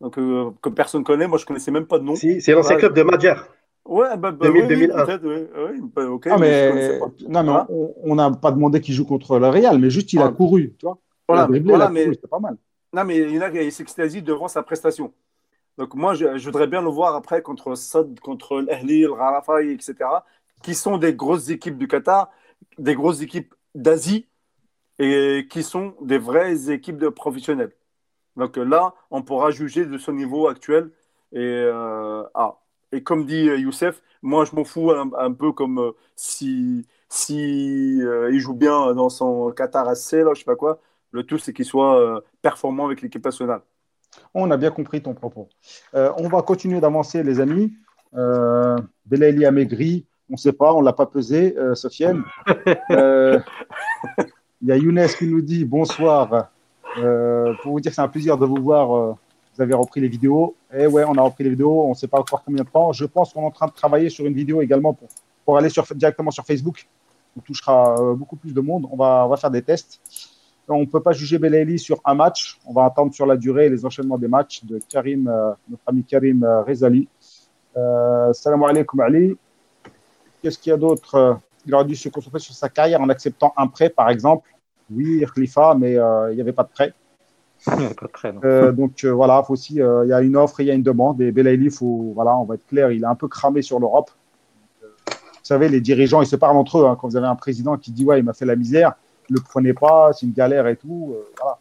donc 0.00 0.18
euh, 0.18 0.50
que 0.62 0.70
personne 0.70 1.02
ne 1.02 1.04
connaît. 1.04 1.26
Moi, 1.26 1.36
je 1.36 1.44
ne 1.44 1.48
connaissais 1.48 1.70
même 1.70 1.86
pas 1.86 1.98
de 1.98 2.04
nom. 2.04 2.16
Si, 2.16 2.40
c'est 2.40 2.52
l'ancien 2.52 2.76
club 2.76 2.94
de 2.94 3.02
Madjar. 3.02 3.46
Ouais, 3.84 4.16
bah, 4.16 4.30
bah, 4.30 4.46
2000, 4.46 4.62
oui, 4.62 4.68
2001. 4.68 5.04
peut-être, 5.04 5.24
oui. 5.24 5.80
Bah, 5.94 6.06
ok. 6.06 6.28
Ah, 6.30 6.38
mais, 6.38 6.98
non, 7.28 7.42
mais 7.42 7.74
on 8.04 8.14
n'a 8.14 8.30
pas 8.30 8.52
demandé 8.52 8.80
qu'il 8.80 8.94
joue 8.94 9.04
contre 9.04 9.38
le 9.38 9.48
Real, 9.48 9.78
mais 9.78 9.90
juste 9.90 10.12
il 10.14 10.20
a 10.20 10.28
couru, 10.28 10.74
tu 10.78 10.86
vois. 10.86 10.98
Voilà, 11.28 11.46
dribblé, 11.46 11.70
voilà 11.70 11.90
mais 11.90 12.06
c'était 12.06 12.26
pas 12.26 12.40
mal. 12.40 12.56
Non, 12.92 13.04
mais 13.04 13.18
il, 13.18 13.42
il 13.54 13.72
s'extasie 13.72 14.22
devant 14.22 14.48
sa 14.48 14.62
prestation. 14.62 15.12
Donc 15.78 15.94
moi, 15.94 16.14
je, 16.14 16.44
voudrais 16.44 16.66
bien 16.66 16.82
le 16.82 16.90
voir 16.90 17.14
après 17.14 17.42
contre 17.42 17.74
Sad, 17.74 18.20
contre 18.20 18.60
l'Ahli, 18.60 19.02
le 19.02 19.72
etc., 19.72 19.94
qui 20.62 20.74
sont 20.74 20.98
des 20.98 21.14
grosses 21.14 21.48
équipes 21.50 21.78
du 21.78 21.88
Qatar, 21.88 22.30
des 22.78 22.94
grosses 22.94 23.22
équipes 23.22 23.54
d'Asie, 23.74 24.28
et 24.98 25.46
qui 25.50 25.62
sont 25.62 25.96
des 26.02 26.18
vraies 26.18 26.70
équipes 26.70 26.98
de 26.98 27.08
professionnels. 27.08 27.72
Donc 28.36 28.56
là, 28.58 28.94
on 29.10 29.22
pourra 29.22 29.50
juger 29.50 29.86
de 29.86 29.98
son 29.98 30.12
niveau 30.12 30.48
actuel. 30.48 30.90
Et, 31.32 31.38
euh, 31.38 32.24
ah, 32.34 32.58
et 32.92 33.02
comme 33.02 33.24
dit 33.26 33.44
Youssef, 33.44 34.02
moi 34.22 34.44
je 34.44 34.54
m'en 34.54 34.64
fous 34.64 34.90
un, 34.92 35.32
peu 35.32 35.52
comme 35.52 35.78
euh, 35.78 35.92
si, 36.16 36.86
si 37.08 38.02
euh, 38.02 38.30
il 38.32 38.40
joue 38.40 38.54
bien 38.54 38.94
dans 38.94 39.08
son 39.08 39.52
Qatar 39.52 39.96
SC, 39.96 40.12
là, 40.24 40.34
je 40.34 40.40
sais 40.40 40.44
pas 40.44 40.56
quoi. 40.56 40.80
Le 41.12 41.22
tout, 41.24 41.38
c'est 41.38 41.52
qu'il 41.52 41.64
soit 41.64 42.22
performant 42.42 42.86
avec 42.86 43.02
l'équipe 43.02 43.24
nationale. 43.24 43.62
On 44.34 44.50
a 44.50 44.56
bien 44.56 44.70
compris 44.70 45.02
ton 45.02 45.14
propos. 45.14 45.48
Euh, 45.94 46.12
on 46.16 46.28
va 46.28 46.42
continuer 46.42 46.80
d'avancer, 46.80 47.22
les 47.22 47.40
amis. 47.40 47.72
Euh, 48.14 48.76
Belaïli 49.06 49.44
a 49.44 49.50
maigri, 49.50 50.04
on 50.28 50.34
ne 50.34 50.38
sait 50.38 50.52
pas, 50.52 50.72
on 50.72 50.80
ne 50.80 50.84
l'a 50.84 50.92
pas 50.92 51.06
pesé, 51.06 51.56
euh, 51.56 51.74
Sofiane. 51.74 52.24
Euh, 52.90 53.38
il 54.62 54.68
y 54.68 54.72
a 54.72 54.76
Younes 54.76 55.06
qui 55.18 55.26
nous 55.26 55.40
dit 55.40 55.64
bonsoir. 55.64 56.50
pour 57.62 57.72
vous 57.72 57.80
dire 57.80 57.90
que 57.90 57.94
c'est 57.94 58.02
un 58.02 58.08
plaisir 58.08 58.36
de 58.36 58.44
vous 58.44 58.60
voir. 58.60 58.88
vous 58.88 59.62
avez 59.62 59.74
repris 59.74 60.00
les 60.00 60.08
vidéos. 60.08 60.54
Et 60.72 60.82
eh 60.82 60.86
ouais, 60.86 61.04
on 61.06 61.14
a 61.14 61.22
repris 61.22 61.44
les 61.44 61.50
vidéos. 61.50 61.84
On 61.84 61.90
ne 61.90 61.94
sait 61.94 62.08
pas 62.08 62.18
encore 62.18 62.42
combien 62.44 62.64
de 62.64 62.68
temps. 62.68 62.92
Je 62.92 63.04
pense 63.04 63.32
qu'on 63.32 63.42
est 63.42 63.46
en 63.46 63.50
train 63.50 63.66
de 63.66 63.72
travailler 63.72 64.10
sur 64.10 64.26
une 64.26 64.34
vidéo 64.34 64.60
également 64.60 64.92
pour, 64.92 65.08
pour 65.44 65.56
aller 65.56 65.68
sur, 65.68 65.86
directement 65.94 66.30
sur 66.30 66.44
Facebook. 66.44 66.86
On 67.36 67.40
touchera 67.40 68.14
beaucoup 68.14 68.36
plus 68.36 68.52
de 68.52 68.60
monde. 68.60 68.86
On 68.90 68.96
va, 68.96 69.24
on 69.24 69.28
va 69.28 69.36
faire 69.36 69.50
des 69.50 69.62
tests. 69.62 70.00
On 70.70 70.80
ne 70.80 70.86
peut 70.86 71.02
pas 71.02 71.12
juger 71.12 71.38
Belaïli 71.38 71.78
sur 71.78 72.00
un 72.04 72.14
match. 72.14 72.58
On 72.64 72.72
va 72.72 72.84
attendre 72.84 73.12
sur 73.12 73.26
la 73.26 73.36
durée 73.36 73.66
et 73.66 73.68
les 73.68 73.84
enchaînements 73.84 74.18
des 74.18 74.28
matchs 74.28 74.64
de 74.64 74.80
Karim, 74.88 75.28
euh, 75.28 75.52
notre 75.68 75.82
ami 75.86 76.04
Karim 76.04 76.44
euh, 76.44 76.62
Rezali. 76.62 77.08
Euh, 77.76 78.32
salam 78.32 78.62
alaikum 78.62 79.00
Ali. 79.00 79.36
Qu'est-ce 80.42 80.58
qu'il 80.58 80.70
y 80.70 80.72
a 80.72 80.76
d'autre 80.76 81.38
Il 81.66 81.74
aurait 81.74 81.84
dû 81.84 81.96
se 81.96 82.08
concentrer 82.08 82.38
sur 82.38 82.54
sa 82.54 82.68
carrière 82.68 83.00
en 83.00 83.08
acceptant 83.08 83.52
un 83.56 83.66
prêt, 83.66 83.90
par 83.90 84.10
exemple. 84.10 84.48
Oui, 84.90 85.24
Khalifa, 85.34 85.74
mais 85.74 85.92
il 85.92 86.34
n'y 86.34 86.40
avait 86.40 86.52
pas 86.52 86.64
de 86.64 86.70
prêt. 86.70 86.94
pas 87.66 87.76
de 87.76 88.10
prêt 88.10 88.32
donc 88.72 89.04
voilà, 89.04 89.42
faut 89.42 89.52
aussi, 89.52 89.74
il 89.74 90.08
y 90.08 90.12
a 90.12 90.22
une 90.22 90.36
offre 90.36 90.60
et 90.60 90.64
il 90.64 90.66
y 90.68 90.70
a 90.70 90.74
une 90.74 90.82
demande. 90.82 91.20
Et 91.20 91.30
Belaïli, 91.30 91.68
faut, 91.70 92.12
voilà, 92.14 92.36
on 92.36 92.44
va 92.44 92.54
être 92.54 92.66
clair, 92.66 92.90
il 92.90 93.02
est 93.02 93.06
un 93.06 93.14
peu 93.14 93.28
cramé 93.28 93.60
sur 93.60 93.78
l'Europe. 93.78 94.10
Vous 94.80 95.54
savez, 95.56 95.68
les 95.68 95.80
dirigeants, 95.80 96.22
ils 96.22 96.26
se 96.26 96.36
parlent 96.36 96.56
entre 96.56 96.78
eux. 96.78 96.86
Hein. 96.86 96.96
quand 96.98 97.08
vous 97.08 97.16
avez 97.16 97.26
un 97.26 97.36
président 97.36 97.76
qui 97.76 97.90
dit 97.92 98.04
ouais, 98.04 98.18
il 98.18 98.24
m'a 98.24 98.32
fait 98.32 98.46
la 98.46 98.56
misère, 98.56 98.94
le 99.30 99.40
prenez 99.40 99.72
pas, 99.72 100.12
c'est 100.12 100.26
une 100.26 100.32
galère 100.32 100.66
et 100.66 100.76
tout. 100.76 101.14
Euh, 101.14 101.24
voilà. 101.40 101.58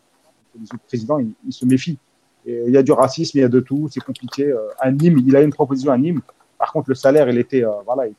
Les 0.59 0.65
autres 0.65 0.83
présidents, 0.87 1.19
ils, 1.19 1.53
se 1.53 1.65
méfient. 1.65 1.99
il 2.45 2.71
y 2.71 2.77
a 2.77 2.83
du 2.83 2.91
racisme, 2.91 3.37
il 3.37 3.41
y 3.41 3.43
a 3.43 3.49
de 3.49 3.59
tout, 3.59 3.87
c'est 3.91 3.99
compliqué. 3.99 4.51
à 4.79 4.87
euh, 4.87 4.91
Nîmes, 4.91 5.19
il 5.25 5.35
a 5.35 5.41
une 5.41 5.53
proposition 5.53 5.91
à 5.91 5.97
Nîmes. 5.97 6.21
Par 6.57 6.73
contre, 6.73 6.89
le 6.89 6.95
salaire, 6.95 7.29
il 7.29 7.37
était, 7.37 7.63
euh, 7.63 7.71
voilà, 7.85 8.09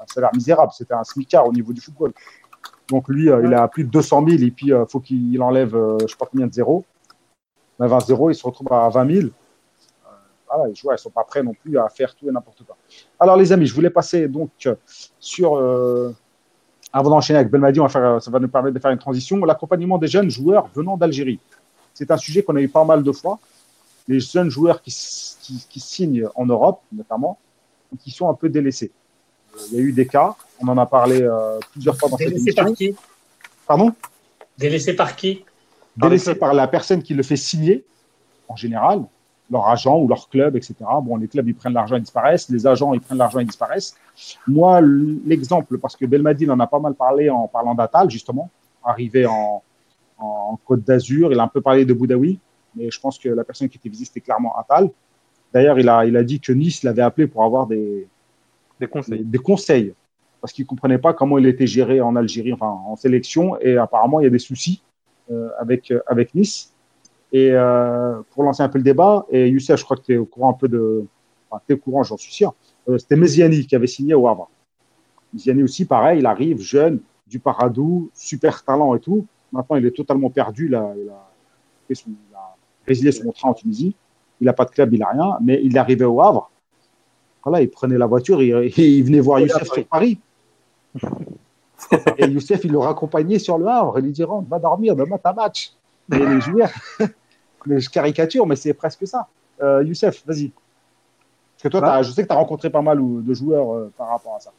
un 0.00 0.06
salaire 0.06 0.30
misérable. 0.34 0.72
C'était 0.74 0.94
un 0.94 1.04
smicard 1.04 1.46
au 1.46 1.52
niveau 1.52 1.72
du 1.72 1.80
football. 1.80 2.12
Donc 2.88 3.08
lui, 3.08 3.26
il 3.26 3.54
a 3.54 3.68
plus 3.68 3.84
de 3.84 3.90
200 3.90 4.26
000 4.28 4.42
et 4.42 4.50
puis 4.50 4.66
il 4.66 4.84
faut 4.88 5.00
qu'il 5.00 5.40
enlève, 5.42 5.70
je 5.70 6.04
ne 6.04 6.08
sais 6.08 6.16
pas 6.18 6.26
combien 6.26 6.46
de 6.46 6.52
zéros. 6.52 6.84
20 7.78 8.00
zéros, 8.00 8.30
il 8.30 8.34
se 8.34 8.44
retrouve 8.44 8.70
à 8.72 8.88
20 8.88 9.14
000. 9.14 9.28
Voilà, 10.48 10.68
les 10.68 10.74
joueurs 10.74 10.94
ne 10.94 10.98
sont 10.98 11.10
pas 11.10 11.24
prêts 11.24 11.42
non 11.42 11.54
plus 11.54 11.78
à 11.78 11.88
faire 11.88 12.14
tout 12.14 12.28
et 12.28 12.32
n'importe 12.32 12.62
quoi. 12.64 12.76
Alors 13.18 13.36
les 13.36 13.52
amis, 13.52 13.66
je 13.66 13.74
voulais 13.74 13.90
passer 13.90 14.28
donc 14.28 14.50
sur 15.18 15.56
avant 16.94 17.10
d'enchaîner 17.10 17.40
avec 17.40 17.50
Belmadi, 17.50 17.80
ça 17.90 18.20
va 18.30 18.38
nous 18.38 18.48
permettre 18.48 18.74
de 18.74 18.78
faire 18.78 18.92
une 18.92 18.98
transition. 18.98 19.44
L'accompagnement 19.44 19.98
des 19.98 20.06
jeunes 20.06 20.30
joueurs 20.30 20.70
venant 20.76 20.96
d'Algérie. 20.96 21.40
C'est 21.92 22.08
un 22.12 22.16
sujet 22.16 22.44
qu'on 22.44 22.54
a 22.54 22.60
eu 22.60 22.68
pas 22.68 22.84
mal 22.84 23.02
de 23.02 23.10
fois. 23.10 23.40
Les 24.06 24.20
jeunes 24.20 24.48
joueurs 24.48 24.80
qui, 24.80 24.92
signent 24.92 26.28
en 26.36 26.46
Europe, 26.46 26.82
notamment, 26.92 27.36
qui 28.00 28.12
sont 28.12 28.30
un 28.30 28.34
peu 28.34 28.48
délaissés. 28.48 28.92
Euh, 29.56 29.58
il 29.70 29.76
y 29.76 29.80
a 29.80 29.82
eu 29.82 29.92
des 29.92 30.06
cas, 30.06 30.36
on 30.60 30.68
en 30.68 30.78
a 30.78 30.86
parlé 30.86 31.20
euh, 31.20 31.58
plusieurs 31.72 31.96
fois 31.98 32.08
dans 32.08 32.16
cette 32.16 32.30
émission. 32.30 32.44
Délaissés 32.44 32.62
par 32.62 32.74
qui? 32.74 32.94
Pardon? 33.66 33.92
Délaissés 34.56 34.94
par 34.94 35.16
qui? 35.16 35.44
Délaissés 35.96 36.34
par 36.36 36.54
la 36.54 36.68
personne 36.68 37.02
qui 37.02 37.14
le 37.14 37.24
fait 37.24 37.36
signer, 37.36 37.84
en 38.46 38.54
général 38.54 39.02
leur 39.50 39.68
agent 39.68 39.98
ou 39.98 40.08
leur 40.08 40.28
club, 40.28 40.56
etc. 40.56 40.74
Bon, 41.02 41.16
les 41.16 41.28
clubs, 41.28 41.46
ils 41.46 41.54
prennent 41.54 41.74
l'argent 41.74 41.96
et 41.96 42.00
disparaissent. 42.00 42.48
Les 42.48 42.66
agents, 42.66 42.94
ils 42.94 43.00
prennent 43.00 43.18
l'argent 43.18 43.38
et 43.40 43.44
disparaissent. 43.44 43.96
Moi, 44.46 44.80
l'exemple, 44.80 45.78
parce 45.78 45.96
que 45.96 46.06
Belmadi 46.06 46.48
en 46.50 46.58
a 46.60 46.66
pas 46.66 46.78
mal 46.78 46.94
parlé 46.94 47.28
en 47.30 47.46
parlant 47.46 47.74
d'Atal, 47.74 48.10
justement, 48.10 48.50
arrivé 48.82 49.26
en, 49.26 49.62
en 50.18 50.58
Côte 50.64 50.84
d'Azur. 50.84 51.32
Il 51.32 51.38
a 51.38 51.42
un 51.42 51.48
peu 51.48 51.60
parlé 51.60 51.84
de 51.84 51.92
Boudaoui, 51.92 52.38
mais 52.74 52.90
je 52.90 53.00
pense 53.00 53.18
que 53.18 53.28
la 53.28 53.44
personne 53.44 53.68
qui 53.68 53.78
était 53.78 53.88
visée, 53.88 54.06
c'était 54.06 54.20
clairement 54.20 54.56
Atal. 54.56 54.90
D'ailleurs, 55.52 55.78
il 55.78 55.88
a, 55.88 56.04
il 56.04 56.16
a 56.16 56.24
dit 56.24 56.40
que 56.40 56.52
Nice 56.52 56.82
l'avait 56.82 57.02
appelé 57.02 57.26
pour 57.26 57.44
avoir 57.44 57.66
des, 57.66 58.08
des 58.80 58.86
conseils. 58.86 59.24
Des, 59.24 59.38
conseils 59.38 59.94
parce 60.40 60.52
qu'il 60.52 60.64
ne 60.64 60.68
comprenait 60.68 60.98
pas 60.98 61.14
comment 61.14 61.38
il 61.38 61.46
était 61.46 61.66
géré 61.66 62.00
en 62.00 62.16
Algérie, 62.16 62.52
enfin 62.52 62.66
en 62.66 62.96
sélection, 62.96 63.58
et 63.60 63.78
apparemment, 63.78 64.20
il 64.20 64.24
y 64.24 64.26
a 64.26 64.30
des 64.30 64.38
soucis 64.38 64.82
euh, 65.30 65.48
avec, 65.58 65.92
avec 66.06 66.34
Nice. 66.34 66.73
Et 67.34 67.50
euh, 67.50 68.20
pour 68.30 68.44
lancer 68.44 68.62
un 68.62 68.68
peu 68.68 68.78
le 68.78 68.84
débat, 68.84 69.26
et 69.28 69.48
Youssef, 69.48 69.80
je 69.80 69.84
crois 69.84 69.96
que 69.96 70.02
tu 70.02 70.14
es 70.14 70.16
au 70.16 70.24
courant 70.24 70.50
un 70.50 70.54
peu 70.54 70.68
de. 70.68 71.04
Enfin, 71.50 71.60
tu 71.66 71.72
es 71.72 71.74
au 71.74 71.78
courant, 71.78 72.04
j'en 72.04 72.16
suis 72.16 72.32
sûr. 72.32 72.54
Euh, 72.88 72.96
c'était 72.96 73.16
Meziani 73.16 73.66
qui 73.66 73.74
avait 73.74 73.88
signé 73.88 74.14
au 74.14 74.28
Havre. 74.28 74.48
Meziani 75.32 75.64
aussi, 75.64 75.84
pareil, 75.84 76.20
il 76.20 76.26
arrive 76.26 76.60
jeune, 76.60 77.00
du 77.26 77.40
Paradou, 77.40 78.08
super 78.14 78.62
talent 78.62 78.94
et 78.94 79.00
tout. 79.00 79.26
Maintenant, 79.50 79.74
il 79.74 79.84
est 79.84 79.90
totalement 79.90 80.30
perdu. 80.30 80.66
il, 80.66 80.76
a, 80.76 80.94
fait 81.88 81.96
son, 81.96 82.10
il 82.10 82.36
a 82.36 82.54
résilié 82.86 83.10
son 83.10 83.24
contrat 83.24 83.48
en 83.48 83.54
Tunisie. 83.54 83.96
Il 84.40 84.44
n'a 84.44 84.52
pas 84.52 84.64
de 84.64 84.70
club, 84.70 84.94
il 84.94 85.00
n'a 85.00 85.08
rien. 85.08 85.36
Mais 85.42 85.60
il 85.60 85.74
est 85.74 85.80
arrivé 85.80 86.04
au 86.04 86.22
Havre. 86.22 86.52
Voilà, 87.42 87.62
il 87.62 87.68
prenait 87.68 87.98
la 87.98 88.06
voiture 88.06 88.42
et, 88.42 88.72
il 88.76 89.02
venait 89.02 89.18
voir 89.18 89.40
Youssef 89.40 89.72
sur 89.72 89.84
Paris. 89.88 90.20
et 92.16 92.26
Youssef, 92.26 92.62
il 92.62 92.70
le 92.70 92.78
raccompagnait 92.78 93.40
sur 93.40 93.58
le 93.58 93.66
Havre. 93.66 93.98
Il 93.98 94.04
lui 94.04 94.12
dit 94.12 94.22
Rentre, 94.22 94.48
va 94.48 94.60
dormir, 94.60 94.94
demain, 94.94 95.18
t'as 95.20 95.32
match. 95.32 95.72
Et 96.12 96.18
les 96.18 96.40
joueurs, 96.40 96.70
je 97.66 97.90
caricature, 97.90 98.46
mais 98.46 98.56
c'est 98.56 98.74
presque 98.74 99.06
ça. 99.06 99.28
Euh, 99.62 99.82
Youssef, 99.84 100.22
vas-y. 100.26 100.50
Parce 100.50 101.62
que 101.62 101.68
toi, 101.68 102.02
je 102.02 102.10
sais 102.10 102.22
que 102.22 102.28
tu 102.28 102.32
as 102.32 102.36
rencontré 102.36 102.70
pas 102.70 102.82
mal 102.82 102.98
de 103.00 103.34
joueurs 103.34 103.74
euh, 103.74 103.92
par 103.96 104.08
rapport 104.08 104.36
à 104.36 104.40
ça. 104.40 104.52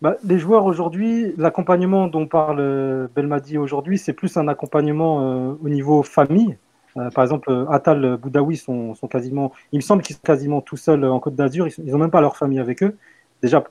bah, 0.00 0.16
Les 0.24 0.38
joueurs 0.38 0.64
aujourd'hui, 0.64 1.34
l'accompagnement 1.36 2.08
dont 2.08 2.26
parle 2.26 2.60
euh, 2.60 3.08
Belmadi 3.14 3.58
aujourd'hui, 3.58 3.98
c'est 3.98 4.12
plus 4.12 4.36
un 4.36 4.48
accompagnement 4.48 5.56
au 5.62 5.68
niveau 5.68 6.02
famille. 6.02 6.56
Euh, 6.96 7.10
par 7.10 7.24
exemple, 7.24 7.66
Atal, 7.70 8.16
Boudaoui 8.16 8.56
sont, 8.56 8.94
sont, 8.94 9.08
quasiment, 9.08 9.52
il 9.72 9.76
me 9.76 9.82
semble 9.82 10.02
qu'ils 10.02 10.16
sont 10.16 10.22
quasiment 10.22 10.60
tout 10.60 10.76
seuls 10.76 11.04
en 11.04 11.18
Côte 11.18 11.34
d'Azur, 11.34 11.66
ils 11.66 11.90
n'ont 11.90 11.98
même 11.98 12.10
pas 12.10 12.20
leur 12.20 12.36
famille 12.36 12.60
avec 12.60 12.82
eux. 12.82 12.96
Déjà, 13.42 13.64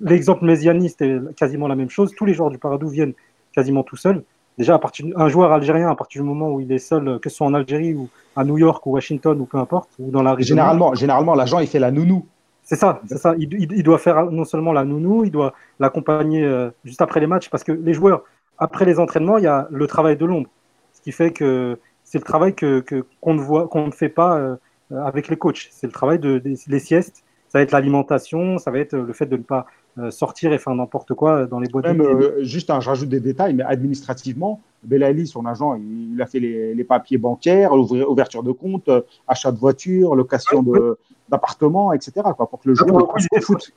l'exemple 0.00 0.44
Méziani, 0.44 0.88
c'était 0.88 1.18
quasiment 1.36 1.68
la 1.68 1.76
même 1.76 1.90
chose. 1.90 2.12
Tous 2.16 2.24
les 2.24 2.34
joueurs 2.34 2.50
du 2.50 2.58
Paradou 2.58 2.88
viennent 2.88 3.12
quasiment 3.52 3.82
tout 3.82 3.96
seuls. 3.96 4.24
Déjà, 4.58 4.74
à 4.74 4.78
partir, 4.78 5.06
un 5.16 5.28
joueur 5.28 5.52
algérien, 5.52 5.88
à 5.88 5.94
partir 5.94 6.20
du 6.20 6.28
moment 6.28 6.50
où 6.50 6.60
il 6.60 6.70
est 6.72 6.78
seul, 6.78 7.20
que 7.20 7.30
ce 7.30 7.36
soit 7.36 7.46
en 7.46 7.54
Algérie 7.54 7.94
ou 7.94 8.08
à 8.34 8.44
New 8.44 8.58
York 8.58 8.84
ou 8.86 8.90
Washington 8.90 9.40
ou 9.40 9.44
peu 9.44 9.56
importe, 9.56 9.88
ou 10.00 10.10
dans 10.10 10.22
la 10.22 10.34
région. 10.34 10.56
Généralement, 10.56 10.94
généralement 10.94 11.34
l'agent, 11.34 11.60
il 11.60 11.68
fait 11.68 11.78
la 11.78 11.92
nounou. 11.92 12.26
C'est 12.64 12.76
ça, 12.76 13.00
c'est 13.08 13.16
ça. 13.16 13.34
Il, 13.38 13.54
il, 13.54 13.82
doit 13.82 13.98
faire 13.98 14.30
non 14.30 14.44
seulement 14.44 14.72
la 14.72 14.84
nounou, 14.84 15.24
il 15.24 15.30
doit 15.30 15.54
l'accompagner 15.78 16.44
euh, 16.44 16.70
juste 16.84 17.00
après 17.00 17.20
les 17.20 17.26
matchs, 17.26 17.48
parce 17.48 17.64
que 17.64 17.72
les 17.72 17.94
joueurs, 17.94 18.24
après 18.58 18.84
les 18.84 18.98
entraînements, 18.98 19.38
il 19.38 19.44
y 19.44 19.46
a 19.46 19.68
le 19.70 19.86
travail 19.86 20.16
de 20.16 20.26
l'ombre, 20.26 20.50
ce 20.92 21.00
qui 21.00 21.12
fait 21.12 21.30
que 21.30 21.78
c'est 22.04 22.18
le 22.18 22.24
travail 22.24 22.54
que 22.54 22.84
qu'on 23.20 23.34
ne 23.34 23.40
voit, 23.40 23.68
qu'on 23.68 23.86
ne 23.86 23.92
fait 23.92 24.08
pas 24.08 24.36
euh, 24.36 24.56
avec 24.90 25.28
les 25.28 25.36
coachs. 25.36 25.68
C'est 25.70 25.86
le 25.86 25.92
travail 25.92 26.18
de, 26.18 26.38
des 26.38 26.78
siestes, 26.78 27.24
ça 27.48 27.58
va 27.58 27.62
être 27.62 27.72
l'alimentation, 27.72 28.58
ça 28.58 28.70
va 28.70 28.80
être 28.80 28.94
le 28.94 29.12
fait 29.12 29.26
de 29.26 29.36
ne 29.36 29.42
pas 29.42 29.60
euh, 29.60 29.62
sortir 30.10 30.52
et 30.52 30.58
faire 30.58 30.74
n'importe 30.74 31.14
quoi 31.14 31.46
dans 31.46 31.58
les 31.58 31.68
boîtes. 31.68 31.86
Même, 31.86 32.00
euh, 32.00 32.44
juste, 32.44 32.70
un, 32.70 32.80
je 32.80 32.88
rajoute 32.88 33.08
des 33.08 33.20
détails, 33.20 33.54
mais 33.54 33.64
administrativement, 33.64 34.60
Belali, 34.84 35.26
son 35.26 35.44
agent, 35.44 35.74
il, 35.74 36.20
a 36.22 36.26
fait 36.26 36.38
les, 36.38 36.74
les 36.74 36.84
papiers 36.84 37.18
bancaires, 37.18 37.72
ouverture 37.72 38.42
de 38.44 38.52
compte, 38.52 38.88
achat 39.26 39.50
de 39.50 39.58
voiture, 39.58 40.14
location 40.14 40.62
de 40.62 40.98
d'appartements, 41.28 41.92
etc. 41.92 42.12
Quoi, 42.36 42.48
pour 42.48 42.60
que 42.60 42.68
le 42.68 42.74
joueur 42.74 43.10
ah, 43.14 43.36
au 43.36 43.40
foot. 43.40 43.72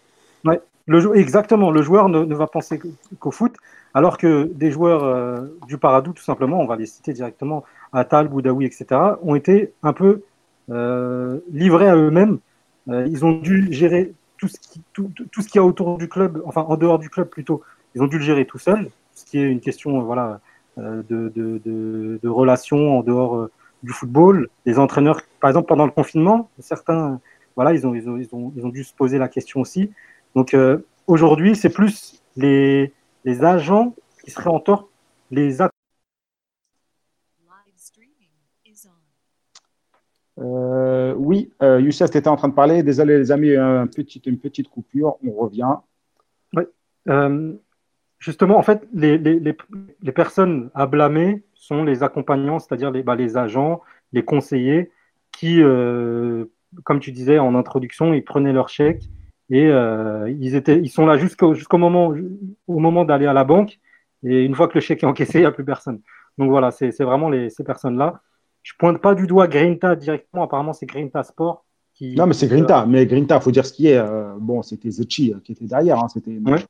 Ouais. 0.45 0.62
Le, 0.88 1.16
exactement, 1.18 1.70
le 1.72 1.82
joueur 1.82 2.09
ne, 2.09 2.24
ne 2.24 2.36
va 2.36 2.47
penser 2.47 2.80
qu'au 3.20 3.32
foot, 3.32 3.53
alors 3.93 4.18
que 4.18 4.43
des 4.53 4.72
joueurs 4.72 5.03
euh, 5.03 5.45
du 5.68 5.78
Paradou, 5.78 6.14
tout 6.14 6.24
simplement, 6.24 6.59
on 6.59 6.66
va 6.66 6.76
les 6.76 6.86
citer 6.86 7.14
directement, 7.14 7.64
Atal, 7.93 8.28
Boudaoui, 8.28 8.66
etc., 8.66 8.99
ont 9.22 9.36
été 9.36 9.74
un 9.84 9.93
peu 9.93 10.24
euh, 10.70 11.39
livrés 11.51 11.88
à 11.88 11.95
eux-mêmes. 11.95 12.39
Euh, 12.89 13.05
ils 13.09 13.26
ont 13.26 13.34
dû 13.34 13.72
gérer 13.72 14.14
tout 14.41 14.47
ce 14.47 14.57
qui, 14.59 14.81
tout, 14.91 15.11
tout 15.31 15.41
ce 15.41 15.47
qu'il 15.47 15.57
y 15.57 15.59
a 15.59 15.63
autour 15.63 15.99
du 15.99 16.09
club, 16.09 16.41
enfin 16.45 16.61
en 16.61 16.75
dehors 16.75 16.97
du 16.97 17.09
club 17.09 17.29
plutôt. 17.29 17.61
Ils 17.93 18.01
ont 18.01 18.07
dû 18.07 18.17
le 18.17 18.23
gérer 18.23 18.45
tout 18.45 18.57
seuls, 18.57 18.89
ce 19.13 19.23
qui 19.23 19.37
est 19.37 19.43
une 19.43 19.59
question, 19.59 20.01
voilà, 20.01 20.41
euh, 20.79 21.03
de, 21.07 21.31
de, 21.35 21.61
de, 21.63 22.19
de, 22.21 22.29
relations 22.29 22.97
en 22.97 23.03
dehors 23.03 23.35
euh, 23.35 23.51
du 23.83 23.91
football. 23.91 24.49
Les 24.65 24.79
entraîneurs, 24.79 25.21
par 25.39 25.49
exemple, 25.51 25.67
pendant 25.67 25.85
le 25.85 25.91
confinement, 25.91 26.49
certains 26.59 27.21
voilà, 27.55 27.73
ils 27.73 27.85
ont, 27.85 27.93
ils 27.93 28.09
ont, 28.09 28.17
ils 28.17 28.29
ont, 28.33 28.51
ils 28.55 28.65
ont 28.65 28.69
dû 28.69 28.83
se 28.83 28.93
poser 28.95 29.19
la 29.19 29.27
question 29.27 29.59
aussi. 29.61 29.91
Donc 30.35 30.55
euh, 30.55 30.79
aujourd'hui, 31.05 31.55
c'est 31.55 31.69
plus 31.69 32.23
les, 32.35 32.93
les 33.25 33.43
agents 33.43 33.93
qui 34.23 34.31
seraient 34.31 34.49
en 34.49 34.59
tort, 34.59 34.89
les 35.29 35.61
euh, 40.41 41.13
oui, 41.17 41.51
euh, 41.61 41.79
Youssef, 41.79 42.09
tu 42.11 42.17
étais 42.17 42.27
en 42.27 42.35
train 42.35 42.49
de 42.49 42.53
parler. 42.53 42.83
Désolé, 42.83 43.17
les 43.17 43.31
amis, 43.31 43.51
une 43.51 43.87
petite 43.87 44.69
coupure. 44.69 45.17
On 45.25 45.31
revient. 45.31 45.75
Oui. 46.53 46.63
Euh, 47.09 47.53
justement, 48.19 48.57
en 48.57 48.63
fait, 48.63 48.87
les, 48.93 49.17
personnes 50.13 50.71
à 50.73 50.87
blâmer 50.87 51.43
sont 51.53 51.83
les 51.83 52.03
accompagnants, 52.03 52.59
c'est-à-dire 52.59 52.91
les, 52.91 53.03
bah, 53.03 53.15
agents, 53.35 53.81
les 54.13 54.23
conseillers 54.23 54.91
qui, 55.31 55.61
euh, 55.61 56.45
comme 56.83 56.99
tu 56.99 57.11
disais 57.11 57.39
en 57.39 57.55
introduction, 57.55 58.13
ils 58.13 58.23
prenaient 58.23 58.53
leur 58.53 58.69
chèque 58.69 59.03
et 59.49 59.65
ils, 59.65 60.55
étaient, 60.55 60.83
sont 60.85 61.05
là 61.05 61.17
jusqu'au 61.17 61.77
moment, 61.77 63.05
d'aller 63.05 63.25
à 63.25 63.33
la 63.33 63.43
banque. 63.43 63.79
Et 64.23 64.43
une 64.43 64.55
fois 64.55 64.67
que 64.67 64.75
le 64.75 64.81
chèque 64.81 65.03
est 65.03 65.07
encaissé, 65.07 65.39
il 65.39 65.41
n'y 65.41 65.47
a 65.47 65.51
plus 65.51 65.65
personne. 65.65 66.01
Donc 66.37 66.49
voilà, 66.49 66.71
c'est 66.71 66.97
vraiment 67.01 67.29
ces 67.49 67.63
personnes-là. 67.63 68.21
Je 68.64 68.74
pointe 68.78 69.01
pas 69.01 69.16
du 69.16 69.28
doigt 69.28 69.47
Grinta 69.47 69.95
directement. 69.95 70.43
Apparemment, 70.43 70.74
c'est 70.74 70.86
Grinta 70.86 71.24
Sport. 71.24 71.66
Qui, 71.93 72.16
non, 72.16 72.28
mais 72.28 72.34
c'est 72.34 72.47
Grinta. 72.47 72.84
Euh, 72.84 72.86
mais 72.86 73.05
Grinta, 73.05 73.38
il 73.38 73.41
faut 73.41 73.51
dire 73.51 73.66
ce 73.66 73.74
qui 73.74 73.88
est. 73.88 73.97
Euh, 73.97 74.36
bon, 74.39 74.62
c'était 74.62 74.91
Zechi 74.91 75.34
qui 75.43 75.53
était 75.53 75.66
derrière. 75.66 75.99
Hein, 75.99 76.07
c'était, 76.07 76.38
ouais. 76.38 76.66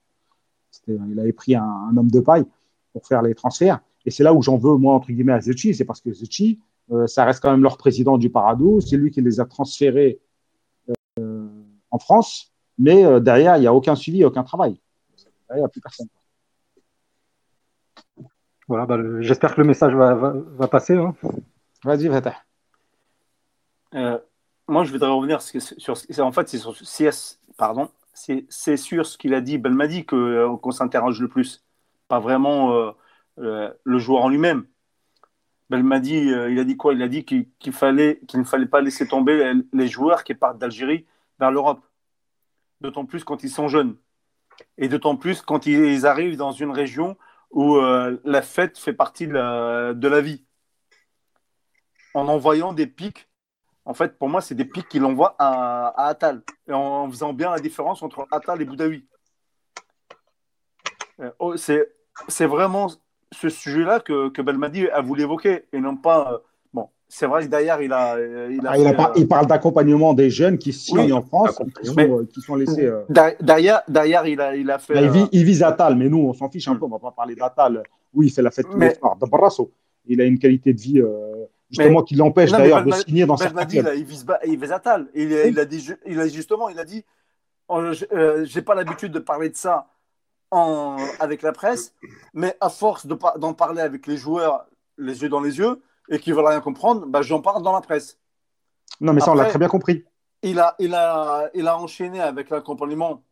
il 0.88 1.20
avait 1.20 1.34
pris 1.34 1.56
un, 1.56 1.64
un, 1.64 1.98
homme 1.98 2.10
de 2.10 2.20
paille 2.20 2.46
pour 2.94 3.06
faire 3.06 3.22
les 3.22 3.36
transferts. 3.36 3.80
Et 4.06 4.12
c'est 4.12 4.24
là 4.24 4.34
où 4.34 4.42
j'en 4.42 4.58
veux, 4.58 4.78
moi, 4.78 4.94
entre 4.96 5.12
guillemets, 5.12 5.34
à 5.34 5.42
Zechi. 5.42 5.74
C'est 5.74 5.86
parce 5.86 6.02
que 6.02 6.12
Zechi, 6.12 6.60
euh, 6.92 7.08
ça 7.08 7.26
reste 7.26 7.42
quand 7.42 7.52
même 7.52 7.64
leur 7.64 7.78
président 7.78 8.18
du 8.18 8.30
Paradou. 8.30 8.82
C'est 8.82 8.98
lui 8.98 9.12
qui 9.12 9.22
les 9.22 9.40
a 9.40 9.46
transférés 9.46 10.20
euh, 11.20 11.48
en 11.90 12.00
France. 12.00 12.54
Mais 12.78 13.06
euh, 13.06 13.20
derrière, 13.20 13.58
il 13.58 13.62
n'y 13.62 13.68
a 13.68 13.74
aucun 13.74 13.96
suivi, 13.96 14.24
aucun 14.24 14.44
travail. 14.44 14.80
Derrière, 15.48 15.58
il 15.58 15.60
n'y 15.60 15.66
a 15.66 15.70
plus 15.70 15.82
personne. 15.82 16.08
Voilà, 18.68 18.86
bah, 18.86 18.98
j'espère 19.20 19.54
que 19.54 19.62
le 19.62 19.68
message 19.68 19.94
va, 19.94 20.16
va, 20.16 20.34
va 20.34 20.68
passer. 20.68 20.96
Hein. 20.96 21.14
Vas-y, 21.84 22.08
Fatah. 22.08 22.36
Euh, 23.96 24.20
moi, 24.68 24.84
je 24.84 24.92
voudrais 24.92 25.10
revenir 25.10 25.42
sur, 25.42 25.62
sur 25.62 26.26
en 26.26 26.32
fait, 26.32 26.48
c'est 26.48 26.58
sur 26.58 26.74
CS, 26.74 27.40
pardon, 27.58 27.90
c'est 28.14 28.78
sur 28.78 29.06
ce 29.06 29.18
qu'il 29.18 29.34
a 29.34 29.42
dit, 29.42 29.58
Belmadi, 29.58 30.06
qu'on 30.06 30.58
qu 30.58 30.72
s'interroge 30.72 31.20
le 31.20 31.28
plus, 31.28 31.64
pas 32.08 32.20
vraiment 32.20 32.94
euh, 33.40 33.72
le 33.84 34.00
joueur 34.00 34.24
en 34.24 34.30
lui-même. 34.30 34.66
Belmadi, 35.70 36.32
euh, 36.34 36.52
il 36.52 36.60
a 36.60 36.66
dit 36.66 36.76
quoi? 36.76 36.94
Il 36.94 37.02
a 37.02 37.08
dit 37.08 37.24
qu'il 37.24 37.48
qu 37.60 37.72
fallait, 37.72 38.20
qu'il 38.28 38.40
ne 38.40 38.46
fallait 38.46 38.66
pas 38.66 38.82
laisser 38.82 39.08
tomber 39.08 39.54
les 39.72 39.88
joueurs 39.88 40.26
qui 40.26 40.36
partent 40.36 40.58
d'Algérie 40.58 41.06
vers 41.40 41.50
l'Europe. 41.50 41.80
D'autant 42.82 43.06
plus 43.06 43.24
quand 43.24 43.44
ils 43.44 43.50
sont 43.50 43.70
jeunes. 43.70 43.96
Et 44.78 44.90
d'autant 44.90 45.16
plus 45.16 45.42
quand 45.42 45.66
ils 45.66 46.06
arrivent 46.06 46.36
dans 46.36 46.52
une 46.52 46.72
région 46.72 47.18
où 47.52 47.78
euh, 47.78 48.20
la 48.26 48.42
fête 48.42 48.78
fait 48.78 48.94
partie 48.94 49.28
de 49.28 49.34
la, 49.34 50.22
vie. 50.22 50.44
En 52.14 52.28
envoyant 52.28 52.74
des 52.74 52.88
pics, 52.88 53.28
en 53.86 53.94
fait, 53.94 54.18
pour 54.18 54.30
moi, 54.30 54.42
c'est 54.42 54.56
des 54.56 54.66
pics 54.66 54.88
qu'il 54.88 55.04
envoie 55.06 55.36
à, 55.40 55.88
à, 55.88 56.08
Atal. 56.08 56.42
Et 56.68 56.74
en 56.74 57.10
faisant 57.10 57.34
bien 57.34 57.52
la 57.52 57.60
différence 57.60 58.04
entre 58.04 58.28
Atal 58.32 58.62
et 58.62 58.66
Boudaoui. 58.66 59.06
Euh, 61.20 61.32
oh, 61.40 61.56
c'est 61.58 62.46
vraiment 62.46 62.88
ce 63.32 63.50
sujet-là 63.50 64.00
que, 64.00 64.30
que, 64.30 64.42
Belmadi 64.42 64.90
a 64.90 65.02
voulu 65.02 65.24
évoquer 65.24 65.66
et 65.74 65.80
non 65.80 65.96
pas. 65.96 66.34
Euh, 66.34 66.38
bon, 66.74 66.90
c'est 67.08 67.26
vrai 67.26 67.46
que 67.46 67.50
derrière, 67.50 67.82
il 67.82 67.94
a. 67.94 68.18
Il, 68.50 68.66
a 68.66 68.72
ah, 68.72 68.78
il, 68.78 68.88
a 68.88 68.94
pas, 68.94 69.14
il 69.16 69.28
parle 69.28 69.48
d'accompagnement 69.48 70.14
des 70.14 70.30
jeunes 70.30 70.58
qui 70.58 70.74
signent 70.74 71.06
oui, 71.06 71.14
en 71.14 71.22
France, 71.22 71.60
qui 71.80 71.88
sont, 71.88 71.98
euh, 71.98 72.26
qui 72.32 72.42
sont, 72.42 72.56
laissés. 72.56 72.86
Euh... 72.86 73.04
Derrière, 73.40 73.82
derrière 73.88 74.28
il, 74.28 74.42
a, 74.42 74.56
il 74.56 74.70
a 74.70 74.80
fait. 74.80 74.94
Bah, 74.94 75.02
il, 75.02 75.10
vise, 75.10 75.28
il, 75.32 75.46
vise 75.46 75.64
Atal, 75.64 75.96
mais 75.96 76.10
nous, 76.10 76.20
on 76.20 76.34
s'en 76.34 76.50
fiche 76.50 76.68
un 76.68 76.76
peu, 76.76 76.86
on 76.86 76.88
ne 76.88 76.94
va 76.94 77.00
pas 77.00 77.12
parler 77.12 77.36
d'Atal. 77.36 77.84
Oui, 78.14 78.28
il 78.28 78.30
fait 78.30 78.42
la 78.42 78.52
fête 78.52 78.68
tous 78.70 78.80
les 78.80 78.96
soirs. 78.96 79.18
Barrasso, 79.18 79.72
il 80.06 80.22
a 80.22 80.26
une 80.26 80.40
qualité 80.40 80.74
de 80.74 80.80
vie. 80.80 81.00
Euh, 81.00 81.46
justement, 81.72 82.04
qui 82.04 82.16
l'empêche 82.16 82.52
d'ailleurs 82.52 82.84
de 82.84 82.92
signer 82.92 83.26
dans 83.26 83.38
certains 83.38 83.66
clubs. 83.66 83.94
Il, 83.96 84.06
vise, 84.06 84.26
il. 84.46 84.54
Il, 84.54 85.32
il, 85.32 85.60
a 85.60 85.66
dit, 85.66 85.90
il 86.06 86.20
a 86.20 86.28
justement, 86.28 86.70
il 86.70 86.80
a 86.80 86.86
dit, 86.86 87.04
oh, 87.68 87.82
euh, 88.12 88.46
j'ai 88.46 88.62
pas 88.62 88.76
l'habitude 88.76 89.12
de 89.12 89.20
parler 89.20 89.50
de 89.50 89.56
ça 89.56 89.88
en, 90.52 90.98
avec 91.20 91.42
la 91.42 91.54
presse, 91.54 91.96
mais 92.34 92.56
à 92.60 92.70
force 92.70 93.08
d'en 93.08 93.54
parler 93.54 93.82
avec 93.82 94.06
les 94.06 94.18
joueurs, 94.18 94.66
les 94.98 95.22
yeux 95.22 95.30
dans 95.30 95.40
les 95.40 95.58
yeux, 95.58 95.82
et 96.10 96.20
qui 96.20 96.30
ne 96.32 96.36
veulent 96.36 96.48
rien 96.48 96.62
comprendre, 96.62 97.06
bah, 97.08 97.22
j'en 97.22 97.42
parle 97.42 97.64
dans 97.64 97.74
la 97.74 97.82
presse. 97.82 98.20
Non, 99.00 99.14
mais 99.14 99.22
ça, 99.22 99.32
on 99.32 99.36
l'a 99.36 99.46
très 99.46 99.60
bien 99.60 99.70
compris. 99.70 100.04
Il 100.44 100.60
a, 100.60 100.76
il 100.80 100.94
a, 100.94 101.50
il 101.54 101.68
a 101.68 101.78
enchaîné 101.78 102.20
avec 102.20 102.50
l'accompagnement 102.50 103.24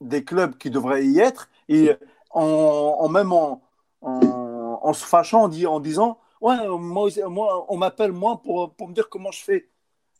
des 0.00 0.24
clubs 0.24 0.56
qui 0.56 0.70
devraient 0.70 1.06
y 1.06 1.18
être, 1.20 1.48
et 1.68 1.92
en, 2.30 2.96
en 2.98 3.08
même 3.08 3.32
en, 3.32 3.62
en, 4.02 4.80
en, 4.82 4.92
se 4.92 5.04
fâchant, 5.04 5.44
en, 5.44 5.64
en 5.64 5.80
disant 5.80 6.18
Ouais, 6.40 6.56
moi, 6.68 7.08
moi 7.28 7.66
on 7.68 7.76
m'appelle 7.76 8.12
moi 8.12 8.40
pour, 8.42 8.74
pour 8.74 8.88
me 8.88 8.94
dire 8.94 9.08
comment 9.08 9.30
je 9.30 9.42
fais 9.42 9.68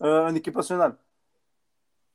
euh, 0.02 0.28
en 0.28 0.34
équipe 0.34 0.56
nationale. 0.56 0.96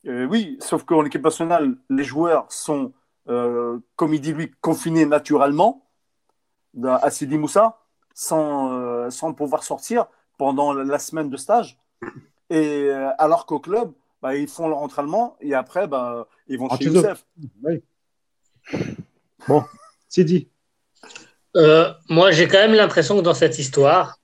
Euh, 0.06 0.26
oui, 0.26 0.58
sauf 0.60 0.84
qu'en 0.84 1.04
équipe 1.06 1.24
nationale, 1.24 1.76
les 1.90 2.04
joueurs 2.04 2.52
sont 2.52 2.94
euh, 3.28 3.80
comme 3.96 4.14
il 4.14 4.22
dit 4.22 4.34
lui, 4.34 4.52
confiné 4.62 5.06
naturellement 5.06 5.88
à 6.84 7.10
Sidi 7.10 7.38
Moussa, 7.38 7.80
sans, 8.14 9.10
sans 9.10 9.34
pouvoir 9.34 9.64
sortir 9.64 10.08
pendant 10.38 10.74
la 10.74 11.00
semaine 11.00 11.30
de 11.30 11.38
stage. 11.38 11.80
Et 12.50 12.90
alors 13.18 13.46
qu'au 13.46 13.60
club, 13.60 13.94
bah, 14.22 14.36
ils 14.36 14.48
font 14.48 14.68
leur 14.68 14.80
entraînement 14.80 15.38
et 15.40 15.54
après, 15.54 15.88
bah, 15.88 16.28
ils 16.48 16.60
vont 16.60 16.68
ah, 16.70 16.78
chez 16.78 16.86
Youssef. 16.86 17.26
Oui. 17.64 17.82
Bon, 19.48 19.64
Sidi. 21.56 21.68
moi, 22.10 22.32
j'ai 22.32 22.48
quand 22.48 22.60
même 22.60 22.74
l'impression 22.74 23.18
que 23.18 23.22
dans 23.22 23.34
cette 23.34 23.58
histoire, 23.60 24.18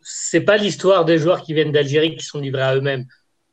c'est 0.00 0.40
pas 0.40 0.56
l'histoire 0.56 1.04
des 1.04 1.18
joueurs 1.18 1.42
qui 1.42 1.54
viennent 1.54 1.72
d'Algérie 1.72 2.16
qui 2.16 2.24
sont 2.24 2.40
livrés 2.40 2.62
à 2.62 2.76
eux-mêmes. 2.76 3.04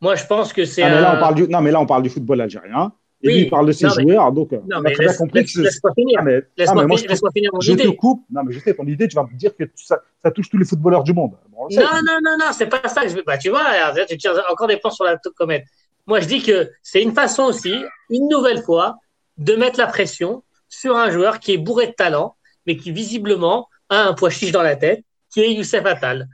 Moi, 0.01 0.15
je 0.15 0.25
pense 0.25 0.51
que 0.51 0.65
c'est. 0.65 0.81
Ah, 0.81 0.97
un... 0.97 1.01
là, 1.01 1.13
on 1.15 1.19
parle 1.19 1.35
du... 1.35 1.47
Non, 1.47 1.61
mais 1.61 1.71
là, 1.71 1.79
on 1.79 1.85
parle 1.85 2.03
du 2.03 2.09
football 2.09 2.41
algérien. 2.41 2.91
Et 3.23 3.27
oui, 3.27 3.33
lui, 3.33 3.41
il 3.43 3.49
parle 3.51 3.67
de 3.67 3.71
ses 3.71 3.85
non, 3.85 3.93
joueurs, 3.93 4.31
donc 4.31 4.51
non, 4.51 4.59
on 4.71 4.79
a 4.79 4.91
très 4.91 5.03
laisse, 5.03 5.11
bien 5.11 5.17
compris 5.17 5.39
laisse, 5.41 5.53
que 5.53 5.61
laisse-moi 5.61 5.91
finir. 5.93 6.17
Ah, 6.19 6.23
mais, 6.23 6.41
laisse-moi, 6.57 6.87
moi, 6.87 6.97
laisse 7.07 7.21
finir 7.35 7.51
mon 7.53 7.61
je 7.61 7.71
idée. 7.71 7.83
te 7.83 7.89
coupe. 7.89 8.25
Non, 8.31 8.41
mais 8.43 8.51
je 8.51 8.59
sais, 8.59 8.73
ton 8.73 8.85
idée, 8.87 9.07
tu 9.07 9.15
vas 9.15 9.27
me 9.31 9.37
dire 9.37 9.55
que 9.55 9.63
ça, 9.75 9.99
ça 10.23 10.31
touche 10.31 10.49
tous 10.49 10.57
les 10.57 10.65
footballeurs 10.65 11.03
du 11.03 11.13
monde. 11.13 11.33
Bon, 11.51 11.67
non, 11.69 11.81
non, 11.81 12.17
non, 12.23 12.37
non, 12.39 12.45
c'est 12.51 12.65
pas 12.65 12.81
ça 12.89 13.03
que 13.03 13.09
je 13.09 13.15
veux. 13.15 13.23
Bah, 13.23 13.37
tu 13.37 13.49
vois, 13.49 13.63
tu 14.09 14.17
tires 14.17 14.41
encore 14.51 14.67
des 14.67 14.77
plans 14.77 14.89
sur 14.89 15.05
la 15.05 15.19
comète. 15.35 15.65
Moi, 16.07 16.19
je 16.19 16.25
dis 16.25 16.41
que 16.41 16.71
c'est 16.81 17.03
une 17.03 17.13
façon 17.13 17.43
aussi, 17.43 17.75
une 18.09 18.27
nouvelle 18.27 18.63
fois, 18.63 18.97
de 19.37 19.53
mettre 19.53 19.77
la 19.77 19.85
pression 19.85 20.43
sur 20.67 20.97
un 20.97 21.11
joueur 21.11 21.39
qui 21.39 21.53
est 21.53 21.57
bourré 21.57 21.87
de 21.87 21.91
talent, 21.91 22.35
mais 22.65 22.77
qui 22.77 22.91
visiblement 22.91 23.67
a 23.89 24.03
un 24.03 24.13
poids 24.13 24.29
chiche 24.29 24.51
dans 24.51 24.61
la 24.63 24.75
tête, 24.75 25.03
qui 25.31 25.41
est 25.41 25.53
Youssef 25.53 25.85
Attal. 25.85 26.27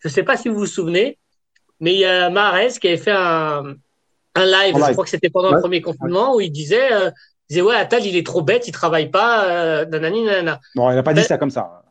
Je 0.00 0.08
ne 0.08 0.12
sais 0.12 0.22
pas 0.22 0.36
si 0.36 0.48
vous 0.48 0.56
vous 0.56 0.66
souvenez, 0.66 1.18
mais 1.80 1.94
il 1.94 2.00
y 2.00 2.04
a 2.04 2.30
Mahrez 2.30 2.70
qui 2.80 2.88
avait 2.88 2.96
fait 2.96 3.12
un, 3.12 3.74
un 4.34 4.44
live, 4.44 4.74
je 4.88 4.92
crois 4.92 5.04
que 5.04 5.10
c'était 5.10 5.30
pendant 5.30 5.50
le 5.52 5.60
premier 5.60 5.80
confinement, 5.80 6.34
où 6.34 6.40
il 6.40 6.50
disait, 6.50 6.92
euh, 6.92 7.10
il 7.48 7.54
disait 7.54 7.62
Ouais, 7.62 7.76
Attal, 7.76 8.04
il 8.04 8.16
est 8.16 8.26
trop 8.26 8.42
bête, 8.42 8.66
il 8.68 8.72
travaille 8.72 9.10
pas, 9.10 9.44
euh, 9.46 9.84
nanani, 9.86 10.24
nanana. 10.24 10.60
Non, 10.74 10.90
il 10.90 10.94
n'a 10.96 11.02
pas 11.02 11.12
dit 11.12 11.20
Ben- 11.20 11.26
ça 11.26 11.38
comme 11.38 11.50
ça. 11.50 11.83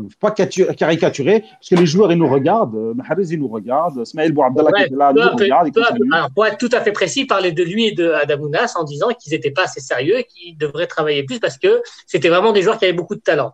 Il 0.00 0.06
ne 0.06 0.10
faut 0.10 0.18
pas 0.20 0.30
catu- 0.32 0.66
caricaturer, 0.74 1.40
parce 1.40 1.68
que 1.68 1.74
les 1.76 1.86
joueurs, 1.86 2.10
ils 2.12 2.18
nous 2.18 2.28
regardent. 2.28 2.74
euh, 2.74 2.94
Mahrez, 2.94 3.22
il 3.30 3.38
nous 3.38 3.48
regarde. 3.48 4.04
Smaïl 4.04 4.32
Bouabdallah, 4.32 4.70
qui 4.86 4.94
là, 4.94 5.12
nous 5.12 5.36
regarde. 5.44 5.66
Alors, 6.12 6.30
pour 6.34 6.46
être 6.46 6.58
tout 6.58 6.70
à 6.72 6.80
fait 6.80 6.92
précis, 6.92 7.26
parlait 7.26 7.52
de 7.52 7.62
lui 7.62 7.86
et 7.86 7.92
de 7.92 8.10
Adamounas 8.10 8.74
en 8.76 8.84
disant 8.84 9.08
qu'ils 9.18 9.32
n'étaient 9.32 9.50
pas 9.50 9.64
assez 9.64 9.80
sérieux 9.80 10.18
et 10.18 10.24
qu'ils 10.24 10.56
devraient 10.58 10.86
travailler 10.86 11.22
plus 11.24 11.38
parce 11.40 11.58
que 11.58 11.82
c'était 12.06 12.28
vraiment 12.28 12.52
des 12.52 12.62
joueurs 12.62 12.78
qui 12.78 12.84
avaient 12.84 12.92
beaucoup 12.94 13.14
de 13.14 13.20
talent. 13.20 13.52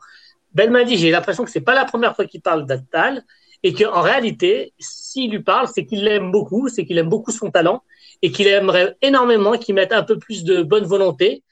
Belmadi, 0.54 0.96
j'ai 0.96 1.10
l'impression 1.10 1.44
que 1.44 1.50
c'est 1.50 1.60
pas 1.60 1.74
la 1.74 1.84
première 1.84 2.16
fois 2.16 2.24
qu'il 2.26 2.40
parle 2.40 2.66
d'Attal 2.66 3.22
et 3.62 3.72
qu'en 3.74 4.00
réalité, 4.00 4.72
s'il 4.78 5.30
lui 5.30 5.42
parle, 5.42 5.68
c'est 5.72 5.84
qu'il 5.84 6.02
l'aime 6.04 6.30
beaucoup, 6.32 6.68
c'est 6.68 6.84
qu'il 6.86 6.98
aime 6.98 7.08
beaucoup 7.08 7.30
son 7.30 7.50
talent 7.50 7.82
et 8.22 8.30
qu'il 8.32 8.46
aimerait 8.48 8.96
énormément 9.02 9.52
qu'il 9.52 9.74
mette 9.74 9.92
un 9.92 10.02
peu 10.02 10.18
plus 10.18 10.44
de 10.44 10.62
bonne 10.62 10.84
volonté 10.84 11.42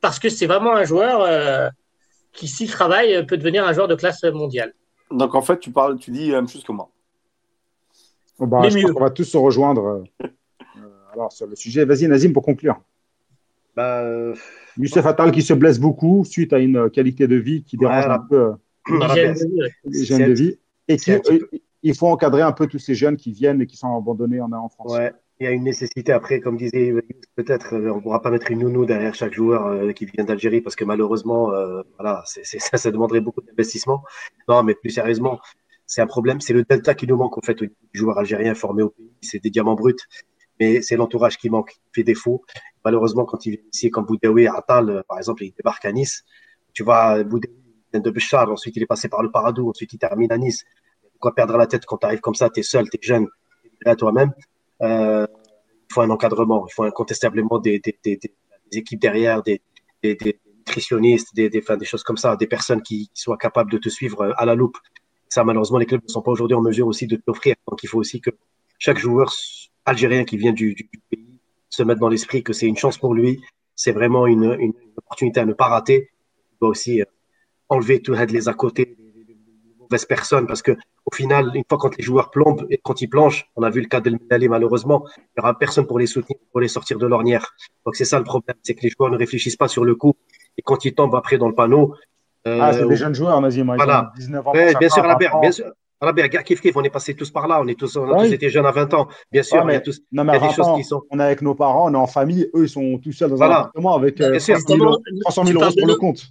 parce 0.00 0.18
que 0.18 0.28
c'est 0.28 0.46
vraiment 0.46 0.74
un 0.74 0.84
joueur 0.84 1.22
euh, 1.22 1.68
qui, 2.34 2.48
s'il 2.48 2.70
travaille, 2.70 3.24
peut 3.26 3.36
devenir 3.36 3.66
un 3.66 3.72
joueur 3.72 3.88
de 3.88 3.94
classe 3.94 4.22
mondiale. 4.24 4.74
Donc 5.10 5.34
en 5.34 5.42
fait, 5.42 5.58
tu 5.60 5.70
parles, 5.70 5.98
tu 5.98 6.10
dis 6.10 6.30
la 6.30 6.36
même 6.40 6.48
chose 6.48 6.64
que 6.64 6.72
moi. 6.72 6.90
Bon, 8.38 8.46
bah, 8.46 8.58
Mais 8.62 8.70
je 8.70 8.76
mieux. 8.78 8.82
pense 8.82 8.92
qu'on 8.92 9.00
va 9.00 9.10
tous 9.10 9.24
se 9.24 9.36
rejoindre 9.36 9.84
euh, 9.86 10.26
euh, 10.76 10.88
alors, 11.12 11.32
sur 11.32 11.46
le 11.46 11.54
sujet. 11.54 11.84
Vas-y, 11.84 12.08
Nazim, 12.08 12.32
pour 12.32 12.42
conclure. 12.42 12.80
Bah, 13.76 14.00
euh, 14.02 14.34
Youssef 14.76 15.04
Attal 15.06 15.30
qui 15.32 15.42
se 15.42 15.54
blesse 15.54 15.78
beaucoup 15.78 16.24
suite 16.24 16.52
à 16.52 16.58
une 16.58 16.90
qualité 16.90 17.26
de 17.28 17.36
vie 17.36 17.62
qui 17.64 17.76
dérange 17.76 18.04
Voilà. 18.06 18.14
un 18.14 18.26
peu 18.28 18.36
euh, 18.36 18.52
Hygiène 19.86 20.20
Rabia, 20.22 20.28
de 20.28 20.32
vie. 20.32 20.58
Et 20.88 20.96
qui, 20.96 21.12
euh, 21.12 21.20
il 21.82 21.94
faut 21.94 22.08
encadrer 22.08 22.42
un 22.42 22.52
peu 22.52 22.66
tous 22.66 22.78
ces 22.78 22.94
jeunes 22.94 23.16
qui 23.16 23.32
viennent 23.32 23.60
et 23.60 23.66
qui 23.66 23.76
sont 23.76 23.96
abandonnés 23.96 24.40
en, 24.40 24.50
en 24.52 24.68
France. 24.68 24.92
Ouais, 24.92 25.12
il 25.44 25.48
y 25.48 25.50
a 25.50 25.52
une 25.52 25.64
nécessité 25.64 26.10
après, 26.12 26.40
comme 26.40 26.56
disait 26.56 26.94
peut-être, 27.36 27.74
euh, 27.74 27.92
on 27.92 27.96
ne 27.96 28.00
pourra 28.00 28.22
pas 28.22 28.30
mettre 28.30 28.50
une 28.50 28.60
nounou 28.60 28.86
derrière 28.86 29.14
chaque 29.14 29.34
joueur 29.34 29.66
euh, 29.66 29.92
qui 29.92 30.06
vient 30.06 30.24
d'Algérie 30.24 30.62
parce 30.62 30.74
que 30.74 30.84
malheureusement, 30.84 31.52
euh, 31.52 31.82
voilà, 31.98 32.24
ça, 32.26 32.90
demanderait 32.90 33.20
beaucoup 33.20 33.42
d'investissement. 33.42 34.02
Non, 34.48 34.62
mais 34.62 34.74
plus 34.74 34.90
sérieusement, 34.90 35.40
c'est 35.86 36.00
un 36.00 36.06
problème. 36.06 36.40
C'est 36.40 36.54
le 36.54 36.64
delta 36.64 36.94
qui 36.94 37.06
nous 37.06 37.16
manque 37.16 37.36
en 37.36 37.42
fait 37.42 37.60
au 37.60 37.66
niveau 37.66 37.76
du 37.92 38.00
joueur 38.00 38.18
algérien 38.18 38.54
formé 38.54 38.82
au 38.82 38.88
pays. 38.88 39.12
C'est 39.20 39.38
des 39.38 39.50
diamants 39.50 39.74
bruts, 39.74 39.96
mais 40.58 40.80
c'est 40.80 40.96
l'entourage 40.96 41.36
qui 41.36 41.50
manque, 41.50 41.72
qui 41.72 41.80
fait 41.94 42.04
défaut. 42.04 42.42
Malheureusement, 42.82 43.26
quand 43.26 43.44
il 43.44 43.50
vient 43.50 43.64
ici, 43.70 43.90
comme 43.90 44.06
Boudaoui, 44.06 44.46
Atal, 44.46 44.88
euh, 44.88 45.02
par 45.06 45.18
exemple, 45.18 45.44
il 45.44 45.52
débarque 45.52 45.84
à 45.84 45.92
Nice. 45.92 46.24
Tu 46.72 46.82
vois, 46.82 47.22
Boudaoui 47.22 47.54
vient 47.92 48.00
de 48.00 48.10
Béchar, 48.10 48.50
ensuite 48.50 48.76
il 48.76 48.82
est 48.82 48.86
passé 48.86 49.08
par 49.10 49.22
le 49.22 49.30
Paradou, 49.30 49.68
ensuite 49.68 49.92
il 49.92 49.98
termine 49.98 50.32
à 50.32 50.38
Nice. 50.38 50.64
Pourquoi 51.12 51.34
perdre 51.34 51.58
la 51.58 51.66
tête 51.66 51.84
quand 51.84 51.98
tu 51.98 52.06
arrives 52.06 52.20
comme 52.20 52.34
ça, 52.34 52.48
tu 52.48 52.60
es 52.60 52.62
seul, 52.62 52.88
tu 52.88 52.96
es 52.96 53.02
jeune, 53.02 53.26
tu 53.62 53.86
es 53.86 53.90
à 53.90 53.96
toi-même? 53.96 54.32
Euh, 54.84 55.26
il 55.90 55.92
faut 55.92 56.00
un 56.00 56.10
encadrement, 56.10 56.66
il 56.68 56.72
faut 56.72 56.84
incontestablement 56.84 57.58
des, 57.58 57.80
équipes 58.72 59.00
derrière, 59.00 59.42
des, 59.42 59.60
nutritionnistes, 60.02 61.34
des, 61.34 61.50
choses 61.82 62.02
comme 62.02 62.16
ça, 62.16 62.36
des 62.36 62.46
personnes 62.46 62.82
qui, 62.82 63.10
soient 63.14 63.36
capables 63.36 63.70
de 63.70 63.78
te 63.78 63.88
suivre 63.88 64.22
euh, 64.22 64.32
à 64.36 64.44
la 64.44 64.54
loupe. 64.54 64.78
Ça, 65.28 65.44
malheureusement, 65.44 65.78
les 65.78 65.86
clubs 65.86 66.02
ne 66.02 66.08
sont 66.12 66.22
pas 66.22 66.30
aujourd'hui 66.30 66.54
en 66.54 66.62
mesure 66.62 66.86
aussi 66.86 67.06
de 67.06 67.16
t'offrir. 67.16 67.56
Donc, 67.68 67.82
il 67.82 67.88
faut 67.88 67.98
aussi 67.98 68.20
que 68.20 68.30
chaque 68.78 68.98
joueur 68.98 69.32
algérien 69.84 70.24
qui 70.24 70.36
vient 70.36 70.52
du, 70.52 70.74
pays 71.10 71.26
se 71.70 71.82
mette 71.82 71.98
dans 71.98 72.08
l'esprit 72.08 72.42
que 72.42 72.52
c'est 72.52 72.66
une 72.66 72.76
chance 72.76 72.98
pour 72.98 73.14
lui, 73.14 73.42
c'est 73.74 73.92
vraiment 73.92 74.26
une, 74.26 74.72
opportunité 74.96 75.40
à 75.40 75.44
ne 75.44 75.52
pas 75.52 75.66
rater. 75.66 76.10
Il 76.52 76.56
doit 76.60 76.70
aussi 76.70 77.00
euh, 77.00 77.04
enlever 77.68 78.00
tout 78.00 78.12
les 78.12 78.48
à 78.48 78.54
côté, 78.54 78.96
mauvaises 79.90 80.04
personnes, 80.06 80.46
parce 80.46 80.62
que 80.62 80.72
au 81.10 81.14
final, 81.14 81.50
une 81.54 81.64
fois 81.68 81.78
quand 81.78 81.96
les 81.96 82.02
joueurs 82.04 82.30
plombent 82.30 82.66
et 82.70 82.78
quand 82.82 83.00
ils 83.02 83.08
planchent, 83.08 83.46
on 83.56 83.62
a 83.62 83.70
vu 83.70 83.80
le 83.80 83.86
cas 83.88 84.00
d'El 84.00 84.14
Medali 84.20 84.48
malheureusement, 84.48 85.04
il 85.16 85.22
n'y 85.38 85.42
aura 85.42 85.58
personne 85.58 85.86
pour 85.86 85.98
les 85.98 86.06
soutenir, 86.06 86.38
pour 86.52 86.60
les 86.60 86.68
sortir 86.68 86.98
de 86.98 87.06
l'ornière. 87.06 87.54
Donc 87.84 87.96
c'est 87.96 88.04
ça 88.04 88.18
le 88.18 88.24
problème, 88.24 88.56
c'est 88.62 88.74
que 88.74 88.82
les 88.82 88.90
joueurs 88.90 89.10
ne 89.10 89.18
réfléchissent 89.18 89.56
pas 89.56 89.68
sur 89.68 89.84
le 89.84 89.94
coup. 89.94 90.14
Et 90.58 90.62
quand 90.62 90.84
ils 90.84 90.94
tombent 90.94 91.14
après 91.16 91.38
dans 91.38 91.48
le 91.48 91.54
panneau, 91.54 91.94
euh, 92.46 92.58
Ah, 92.60 92.72
c'est 92.72 92.86
des 92.86 92.96
jeunes 92.96 93.14
joueurs, 93.14 93.40
Nazim. 93.40 93.68
Ils 93.72 93.76
voilà. 93.76 94.10
ont 94.14 94.18
19 94.18 94.46
ans. 94.48 94.52
ouais, 94.52 94.70
pour 94.72 94.78
bien 94.80 94.88
sûr, 94.88 95.04
Albert, 95.04 95.30
20 95.32 95.36
ans. 95.38 95.40
bien 95.40 95.52
sûr. 95.52 95.66
Kiff 96.44 96.60
kiff, 96.60 96.76
on 96.76 96.82
est 96.82 96.90
passé 96.90 97.14
tous 97.14 97.30
par 97.30 97.48
là, 97.48 97.60
on 97.62 97.66
est 97.66 97.78
tous, 97.78 97.96
on 97.96 98.04
a 98.10 98.18
Oui. 98.20 98.28
tous 98.28 98.34
été 98.34 98.50
jeunes 98.50 98.66
à 98.66 98.72
20 98.72 98.92
ans. 98.92 99.08
Bien 99.32 99.42
sûr, 99.42 99.56
Ouais, 99.58 99.62
il 99.62 99.66
y 99.68 99.70
a 99.70 99.78
mais- 99.78 99.82
tous, 99.82 100.00
Non, 100.12 100.22
il 100.22 100.26
mais 100.26 100.32
y 100.34 100.36
a 100.36 100.38
des 100.40 100.46
20 100.48 100.52
choses 100.52 100.76
qui 100.76 100.84
sont. 100.84 101.02
on 101.10 101.18
est 101.18 101.22
avec 101.22 101.40
nos 101.40 101.54
parents, 101.54 101.90
on 101.90 101.94
est 101.94 101.96
en 101.96 102.06
famille. 102.06 102.50
Eux, 102.54 102.64
ils 102.64 102.68
sont 102.68 102.98
tout 102.98 103.12
seuls 103.12 103.30
dans 103.30 103.36
Voilà. 103.36 103.54
un 103.56 103.60
appartement 103.60 103.94
avec 103.96 104.20
euh, 104.20 104.30
Bien 104.32 104.38
sûr. 104.40 104.54
300 104.56 104.74
000 104.76 104.84
euros, 104.84 104.98
Justement, 104.98 105.20
300 105.20 105.44
000 105.44 105.46
tu 105.46 105.52
euros 105.54 105.60
parles 105.62 105.72
sur 105.72 105.86
de 105.86 105.92
le 105.92 105.96
compte. 105.98 106.22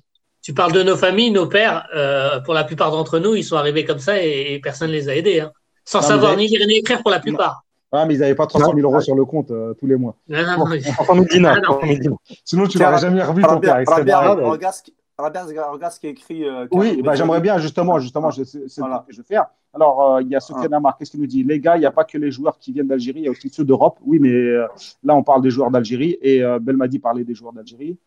Tu 0.44 0.54
parles 0.54 0.74
de 0.74 0.84
nos 0.84 0.98
familles, 0.98 1.32
nos 1.32 1.48
pères, 1.48 1.88
euh, 1.96 2.40
pour 2.42 2.54
la 2.54 2.64
plupart 2.66 2.92
d'entre 2.92 3.18
nous, 3.18 3.34
ils 3.34 3.44
sont 3.46 3.56
arrivés 3.56 3.86
comme 3.86 4.00
ça 4.00 4.22
et, 4.24 4.54
et 4.54 4.60
personne 4.60 4.90
ne 4.90 4.94
les 4.94 5.08
a 5.10 5.16
aidés. 5.16 5.40
hein. 5.40 5.52
Sans 5.86 6.02
Non, 6.02 6.08
savoir 6.08 6.36
ni 6.38 6.48
lire 6.48 6.68
ni 6.68 6.76
écrire 6.76 7.02
pour 7.02 7.12
la 7.12 7.20
plupart. 7.20 7.64
Ah, 7.94 8.06
mais 8.06 8.16
ils 8.16 8.20
n'avaient 8.20 8.36
pas 8.36 8.48
300 8.48 8.74
000 8.76 8.80
euros 8.90 9.00
sur 9.02 9.16
le 9.16 9.24
compte 9.24 9.52
euh, 9.52 9.74
tous 9.76 9.86
les 9.88 9.96
mois. 9.96 10.16
Non, 10.28 10.42
non, 10.46 10.58
non, 10.60 10.66
mais- 10.68 10.82
300 10.82 11.14
000 11.14 11.26
dinars. 11.26 11.56
Ah, 11.58 11.62
non. 11.62 11.74
300 11.78 11.88
000 11.88 12.00
dinars. 12.00 12.18
Sinon, 12.44 12.68
tu 12.68 12.78
Tiens, 12.78 12.90
n'aurais 12.90 13.02
jamais 13.02 13.24
revu 13.24 13.42
ton 13.42 13.60
père. 13.60 13.78
Regarde, 13.88 14.76
ce 14.76 14.84
qui- 14.84 14.94
regarde 15.18 15.92
ce 15.94 16.00
qui 16.00 16.08
est 16.08 16.10
écrit. 16.12 16.44
euh, 16.46 16.66
Oui, 16.72 17.02
bah, 17.02 17.16
j'aimerais 17.16 17.40
bien 17.40 17.58
justement, 17.60 18.00
justement, 18.00 18.32
c'est 18.32 18.42
Voilà. 18.80 19.04
ce 19.04 19.08
que 19.08 19.14
je 19.14 19.22
vais 19.22 19.28
faire. 19.28 19.46
Alors, 19.74 20.16
euh, 20.16 20.22
il 20.22 20.28
y 20.28 20.36
a 20.36 20.40
Sofiane 20.40 20.74
Ah. 20.74 20.78
Amar, 20.78 20.98
qu'est-ce 20.98 21.12
qu'il 21.12 21.20
nous 21.22 21.28
dit? 21.28 21.44
Les 21.44 21.60
gars, 21.60 21.78
il 21.78 21.80
n'y 21.82 21.86
a 21.86 21.92
pas 21.92 22.04
que 22.04 22.18
les 22.18 22.32
joueurs 22.32 22.58
qui 22.60 22.74
viennent 22.74 22.88
d'Algérie, 22.88 23.20
il 23.22 23.26
y 23.26 23.28
a 23.28 23.32
aussi 23.32 23.50
ceux 23.50 23.64
d'Europe. 23.64 23.98
Oui, 24.06 24.18
mais 24.20 24.30
euh, 24.32 24.68
là, 25.04 25.16
on 25.16 25.24
parle 25.24 25.42
des 25.42 25.50
joueurs 25.52 25.72
d'Algérie 25.72 26.18
et 26.22 26.44
euh, 26.44 26.60
Belmadi 26.60 27.00
parlait 27.00 27.24
des 27.24 27.34
joueurs 27.36 27.54
d'Algérie. 27.54 27.98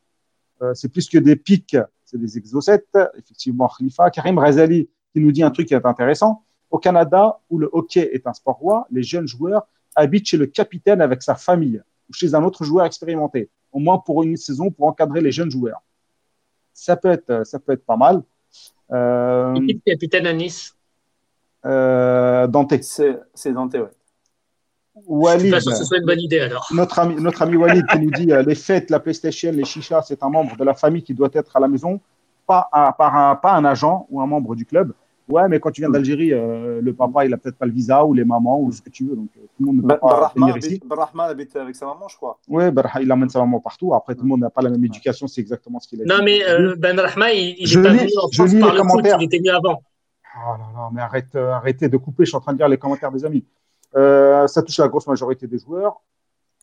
Euh, 0.63 0.73
c'est 0.75 0.89
plus 0.89 1.09
que 1.09 1.19
des 1.19 1.37
pics, 1.37 1.77
c'est 2.07 2.19
des 2.19 2.39
exocètes. 2.39 2.97
Effectivement, 3.19 3.69
Khalifa. 3.69 4.11
Karim 4.11 4.39
Razali 4.39 4.89
qui 5.13 5.21
nous 5.21 5.33
dit 5.33 5.43
un 5.43 5.51
truc 5.51 5.69
qui 5.69 5.75
est 5.75 5.85
intéressant. 5.85 6.43
Au 6.71 6.79
Canada, 6.79 7.41
où 7.51 7.59
le 7.59 7.69
hockey 7.73 8.09
est 8.13 8.27
un 8.27 8.33
sport 8.33 8.57
roi, 8.57 8.87
les 8.91 9.03
jeunes 9.03 9.27
joueurs 9.29 9.67
habitent 9.95 10.27
chez 10.27 10.37
le 10.37 10.47
capitaine 10.47 11.01
avec 11.01 11.23
sa 11.23 11.35
famille 11.35 11.83
ou 12.09 12.13
chez 12.13 12.35
un 12.35 12.43
autre 12.45 12.65
joueur 12.65 12.87
expérimenté, 12.87 13.51
au 13.73 13.79
moins 13.79 13.99
pour 13.99 14.23
une 14.23 14.37
saison 14.37 14.71
pour 14.71 14.87
encadrer 14.87 15.21
les 15.21 15.33
jeunes 15.33 15.51
joueurs. 15.51 15.83
Ça 16.73 16.97
peut 16.97 17.11
être, 17.11 17.45
ça 17.47 17.59
peut 17.59 17.73
être 17.73 17.85
pas 17.85 17.97
mal. 17.97 18.23
Euh, 18.93 19.59
capitaine 19.85 20.27
à 20.27 20.33
Nice. 20.33 20.77
euh, 21.65 22.47
Dante. 22.47 22.83
C'est 22.83 23.19
c'est 23.35 23.53
Dante, 23.53 23.75
ouais. 23.75 23.91
Je 24.97 25.03
suis 25.03 25.11
Walid, 25.13 25.51
pas 25.51 25.61
sûr 25.61 25.73
que 25.73 25.79
ce 25.79 25.85
soit 25.85 25.99
une 25.99 26.07
bonne 26.07 26.21
idée 26.21 26.41
alors. 26.41 26.67
notre 26.73 26.99
ami, 26.99 27.17
notre 27.21 27.43
ami 27.43 27.57
Walid 27.57 27.85
qui 27.87 27.99
nous 27.99 28.11
dit 28.11 28.33
euh, 28.33 28.43
les 28.43 28.55
fêtes, 28.55 28.89
la 28.91 28.99
PlayStation, 28.99 29.53
les 29.53 29.65
chichas, 29.65 30.03
c'est 30.03 30.23
un 30.23 30.31
membre 30.31 30.57
de 30.57 30.65
la 30.65 30.75
famille 30.75 31.03
qui 31.03 31.13
doit 31.13 31.29
être 31.35 31.55
à 31.57 31.61
la 31.61 31.69
maison, 31.69 32.01
pas 32.47 32.69
un, 32.73 32.93
par 32.93 33.15
un, 33.15 33.37
pas 33.37 33.53
un 33.55 33.65
agent 33.67 34.07
ou 34.11 34.21
un 34.23 34.27
membre 34.27 34.55
du 34.57 34.65
club. 34.65 34.93
Ouais, 35.29 35.49
mais 35.49 35.59
quand 35.59 35.73
tu 35.73 35.81
viens 35.83 35.91
d'Algérie, 35.91 36.33
euh, 36.33 36.81
le 36.81 36.93
papa, 36.95 37.27
il 37.27 37.35
a 37.35 37.37
peut-être 37.37 37.57
pas 37.57 37.67
le 37.67 37.73
visa 37.73 38.05
ou 38.05 38.15
les 38.15 38.25
mamans 38.25 38.61
ou 38.61 38.71
ce 38.71 38.81
que 38.81 38.89
tu 38.91 39.05
veux. 39.05 39.17
Donc, 39.17 39.29
euh, 39.37 39.41
tout 39.41 39.49
le 39.59 39.67
monde 39.67 39.77
ne 39.79 39.81
peut 39.83 39.89
Ben 39.89 39.97
pas 39.99 40.29
Rahman 40.29 40.51
venir 40.51 40.57
ici. 40.59 40.67
habite, 40.69 40.87
Ben 40.89 40.97
Rahman 40.97 41.29
habite 41.31 41.57
avec 41.57 41.75
sa 41.75 41.85
maman, 41.87 42.07
je 42.09 42.17
crois. 42.17 42.39
Oui, 42.49 42.63
il 43.03 43.11
amène 43.11 43.29
sa 43.29 43.41
maman 43.41 43.59
partout. 43.59 43.93
Après, 43.93 44.15
tout 44.15 44.23
le 44.23 44.29
monde 44.29 44.41
n'a 44.41 44.51
pas 44.51 44.63
la 44.63 44.71
même 44.71 44.85
éducation. 44.85 45.27
C'est 45.27 45.41
exactement 45.41 45.81
ce 45.81 45.89
qu'il 45.89 46.01
a 46.01 46.05
dit. 46.05 46.09
Non, 46.09 46.23
mais 46.25 46.47
euh, 46.49 46.77
Ben 46.79 46.99
Rahma, 46.99 47.33
il, 47.33 47.57
il 47.59 47.67
Je 47.67 47.81
est 47.81 47.83
pas 47.83 47.89
lis- 47.91 47.99
venu 47.99 48.11
en 48.23 48.29
je 48.31 48.37
France 48.37 48.37
par 48.37 48.47
les 48.47 48.61
le 48.61 48.69
foot, 48.69 48.77
commentaires. 48.89 49.17
il 49.21 49.25
était 49.25 49.39
venu 49.39 49.51
avant. 49.51 49.83
Oh 50.39 50.53
là 50.53 50.65
là, 50.75 50.91
mais 50.95 51.01
arrête, 51.03 51.35
euh, 51.35 51.51
arrêtez 51.51 51.89
de 51.89 51.97
couper, 51.97 52.25
je 52.25 52.29
suis 52.31 52.37
en 52.37 52.41
train 52.41 52.53
de 52.53 52.59
lire 52.59 52.69
les 52.69 52.79
commentaires 52.79 53.11
des 53.11 53.25
amis. 53.25 53.45
Euh, 53.97 54.47
ça 54.47 54.63
touche 54.63 54.79
la 54.79 54.89
grosse 54.89 55.07
majorité 55.07 55.47
des 55.47 55.59
joueurs. 55.59 56.01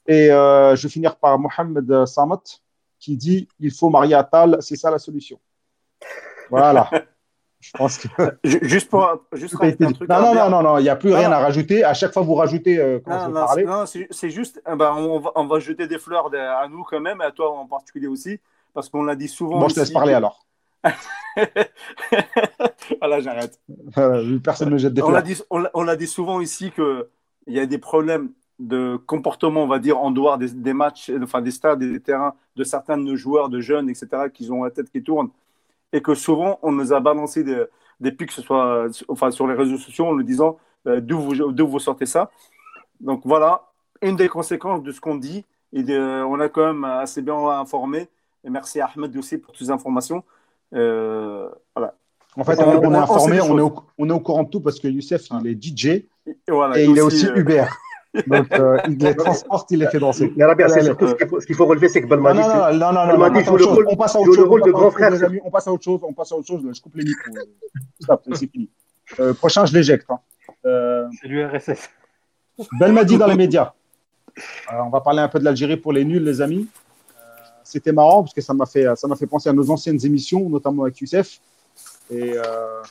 Et 0.07 0.31
euh, 0.31 0.75
je 0.75 0.83
vais 0.83 0.89
finir 0.91 1.15
par 1.15 1.37
Mohamed 1.39 2.05
Samat 2.05 2.41
qui 2.99 3.17
dit 3.17 3.47
il 3.59 3.71
faut 3.71 3.89
marier 3.89 4.15
Attal, 4.15 4.57
c'est 4.61 4.75
ça 4.75 4.91
la 4.91 4.99
solution. 4.99 5.39
Voilà. 6.49 6.89
je 7.59 7.71
pense 7.71 7.97
que. 7.97 8.07
Ju- 8.43 8.59
Juste 8.63 8.89
pour 8.89 9.07
juste 9.33 9.55
un 9.61 9.91
truc. 9.93 10.09
Non, 10.09 10.21
non, 10.21 10.35
non, 10.35 10.49
non, 10.49 10.61
non, 10.63 10.77
il 10.77 10.83
n'y 10.83 10.89
a 10.89 10.95
plus 10.95 11.09
Non, 11.11 11.17
rien 11.17 11.31
à 11.31 11.39
rajouter. 11.39 11.83
À 11.83 11.93
chaque 11.93 12.13
fois, 12.13 12.21
vous 12.21 12.35
rajoutez 12.35 12.77
euh, 12.77 12.99
quand 13.03 13.29
Non, 13.29 13.45
non, 13.65 13.85
c'est- 13.85 14.29
juste, 14.29 14.61
eh 14.71 14.75
ben, 14.75 14.93
on, 14.93 15.19
va, 15.19 15.31
on 15.35 15.47
va 15.47 15.59
jeter 15.59 15.87
des 15.87 15.97
fleurs 15.97 16.29
de- 16.29 16.37
à 16.37 16.67
nous 16.67 16.83
quand 16.83 16.99
même, 16.99 17.21
et 17.21 17.25
à 17.25 17.31
toi 17.31 17.51
en 17.57 17.65
particulier 17.65 18.07
aussi, 18.07 18.39
parce 18.73 18.89
qu'on 18.89 19.03
l'a 19.03 19.15
dit 19.15 19.27
souvent. 19.29 19.59
Bon, 19.59 19.67
je 19.69 19.75
te 19.75 19.79
laisse 19.79 19.91
parler 19.91 20.13
alors. 20.13 20.45
voilà, 22.99 23.21
j'arrête. 23.21 23.59
Euh, 23.97 24.37
personne 24.43 24.69
ne 24.69 24.77
jette 24.77 24.93
des 24.93 25.01
On 25.01 25.07
fleurs. 25.09 25.23
dit, 25.23 25.41
on 25.49 25.83
l'a 25.83 25.95
dit 25.95 26.07
souvent 26.07 26.41
ici 26.41 26.71
que 26.71 27.09
il 27.47 27.53
y 27.53 27.59
a 27.59 27.65
des 27.65 27.77
problèmes 27.77 28.31
de 28.59 28.97
comportement, 29.07 29.63
on 29.63 29.67
va 29.67 29.79
dire, 29.79 29.99
en 29.99 30.11
dehors 30.11 30.37
des, 30.37 30.51
des 30.51 30.73
matchs, 30.73 31.11
enfin 31.21 31.41
des 31.41 31.51
stades 31.51 31.81
et 31.81 31.91
des 31.91 31.99
terrains 31.99 32.33
de 32.55 32.63
certains 32.63 32.97
de 32.97 33.03
nos 33.03 33.15
joueurs, 33.15 33.49
de 33.49 33.59
jeunes, 33.59 33.89
etc., 33.89 34.07
qui 34.33 34.49
ont 34.51 34.63
la 34.63 34.71
tête 34.71 34.89
qui 34.91 35.01
tourne, 35.03 35.29
et 35.91 36.01
que 36.01 36.13
souvent 36.15 36.59
on 36.61 36.71
nous 36.71 36.93
a 36.93 36.99
balancé 36.99 37.43
des, 37.43 37.65
des 37.99 38.11
pics, 38.11 38.29
que 38.29 38.33
ce 38.33 38.41
soit 38.41 38.87
enfin, 39.07 39.31
sur 39.31 39.47
les 39.47 39.55
réseaux 39.55 39.77
sociaux, 39.77 40.05
en 40.07 40.13
nous 40.15 40.23
disant 40.23 40.57
euh, 40.87 41.01
d'où 41.01 41.19
vous, 41.19 41.79
sortez 41.79 42.05
ça. 42.05 42.29
Donc 43.01 43.21
voilà, 43.25 43.63
une 44.01 44.15
des 44.15 44.29
conséquences 44.29 44.83
de 44.83 44.91
ce 44.91 45.01
qu'on 45.01 45.15
dit, 45.15 45.43
et 45.73 45.81
de- 45.83 46.23
on 46.23 46.39
a 46.39 46.47
quand 46.49 46.65
même 46.67 46.83
assez 46.85 47.21
bien 47.21 47.35
informé. 47.35 48.07
Et 48.45 48.49
merci 48.49 48.79
à 48.81 48.89
Ahmed 48.95 49.15
aussi 49.17 49.37
pour 49.37 49.51
toutes 49.53 49.61
les 49.61 49.71
informations. 49.71 50.23
Euh, 50.73 51.49
voilà. 51.75 51.95
En 52.35 52.43
fait, 52.43 52.59
On- 52.59 52.63
on, 52.63 52.77
on 52.77 52.81
est 52.83 52.87
on 52.87 52.93
informé, 52.93 53.41
on 53.41 53.57
est, 53.57 53.61
au, 53.61 53.73
on 53.97 54.09
est 54.09 54.13
au 54.13 54.19
courant 54.19 54.43
de 54.43 54.49
tout 54.49 54.59
parce 54.61 54.79
que 54.79 54.87
Youssef, 54.87 55.27
il 55.41 55.47
est 55.47 55.55
DJ 55.63 56.05
voilà, 56.47 56.79
et 56.79 56.85
il 56.85 56.97
est 56.97 57.01
aussi, 57.01 57.27
euh, 57.27 57.35
Uber. 57.35 57.65
Donc, 58.27 58.51
euh, 58.53 58.77
il 58.87 58.97
les 58.99 59.15
transporte, 59.15 59.71
il 59.71 59.79
les 59.79 59.87
fait 59.87 59.97
danser. 59.99 60.31
Mais 60.35 60.45
Rabia, 60.45 60.69
c'est 60.69 60.83
surtout 60.83 61.07
ce 61.07 61.15
qu'il 61.15 61.27
faut, 61.27 61.39
qu'il 61.39 61.55
faut 61.55 61.65
relever, 61.65 61.89
c'est 61.89 62.01
que 62.01 62.07
Belmadi, 62.07 62.39
Non, 62.39 62.47
non, 62.47 62.93
non, 62.93 63.07
non, 63.07 63.17
non, 63.17 63.29
dit, 63.29 63.39
attends, 63.39 63.51
joue 63.51 63.57
le 63.57 63.65
rôle- 63.65 63.87
on 63.89 63.95
passe 63.95 64.15
à 64.15 64.19
autre 64.19 64.35
chose. 64.35 64.47
on 64.47 64.55
de 64.55 64.59
passe 64.59 64.67
à 64.67 64.71
grand 64.71 64.85
autre 64.87 64.97
chose, 64.99 65.17
frère. 65.17 65.23
amis, 65.29 65.39
On 65.43 65.49
passe 65.49 65.67
à 65.67 65.71
autre 65.73 65.83
chose, 65.83 65.99
on 66.03 66.13
passe 66.13 66.31
à 66.31 66.35
autre 66.35 66.47
chose. 66.47 66.61
Je 66.75 66.81
coupe 66.81 66.95
les 66.95 67.05
micros. 67.05 67.33
Stop, 67.99 68.21
c'est 68.33 68.51
fini. 68.51 68.69
Euh, 69.19 69.33
prochain, 69.33 69.65
je 69.65 69.73
l'éjecte. 69.73 70.05
hein. 70.11 70.19
Euh, 70.65 71.07
C'est 71.21 71.27
l'URSS. 71.27 71.89
Belmadi 72.79 73.17
dans 73.17 73.27
les 73.27 73.35
médias. 73.35 73.73
Alors, 74.67 74.87
on 74.87 74.89
va 74.91 75.01
parler 75.01 75.19
un 75.21 75.27
peu 75.27 75.39
de 75.39 75.43
l'Algérie 75.45 75.77
pour 75.77 75.91
les 75.91 76.05
nuls, 76.05 76.23
les 76.23 76.39
amis. 76.41 76.67
Euh, 77.17 77.21
C'était 77.63 77.91
marrant 77.91 78.21
parce 78.21 78.33
que 78.35 78.41
ça 78.41 78.53
m'a 78.53 78.67
fait, 78.67 78.85
ça 78.95 79.07
m'a 79.07 79.15
fait 79.15 79.25
penser 79.27 79.49
à 79.49 79.53
nos 79.53 79.69
anciennes 79.71 79.99
émissions, 80.05 80.47
notamment 80.49 80.83
avec 80.83 80.99
Youssef. 80.99 81.39
Et, 82.11 82.33
euh, 82.37 82.81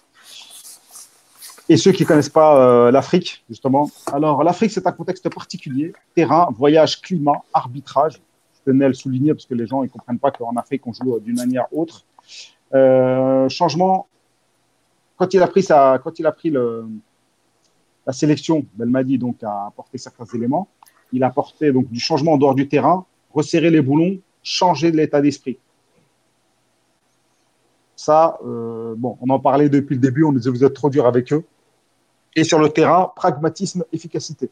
et 1.72 1.76
ceux 1.78 1.92
qui 1.92 2.02
ne 2.02 2.08
connaissent 2.08 2.28
pas 2.28 2.56
euh, 2.56 2.90
l'Afrique, 2.90 3.42
justement. 3.48 3.90
Alors, 4.12 4.44
l'Afrique, 4.44 4.72
c'est 4.72 4.86
un 4.86 4.92
contexte 4.92 5.28
particulier. 5.30 5.94
Terrain, 6.14 6.48
voyage, 6.54 7.00
climat, 7.00 7.42
arbitrage. 7.54 8.20
Je 8.54 8.70
tenais 8.70 8.84
à 8.84 8.88
le 8.88 8.94
souligner 8.94 9.32
parce 9.32 9.46
que 9.46 9.54
les 9.54 9.66
gens 9.66 9.82
ne 9.82 9.88
comprennent 9.88 10.18
pas 10.18 10.30
qu'en 10.30 10.54
Afrique, 10.56 10.86
on 10.86 10.92
joue 10.92 11.18
d'une 11.20 11.36
manière 11.36 11.66
autre. 11.72 12.04
Euh, 12.74 13.48
changement. 13.48 14.06
Quand 15.16 15.32
il 15.32 15.42
a 15.42 15.46
pris, 15.46 15.62
sa, 15.62 15.98
quand 16.02 16.18
il 16.18 16.26
a 16.26 16.32
pris 16.32 16.50
le, 16.50 16.84
la 18.06 18.12
sélection, 18.12 18.66
Belmadi 18.74 19.16
donc, 19.16 19.42
a 19.42 19.66
apporté 19.68 19.96
certains 19.96 20.26
éléments. 20.34 20.68
Il 21.10 21.24
a 21.24 21.28
apporté 21.28 21.72
donc, 21.72 21.90
du 21.90 22.00
changement 22.00 22.32
en 22.32 22.38
dehors 22.38 22.54
du 22.54 22.68
terrain, 22.68 23.06
resserrer 23.32 23.70
les 23.70 23.80
boulons, 23.80 24.18
changer 24.42 24.90
l'état 24.90 25.22
d'esprit. 25.22 25.58
Ça, 27.96 28.38
euh, 28.44 28.94
bon, 28.96 29.16
on 29.22 29.30
en 29.30 29.38
parlait 29.38 29.70
depuis 29.70 29.94
le 29.94 30.00
début, 30.00 30.24
on 30.24 30.32
nous 30.32 30.38
disait 30.38 30.50
vous 30.50 30.64
êtes 30.64 30.74
trop 30.74 30.90
dur 30.90 31.06
avec 31.06 31.32
eux. 31.32 31.44
Et 32.36 32.44
sur 32.44 32.58
le 32.58 32.68
terrain, 32.70 33.12
pragmatisme, 33.16 33.84
efficacité. 33.92 34.50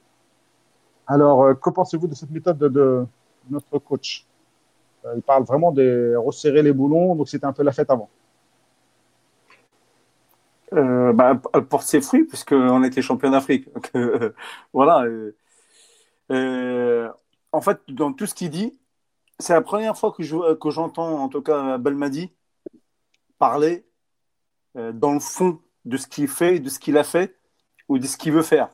Alors, 1.07 1.43
euh, 1.45 1.55
que 1.55 1.71
pensez-vous 1.71 2.07
de 2.07 2.15
cette 2.15 2.31
méthode 2.31 2.59
de, 2.59 3.05
notre 3.51 3.79
coach? 3.79 4.27
Euh, 5.07 5.15
Il 5.17 5.23
parle 5.23 5.45
vraiment 5.45 5.73
de 5.73 6.15
resserrer 6.17 6.63
les 6.63 6.73
boulons, 6.73 7.17
donc 7.17 7.29
c'était 7.29 7.47
un 7.47 7.53
peu 7.55 7.63
la 7.65 7.73
fête 7.73 7.91
avant. 7.91 8.11
Euh, 10.73 11.13
bah, 11.13 11.41
elle 11.53 11.65
porte 11.67 11.85
ses 11.87 12.01
fruits 12.01 12.25
puisqu'on 12.25 12.85
était 12.85 13.03
champion 13.03 13.31
d'Afrique. 13.31 13.69
Euh, 13.97 14.33
voilà. 14.73 15.03
euh, 15.05 15.37
euh, 16.33 17.11
en 17.53 17.61
fait, 17.61 17.81
dans 17.89 18.13
tout 18.13 18.27
ce 18.27 18.35
qu'il 18.35 18.51
dit, 18.51 18.79
c'est 19.41 19.55
la 19.55 19.63
première 19.63 19.97
fois 19.99 20.13
que 20.13 20.23
je- 20.25 20.55
que 20.57 20.71
j'entends, 20.71 21.21
en 21.23 21.29
tout 21.29 21.43
cas, 21.43 21.79
Belmadi 21.79 22.33
parler 23.39 23.87
euh, 24.77 24.93
dans 24.93 25.15
le 25.15 25.21
fond 25.21 25.61
de 25.87 25.99
ce 25.99 26.07
qu'il 26.09 26.29
fait, 26.29 26.61
de 26.61 26.69
ce 26.71 26.81
qu'il 26.81 26.99
a 26.99 27.05
fait 27.05 27.37
ou 27.91 27.99
de 27.99 28.07
ce 28.07 28.17
qu'il 28.17 28.33
veut 28.33 28.43
faire. 28.43 28.71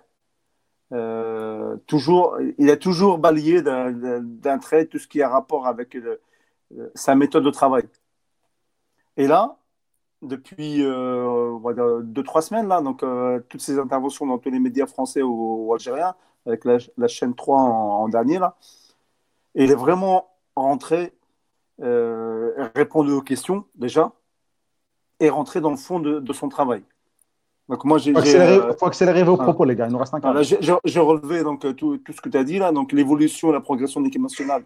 Euh, 0.92 1.76
toujours, 1.86 2.38
il 2.58 2.70
a 2.70 2.76
toujours 2.76 3.18
balayé 3.18 3.62
d'un- 3.62 4.58
trait 4.58 4.86
tout 4.86 4.98
ce 4.98 5.08
qui 5.08 5.22
a 5.22 5.28
rapport 5.28 5.66
avec 5.66 5.94
le- 5.94 6.20
le- 6.70 6.92
sa 6.94 7.14
méthode 7.16 7.44
de 7.44 7.50
travail. 7.50 7.84
Et 9.16 9.26
là, 9.26 9.56
depuis 10.22 10.84
euh, 10.84 12.02
deux, 12.02 12.22
trois 12.22 12.42
semaines, 12.42 12.68
là, 12.68 12.80
donc 12.82 13.02
euh, 13.02 13.40
toutes 13.48 13.62
ces 13.62 13.78
interventions 13.78 14.26
dans 14.26 14.38
tous 14.38 14.50
les 14.50 14.58
médias 14.60 14.86
français 14.86 15.22
ou, 15.22 15.72
algériens, 15.72 16.14
avec 16.46 16.64
la, 16.64 17.08
chaîne 17.08 17.34
3 17.34 17.58
en, 17.58 18.08
dernier, 18.08 18.38
là, 18.38 18.56
il 19.54 19.70
est 19.70 19.74
vraiment 19.74 20.28
rentré, 20.56 21.14
euh, 21.82 22.68
répondu 22.74 23.12
aux 23.12 23.22
questions 23.22 23.66
déjà, 23.76 24.12
et 25.20 25.30
rentré 25.30 25.60
dans 25.60 25.70
le 25.70 25.76
fond 25.76 26.00
de 26.00 26.32
son 26.32 26.48
travail. 26.48 26.84
Donc 27.68 27.84
moi, 27.84 27.98
j'ai 27.98 28.10
Il 28.10 28.14
faut 28.14 28.20
accélérer, 28.20 28.56
euh, 28.58 28.74
faut 28.78 28.86
accélérer 28.86 29.22
vos 29.24 29.34
voilà. 29.36 29.44
propos, 29.52 29.64
les 29.64 29.74
gars. 29.74 29.86
Il 29.86 29.92
nous 29.92 29.98
reste 29.98 30.14
un 30.14 30.20
quart 30.20 30.40
j'ai- 30.42 31.00
relevé 31.00 31.42
donc, 31.42 31.64
euh, 31.64 31.72
tout, 31.72 31.98
tout 31.98 32.12
ce 32.12 32.20
que 32.20 32.28
tu 32.28 32.36
as 32.38 32.44
dit 32.44 32.58
là, 32.58 32.70
donc 32.70 32.92
l'évolution, 32.92 33.50
la 33.50 33.60
progression 33.60 34.00
de 34.00 34.06
l'équipe 34.06 34.22
nationale, 34.22 34.64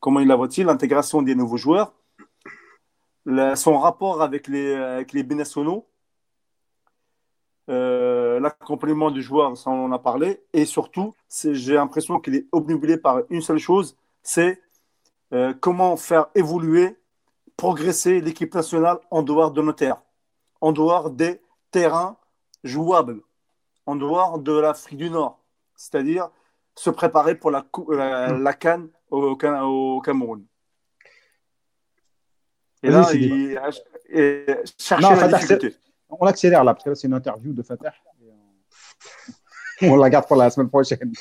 comment 0.00 0.20
il 0.20 0.28
la 0.28 0.36
voit-il, 0.36 0.64
l'intégration 0.66 1.20
des 1.20 1.34
nouveaux 1.34 1.58
joueurs, 1.58 1.92
la- 3.26 3.56
son 3.56 3.78
rapport 3.78 4.22
avec 4.22 4.48
les, 4.48 4.72
avec 4.74 5.12
les 5.12 5.22
binationaux, 5.22 5.86
euh, 7.68 8.40
l'accompagnement 8.40 9.10
du 9.10 9.22
joueur, 9.22 9.56
ça 9.56 9.70
on 9.70 9.84
en 9.84 9.92
a 9.92 9.98
parlé, 9.98 10.40
et 10.54 10.64
surtout, 10.64 11.14
j'ai 11.44 11.74
l'impression 11.74 12.18
qu'il 12.20 12.34
est 12.34 12.46
obnubilé 12.52 12.96
par 12.96 13.20
une 13.28 13.42
seule 13.42 13.58
chose, 13.58 13.96
c'est 14.22 14.60
euh, 15.32 15.52
comment 15.60 15.96
faire 15.96 16.26
évoluer, 16.34 16.96
progresser 17.56 18.20
l'équipe 18.22 18.54
nationale 18.54 18.98
en 19.10 19.22
dehors 19.22 19.52
de 19.52 19.60
nos 19.62 19.72
terres, 19.72 20.02
en 20.62 20.72
dehors 20.72 21.10
des 21.10 21.40
terrains 21.70 22.16
jouables, 22.64 23.20
en 23.86 23.96
dehors 23.96 24.38
de 24.38 24.52
l'Afrique 24.58 24.98
du 24.98 25.10
Nord, 25.10 25.38
c'est-à-dire 25.76 26.28
se 26.76 26.90
préparer 26.90 27.34
pour 27.34 27.50
la, 27.50 27.62
cou- 27.62 27.90
la, 27.92 28.32
la 28.32 28.52
Cannes 28.54 28.88
au, 29.10 29.36
Ca- 29.40 29.64
au 29.64 30.00
Cameroun. 30.00 30.44
Et 32.82 32.90
là, 32.90 33.10
il, 33.12 33.58
et 34.08 34.46
chercher 34.78 35.02
Non, 35.02 35.10
la 35.10 35.16
Fatah, 35.16 35.36
difficulté. 35.38 35.76
On 36.08 36.26
accélère 36.26 36.64
là, 36.64 36.72
parce 36.74 36.84
que 36.84 36.90
là, 36.90 36.94
c'est 36.96 37.06
une 37.08 37.14
interview 37.14 37.52
de 37.52 37.62
Fatah. 37.62 37.92
Et 38.22 39.86
On 39.86 39.92
on 39.92 39.96
la 39.96 40.08
garde 40.10 40.26
pour 40.26 40.36
la 40.36 40.48
semaine 40.50 40.68
prochaine. 40.70 41.12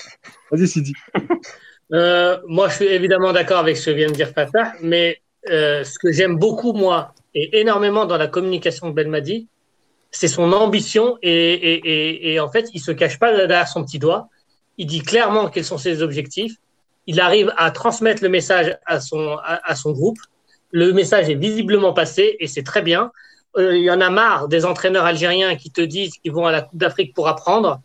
Vas-y, 0.52 0.68
Sidi. 0.68 0.94
Euh, 1.92 2.40
moi, 2.46 2.70
je 2.70 2.76
suis 2.76 2.86
évidemment 2.86 3.34
d'accord 3.34 3.58
avec 3.58 3.76
ce 3.76 3.90
que 3.90 3.96
vient 3.96 4.10
de 4.10 4.14
dire 4.14 4.30
Fatah, 4.30 4.74
mais 4.84 5.24
euh, 5.50 5.84
ce 5.84 5.98
que 5.98 6.12
j'aime 6.12 6.38
beaucoup, 6.38 6.72
moi, 6.74 7.16
et 7.34 7.62
énormément 7.62 8.06
dans 8.06 8.18
la 8.18 8.28
communication 8.28 8.90
de 8.90 8.94
Belmadi, 8.94 9.48
c'est 10.12 10.28
son 10.28 10.52
ambition 10.54 11.18
et, 11.22 11.32
et, 11.32 11.76
et, 11.76 12.34
et 12.34 12.40
en 12.40 12.50
fait, 12.50 12.70
il 12.74 12.80
se 12.80 12.92
cache 12.92 13.20
pas 13.20 13.32
derrière 13.32 13.68
son 13.68 13.84
petit 13.84 14.00
doigt. 14.00 14.30
Il 14.78 14.88
dit 14.88 15.02
clairement 15.02 15.50
quels 15.50 15.66
sont 15.66 15.78
ses 15.78 16.02
objectifs. 16.02 16.56
Il 17.06 17.20
arrive 17.20 17.54
à 17.58 17.72
transmettre 17.72 18.24
le 18.24 18.30
message 18.30 18.78
à 18.86 19.00
son, 19.00 19.38
à, 19.44 19.76
son 19.76 19.92
groupe. 19.92 20.20
Le 20.72 20.94
message 20.94 21.30
est 21.30 21.36
visiblement 21.36 21.92
passé 21.92 22.38
et 22.40 22.48
c'est 22.48 22.64
très 22.64 22.82
bien. 22.82 23.12
Euh, 23.58 23.76
il 23.76 23.84
y 23.84 23.92
en 23.92 24.00
a 24.00 24.10
marre 24.10 24.48
des 24.48 24.64
entraîneurs 24.64 25.06
algériens 25.06 25.56
qui 25.56 25.72
te 25.72 25.82
disent 25.82 26.14
qu'ils 26.20 26.32
vont 26.32 26.46
à 26.46 26.52
la 26.52 26.62
Coupe 26.62 26.78
d'Afrique 26.78 27.16
pour 27.16 27.28
apprendre. 27.28 27.82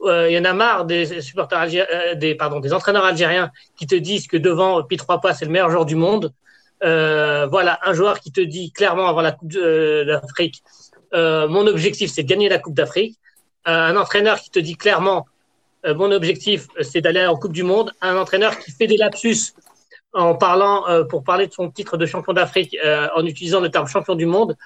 Euh, 0.00 0.30
il 0.30 0.34
y 0.34 0.38
en 0.38 0.44
a 0.44 0.52
marre 0.52 0.86
euh, 0.90 2.14
des 2.14 2.72
entraîneurs 2.72 3.04
algériens 3.04 3.50
qui 3.76 3.86
te 3.86 3.94
disent 3.94 4.26
que 4.26 4.38
devant 4.38 4.82
Pi 4.82 4.96
trois 4.96 5.20
pas 5.20 5.34
c'est 5.34 5.44
le 5.44 5.50
meilleur 5.50 5.70
joueur 5.70 5.84
du 5.84 5.96
monde. 5.96 6.32
Voilà, 6.80 7.78
un 7.84 7.92
joueur 7.92 8.18
qui 8.20 8.32
te 8.32 8.40
dit 8.40 8.72
clairement 8.72 9.06
avant 9.06 9.20
la 9.20 9.32
Coupe 9.32 9.52
d'Afrique, 9.52 10.62
euh, 11.14 11.48
mon 11.48 11.66
objectif 11.66 12.10
c'est 12.10 12.22
de 12.22 12.28
gagner 12.28 12.48
la 12.48 12.58
Coupe 12.58 12.74
d'Afrique. 12.74 13.18
Euh, 13.68 13.70
un 13.70 13.96
entraîneur 13.96 14.40
qui 14.40 14.50
te 14.50 14.58
dit 14.58 14.76
clairement, 14.76 15.26
euh, 15.86 15.94
mon 15.94 16.10
objectif 16.10 16.68
c'est 16.80 17.00
d'aller 17.00 17.24
en 17.26 17.36
Coupe 17.36 17.52
du 17.52 17.62
Monde. 17.62 17.92
Un 18.00 18.16
entraîneur 18.16 18.58
qui 18.58 18.70
fait 18.70 18.86
des 18.86 18.96
lapsus 18.96 19.54
en 20.12 20.34
parlant 20.34 20.86
euh, 20.88 21.04
pour 21.04 21.24
parler 21.24 21.46
de 21.46 21.52
son 21.52 21.70
titre 21.70 21.96
de 21.96 22.06
champion 22.06 22.32
d'Afrique 22.32 22.76
euh, 22.84 23.08
en 23.14 23.24
utilisant 23.24 23.60
le 23.60 23.70
terme 23.70 23.86
champion 23.86 24.14
du 24.14 24.26
monde. 24.26 24.56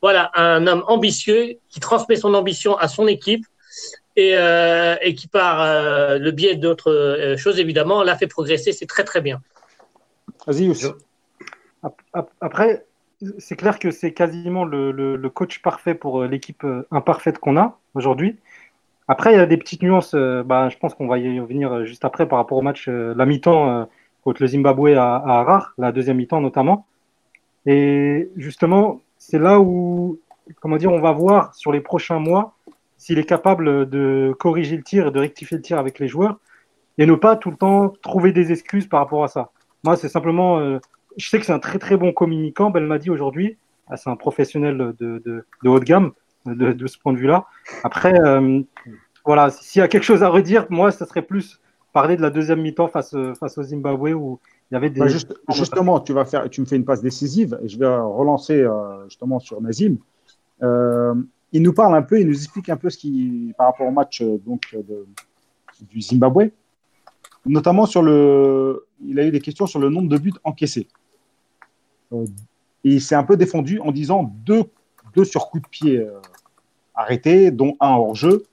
Voilà, 0.00 0.30
un 0.34 0.66
homme 0.66 0.84
ambitieux 0.86 1.58
qui 1.70 1.80
transmet 1.80 2.16
son 2.16 2.34
ambition 2.34 2.76
à 2.76 2.88
son 2.88 3.06
équipe 3.06 3.46
et, 4.16 4.32
euh, 4.36 4.96
et 5.00 5.14
qui, 5.14 5.28
par 5.28 5.62
euh, 5.62 6.18
le 6.18 6.30
biais 6.30 6.56
d'autres 6.56 6.92
euh, 6.92 7.36
choses, 7.36 7.58
évidemment, 7.58 8.02
l'a 8.02 8.16
fait 8.16 8.26
progresser. 8.26 8.72
C'est 8.72 8.86
très, 8.86 9.04
très 9.04 9.20
bien. 9.20 9.40
Vas-y, 10.46 10.72
Après, 12.40 12.84
c'est 13.38 13.56
clair 13.56 13.78
que 13.78 13.90
c'est 13.90 14.12
quasiment 14.12 14.64
le, 14.64 15.28
coach 15.28 15.60
parfait 15.62 15.94
pour 15.94 16.22
euh, 16.22 16.28
l'équipe 16.28 16.64
euh, 16.64 16.86
imparfaite 16.90 17.38
qu'on 17.38 17.56
a 17.56 17.78
aujourd'hui. 17.94 18.36
Après, 19.08 19.32
il 19.32 19.36
y 19.36 19.40
a 19.40 19.46
des 19.46 19.56
petites 19.56 19.82
nuances. 19.82 20.14
euh, 20.14 20.42
bah, 20.42 20.68
je 20.68 20.78
pense 20.78 20.94
qu'on 20.94 21.06
va 21.06 21.18
y 21.18 21.40
revenir 21.40 21.84
juste 21.84 22.04
après 22.04 22.26
par 22.26 22.38
rapport 22.38 22.58
au 22.58 22.62
match, 22.62 22.88
la 22.88 23.26
mi-temps 23.26 23.88
contre 24.24 24.42
le 24.42 24.48
Zimbabwe 24.48 24.94
à, 24.96 25.16
à 25.16 25.40
Harar, 25.40 25.74
la 25.78 25.92
deuxième 25.92 26.16
mi-temps 26.16 26.40
notamment. 26.40 26.86
Et 27.66 28.30
justement, 28.36 29.00
c'est 29.18 29.38
là 29.38 29.60
où, 29.60 30.18
comment 30.60 30.76
dire, 30.76 30.92
on 30.92 31.00
va 31.00 31.12
voir 31.12 31.54
sur 31.54 31.72
les 31.72 31.80
prochains 31.80 32.18
mois 32.18 32.54
s'il 32.96 33.18
est 33.18 33.24
capable 33.24 33.88
de 33.88 34.34
corriger 34.38 34.76
le 34.76 34.82
tir 34.82 35.08
et 35.08 35.10
de 35.10 35.18
rectifier 35.18 35.56
le 35.56 35.62
tir 35.62 35.78
avec 35.78 35.98
les 35.98 36.08
joueurs 36.08 36.38
et 36.98 37.06
ne 37.06 37.14
pas 37.14 37.36
tout 37.36 37.50
le 37.50 37.56
temps 37.56 37.92
trouver 38.02 38.32
des 38.32 38.52
excuses 38.52 38.86
par 38.86 39.00
rapport 39.00 39.24
à 39.24 39.28
ça. 39.28 39.50
Moi, 39.84 39.96
c'est 39.96 40.08
simplement, 40.08 40.78
je 41.16 41.28
sais 41.28 41.38
que 41.38 41.46
c'est 41.46 41.52
un 41.52 41.58
très 41.58 41.78
très 41.78 41.96
bon 41.96 42.12
communicant, 42.12 42.70
Belmadi 42.70 43.10
aujourd'hui. 43.10 43.56
Ah, 43.88 43.96
c'est 43.96 44.10
un 44.10 44.16
professionnel 44.16 44.78
de, 44.78 45.20
de, 45.24 45.44
de 45.62 45.68
haut 45.68 45.78
de 45.80 45.84
gamme 45.84 46.12
de, 46.46 46.72
de 46.72 46.86
ce 46.86 46.98
point 46.98 47.12
de 47.12 47.18
vue-là. 47.18 47.46
Après, 47.84 48.18
euh, 48.20 48.60
voilà, 49.24 49.50
s'il 49.50 49.80
y 49.80 49.82
a 49.82 49.88
quelque 49.88 50.04
chose 50.04 50.22
à 50.22 50.28
redire, 50.28 50.66
moi, 50.70 50.90
ça 50.90 51.06
serait 51.06 51.22
plus 51.22 51.60
parler 51.92 52.16
de 52.16 52.22
la 52.22 52.30
deuxième 52.30 52.60
mi-temps 52.62 52.88
face, 52.88 53.14
face 53.38 53.58
au 53.58 53.62
Zimbabwe 53.62 54.14
où 54.14 54.40
il 54.70 54.74
y 54.74 54.76
avait 54.76 54.88
des. 54.90 55.00
Bah, 55.00 55.08
juste- 55.08 55.34
justement, 55.54 56.00
tu, 56.00 56.12
vas 56.12 56.24
faire, 56.24 56.48
tu 56.48 56.60
me 56.60 56.66
fais 56.66 56.76
une 56.76 56.84
passe 56.84 57.02
décisive 57.02 57.58
et 57.62 57.68
je 57.68 57.78
vais 57.78 57.86
relancer 57.86 58.60
euh, 58.62 59.04
justement 59.04 59.38
sur 59.40 59.60
Nazim. 59.60 59.96
Euh, 60.62 61.14
il 61.52 61.62
nous 61.62 61.74
parle 61.74 61.94
un 61.94 62.02
peu, 62.02 62.18
il 62.20 62.26
nous 62.26 62.34
explique 62.34 62.70
un 62.70 62.76
peu 62.76 62.88
ce 62.88 62.96
qui, 62.96 63.52
par 63.58 63.66
rapport 63.66 63.86
au 63.86 63.90
match 63.90 64.22
donc, 64.22 64.62
de- 64.74 65.06
du 65.90 66.00
Zimbabwe, 66.00 66.50
notamment 67.44 67.86
sur 67.86 68.02
le. 68.02 68.86
Il 69.04 69.18
a 69.20 69.26
eu 69.26 69.30
des 69.30 69.40
questions 69.40 69.66
sur 69.66 69.80
le 69.80 69.88
nombre 69.90 70.08
de 70.08 70.16
buts 70.18 70.32
encaissés. 70.44 70.86
Euh, 72.12 72.26
et 72.84 72.94
il 72.94 73.00
s'est 73.00 73.14
un 73.14 73.24
peu 73.24 73.36
défendu 73.36 73.78
en 73.80 73.92
disant 73.92 74.24
deux, 74.44 74.64
deux 75.14 75.24
sur 75.24 75.48
coup 75.48 75.60
de 75.60 75.68
pied 75.68 75.98
euh, 75.98 76.18
arrêtés, 76.94 77.50
dont 77.50 77.76
un 77.80 77.90
hors 77.90 78.14
jeu. 78.14 78.44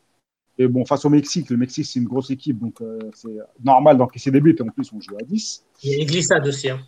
Et 0.58 0.68
bon, 0.68 0.86
face 0.86 1.06
au 1.06 1.10
Mexique, 1.10 1.50
le 1.50 1.58
Mexique, 1.58 1.86
c'est 1.86 2.00
une 2.00 2.06
grosse 2.06 2.30
équipe, 2.32 2.60
donc 2.60 2.82
euh, 2.82 3.00
c'est 3.16 3.38
normal 3.64 3.98
d'encaisser 3.98 4.30
des 4.30 4.42
buts. 4.42 4.56
Et 4.60 4.62
en 4.62 4.68
plus, 4.68 4.92
on 4.94 5.00
joue 5.00 5.16
à 5.16 5.24
10. 5.24 5.64
Il 5.84 5.92
y 5.92 5.96
a 5.96 6.02
une 6.02 6.06
glissade 6.06 6.46
aussi. 6.46 6.70
Hein. 6.70 6.80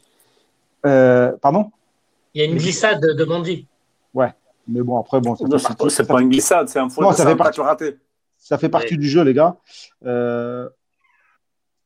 Euh, 0.86 1.32
pardon? 1.42 1.72
Il 2.34 2.42
y 2.42 2.46
a 2.46 2.48
une 2.50 2.58
glissade 2.58 3.02
de 3.02 3.24
Mandy. 3.24 3.66
Ouais, 4.14 4.34
mais 4.68 4.82
bon, 4.82 5.00
après, 5.00 5.22
bon, 5.22 5.36
c'est 5.90 6.08
pas 6.08 6.22
une 6.22 6.30
glissade, 6.30 6.68
c'est 6.68 6.80
un 6.80 6.90
faux. 6.90 7.02
Non, 7.02 7.14
ça 7.14 7.26
fait, 7.26 7.36
partie, 7.36 7.62
raté. 7.62 7.98
ça 8.38 8.58
fait 8.58 8.70
partie 8.70 8.98
du 8.98 9.08
jeu, 9.08 9.24
les 9.24 9.34
gars. 9.34 9.58
Euh, 10.06 10.70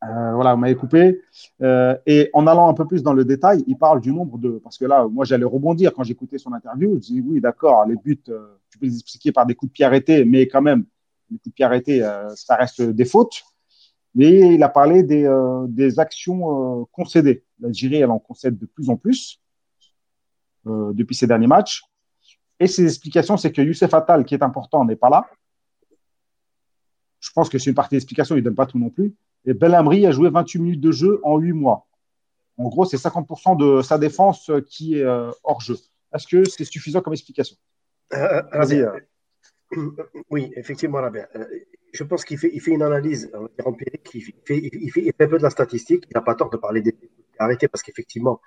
euh, 0.09 0.33
voilà, 0.33 0.53
vous 0.53 0.59
m'avez 0.59 0.75
coupé. 0.75 1.21
Euh, 1.61 1.97
et 2.05 2.29
en 2.33 2.47
allant 2.47 2.69
un 2.69 2.73
peu 2.73 2.85
plus 2.85 3.03
dans 3.03 3.13
le 3.13 3.25
détail, 3.25 3.63
il 3.67 3.77
parle 3.77 4.01
du 4.01 4.11
nombre 4.11 4.37
de. 4.37 4.59
Parce 4.63 4.77
que 4.77 4.85
là, 4.85 5.07
moi, 5.07 5.25
j'allais 5.25 5.45
rebondir 5.45 5.93
quand 5.93 6.03
j'écoutais 6.03 6.37
son 6.37 6.53
interview. 6.53 6.95
Je 6.95 6.99
dis 6.99 7.21
oui, 7.21 7.41
d'accord, 7.41 7.85
les 7.85 7.95
buts, 7.95 8.21
tu 8.69 8.79
peux 8.79 8.85
les 8.85 8.99
expliquer 8.99 9.31
par 9.31 9.45
des 9.45 9.55
coups 9.55 9.71
de 9.71 9.73
pied 9.73 9.85
arrêtés, 9.85 10.25
mais 10.25 10.47
quand 10.47 10.61
même, 10.61 10.85
les 11.29 11.37
coups 11.37 11.49
de 11.49 11.55
pied 11.55 11.65
arrêtés, 11.65 11.99
ça 12.35 12.55
reste 12.55 12.81
des 12.81 13.05
fautes. 13.05 13.43
Mais 14.13 14.55
il 14.55 14.63
a 14.63 14.69
parlé 14.69 15.03
des, 15.03 15.29
des 15.67 15.99
actions 15.99 16.87
concédées. 16.91 17.43
L'Algérie, 17.59 17.97
elle 17.97 18.11
en 18.11 18.19
concède 18.19 18.57
de 18.57 18.65
plus 18.65 18.89
en 18.89 18.95
plus 18.95 19.41
depuis 20.65 21.15
ces 21.15 21.27
derniers 21.27 21.47
matchs. 21.47 21.83
Et 22.59 22.67
ses 22.67 22.85
explications, 22.85 23.37
c'est 23.37 23.51
que 23.51 23.61
Youssef 23.61 23.93
Attal, 23.93 24.23
qui 24.23 24.33
est 24.33 24.43
important, 24.43 24.85
n'est 24.85 24.95
pas 24.95 25.09
là. 25.09 25.25
Je 27.19 27.31
pense 27.31 27.49
que 27.49 27.57
c'est 27.57 27.69
une 27.69 27.75
partie 27.75 27.95
d'explication, 27.95 28.35
il 28.35 28.39
ne 28.39 28.45
donne 28.45 28.55
pas 28.55 28.65
tout 28.65 28.79
non 28.79 28.89
plus. 28.89 29.13
Et 29.45 29.53
Belhamri 29.53 30.05
a 30.05 30.11
joué 30.11 30.29
28 30.29 30.59
minutes 30.59 30.81
de 30.81 30.91
jeu 30.91 31.19
en 31.23 31.37
8 31.37 31.53
mois. 31.53 31.87
En 32.57 32.69
gros, 32.69 32.85
c'est 32.85 32.97
50% 32.97 33.57
de 33.57 33.81
sa 33.81 33.97
défense 33.97 34.51
qui 34.67 34.99
est 34.99 35.03
euh, 35.03 35.31
hors 35.43 35.61
jeu. 35.61 35.75
Est-ce 36.13 36.27
que 36.27 36.47
c'est 36.47 36.63
suffisant 36.63 37.01
comme 37.01 37.13
explication? 37.13 37.57
Euh, 38.13 38.41
euh, 38.53 38.99
Oui, 40.29 40.51
effectivement, 40.55 41.01
je 41.93 42.03
pense 42.03 42.23
qu'il 42.23 42.37
fait, 42.37 42.49
il 42.53 42.61
fait 42.61 42.71
une 42.71 42.83
analyse 42.83 43.31
empirique, 43.63 44.09
il 44.13 44.21
fait, 44.45 44.57
il, 44.57 44.91
fait, 44.91 45.13
un 45.19 45.27
peu 45.27 45.37
de 45.37 45.43
la 45.43 45.49
statistique. 45.49 46.05
Il 46.09 46.13
n'a 46.15 46.21
pas 46.21 46.35
tort 46.35 46.49
de 46.49 46.57
parler 46.57 46.81
des 46.81 46.95
arrêtés 47.39 47.67
parce 47.67 47.83
qu'effectivement, 47.83 48.41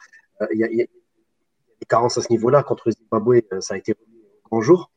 il 0.53 0.59
y, 0.59 0.65
a, 0.65 0.69
des 0.69 1.87
carences 1.87 2.16
à 2.16 2.23
ce 2.23 2.31
niveau-là. 2.31 2.62
Contre 2.62 2.91
Zimbabwe, 2.91 3.43
ça 3.61 3.75
a 3.75 3.77
été 3.77 3.93
au 3.93 4.49
grand 4.49 4.62
jour. 4.62 4.91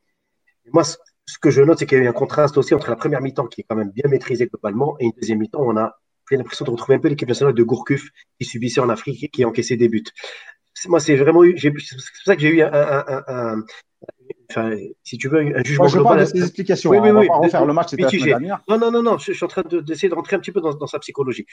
moi, 0.72 0.84
ce 1.26 1.38
que 1.38 1.50
je 1.50 1.62
note, 1.62 1.78
c'est 1.78 1.86
qu'il 1.86 1.98
y 1.98 2.00
a 2.00 2.04
eu 2.04 2.08
un 2.08 2.12
contraste 2.12 2.58
aussi 2.58 2.74
entre 2.74 2.90
la 2.90 2.96
première 2.96 3.20
mi-temps 3.20 3.46
qui 3.46 3.60
est 3.60 3.64
quand 3.68 3.76
même 3.76 3.90
bien 3.90 4.08
maîtrisée 4.08 4.46
globalement 4.46 4.96
et 4.98 5.04
une 5.04 5.12
deuxième 5.20 5.38
mi-temps 5.38 5.62
où 5.62 5.70
on 5.70 5.76
a 5.76 5.96
l'impression 6.30 6.64
de 6.64 6.70
retrouver 6.70 6.94
un 6.96 6.98
peu 6.98 7.08
l'équipe 7.08 7.28
nationale 7.28 7.54
de 7.54 7.62
Gourcuff 7.62 8.08
qui 8.40 8.46
subissait 8.46 8.80
en 8.80 8.88
Afrique 8.88 9.22
et 9.24 9.28
qui 9.28 9.44
encaissait 9.44 9.76
des 9.76 9.88
buts. 9.88 10.04
Moi, 10.86 11.00
c'est 11.00 11.16
vraiment 11.16 11.44
eu, 11.44 11.58
c'est 11.58 11.70
pour 11.70 11.80
ça 12.24 12.34
que 12.34 12.42
j'ai 12.42 12.48
eu 12.48 12.62
un, 12.62 13.62
enfin, 14.50 14.76
si 15.02 15.18
tu 15.18 15.28
veux, 15.28 15.40
un 15.40 15.62
jugement 15.62 15.86
je 15.86 15.94
global. 15.94 16.16
Parle 16.16 16.32
de 16.32 16.38
ses 16.38 16.42
explications. 16.42 16.90
Oui, 16.90 16.98
hein. 16.98 17.02
oui, 17.02 17.10
on 17.10 17.20
va 17.20 17.26
pas 17.26 17.36
refaire 17.36 17.66
le 17.66 17.72
match, 17.72 17.90
c'était 17.90 18.02
la 18.02 18.08
semaine 18.08 18.24
dernière. 18.24 18.60
Non, 18.68 18.78
non, 18.78 18.90
non, 18.90 19.02
non, 19.02 19.18
je, 19.18 19.32
suis 19.32 19.44
en 19.44 19.48
train 19.48 19.62
d'essayer 19.62 20.08
de, 20.08 20.14
rentrer 20.14 20.36
un 20.36 20.40
petit 20.40 20.52
peu 20.52 20.60
dans, 20.60 20.86
sa 20.86 20.98
psychologie. 20.98 21.46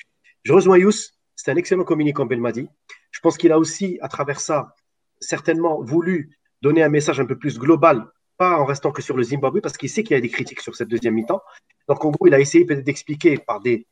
Je 0.44 0.54
rejoins 0.54 0.78
Yous, 0.78 1.12
c'est 1.36 1.52
un 1.52 1.56
excellent 1.58 1.84
communicant, 1.84 2.26
Belmadi. 2.26 2.68
Je 3.12 3.20
pense 3.20 3.38
qu'il 3.38 3.52
a 3.52 3.60
aussi, 3.60 4.00
à 4.02 4.08
travers 4.08 4.40
ça, 4.40 4.74
certainement 5.20 5.82
voulu 5.82 6.38
donner 6.62 6.82
un 6.82 6.90
message 6.90 7.20
un 7.20 7.26
peu 7.26 7.38
plus 7.38 7.60
global 7.60 8.08
pas 8.40 8.58
en 8.58 8.66
restant 8.66 8.92
que 8.92 9.02
sur 9.02 9.16
le 9.18 9.24
Zimbabwe, 9.24 9.60
parce 9.62 9.78
qu'il 9.78 9.90
sait 9.90 10.02
qu'il 10.02 10.16
y 10.16 10.18
a 10.18 10.22
des 10.22 10.30
critiques 10.30 10.62
sur 10.62 10.74
cette 10.76 10.88
deuxième 10.88 11.14
mi-temps. 11.14 11.42
Donc, 11.88 12.04
en 12.06 12.10
gros, 12.10 12.26
il 12.26 12.34
a 12.34 12.40
essayé 12.40 12.66
peut-être 12.66 12.86
d'expliquer 12.86 13.38
par 13.38 13.60
des 13.60 13.86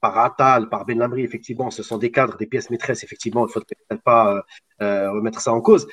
par 0.00 0.16
Atal, 0.18 0.68
par 0.70 0.86
Ben 0.86 0.98
Lamri, 0.98 1.22
effectivement, 1.22 1.70
ce 1.70 1.82
sont 1.82 1.98
des 1.98 2.10
cadres, 2.10 2.36
des 2.38 2.46
pièces 2.46 2.70
maîtresses, 2.70 3.04
effectivement, 3.04 3.42
il 3.44 3.48
ne 3.48 3.52
faut 3.52 3.60
peut-être 3.60 4.02
pas 4.02 4.34
euh, 4.34 4.40
euh, 4.82 5.10
remettre 5.12 5.40
ça 5.42 5.52
en 5.52 5.60
cause. 5.60 5.86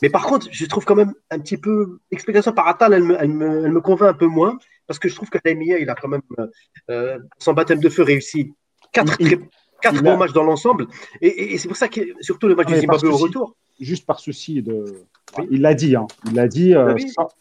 Mais 0.00 0.08
par 0.08 0.24
contre, 0.24 0.48
je 0.50 0.64
trouve 0.66 0.84
quand 0.86 0.94
même 0.94 1.12
un 1.30 1.38
petit 1.38 1.58
peu 1.58 1.98
l'explication 2.10 2.52
par 2.52 2.68
Atal, 2.68 2.94
elle 2.94 3.04
me, 3.04 3.16
elle, 3.20 3.28
me, 3.28 3.66
elle 3.66 3.72
me, 3.72 3.80
convainc 3.82 4.10
un 4.14 4.18
peu 4.18 4.26
moins, 4.26 4.58
parce 4.86 4.98
que 4.98 5.08
je 5.08 5.14
trouve 5.14 5.28
que 5.28 5.38
Laimia, 5.44 5.78
il 5.78 5.90
a 5.90 5.94
quand 5.94 6.08
même 6.08 6.22
euh, 6.90 7.18
son 7.38 7.52
baptême 7.52 7.80
de 7.80 7.88
feu 7.90 8.02
réussi. 8.02 8.54
Quatre, 8.92 9.18
quatre 9.82 10.02
bons 10.02 10.16
matchs 10.16 10.32
dans 10.32 10.44
l'ensemble. 10.44 10.86
Et, 11.20 11.52
et 11.52 11.58
c'est 11.58 11.68
pour 11.68 11.76
ça 11.76 11.88
que, 11.88 12.00
surtout 12.20 12.48
le 12.48 12.54
match 12.54 12.68
du 12.68 12.80
Zimbabwe 12.80 13.08
au 13.08 13.16
retour. 13.16 13.56
Juste 13.80 14.06
par 14.06 14.20
souci 14.20 14.62
de, 14.62 15.06
il 15.50 15.60
l'a 15.60 15.74
dit, 15.74 15.96
hein. 15.96 16.06
il 16.26 16.34
l'a 16.34 16.48
dit, 16.48 16.74
euh, 16.74 16.94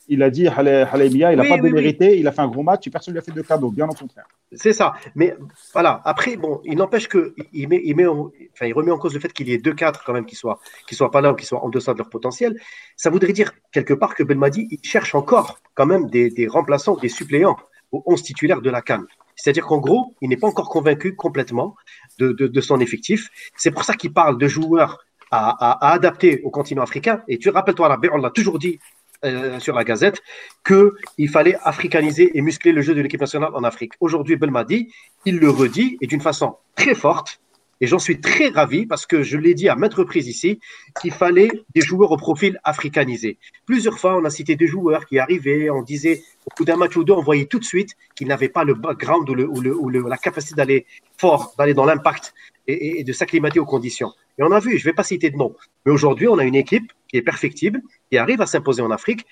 il 0.08 0.24
a 0.24 0.30
dit, 0.30 0.48
Halemia, 0.48 1.32
il 1.32 1.38
n'a 1.38 1.48
pas 1.48 1.58
démérité, 1.58 2.18
il 2.18 2.28
a 2.28 2.32
fait 2.32 2.42
un 2.42 2.48
gros 2.48 2.64
match, 2.64 2.90
personne 2.90 3.14
ne 3.14 3.20
lui 3.20 3.24
a 3.24 3.26
fait 3.26 3.32
de 3.32 3.42
cadeau, 3.42 3.70
bien 3.70 3.88
au 3.88 3.94
contraire. 3.94 4.26
C'est 4.52 4.74
ça, 4.74 4.94
mais 5.16 5.36
voilà, 5.74 6.02
après, 6.06 6.36
bon, 6.36 6.62
il 6.64 6.78
n'empêche 6.78 7.08
qu'il 7.08 7.34
il 7.54 7.68
met, 7.68 7.82
il 7.84 7.96
met 7.96 8.08
enfin, 8.08 8.66
il 8.66 8.74
remet 8.74 8.92
en 8.92 8.98
cause 8.98 9.14
le 9.14 9.20
fait 9.20 9.32
qu'il 9.32 9.48
y 9.50 9.54
ait 9.54 9.58
deux 9.58 9.74
cadres 9.74 10.02
quand 10.06 10.14
même 10.14 10.26
qui 10.26 10.36
soient, 10.36 10.60
qui 10.88 10.96
soient 10.96 11.12
pas 11.12 11.22
là 11.22 11.34
ou 11.34 11.36
qui 11.36 11.46
soient 11.46 11.64
en 11.64 11.70
deçà 11.70 11.94
de 11.94 12.00
leur 12.00 12.10
potentiel. 12.10 12.60
Ça 12.96 13.10
voudrait 13.10 13.34
dire 13.34 13.52
quelque 13.72 13.94
part 13.94 14.16
que 14.16 14.24
Belmadi, 14.24 14.68
il 14.70 14.80
cherche 14.84 15.16
encore 15.16 15.60
quand 15.76 15.86
même 15.86 16.10
des, 16.10 16.30
des 16.30 16.48
remplaçants, 16.48 16.96
des 16.96 17.10
suppléants 17.10 17.58
aux 17.92 18.04
11 18.06 18.24
titulaires 18.24 18.62
de 18.62 18.70
la 18.70 18.82
Cannes. 18.82 19.06
C'est-à-dire 19.36 19.66
qu'en 19.66 19.80
gros, 19.80 20.16
il 20.22 20.30
n'est 20.30 20.38
pas 20.38 20.48
encore 20.48 20.70
convaincu 20.70 21.16
complètement 21.16 21.76
de, 22.20 22.32
de, 22.32 22.48
de 22.48 22.62
son 22.62 22.80
effectif. 22.80 23.30
C'est 23.58 23.72
pour 23.72 23.84
ça 23.84 23.96
qu'il 23.96 24.14
parle 24.14 24.38
de 24.38 24.48
joueurs 24.48 25.00
à, 25.34 25.94
adapter 25.94 26.42
au 26.44 26.52
continent 26.52 26.84
africain. 26.84 27.22
Et 27.28 27.38
tu 27.38 27.50
rappelles-toi, 27.50 27.98
on 28.14 28.18
l'a 28.18 28.30
toujours 28.30 28.60
dit 28.60 28.80
euh, 29.26 29.60
sur 29.60 29.76
la 29.76 29.84
Gazette, 29.84 30.22
qu'il 30.66 31.30
fallait 31.30 31.56
africaniser 31.64 32.38
et 32.38 32.42
muscler 32.42 32.72
le 32.72 32.82
jeu 32.82 32.94
de 32.94 33.02
l'équipe 33.02 33.22
nationale 33.22 33.52
en 33.56 33.64
Afrique. 33.64 33.94
Aujourd'hui, 34.00 34.36
Belmadi, 34.36 34.94
il 35.26 35.40
le 35.40 35.50
redit 35.50 35.98
et 36.02 36.08
d'une 36.08 36.22
façon 36.22 36.58
très 36.76 36.94
forte. 36.94 37.40
Et 37.82 37.88
j'en 37.88 38.00
suis 38.00 38.22
très 38.22 38.50
ravi 38.50 38.86
parce 38.86 39.06
que 39.06 39.24
je 39.24 39.38
l'ai 39.38 39.56
dit 39.56 39.68
à 39.68 39.76
maintes 39.76 39.96
reprises 39.96 40.28
ici 40.28 40.60
qu'il 41.02 41.12
fallait 41.12 41.50
des 41.74 41.82
joueurs 41.82 42.12
au 42.12 42.18
profil 42.18 42.60
africanisé. 42.64 43.40
Plusieurs 43.66 43.98
fois, 43.98 44.16
on 44.18 44.24
a 44.24 44.30
cité 44.30 44.56
des 44.56 44.68
joueurs 44.68 45.06
qui 45.06 45.20
arrivaient, 45.20 45.70
on 45.70 45.82
disait 45.82 46.22
au 46.46 46.52
bout 46.56 46.66
d'un 46.66 46.78
match 46.78 46.96
ou 46.96 47.04
deux, 47.04 47.14
on 47.14 47.22
voyait 47.22 47.46
tout 47.46 47.60
de 47.60 47.66
suite 47.66 47.96
qu'ils 48.16 48.28
n'avaient 48.28 48.50
pas 48.50 48.64
le 48.64 48.74
background 48.76 49.30
ou, 49.30 49.90
la 49.90 50.18
capacité 50.18 50.56
d'aller 50.56 50.86
fort, 51.18 51.54
d'aller 51.58 51.74
dans 51.74 51.86
l'impact 51.86 52.34
et, 52.68 53.04
de 53.04 53.14
s'acclimater 53.14 53.60
aux 53.60 53.66
conditions. 53.66 54.14
Et 54.38 54.44
on 54.44 54.52
a 54.52 54.60
vu, 54.60 54.78
je 54.78 54.86
ne 54.86 54.92
vais 54.92 54.96
pas 54.96 55.04
citer 55.04 55.30
de 55.30 55.38
nom, 55.38 55.56
mais 55.86 55.92
aujourd'hui, 55.92 56.28
on 56.28 56.38
a 56.38 56.44
une 56.44 56.56
équipe 56.56 56.92
qui 57.08 57.18
est 57.18 57.22
perfectible, 57.22 57.82
qui 58.10 58.18
arrive 58.18 58.42
à 58.42 58.48
s'imposer 58.48 58.82
en 58.82 58.92
Afrique. 58.92 59.26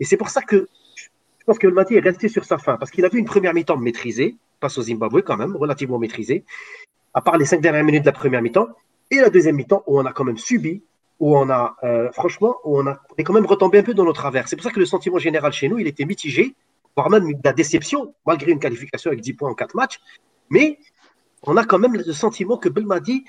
Et 0.00 0.04
c'est 0.04 0.16
pour 0.16 0.30
ça 0.30 0.42
que 0.42 0.68
je 0.96 1.52
pense 1.52 1.58
que 1.58 1.66
le 1.66 1.74
Mati 1.74 1.94
est 1.94 2.00
resté 2.00 2.28
sur 2.28 2.44
sa 2.44 2.58
fin, 2.58 2.76
parce 2.76 2.90
qu'il 2.90 3.04
a 3.04 3.08
vu 3.08 3.18
une 3.18 3.24
première 3.24 3.54
mi-temps 3.54 3.76
maîtrisée, 3.76 4.36
face 4.60 4.78
au 4.78 4.82
Zimbabwe 4.82 5.20
quand 5.22 5.36
même, 5.36 5.54
relativement 5.54 5.98
maîtrisée, 5.98 6.44
à 7.14 7.20
part 7.20 7.38
les 7.38 7.44
cinq 7.44 7.60
dernières 7.60 7.84
minutes 7.84 8.02
de 8.02 8.06
la 8.06 8.12
première 8.12 8.42
mi-temps, 8.42 8.68
et 9.10 9.16
la 9.16 9.30
deuxième 9.30 9.56
mi-temps 9.56 9.84
où 9.86 10.00
on 10.00 10.04
a 10.06 10.12
quand 10.12 10.24
même 10.24 10.38
subi, 10.38 10.82
où 11.20 11.36
on 11.36 11.48
a, 11.48 11.76
euh, 11.84 12.10
franchement, 12.12 12.56
où 12.64 12.80
on, 12.80 12.86
a, 12.86 12.98
est 13.16 13.22
quand 13.22 13.32
même 13.32 13.46
retombé 13.46 13.78
un 13.78 13.82
peu 13.82 13.94
dans 13.94 14.04
nos 14.04 14.12
travers. 14.12 14.48
C'est 14.48 14.56
pour 14.56 14.64
ça 14.64 14.70
que 14.70 14.80
le 14.80 14.86
sentiment 14.86 15.18
général 15.18 15.52
chez 15.52 15.68
nous, 15.68 15.78
il 15.78 15.86
était 15.86 16.04
mitigé, 16.04 16.54
voire 16.96 17.10
même 17.10 17.32
de 17.32 17.40
la 17.44 17.52
déception, 17.52 18.12
malgré 18.26 18.50
une 18.50 18.58
qualification 18.58 19.10
avec 19.10 19.20
10 19.20 19.34
points 19.34 19.50
en 19.50 19.54
4 19.54 19.76
matchs. 19.76 20.00
Mais 20.50 20.78
on 21.42 21.56
a 21.56 21.64
quand 21.64 21.78
même 21.78 21.94
le 21.94 22.12
sentiment 22.12 22.56
que 22.56 22.68
Belmadi 22.68 23.24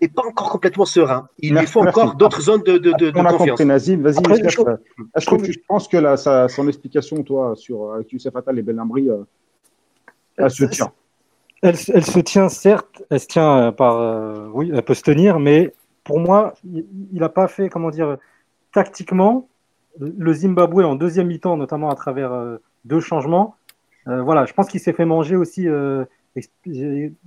n'est 0.00 0.08
pas 0.08 0.22
encore 0.26 0.50
complètement 0.50 0.84
serein. 0.84 1.28
Il 1.38 1.54
lui 1.54 1.66
faut 1.66 1.80
encore 1.80 2.14
d'autres 2.14 2.40
zones 2.40 2.62
de, 2.62 2.78
de, 2.78 2.92
de, 2.92 3.12
on 3.14 3.24
a 3.24 3.32
Compris, 3.32 3.64
Nazim. 3.64 4.02
Vas-y, 4.02 4.18
est-ce 5.14 5.26
que 5.26 5.42
tu 5.42 5.62
penses 5.66 5.88
que 5.88 5.96
la, 5.96 6.16
sa, 6.16 6.48
son 6.48 6.68
explication, 6.68 7.22
toi, 7.22 7.54
sur 7.56 7.92
avec 7.92 8.12
Youssef 8.12 8.34
Attal 8.34 8.58
et 8.58 8.62
Belambri, 8.62 9.08
euh, 9.10 9.24
elle 10.36 10.50
se 10.50 10.64
tient 10.64 10.92
elle, 11.62 11.76
se 11.76 12.18
tient, 12.18 12.48
certes, 12.48 13.04
elle 13.08 13.20
se 13.20 13.26
tient 13.28 13.58
euh, 13.58 13.70
par. 13.70 13.96
Euh, 13.96 14.48
oui, 14.52 14.72
elle 14.74 14.82
peut 14.82 14.94
se 14.94 15.02
tenir, 15.02 15.38
mais 15.38 15.72
pour 16.02 16.18
moi, 16.18 16.54
il 16.64 16.86
n'a 17.12 17.28
pas 17.28 17.46
fait, 17.46 17.68
comment 17.68 17.90
dire, 17.90 18.16
tactiquement, 18.72 19.48
le 20.00 20.32
Zimbabwe 20.32 20.84
en 20.84 20.96
deuxième 20.96 21.28
mi-temps, 21.28 21.56
notamment 21.56 21.88
à 21.88 21.94
travers 21.94 22.58
deux 22.84 22.98
changements. 22.98 23.54
voilà, 24.06 24.44
je 24.46 24.52
pense 24.54 24.66
qu'il 24.66 24.80
s'est 24.80 24.92
fait 24.92 25.04
manger 25.04 25.36
aussi 25.36 25.68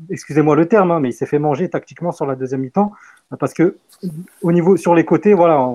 excusez-moi 0.10 0.56
le 0.56 0.68
terme, 0.68 0.92
hein, 0.92 1.00
mais 1.00 1.10
il 1.10 1.14
s'est 1.14 1.26
fait 1.26 1.40
manger 1.40 1.70
tactiquement 1.70 2.12
sur 2.12 2.26
la 2.26 2.36
deuxième 2.36 2.62
mi-temps 2.62 2.92
parce 3.40 3.54
que 3.54 3.78
au 4.42 4.52
niveau 4.52 4.78
sur 4.78 4.96
les 4.96 5.06
côtés, 5.06 5.34
voilà, 5.34 5.70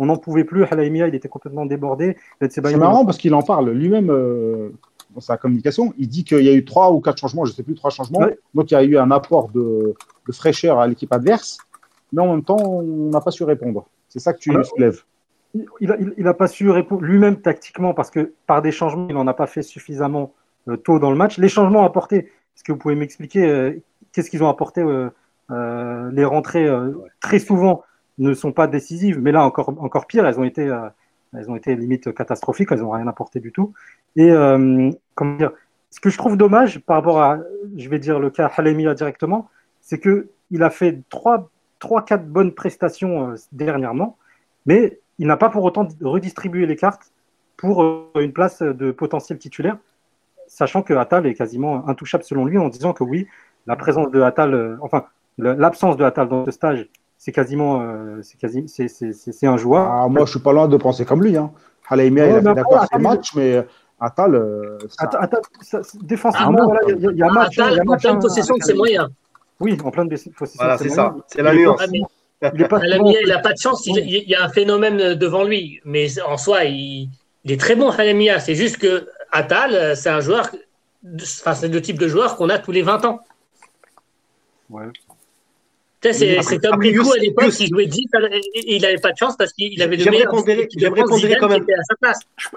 on 0.00 0.06
n'en 0.06 0.16
pouvait 0.16 0.44
plus. 0.44 0.64
Halaimia, 0.64 1.08
il 1.08 1.14
était 1.14 1.28
complètement 1.28 1.66
débordé. 1.66 2.16
C'est 2.48 2.64
marrant 2.76 3.04
parce 3.04 3.18
qu'il 3.18 3.34
en 3.34 3.42
parle 3.42 3.70
lui-même 3.70 4.10
euh, 4.10 4.70
dans 5.14 5.20
sa 5.20 5.36
communication. 5.36 5.92
Il 5.98 6.08
dit 6.08 6.24
qu'il 6.24 6.42
y 6.42 6.48
a 6.48 6.54
eu 6.54 6.64
trois 6.64 6.90
ou 6.90 7.00
quatre 7.00 7.18
changements, 7.18 7.44
je 7.44 7.50
ne 7.50 7.56
sais 7.56 7.62
plus, 7.62 7.74
trois 7.74 7.90
changements. 7.90 8.26
Donc 8.54 8.70
il 8.70 8.74
y 8.74 8.76
a 8.76 8.82
eu 8.82 8.96
un 8.96 9.10
apport 9.10 9.50
de, 9.50 9.94
fraîcheur 10.32 10.78
à 10.78 10.86
l'équipe 10.86 11.12
adverse, 11.12 11.58
mais 12.12 12.22
en 12.22 12.32
même 12.32 12.44
temps, 12.44 12.56
on 12.56 13.10
n'a 13.10 13.20
pas 13.20 13.30
su 13.30 13.44
répondre. 13.44 13.86
C'est 14.08 14.20
ça 14.20 14.32
que 14.32 14.38
tu 14.38 14.52
soulèves. 14.64 15.02
Il 15.80 16.14
n'a 16.18 16.34
pas 16.34 16.46
su 16.46 16.70
répondre 16.70 17.02
lui-même 17.02 17.40
tactiquement 17.40 17.92
parce 17.92 18.10
que 18.10 18.32
par 18.46 18.62
des 18.62 18.72
changements, 18.72 19.06
il 19.08 19.14
n'en 19.14 19.26
a 19.26 19.34
pas 19.34 19.46
fait 19.46 19.62
suffisamment 19.62 20.32
euh, 20.68 20.76
tôt 20.76 20.98
dans 20.98 21.10
le 21.10 21.16
match. 21.16 21.38
Les 21.38 21.48
changements 21.48 21.84
apportés, 21.84 22.30
est-ce 22.54 22.64
que 22.64 22.72
vous 22.72 22.78
pouvez 22.78 22.94
m'expliquer 22.94 23.48
euh, 23.48 23.82
qu'est-ce 24.12 24.30
qu'ils 24.30 24.42
ont 24.42 24.48
apporté 24.48 24.82
euh, 24.82 25.08
euh, 25.50 26.10
Les 26.12 26.24
rentrées, 26.24 26.68
très 27.20 27.38
souvent, 27.38 27.82
ne 28.18 28.34
sont 28.34 28.52
pas 28.52 28.66
décisives, 28.66 29.18
mais 29.18 29.32
là, 29.32 29.44
encore, 29.44 29.70
encore 29.82 30.06
pire, 30.06 30.26
elles 30.26 30.38
ont 30.38 30.44
été, 30.44 30.70
elles 31.32 31.50
ont 31.50 31.56
été 31.56 31.74
limite 31.74 32.12
catastrophiques, 32.14 32.68
elles 32.70 32.80
n'ont 32.80 32.90
rien 32.90 33.06
apporté 33.06 33.40
du 33.40 33.50
tout. 33.50 33.72
Et 34.16 34.30
comment 35.14 35.36
dire 35.36 35.52
Ce 35.88 36.00
que 36.00 36.10
je 36.10 36.18
trouve 36.18 36.36
dommage 36.36 36.80
par 36.80 36.96
rapport 36.96 37.22
à, 37.22 37.38
je 37.76 37.88
vais 37.88 37.98
dire 37.98 38.18
le 38.18 38.28
cas 38.28 38.50
Halemia 38.54 38.94
directement, 38.94 39.48
c'est 39.80 39.98
qu'il 39.98 40.62
a 40.62 40.68
fait 40.68 41.00
3-4 41.10 42.24
bonnes 42.24 42.52
prestations 42.52 43.34
dernièrement, 43.52 44.18
mais 44.66 45.00
il 45.18 45.26
n'a 45.26 45.38
pas 45.38 45.48
pour 45.48 45.64
autant 45.64 45.88
redistribué 46.02 46.66
les 46.66 46.76
cartes 46.76 47.10
pour 47.56 47.82
une 48.16 48.32
place 48.34 48.60
de 48.60 48.90
potentiel 48.90 49.38
titulaire 49.38 49.78
sachant 50.50 50.82
que 50.82 50.92
Attal 50.92 51.26
est 51.26 51.34
quasiment 51.34 51.88
intouchable 51.88 52.24
selon 52.24 52.44
lui, 52.44 52.58
en 52.58 52.68
disant 52.68 52.92
que 52.92 53.04
oui, 53.04 53.28
la 53.66 53.76
présence 53.76 54.10
de 54.10 54.20
Attal, 54.20 54.52
euh, 54.52 54.76
enfin, 54.82 55.04
l'absence 55.38 55.96
de 55.96 56.04
Attal 56.04 56.28
dans 56.28 56.44
ce 56.44 56.50
stage, 56.50 56.88
c'est 57.16 57.32
quasiment, 57.32 57.80
euh, 57.80 58.20
c'est 58.22 58.38
quasi, 58.38 58.66
c'est 58.68 59.46
un 59.46 59.56
joueur. 59.56 59.88
Ah, 59.90 60.08
moi, 60.08 60.24
je 60.24 60.32
suis 60.32 60.40
pas 60.40 60.52
loin 60.52 60.66
de 60.66 60.76
penser 60.76 61.04
comme 61.04 61.22
lui. 61.22 61.36
Hein. 61.36 61.52
Halaimia, 61.88 62.26
il 62.26 62.32
a 62.32 62.42
fait 62.42 62.54
d'accord 62.54 62.86
ses 62.92 62.98
matchs, 62.98 63.34
mais 63.34 63.64
Attal. 64.00 64.34
Euh, 64.34 64.78
ça... 64.88 65.08
Attal, 65.20 65.40
ça, 65.60 65.80
défensivement, 66.02 66.72
ah, 66.72 66.78
il 66.88 67.16
y, 67.16 67.22
a 67.22 67.26
un 67.26 67.32
match. 67.32 67.58
Attal, 67.58 67.72
il 67.72 67.76
y 67.76 67.80
a 67.80 67.84
match, 67.84 68.04
en 68.04 68.08
pleine 68.10 68.20
possession 68.20 68.56
de 68.56 68.62
ses 68.62 68.74
moyens. 68.74 69.08
Oui, 69.60 69.78
en 69.84 69.90
pleine 69.90 70.08
possession 70.08 70.32
voilà, 70.58 70.78
c'est 70.78 70.88
ça. 70.88 71.14
C'est 71.28 71.42
la 71.42 71.54
nuance. 71.54 71.80
Il 72.42 73.28
n'a 73.28 73.38
pas 73.38 73.52
de 73.52 73.58
chance, 73.58 73.86
il, 73.86 74.28
y 74.28 74.34
a 74.34 74.44
un 74.44 74.48
phénomène 74.48 75.14
devant 75.14 75.44
lui. 75.44 75.80
Mais 75.84 76.08
en 76.22 76.38
soi, 76.38 76.64
il, 76.64 77.10
est 77.46 77.60
très 77.60 77.76
bon, 77.76 77.90
Halamia. 77.90 78.40
C'est 78.40 78.56
juste 78.56 78.78
que 78.78 79.06
Attal, 79.32 79.96
c'est 79.96 80.10
un 80.10 80.20
joueur, 80.20 80.50
enfin, 81.14 81.54
c'est 81.54 81.68
le 81.68 81.80
type 81.82 81.98
de 81.98 82.08
joueur 82.08 82.36
qu'on 82.36 82.48
a 82.48 82.58
tous 82.58 82.72
les 82.72 82.82
20 82.82 83.04
ans. 83.04 83.20
Ouais. 84.68 84.86
C'est 86.02 86.58
comme 86.62 86.80
Rico 86.80 87.12
à 87.12 87.18
l'époque, 87.18 87.52
il 87.60 87.68
jouait 87.68 87.86
10, 87.86 88.04
il 88.54 88.82
n'avait 88.82 88.96
pas 88.96 89.12
de 89.12 89.16
chance 89.18 89.36
parce 89.36 89.52
qu'il 89.52 89.80
avait 89.82 89.96
le 89.96 90.10
meilleur. 90.10 90.32
J'aimerais 90.76 91.02
pondérer 91.04 91.36
quand 91.38 91.48
même. 91.48 91.66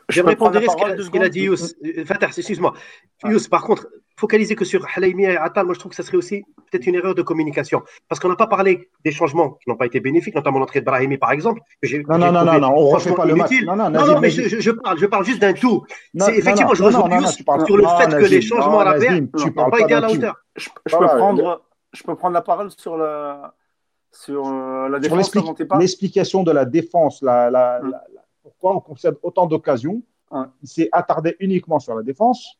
J'aimerais 0.10 0.36
pondérer 0.36 0.68
ce 0.68 1.10
qu'il 1.10 1.24
a 1.24 1.30
dit 1.30 1.42
Yous. 1.42 1.58
Fatah, 2.06 2.28
excuse-moi. 2.28 2.74
Yous, 3.26 3.50
par 3.50 3.64
contre, 3.64 3.88
focaliser 4.16 4.56
que 4.56 4.64
sur 4.64 4.86
Halaimi 4.96 5.26
et 5.26 5.38
Attal, 5.38 5.66
moi 5.66 5.74
je 5.74 5.80
trouve 5.80 5.90
que 5.90 5.96
ça 5.96 6.04
serait 6.04 6.18
aussi 6.18 6.44
peut-être 6.72 6.88
une 6.88 6.96
erreur 6.96 7.16
de 7.16 7.22
communication. 7.22 7.82
Parce 8.08 8.20
qu'on 8.20 8.30
n'a 8.30 8.36
pas 8.36 8.48
parlé 8.48 8.90
des 9.04 9.12
changements 9.12 9.58
qui 9.62 9.70
n'ont 9.70 9.76
pas 9.76 9.88
été 9.88 10.00
bénéfiques, 10.00 10.36
notamment 10.36 10.60
l'entrée 10.60 10.80
de 10.80 10.86
Brahimi 10.86 11.18
par 11.18 11.32
exemple. 11.32 11.62
non, 11.84 12.18
non, 12.18 12.32
non, 12.32 12.46
non, 12.46 12.60
non, 12.60 12.74
on 12.78 12.90
ne 12.90 12.96
refait 12.96 13.14
pas 13.14 13.26
le 13.26 13.36
match. 13.36 13.52
Non, 13.64 13.76
non, 13.76 13.90
non, 13.90 14.20
mais 14.22 14.30
je, 14.30 14.72
parle, 14.72 15.00
je 15.00 15.06
parle 15.06 15.26
juste 15.26 15.40
d'un 15.40 15.54
tout. 15.54 15.84
Effectivement, 16.16 16.74
je 16.74 16.84
rejoins 16.84 17.10
Yous 17.20 17.28
sur 17.66 17.78
le 17.78 17.84
fait 18.00 18.18
que 18.18 18.26
les 18.26 18.42
changements 18.42 18.80
à 18.80 18.98
la 18.98 19.20
n'ont 19.20 19.70
pas 19.70 19.82
été 19.82 19.94
à 19.94 20.00
la 20.00 20.10
hauteur. 20.10 20.36
Je 20.56 20.70
peux 20.70 21.06
prendre 21.06 21.62
je 21.94 22.04
peux 22.04 22.16
prendre 22.16 22.34
la 22.34 22.42
parole 22.42 22.72
sur 22.72 22.98
la, 22.98 23.54
sur, 24.12 24.48
euh, 24.48 24.90
la 24.90 25.00
défense 25.00 25.34
L'explication 25.80 26.44
de 26.44 26.52
la 26.52 26.66
défense, 26.66 27.22
la, 27.22 27.50
la, 27.50 27.82
hum. 27.82 27.96
pourquoi 28.42 28.76
on 28.76 28.80
concède 28.80 29.18
autant 29.22 29.46
d'occasions. 29.46 30.02
Il 30.64 30.68
s'est 30.68 30.90
attardé 30.92 31.36
uniquement 31.40 31.80
sur 31.80 31.94
la 31.94 32.02
défense. 32.02 32.58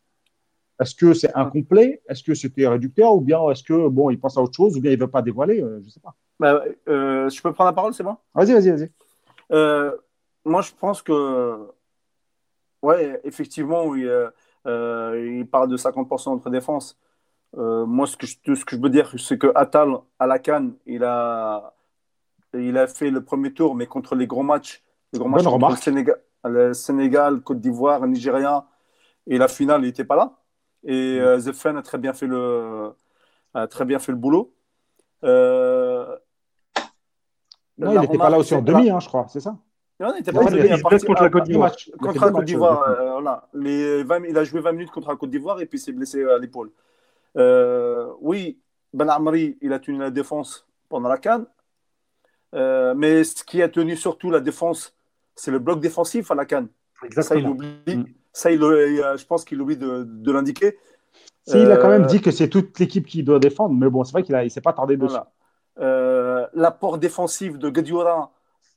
Est-ce 0.80 0.94
que 0.94 1.14
c'est 1.14 1.36
hum. 1.36 1.48
incomplet? 1.48 2.02
Est-ce 2.08 2.24
que 2.24 2.36
c'était 2.36 2.68
réducteur? 2.68 3.16
Ou 3.16 3.22
bien 3.22 3.50
est-ce 3.50 3.64
que 3.64 3.88
bon, 3.88 4.12
il 4.12 4.20
pense 4.20 4.38
à 4.38 4.42
autre 4.42 4.56
chose? 4.56 4.78
Ou 4.78 4.82
bien 4.82 4.92
il 4.92 5.00
ne 5.00 5.04
veut 5.04 5.10
pas 5.10 5.24
dévoiler? 5.24 5.62
Euh, 5.62 5.80
Je 5.82 5.86
ne 5.86 5.90
sais 5.90 6.00
pas. 6.00 6.16
Bah, 6.40 6.64
euh, 6.88 7.30
je 7.30 7.42
peux 7.42 7.54
prendre 7.54 7.70
la 7.70 7.74
parole, 7.74 7.94
c'est 7.94 8.04
bon? 8.04 8.18
Vas-y, 8.36 8.54
vas-y, 8.54 8.70
vas-y. 8.70 8.92
moi, 10.46 10.62
je 10.62 10.72
pense 10.80 11.02
que, 11.02 11.68
ouais, 12.84 13.20
effectivement, 13.24 13.96
il, 13.96 14.12
il 14.66 15.48
parle 15.50 15.70
de 15.70 15.78
50% 15.78 16.30
entre 16.30 16.50
défense. 16.52 17.00
Euh, 17.58 17.86
moi, 17.86 18.08
ce 18.08 18.18
que, 18.18 18.26
je, 18.26 18.56
ce 18.56 18.66
que 18.66 18.76
je 18.76 18.82
veux 18.82 18.90
dire, 18.90 19.14
c'est 19.18 19.38
que 19.38 19.52
Attal, 19.56 19.90
à 20.20 20.28
la 20.28 20.40
Cannes, 20.40 20.74
il 20.86 21.04
a, 21.04 21.74
il 22.54 22.78
a 22.78 22.88
fait 22.88 23.12
le 23.12 23.24
premier 23.24 23.54
tour, 23.54 23.76
mais 23.76 23.86
contre 23.86 24.16
les 24.16 24.26
gros 24.26 24.44
matchs, 24.44 24.84
les 25.12 25.20
gros 25.20 25.30
matchs 25.30 25.44
contre 25.44 25.70
le 25.70 25.76
Sénégal, 25.76 26.20
le 26.46 26.74
Sénégal, 26.74 27.42
Côte 27.42 27.60
d'Ivoire, 27.60 28.06
Nigeria, 28.08 28.66
et 29.28 29.38
la 29.38 29.48
finale, 29.48 29.82
il 29.82 29.88
n'était 29.88 30.04
pas 30.04 30.16
là. 30.16 30.34
Et 30.84 31.20
mm. 31.20 31.22
euh, 31.22 31.40
Zefen 31.40 31.78
a 31.78 31.82
très 31.82 31.98
bien 31.98 32.14
fait 32.14 32.28
le, 32.28 32.92
a 33.54 33.68
très 33.68 33.86
bien 33.86 34.00
fait 34.00 34.12
le 34.12 34.18
boulot. 34.18 34.54
Euh, 35.24 36.18
non, 37.78 37.94
il 37.94 38.00
n'était 38.00 38.18
pas 38.18 38.30
là 38.30 38.40
aussi 38.40 38.56
en 38.56 38.62
demi, 38.62 38.90
hein, 38.90 39.00
je 39.00 39.08
crois, 39.08 39.28
c'est 39.30 39.40
ça? 39.40 39.56
Non, 40.00 40.12
il 40.14 40.18
n'était 40.18 40.32
pas 40.32 40.42
il 40.44 41.06
contre 41.06 41.24
la 41.24 41.30
Côte 41.30 41.44
d'Ivoire. 41.44 41.72
Contre 42.00 42.26
la 42.26 42.32
Côte 42.32 42.46
d'Ivoire, 42.46 42.84
il 43.54 44.38
a 44.38 44.44
joué 44.44 44.60
20 44.60 44.72
minutes 44.72 44.92
contre 44.92 45.10
la 45.10 45.16
Côte 45.16 45.30
d'Ivoire 45.30 45.62
et 45.62 45.68
puis 45.68 45.78
s'est 45.78 45.92
blessé 45.92 46.24
à 46.26 46.40
l'épaule. 46.40 46.72
Euh, 47.38 48.12
oui, 48.22 48.60
Ben 48.94 49.10
Amri, 49.10 49.58
il 49.62 49.74
a 49.74 49.80
tenu 49.80 49.98
la 49.98 50.12
défense 50.12 50.68
pendant 50.90 51.10
la 51.10 51.18
canne. 51.18 51.46
Euh, 52.54 52.94
mais 52.96 53.24
ce 53.24 53.44
qui 53.44 53.62
a 53.62 53.70
tenu 53.70 53.96
surtout 53.96 54.30
la 54.30 54.40
défense, 54.40 54.96
c'est 55.36 55.52
le 55.52 55.60
bloc 55.60 55.80
défensif 55.80 56.30
à 56.30 56.36
la 56.36 56.46
canne. 56.46 56.68
Ça, 57.20 57.36
il 57.36 57.48
oublie. 57.48 57.76
Mm. 57.88 58.06
Ça, 58.32 58.52
il, 58.52 58.60
je 58.60 59.26
pense 59.26 59.44
qu'il 59.46 59.62
oublie 59.62 59.78
de, 59.78 60.04
de 60.04 60.32
l'indiquer. 60.32 60.78
il 61.48 61.72
a 61.72 61.78
quand 61.78 61.90
même 61.90 62.04
euh, 62.04 62.08
dit 62.08 62.22
que 62.22 62.32
c'est 62.32 62.50
toute 62.50 62.80
l'équipe 62.80 63.06
qui 63.06 63.24
doit 63.24 63.40
défendre, 63.40 63.76
mais 63.76 63.90
bon, 63.90 64.04
c'est 64.04 64.14
vrai 64.14 64.24
qu'il 64.24 64.36
ne 64.36 64.50
s'est 64.50 64.62
pas 64.62 64.74
tardé 64.74 64.98
dessus. 64.98 65.18
L'apport 66.54 67.00
défensif 67.00 67.58
de 67.58 67.70
Gadiora, 67.70 68.32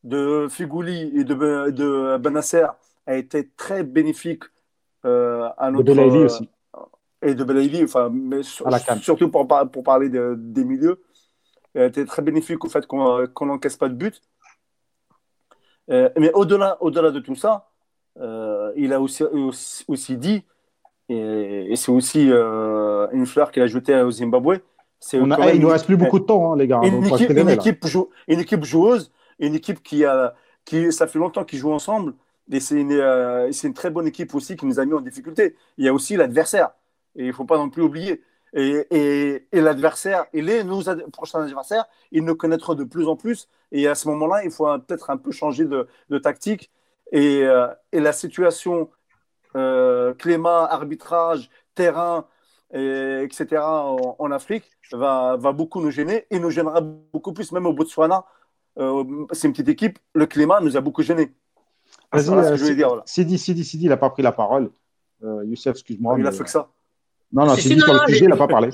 de 0.05 0.47
Figouli 0.49 1.13
et 1.19 1.25
de, 1.25 1.71
de 1.71 2.17
Benasser 2.17 2.67
a 3.07 3.17
été 3.17 3.51
très 3.57 3.83
bénéfique 3.85 4.45
à 5.05 5.71
notre. 5.71 5.85
De 5.85 6.25
aussi 6.25 6.49
et 7.23 7.35
de 7.35 7.45
Belaïli, 7.45 7.83
enfin, 7.85 8.11
mais 8.13 8.43
surtout 8.43 9.31
pour, 9.31 9.47
pour 9.47 9.83
parler 9.83 10.09
des 10.11 10.65
milieux, 10.65 11.03
été 11.75 12.05
très 12.05 12.23
bénéfique 12.23 12.65
au 12.65 12.69
fait 12.69 12.87
qu'on 12.87 13.47
n'encaisse 13.47 13.77
pas 13.77 13.89
de 13.89 13.95
but. 13.95 14.23
Euh, 15.91 16.11
mais 16.19 16.33
au-delà 16.33 16.79
au 16.81 16.91
-delà 16.91 17.13
de 17.13 17.21
tout 17.21 17.37
ça, 17.37 17.69
euh, 18.21 18.73
il 18.77 18.93
a 18.93 19.01
aussi, 19.01 19.25
aussi, 19.87 20.17
dit, 20.17 20.45
et, 21.09 21.75
c'est 21.77 21.93
aussi 21.93 22.29
euh, 22.31 23.07
une 23.13 23.27
fleur 23.27 23.53
qu'il 23.53 23.63
a 23.63 23.67
jetée 23.67 24.01
au 24.01 24.11
Zimbabwe. 24.11 24.59
On 25.15 25.31
a, 25.31 25.53
il 25.53 25.59
ne 25.59 25.63
nous 25.63 25.69
reste 25.69 25.87
plus 25.87 25.97
beaucoup 25.97 26.19
de 26.19 26.25
temps, 26.25 26.53
hein, 26.53 26.57
les 26.57 26.67
gars. 26.67 26.81
Une, 26.83 27.05
équipe, 27.05 27.31
une, 27.31 27.49
équipe 27.51 27.85
une, 28.27 28.41
équipe, 28.41 28.65
joueuse, 28.65 29.13
une 29.39 29.55
équipe 29.55 29.83
qui 29.83 30.05
a, 30.05 30.35
qui, 30.65 30.91
ça 30.91 31.07
fait 31.07 31.19
longtemps 31.19 31.45
qu'ils 31.45 31.61
jouent 31.61 31.73
ensemble, 31.73 32.15
et 32.51 32.61
c'est 32.61 32.81
une, 32.81 32.93
une, 32.93 33.75
très 33.75 33.91
bonne 33.91 34.07
équipe 34.07 34.35
aussi 34.35 34.57
qui 34.57 34.67
nous 34.67 34.81
a 34.81 34.85
mis 34.85 34.95
en 34.95 35.01
difficulté. 35.01 35.55
Il 35.77 35.85
y 35.85 35.89
a 35.89 35.93
aussi 35.93 36.17
l'adversaire. 36.17 36.71
Et 37.17 37.25
il 37.25 37.29
ne 37.29 37.33
faut 37.33 37.45
pas 37.45 37.57
non 37.57 37.71
plus 37.71 37.83
oublier. 37.83 38.23
Et, 38.53 38.87
et, 38.91 39.49
et 39.53 39.61
l'adversaire, 39.61 40.27
et 40.33 40.41
les 40.41 40.65
nos 40.65 40.83
prochains 41.13 41.43
adversaires, 41.43 41.85
ils 42.11 42.25
nous 42.25 42.37
connaîtront 42.37 42.75
de 42.75 42.85
plus 42.85 43.07
en 43.07 43.17
plus. 43.17 43.49
Et 43.73 43.87
à 43.89 43.95
ce 43.95 44.09
moment-là, 44.09 44.45
il 44.45 44.51
faut 44.51 44.67
peut-être 44.79 45.11
un 45.11 45.17
peu 45.17 45.31
changer 45.31 45.65
de, 45.65 45.87
de 46.09 46.19
tactique. 46.19 46.71
Et, 47.13 47.43
euh, 47.45 47.69
et, 47.93 48.01
la 48.01 48.13
situation 48.13 48.91
euh, 49.57 50.15
climat, 50.15 50.65
arbitrage, 50.65 51.51
terrain, 51.75 52.27
etc. 52.73 53.63
En, 53.63 54.31
Afrique 54.33 54.71
va, 54.91 55.37
va, 55.37 55.53
beaucoup 55.53 55.81
nous 55.81 55.91
gêner 55.91 56.27
et 56.31 56.39
nous 56.39 56.51
gênera 56.51 56.81
beaucoup 56.81 57.33
plus, 57.33 57.53
même 57.53 57.67
au 57.67 57.73
Botswana. 57.73 58.25
Euh, 58.79 59.05
c'est 59.33 59.47
une 59.47 59.53
petite 59.53 59.69
équipe, 59.69 59.99
le 60.15 60.27
climat 60.27 60.61
nous 60.61 60.77
a 60.77 60.81
beaucoup 60.81 61.03
gêné. 61.03 61.33
Vas-y, 62.13 62.59
Sidi, 63.05 63.39
Sidi, 63.39 63.65
Sidi, 63.65 63.85
il 63.85 63.89
n'a 63.89 63.97
pas 63.97 64.11
pris 64.11 64.23
la 64.23 64.33
parole. 64.33 64.71
Youssef, 65.23 65.73
excuse-moi. 65.73 66.17
Il 66.19 66.27
a 66.27 66.33
fait 66.33 66.45
que 66.45 66.51
ça. 66.51 66.69
Non, 67.33 67.47
non, 67.47 67.55
c'est 67.55 67.75
dit 67.75 67.81
sur 67.81 67.93
le 67.93 68.01
sujet, 68.07 68.25
il 68.25 68.29
n'a 68.29 68.37
pas 68.37 68.49
parlé. 68.49 68.71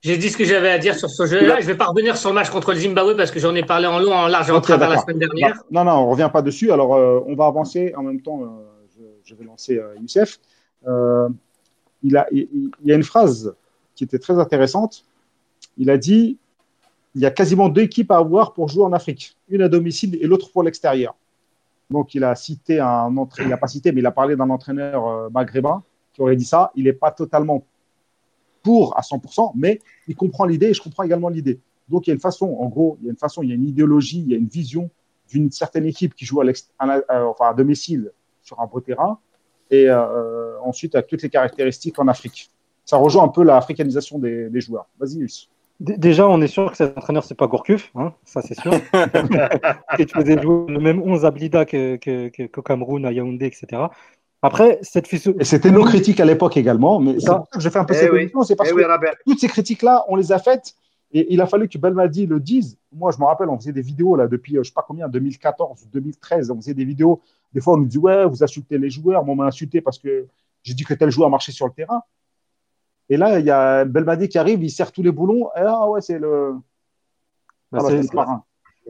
J'ai 0.00 0.16
dit 0.16 0.30
ce 0.30 0.36
que 0.36 0.44
j'avais 0.44 0.70
à 0.70 0.78
dire 0.78 0.94
sur 0.94 1.10
ce 1.10 1.26
jeu-là. 1.26 1.56
Je 1.56 1.66
ne 1.66 1.72
vais 1.72 1.76
pas 1.76 1.86
revenir 1.86 2.16
sur 2.16 2.30
le 2.30 2.34
match 2.34 2.50
contre 2.50 2.72
le 2.72 2.78
Zimbabwe 2.78 3.16
parce 3.16 3.32
que 3.32 3.40
j'en 3.40 3.54
ai 3.54 3.64
parlé 3.64 3.86
en 3.86 3.98
long, 3.98 4.12
en 4.12 4.28
large 4.28 4.48
et 4.48 4.52
en 4.52 4.60
travers 4.60 4.90
la 4.90 4.98
semaine 4.98 5.18
dernière. 5.18 5.60
Non, 5.72 5.84
non, 5.84 5.92
on 5.92 6.06
ne 6.06 6.10
revient 6.12 6.30
pas 6.32 6.42
dessus. 6.42 6.70
Alors, 6.70 6.94
euh, 6.94 7.20
on 7.26 7.34
va 7.34 7.46
avancer. 7.46 7.92
En 7.96 8.04
même 8.04 8.20
temps, 8.20 8.42
euh, 8.42 8.46
je, 9.24 9.34
vais 9.34 9.44
lancer 9.44 9.76
euh, 9.76 9.96
Youssef. 10.00 10.38
il, 12.04 12.16
a, 12.16 12.28
il, 12.30 12.70
y 12.84 12.92
a 12.92 12.94
une 12.94 13.02
phrase 13.02 13.54
qui 13.96 14.04
était 14.04 14.20
très 14.20 14.38
intéressante. 14.38 15.04
Il 15.78 15.90
a 15.90 15.98
dit 15.98 16.38
il 17.16 17.22
y 17.22 17.26
a 17.26 17.32
quasiment 17.32 17.68
deux 17.68 17.82
équipes 17.82 18.12
à 18.12 18.18
avoir 18.18 18.52
pour 18.52 18.68
jouer 18.68 18.84
en 18.84 18.92
Afrique, 18.92 19.36
une 19.48 19.62
à 19.62 19.68
domicile 19.68 20.16
et 20.20 20.26
l'autre 20.28 20.52
pour 20.52 20.62
l'extérieur. 20.62 21.16
Donc, 21.90 22.14
il 22.14 22.22
a 22.22 22.36
cité 22.36 22.78
un 22.78 23.16
entraîneur, 23.16 23.48
il 23.48 23.50
n'a 23.50 23.56
pas 23.56 23.66
cité, 23.66 23.90
mais 23.90 24.00
il 24.00 24.06
a 24.06 24.12
parlé 24.12 24.36
d'un 24.36 24.50
entraîneur 24.50 25.28
maghrébin 25.32 25.82
qui 26.12 26.20
aurait 26.20 26.36
dit 26.36 26.44
ça. 26.44 26.70
Il 26.76 26.84
n'est 26.84 26.92
pas 26.92 27.10
totalement 27.10 27.64
pour 28.68 28.98
à 28.98 29.00
100%, 29.00 29.52
mais 29.54 29.80
il 30.08 30.14
comprend 30.14 30.44
l'idée 30.44 30.66
et 30.66 30.74
je 30.74 30.82
comprends 30.82 31.02
également 31.02 31.30
l'idée. 31.30 31.58
Donc 31.88 32.06
il 32.06 32.10
y 32.10 32.12
a 32.12 32.14
une 32.14 32.20
façon, 32.20 32.54
en 32.60 32.66
gros, 32.66 32.98
il 33.00 33.06
y 33.06 33.08
a 33.08 33.12
une 33.12 33.16
façon, 33.16 33.42
il 33.42 33.48
y 33.48 33.52
a 33.52 33.54
une 33.54 33.66
idéologie, 33.66 34.20
il 34.20 34.30
y 34.30 34.34
a 34.34 34.36
une 34.36 34.46
vision 34.46 34.90
d'une 35.30 35.50
certaine 35.50 35.86
équipe 35.86 36.14
qui 36.14 36.26
joue 36.26 36.42
à, 36.42 36.44
à, 36.78 37.24
enfin, 37.24 37.46
à 37.48 37.54
domicile 37.54 38.12
sur 38.42 38.60
un 38.60 38.66
beau 38.66 38.80
terrain 38.80 39.18
et 39.70 39.86
euh, 39.88 40.60
ensuite 40.62 40.94
avec 40.94 41.06
toutes 41.06 41.22
les 41.22 41.30
caractéristiques 41.30 41.98
en 41.98 42.08
Afrique. 42.08 42.50
Ça 42.84 42.98
rejoint 42.98 43.24
un 43.24 43.28
peu 43.28 43.42
l'africanisation 43.42 44.18
des, 44.18 44.50
des 44.50 44.60
joueurs. 44.60 44.86
Vas-y, 45.00 45.16
Yus. 45.20 45.48
Déjà, 45.80 46.28
on 46.28 46.42
est 46.42 46.48
sûr 46.48 46.70
que 46.70 46.76
cet 46.76 46.98
entraîneur, 46.98 47.24
c'est 47.24 47.36
pas 47.36 47.46
Gourcuff, 47.46 47.90
hein, 47.94 48.12
ça 48.24 48.42
c'est 48.42 48.58
sûr. 48.60 48.72
et 49.98 50.04
tu 50.04 50.14
faisais 50.14 50.42
jouer 50.42 50.72
le 50.72 50.80
même 50.80 51.00
11 51.00 51.24
à 51.24 51.30
Blida 51.30 51.64
qu'au 51.64 51.96
que, 52.02 52.28
que, 52.28 52.60
Cameroun, 52.60 53.06
à 53.06 53.12
Yaoundé, 53.12 53.46
etc. 53.46 53.82
Après, 54.42 54.78
cette 54.82 55.12
Et 55.12 55.44
c'était 55.44 55.70
nos 55.70 55.84
critiques 55.84 56.20
à 56.20 56.24
l'époque 56.24 56.56
également, 56.56 57.00
mais 57.00 57.18
ça, 57.18 57.44
j'ai 57.58 57.70
fait 57.70 57.78
un 57.78 57.84
peu 57.84 57.94
eh 57.94 57.98
cette 57.98 58.12
émission, 58.12 58.42
c'est 58.44 58.54
parce 58.54 58.70
eh 58.70 58.74
que 58.74 59.22
toutes 59.26 59.40
ces 59.40 59.48
critiques-là, 59.48 60.04
on 60.08 60.14
les 60.14 60.30
a 60.30 60.38
faites, 60.38 60.74
et 61.12 61.32
il 61.32 61.40
a 61.40 61.46
fallu 61.46 61.68
que 61.68 61.78
Belmadi 61.78 62.26
le 62.26 62.38
dise. 62.38 62.78
Moi, 62.92 63.10
je 63.12 63.18
me 63.18 63.24
rappelle, 63.24 63.48
on 63.48 63.58
faisait 63.58 63.72
des 63.72 63.82
vidéos 63.82 64.14
là 64.14 64.28
depuis, 64.28 64.56
euh, 64.56 64.62
je 64.62 64.68
sais 64.68 64.74
pas 64.74 64.84
combien, 64.86 65.08
2014 65.08 65.82
ou 65.82 65.88
2013, 65.88 66.50
on 66.50 66.56
faisait 66.56 66.74
des 66.74 66.84
vidéos. 66.84 67.22
Des 67.52 67.60
fois, 67.60 67.74
on 67.74 67.78
nous 67.78 67.86
dit 67.86 67.98
ouais, 67.98 68.26
vous 68.26 68.44
insultez 68.44 68.78
les 68.78 68.90
joueurs. 68.90 69.24
Moi, 69.24 69.32
on 69.32 69.36
m'a 69.36 69.46
insulté 69.46 69.80
parce 69.80 69.98
que 69.98 70.26
j'ai 70.62 70.74
dit 70.74 70.84
que 70.84 70.94
tel 70.94 71.10
joueur 71.10 71.30
marchait 71.30 71.52
sur 71.52 71.66
le 71.66 71.72
terrain. 71.72 72.02
Et 73.08 73.16
là, 73.16 73.38
il 73.38 73.46
y 73.46 73.50
a 73.50 73.86
Belmadi 73.86 74.28
qui 74.28 74.38
arrive, 74.38 74.62
il 74.62 74.70
serre 74.70 74.92
tous 74.92 75.02
les 75.02 75.12
boulons. 75.12 75.48
Et 75.56 75.60
ah 75.60 75.88
ouais, 75.88 76.02
c'est 76.02 76.18
le. 76.18 76.56
Bah, 77.72 77.80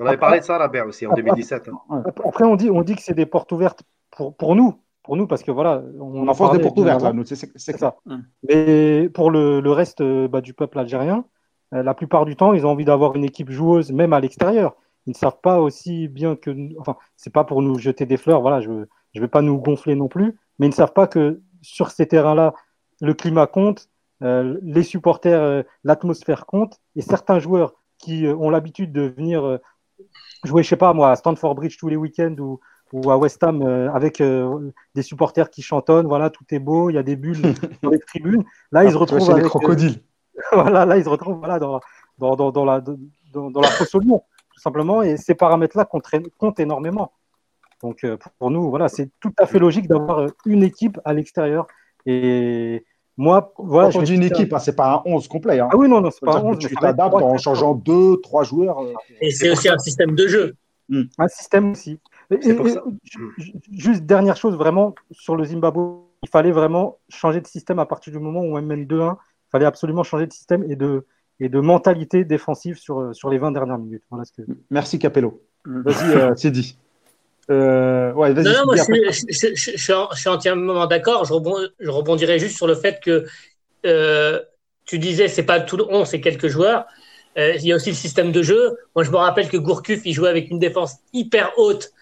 on 0.00 0.06
avait 0.06 0.16
parlé 0.16 0.40
de 0.40 0.44
ça, 0.44 0.58
Robert, 0.58 0.86
aussi, 0.86 1.06
en 1.06 1.14
2017. 1.14 1.68
Hein. 1.68 2.02
Après, 2.24 2.44
on 2.44 2.56
dit, 2.56 2.70
on 2.70 2.82
dit 2.82 2.96
que 2.96 3.02
c'est 3.02 3.14
des 3.14 3.26
portes 3.26 3.50
ouvertes 3.52 3.82
pour, 4.10 4.36
pour 4.36 4.54
nous, 4.54 4.80
pour 5.08 5.16
nous 5.16 5.26
parce 5.26 5.42
que 5.42 5.50
voilà, 5.50 5.82
on, 5.98 6.24
on 6.24 6.28
enfonce 6.28 6.52
des 6.52 6.60
portes 6.60 6.78
ouvertes 6.78 7.02
là, 7.02 7.14
c'est 7.24 7.78
ça. 7.78 7.96
Hum. 8.04 8.24
Mais 8.46 9.08
pour 9.08 9.30
le, 9.30 9.60
le 9.60 9.72
reste 9.72 10.02
bah, 10.02 10.42
du 10.42 10.52
peuple 10.52 10.78
algérien, 10.78 11.24
la 11.72 11.94
plupart 11.94 12.26
du 12.26 12.36
temps, 12.36 12.52
ils 12.52 12.66
ont 12.66 12.70
envie 12.70 12.84
d'avoir 12.84 13.16
une 13.16 13.24
équipe 13.24 13.50
joueuse, 13.50 13.90
même 13.90 14.12
à 14.12 14.20
l'extérieur. 14.20 14.76
Ils 15.06 15.12
ne 15.12 15.16
savent 15.16 15.40
pas 15.42 15.60
aussi 15.62 16.08
bien 16.08 16.36
que, 16.36 16.50
enfin, 16.78 16.96
c'est 17.16 17.32
pas 17.32 17.44
pour 17.44 17.62
nous 17.62 17.78
jeter 17.78 18.04
des 18.04 18.18
fleurs, 18.18 18.42
voilà, 18.42 18.60
je 18.60 18.70
ne 18.70 19.20
vais 19.20 19.28
pas 19.28 19.40
nous 19.40 19.56
gonfler 19.56 19.94
non 19.94 20.08
plus, 20.08 20.36
mais 20.58 20.66
ils 20.66 20.70
ne 20.70 20.74
savent 20.74 20.92
pas 20.92 21.06
que 21.06 21.40
sur 21.62 21.90
ces 21.90 22.06
terrains-là, 22.06 22.52
le 23.00 23.14
climat 23.14 23.46
compte, 23.46 23.88
euh, 24.22 24.58
les 24.62 24.82
supporters, 24.82 25.40
euh, 25.40 25.62
l'atmosphère 25.84 26.44
compte, 26.44 26.80
et 26.96 27.00
certains 27.00 27.38
joueurs 27.38 27.72
qui 27.96 28.26
euh, 28.26 28.36
ont 28.36 28.50
l'habitude 28.50 28.92
de 28.92 29.02
venir 29.02 29.58
jouer, 30.44 30.62
je 30.62 30.68
sais 30.68 30.76
pas 30.76 30.92
moi, 30.92 31.10
à 31.10 31.16
Stanford 31.16 31.54
Bridge 31.54 31.78
tous 31.78 31.88
les 31.88 31.96
week-ends 31.96 32.36
ou, 32.38 32.60
ou 32.92 33.10
à 33.10 33.16
West 33.16 33.42
Ham 33.42 33.62
avec 33.94 34.22
des 34.22 35.02
supporters 35.02 35.50
qui 35.50 35.62
chantonnent, 35.62 36.06
voilà, 36.06 36.30
tout 36.30 36.44
est 36.50 36.58
beau, 36.58 36.90
il 36.90 36.94
y 36.94 36.98
a 36.98 37.02
des 37.02 37.16
bulles 37.16 37.42
dans 37.82 37.90
les 37.90 37.98
tribunes. 37.98 38.44
Là, 38.72 38.84
ils 38.84 38.92
se 38.92 38.96
retrouvent 38.96 39.30
avec, 39.30 39.44
les 39.44 39.48
crocodiles. 39.48 40.02
voilà, 40.52 40.86
là, 40.86 40.96
ils 40.96 41.04
se 41.04 41.08
retrouvent 41.08 41.38
voilà, 41.38 41.58
dans, 41.58 41.80
dans, 42.18 42.36
dans, 42.36 42.50
dans 42.50 42.64
la, 42.64 42.80
dans, 42.80 43.50
dans 43.50 43.60
la 43.60 43.68
fosse 43.68 43.94
au 43.94 44.00
lion, 44.00 44.22
tout 44.54 44.60
simplement, 44.60 45.02
et 45.02 45.16
ces 45.16 45.34
paramètres-là 45.34 45.84
comptent, 45.84 46.10
comptent 46.38 46.60
énormément. 46.60 47.12
Donc 47.82 48.04
pour 48.38 48.50
nous, 48.50 48.70
voilà, 48.70 48.88
c'est 48.88 49.10
tout 49.20 49.32
à 49.38 49.46
fait 49.46 49.58
logique 49.58 49.86
d'avoir 49.86 50.26
une 50.46 50.62
équipe 50.62 50.98
à 51.04 51.12
l'extérieur. 51.12 51.66
Et 52.06 52.84
moi, 53.16 53.52
voilà. 53.58 53.90
Quand 53.90 53.98
on 53.98 54.02
dit 54.02 54.14
une 54.14 54.22
équipe, 54.22 54.52
hein, 54.52 54.58
c'est 54.58 54.76
pas 54.76 54.94
un 54.94 55.02
11 55.04 55.26
complet. 55.28 55.58
Hein. 55.58 55.68
Ah 55.72 55.76
oui, 55.76 55.88
non, 55.88 56.00
non, 56.00 56.10
c'est 56.10 56.24
pas 56.24 56.38
un 56.38 56.42
11. 56.42 56.58
Tu 56.58 56.74
t'adaptes 56.76 57.14
en 57.14 57.36
changeant 57.36 57.74
deux, 57.74 58.20
trois 58.20 58.44
joueurs. 58.44 58.80
Euh, 58.80 58.92
et 59.20 59.30
c'est 59.30 59.50
aussi 59.50 59.68
un 59.68 59.78
système 59.78 60.14
de 60.14 60.26
jeu. 60.26 60.56
Un 61.18 61.28
système 61.28 61.72
aussi. 61.72 61.98
Juste 63.72 64.04
dernière 64.04 64.36
chose, 64.36 64.56
vraiment, 64.56 64.94
sur 65.10 65.36
le 65.36 65.44
Zimbabwe, 65.44 66.02
il 66.22 66.28
fallait 66.28 66.52
vraiment 66.52 66.98
changer 67.08 67.40
de 67.40 67.46
système 67.46 67.78
à 67.78 67.86
partir 67.86 68.12
du 68.12 68.18
moment 68.18 68.40
où 68.40 68.56
on 68.56 68.62
mène 68.62 68.84
2-1. 68.84 69.16
Il 69.16 69.50
fallait 69.50 69.66
absolument 69.66 70.02
changer 70.02 70.26
de 70.26 70.32
système 70.32 70.64
et 70.70 70.76
de, 70.76 71.06
et 71.40 71.48
de 71.48 71.60
mentalité 71.60 72.24
défensive 72.24 72.76
sur, 72.76 73.14
sur 73.14 73.30
les 73.30 73.38
20 73.38 73.52
dernières 73.52 73.78
minutes. 73.78 74.02
Voilà 74.10 74.24
ce 74.24 74.32
que... 74.32 74.42
Merci 74.70 74.98
Capello. 74.98 75.42
Vas-y, 75.64 76.16
euh, 76.16 76.34
c'est 76.36 76.50
dit. 76.50 76.76
Euh, 77.50 78.12
ouais, 78.12 78.34
non, 78.34 78.42
non, 78.42 78.64
moi 78.66 78.76
je, 78.76 78.82
je, 79.30 79.54
je, 79.54 79.70
je, 79.74 80.18
suis 80.18 80.28
entièrement 80.28 80.86
d'accord. 80.86 81.24
Je, 81.24 81.32
je, 81.80 81.90
rebondirai 81.90 82.38
juste 82.38 82.56
sur 82.56 82.66
le 82.66 82.74
fait 82.74 83.00
que 83.02 83.24
euh, 83.86 84.40
tu 84.84 84.98
disais 84.98 85.28
c'est 85.28 85.44
pas 85.44 85.60
tout 85.60 85.78
le 85.78 85.84
11, 85.88 86.06
c'est 86.06 86.20
quelques 86.20 86.48
joueurs. 86.48 86.84
Euh, 87.38 87.54
il 87.54 87.64
y 87.64 87.72
a 87.72 87.76
aussi 87.76 87.90
le 87.90 87.96
système 87.96 88.32
de 88.32 88.42
jeu. 88.42 88.76
Moi, 88.94 89.04
je 89.04 89.10
me 89.10 89.16
rappelle 89.16 89.48
que 89.48 89.56
Gourcuff, 89.56 90.02
il 90.04 90.12
jouait 90.12 90.28
avec 90.28 90.50
une 90.50 90.58
défense 90.58 90.96
hyper 91.12 91.52
haute 91.56 91.92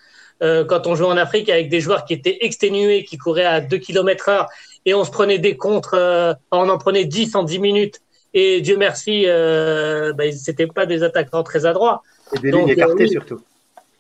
euh, 0.43 0.65
quand 0.65 0.87
on 0.87 0.95
jouait 0.95 1.07
en 1.07 1.17
Afrique 1.17 1.49
avec 1.49 1.69
des 1.69 1.81
joueurs 1.81 2.05
qui 2.05 2.15
étaient 2.15 2.39
exténués, 2.43 3.05
qui 3.05 3.17
couraient 3.17 3.45
à 3.45 3.61
2 3.61 3.79
km 3.79 4.29
heure 4.29 4.49
et 4.85 4.95
on 4.95 5.05
se 5.05 5.11
prenait 5.11 5.39
des 5.39 5.57
contres, 5.57 5.95
euh, 5.95 6.35
on 6.51 6.69
en 6.69 6.79
prenait 6.79 7.05
10 7.05 7.35
en 7.35 7.43
10 7.43 7.59
minutes. 7.59 8.01
Et 8.35 8.61
Dieu 8.61 8.77
merci, 8.77 9.25
euh, 9.27 10.13
bah, 10.13 10.31
c'était 10.33 10.67
pas 10.67 10.87
des 10.87 11.03
attaquants 11.03 11.43
très 11.43 11.65
adroits. 11.65 12.03
Et 12.35 12.39
des 12.39 12.53
lignes 12.53 12.69
écartées 12.69 13.09
surtout. 13.09 13.41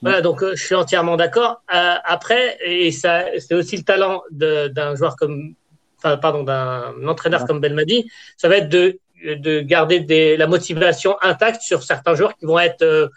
Voilà, 0.02 0.20
donc 0.20 0.42
euh, 0.42 0.54
je 0.54 0.64
suis 0.64 0.74
entièrement 0.74 1.16
d'accord. 1.16 1.62
Euh, 1.74 1.94
après, 2.04 2.58
et 2.64 2.92
ça, 2.92 3.24
c'est 3.38 3.54
aussi 3.54 3.76
le 3.76 3.82
talent 3.82 4.22
d'un 4.30 4.94
joueur 4.94 5.16
comme, 5.16 5.54
enfin, 5.98 6.16
pardon, 6.16 6.42
d'un 6.42 6.94
entraîneur 7.06 7.46
comme 7.46 7.60
Belmadi, 7.60 8.08
ça 8.36 8.48
va 8.48 8.58
être 8.58 8.68
de, 8.68 8.98
de 9.24 9.60
garder 9.60 10.00
des, 10.00 10.36
la 10.36 10.46
motivation 10.46 11.16
intacte 11.22 11.62
sur 11.62 11.82
certains 11.82 12.14
joueurs 12.14 12.36
qui 12.36 12.44
vont 12.44 12.58
être, 12.58 12.82
euh, 12.82 13.08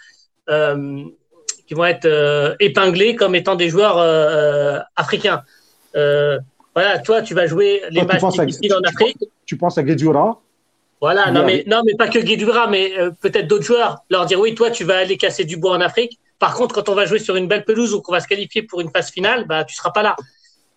euh 0.50 1.04
qui 1.70 1.76
vont 1.76 1.86
être 1.86 2.06
euh, 2.06 2.56
épinglés 2.60 3.16
comme 3.16 3.36
étant 3.36 3.56
des 3.56 3.70
joueurs 3.70 4.00
africains. 4.98 5.44
voilà, 5.94 7.00
toi, 7.06 7.22
tu 7.22 7.34
vas 7.34 7.48
jouer 7.48 7.84
les 7.92 8.04
matchs 8.04 8.22
difficiles 8.22 8.74
en 8.74 8.82
Afrique. 8.82 9.24
Tu 9.46 9.56
penses 9.56 9.78
à 9.78 9.84
Guedjura 9.84 10.42
Voilà, 11.00 11.32
non 11.32 11.46
mais, 11.46 11.64
non, 11.66 11.84
mais 11.86 11.94
pas 11.96 12.10
que 12.10 12.20
Guedjura, 12.20 12.68
mais 12.68 12.92
peut-être 13.22 13.48
d'autres 13.48 13.66
joueurs. 13.66 14.00
Leur 14.10 14.26
dire, 14.26 14.40
oui, 14.40 14.54
toi, 14.54 14.70
tu 14.72 14.84
vas 14.84 14.98
aller 14.98 15.16
casser 15.16 15.46
du 15.46 15.56
bois 15.56 15.78
en 15.78 15.82
Afrique 15.82 16.20
par 16.40 16.56
contre, 16.56 16.74
quand 16.74 16.88
on 16.90 16.96
va 16.96 17.06
jouer 17.06 17.20
sur 17.20 17.36
une 17.36 17.48
belle 17.48 17.66
pelouse 17.66 17.94
ou 17.94 18.02
qu'on 18.02 18.14
va 18.14 18.22
se 18.22 18.28
qualifier 18.28 18.64
pour 18.64 18.80
une 18.80 18.90
phase 18.90 19.12
finale, 19.12 19.46
bah, 19.46 19.66
tu 19.66 19.74
ne 19.74 19.76
seras 19.76 19.92
pas 19.92 20.02
là. 20.02 20.16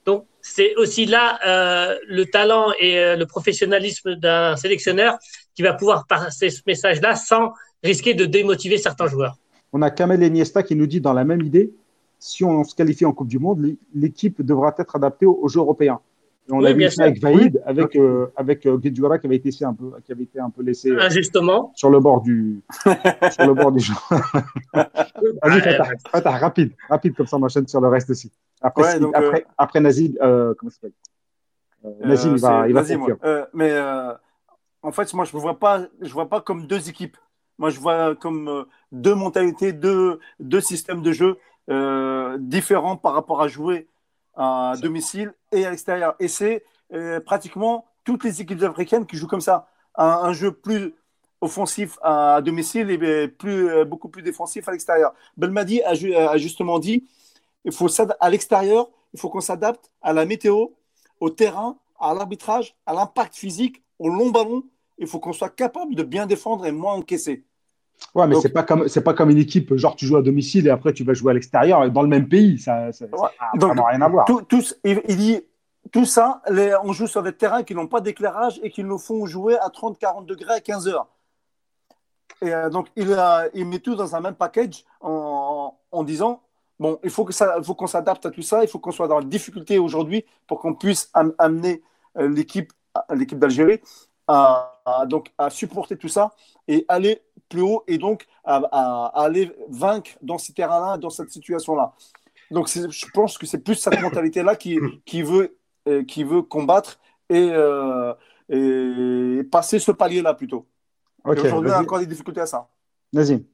Donc, 0.05 0.27
c'est 0.40 0.74
aussi 0.74 1.06
là 1.06 1.39
euh, 1.47 1.97
le 2.09 2.27
talent 2.27 2.73
et 2.81 2.98
euh, 2.98 3.16
le 3.16 3.27
professionnalisme 3.27 4.16
d'un 4.16 4.56
sélectionneur 4.56 5.16
qui 5.55 5.62
va 5.62 5.73
pouvoir 5.73 6.06
passer 6.09 6.51
ce 6.51 6.62
message-là 6.66 7.14
sans 7.14 7.52
risquer 7.85 8.14
de 8.14 8.24
démotiver 8.24 8.77
certains 8.77 9.06
joueurs. 9.06 9.36
On 9.73 9.82
a 9.82 9.90
Kamel 9.90 10.23
Eniesta 10.23 10.62
qui 10.62 10.77
nous 10.77 10.86
dit 10.86 11.01
dans 11.01 11.12
la 11.12 11.24
même 11.24 11.43
idée, 11.43 11.73
si 12.19 12.44
on 12.44 12.62
se 12.65 12.74
qualifie 12.74 13.05
en 13.05 13.12
Coupe 13.12 13.28
du 13.28 13.39
Monde, 13.39 13.74
l'équipe 13.94 14.43
devra 14.43 14.74
être 14.78 14.97
adaptée 14.97 15.27
aux 15.27 15.49
Jeux 15.49 15.61
européens 15.61 16.01
on 16.51 16.61
l'a 16.61 16.73
vu 16.73 16.85
avec 16.99 17.20
Vaïd, 17.20 17.62
avec, 17.65 17.97
euh, 17.97 18.27
avec 18.36 18.66
euh, 18.66 18.78
qui 18.78 18.89
avait 19.27 19.36
été 19.36 19.65
un 19.65 19.74
peu, 19.74 19.93
qui 20.05 20.12
avait 20.12 20.24
été 20.24 20.40
un 20.40 20.51
peu 20.51 20.62
laissé 20.62 20.90
euh, 20.90 21.09
sur 21.74 21.90
le 21.90 22.01
bord 22.01 22.20
du, 22.20 22.62
sur 23.31 23.47
le 23.47 23.55
bord 23.55 23.73
du 23.73 23.81
jeu. 23.81 23.94
Vas-y, 25.43 25.61
Fatah, 26.11 26.31
rapide, 26.31 26.73
rapide, 26.89 27.15
comme 27.15 27.27
ça 27.27 27.36
on 27.36 27.43
enchaîne 27.43 27.69
sur 27.69 27.81
le 27.81 27.89
reste 27.89 28.11
aussi. 28.11 28.31
Après, 28.61 28.99
ouais, 28.99 29.11
après, 29.15 29.40
euh, 29.40 29.53
après 29.57 29.81
Nazim, 29.81 30.12
euh, 30.20 30.55
comment 30.59 30.70
ça 30.70 30.77
s'appelle? 30.77 30.93
Euh, 31.85 32.07
Nazim, 32.07 32.35
il 32.35 32.40
va, 32.40 32.69
il 32.69 32.74
va 32.74 32.81
Nazim, 32.81 33.07
mais 33.55 33.73
en 34.85 34.90
fait, 34.90 35.15
moi, 35.15 35.24
je 35.24 35.36
ne 35.36 35.40
vois 35.40 35.59
pas, 35.59 35.86
je 36.01 36.12
vois 36.12 36.28
pas 36.28 36.40
comme 36.40 36.66
deux 36.66 36.89
équipes. 36.89 37.16
Moi, 37.62 37.70
je 37.70 37.78
vois 37.78 38.16
comme 38.16 38.66
deux 38.90 39.14
mentalités, 39.14 39.72
deux, 39.72 40.18
deux 40.40 40.60
systèmes 40.60 41.01
de 41.01 41.12
jeu 41.12 41.39
différents 42.40 42.97
par 42.97 43.14
rapport 43.14 43.40
à 43.40 43.47
jouer 43.47 43.86
à 44.34 44.74
domicile 44.80 45.32
et 45.52 45.64
à 45.64 45.70
l'extérieur. 45.70 46.16
Et 46.18 46.26
c'est 46.26 46.64
euh, 46.93 47.20
pratiquement 47.20 47.86
toutes 48.02 48.24
les 48.24 48.40
équipes 48.40 48.64
africaines 48.64 49.06
qui 49.06 49.16
jouent 49.16 49.28
comme 49.28 49.40
ça. 49.40 49.68
Un, 49.94 50.32
jeu 50.32 50.51
plus 50.51 50.93
offensif 51.40 51.98
à, 52.02 52.40
domicile 52.43 52.90
et 52.90 53.28
plus, 53.28 53.68
euh, 53.68 53.84
beaucoup 53.84 54.09
plus 54.09 54.22
défensif 54.22 54.66
à 54.68 54.72
l'extérieur. 54.72 55.14
Belmadi 55.36 55.82
a, 55.82 55.90
a, 56.30 56.36
justement 56.39 56.80
dit 56.80 57.05
il 57.64 57.70
faut 57.70 57.86
à 58.18 58.30
l'extérieur, 58.30 58.90
il 59.14 59.20
faut 59.20 59.28
qu'on 59.28 59.40
s'adapte 59.40 59.93
à 60.01 60.12
la 60.12 60.24
météo, 60.24 60.66
au 61.20 61.30
terrain, 61.30 61.78
à 62.01 62.12
l'arbitrage, 62.12 62.74
à 62.86 62.93
l'impact 62.93 63.36
physique, 63.36 63.84
au 64.01 64.09
long 64.09 64.30
ballon. 64.30 64.64
Il 64.98 65.06
faut 65.06 65.20
qu'on 65.20 65.32
soit 65.32 65.51
capable 65.51 65.94
de 65.94 66.02
bien 66.02 66.26
défendre 66.26 66.66
et 66.66 66.72
moins 66.72 66.94
encaisser. 66.94 67.44
Ouais, 68.15 68.27
mais 68.27 68.35
c'est 68.41 68.51
pas 68.51 68.62
comme 68.62 68.89
c'est 68.89 69.03
pas 69.03 69.15
comme 69.15 69.31
une 69.31 69.39
équipe 69.39 69.74
genre 69.77 69.97
tu 69.97 70.07
joues 70.07 70.16
à 70.16 70.23
domicile 70.23 70.66
et 70.66 70.70
après 70.70 70.93
tu 70.93 71.05
vas 71.05 71.15
jouer 71.15 71.31
à 71.31 71.35
l'extérieur 71.35 71.91
dans 71.91 72.03
le 72.03 72.09
même 72.09 72.29
pays, 72.29 72.59
ça, 72.59 72.91
n'a 72.91 73.87
rien 73.89 74.03
à 74.03 74.09
voir. 74.09 74.27
Tout, 74.27 74.45
il, 74.85 75.01
dit 75.16 75.41
tout 75.93 76.05
ça, 76.05 76.43
les, 76.51 76.74
on 76.85 76.93
joue 76.93 77.07
sur 77.07 77.23
des 77.23 77.33
terrains 77.33 77.62
qui 77.62 77.74
n'ont 77.74 77.87
pas 77.87 78.01
d'éclairage 78.01 78.61
et 78.62 78.70
qui 78.70 78.85
nous 78.85 78.99
font 78.99 79.27
jouer 79.27 79.57
à 79.59 79.69
30-40 79.69 80.27
degrés 80.27 80.55
à 80.55 80.61
15 80.61 80.89
heures. 80.89 81.09
Et 82.41 82.53
euh, 82.53 82.70
donc 82.70 82.89
il, 82.97 83.16
il, 83.55 83.66
met 83.66 83.79
tout 83.79 83.95
dans 83.95 84.15
un 84.15 84.20
même 84.20 84.35
package 84.35 84.85
en, 85.01 85.74
en 85.91 86.03
disant 86.03 86.43
bon, 86.79 86.99
il 87.03 87.11
faut 87.11 87.24
que 87.24 87.33
ça, 87.33 87.55
il 87.59 87.65
faut 87.65 87.74
qu'on 87.74 87.87
s'adapte 87.87 88.27
à 88.27 88.31
tout 88.31 88.43
ça, 88.43 88.62
il 88.62 88.69
faut 88.69 88.79
qu'on 88.79 88.91
soit 88.91 89.09
dans 89.09 89.19
la 89.19 89.24
difficulté 89.24 89.79
aujourd'hui 89.79 90.24
pour 90.47 90.61
qu'on 90.61 90.74
puisse 90.74 91.11
amener 91.39 91.83
euh, 92.19 92.29
l'équipe 92.29 92.73
l'équipe 93.15 93.39
d'Algérie 93.39 93.81
à, 94.29 94.73
donc 95.07 95.33
à 95.39 95.51
supporter 95.51 95.97
tout 95.97 96.09
ça 96.09 96.33
et 96.69 96.85
aller 96.89 97.23
plus 97.53 97.62
haut 97.62 97.85
et 97.87 97.99
donc 97.99 98.27
à, 98.45 99.12
aller 99.15 99.53
vaincre 99.69 100.12
dans 100.23 100.39
ces 100.39 100.53
terrains-là, 100.53 100.97
dans 100.97 101.11
cette 101.11 101.31
situation-là. 101.31 101.93
Donc 102.51 102.69
je 102.69 103.07
pense 103.12 103.39
que 103.39 103.47
c'est 103.47 103.59
plus 103.59 103.74
cette 103.74 104.01
mentalité-là 104.01 104.57
qui, 104.57 104.79
qui, 105.05 105.23
veut, 105.23 105.57
euh, 105.89 106.03
qui 106.05 106.24
veut 106.24 106.43
combattre 106.43 106.99
et, 107.29 107.51
euh, 107.53 108.15
et 108.49 109.45
passer 109.45 109.79
ce 109.79 109.93
palier-là 109.93 110.35
plutôt. 110.35 110.66
Aujourd'hui, 111.24 111.70
on 111.70 111.74
a 111.74 111.81
encore 111.81 112.01
des 112.01 112.07
difficultés 112.07 112.41
à 112.41 112.47
ça. 112.47 112.69
Vas-y. 113.12 113.45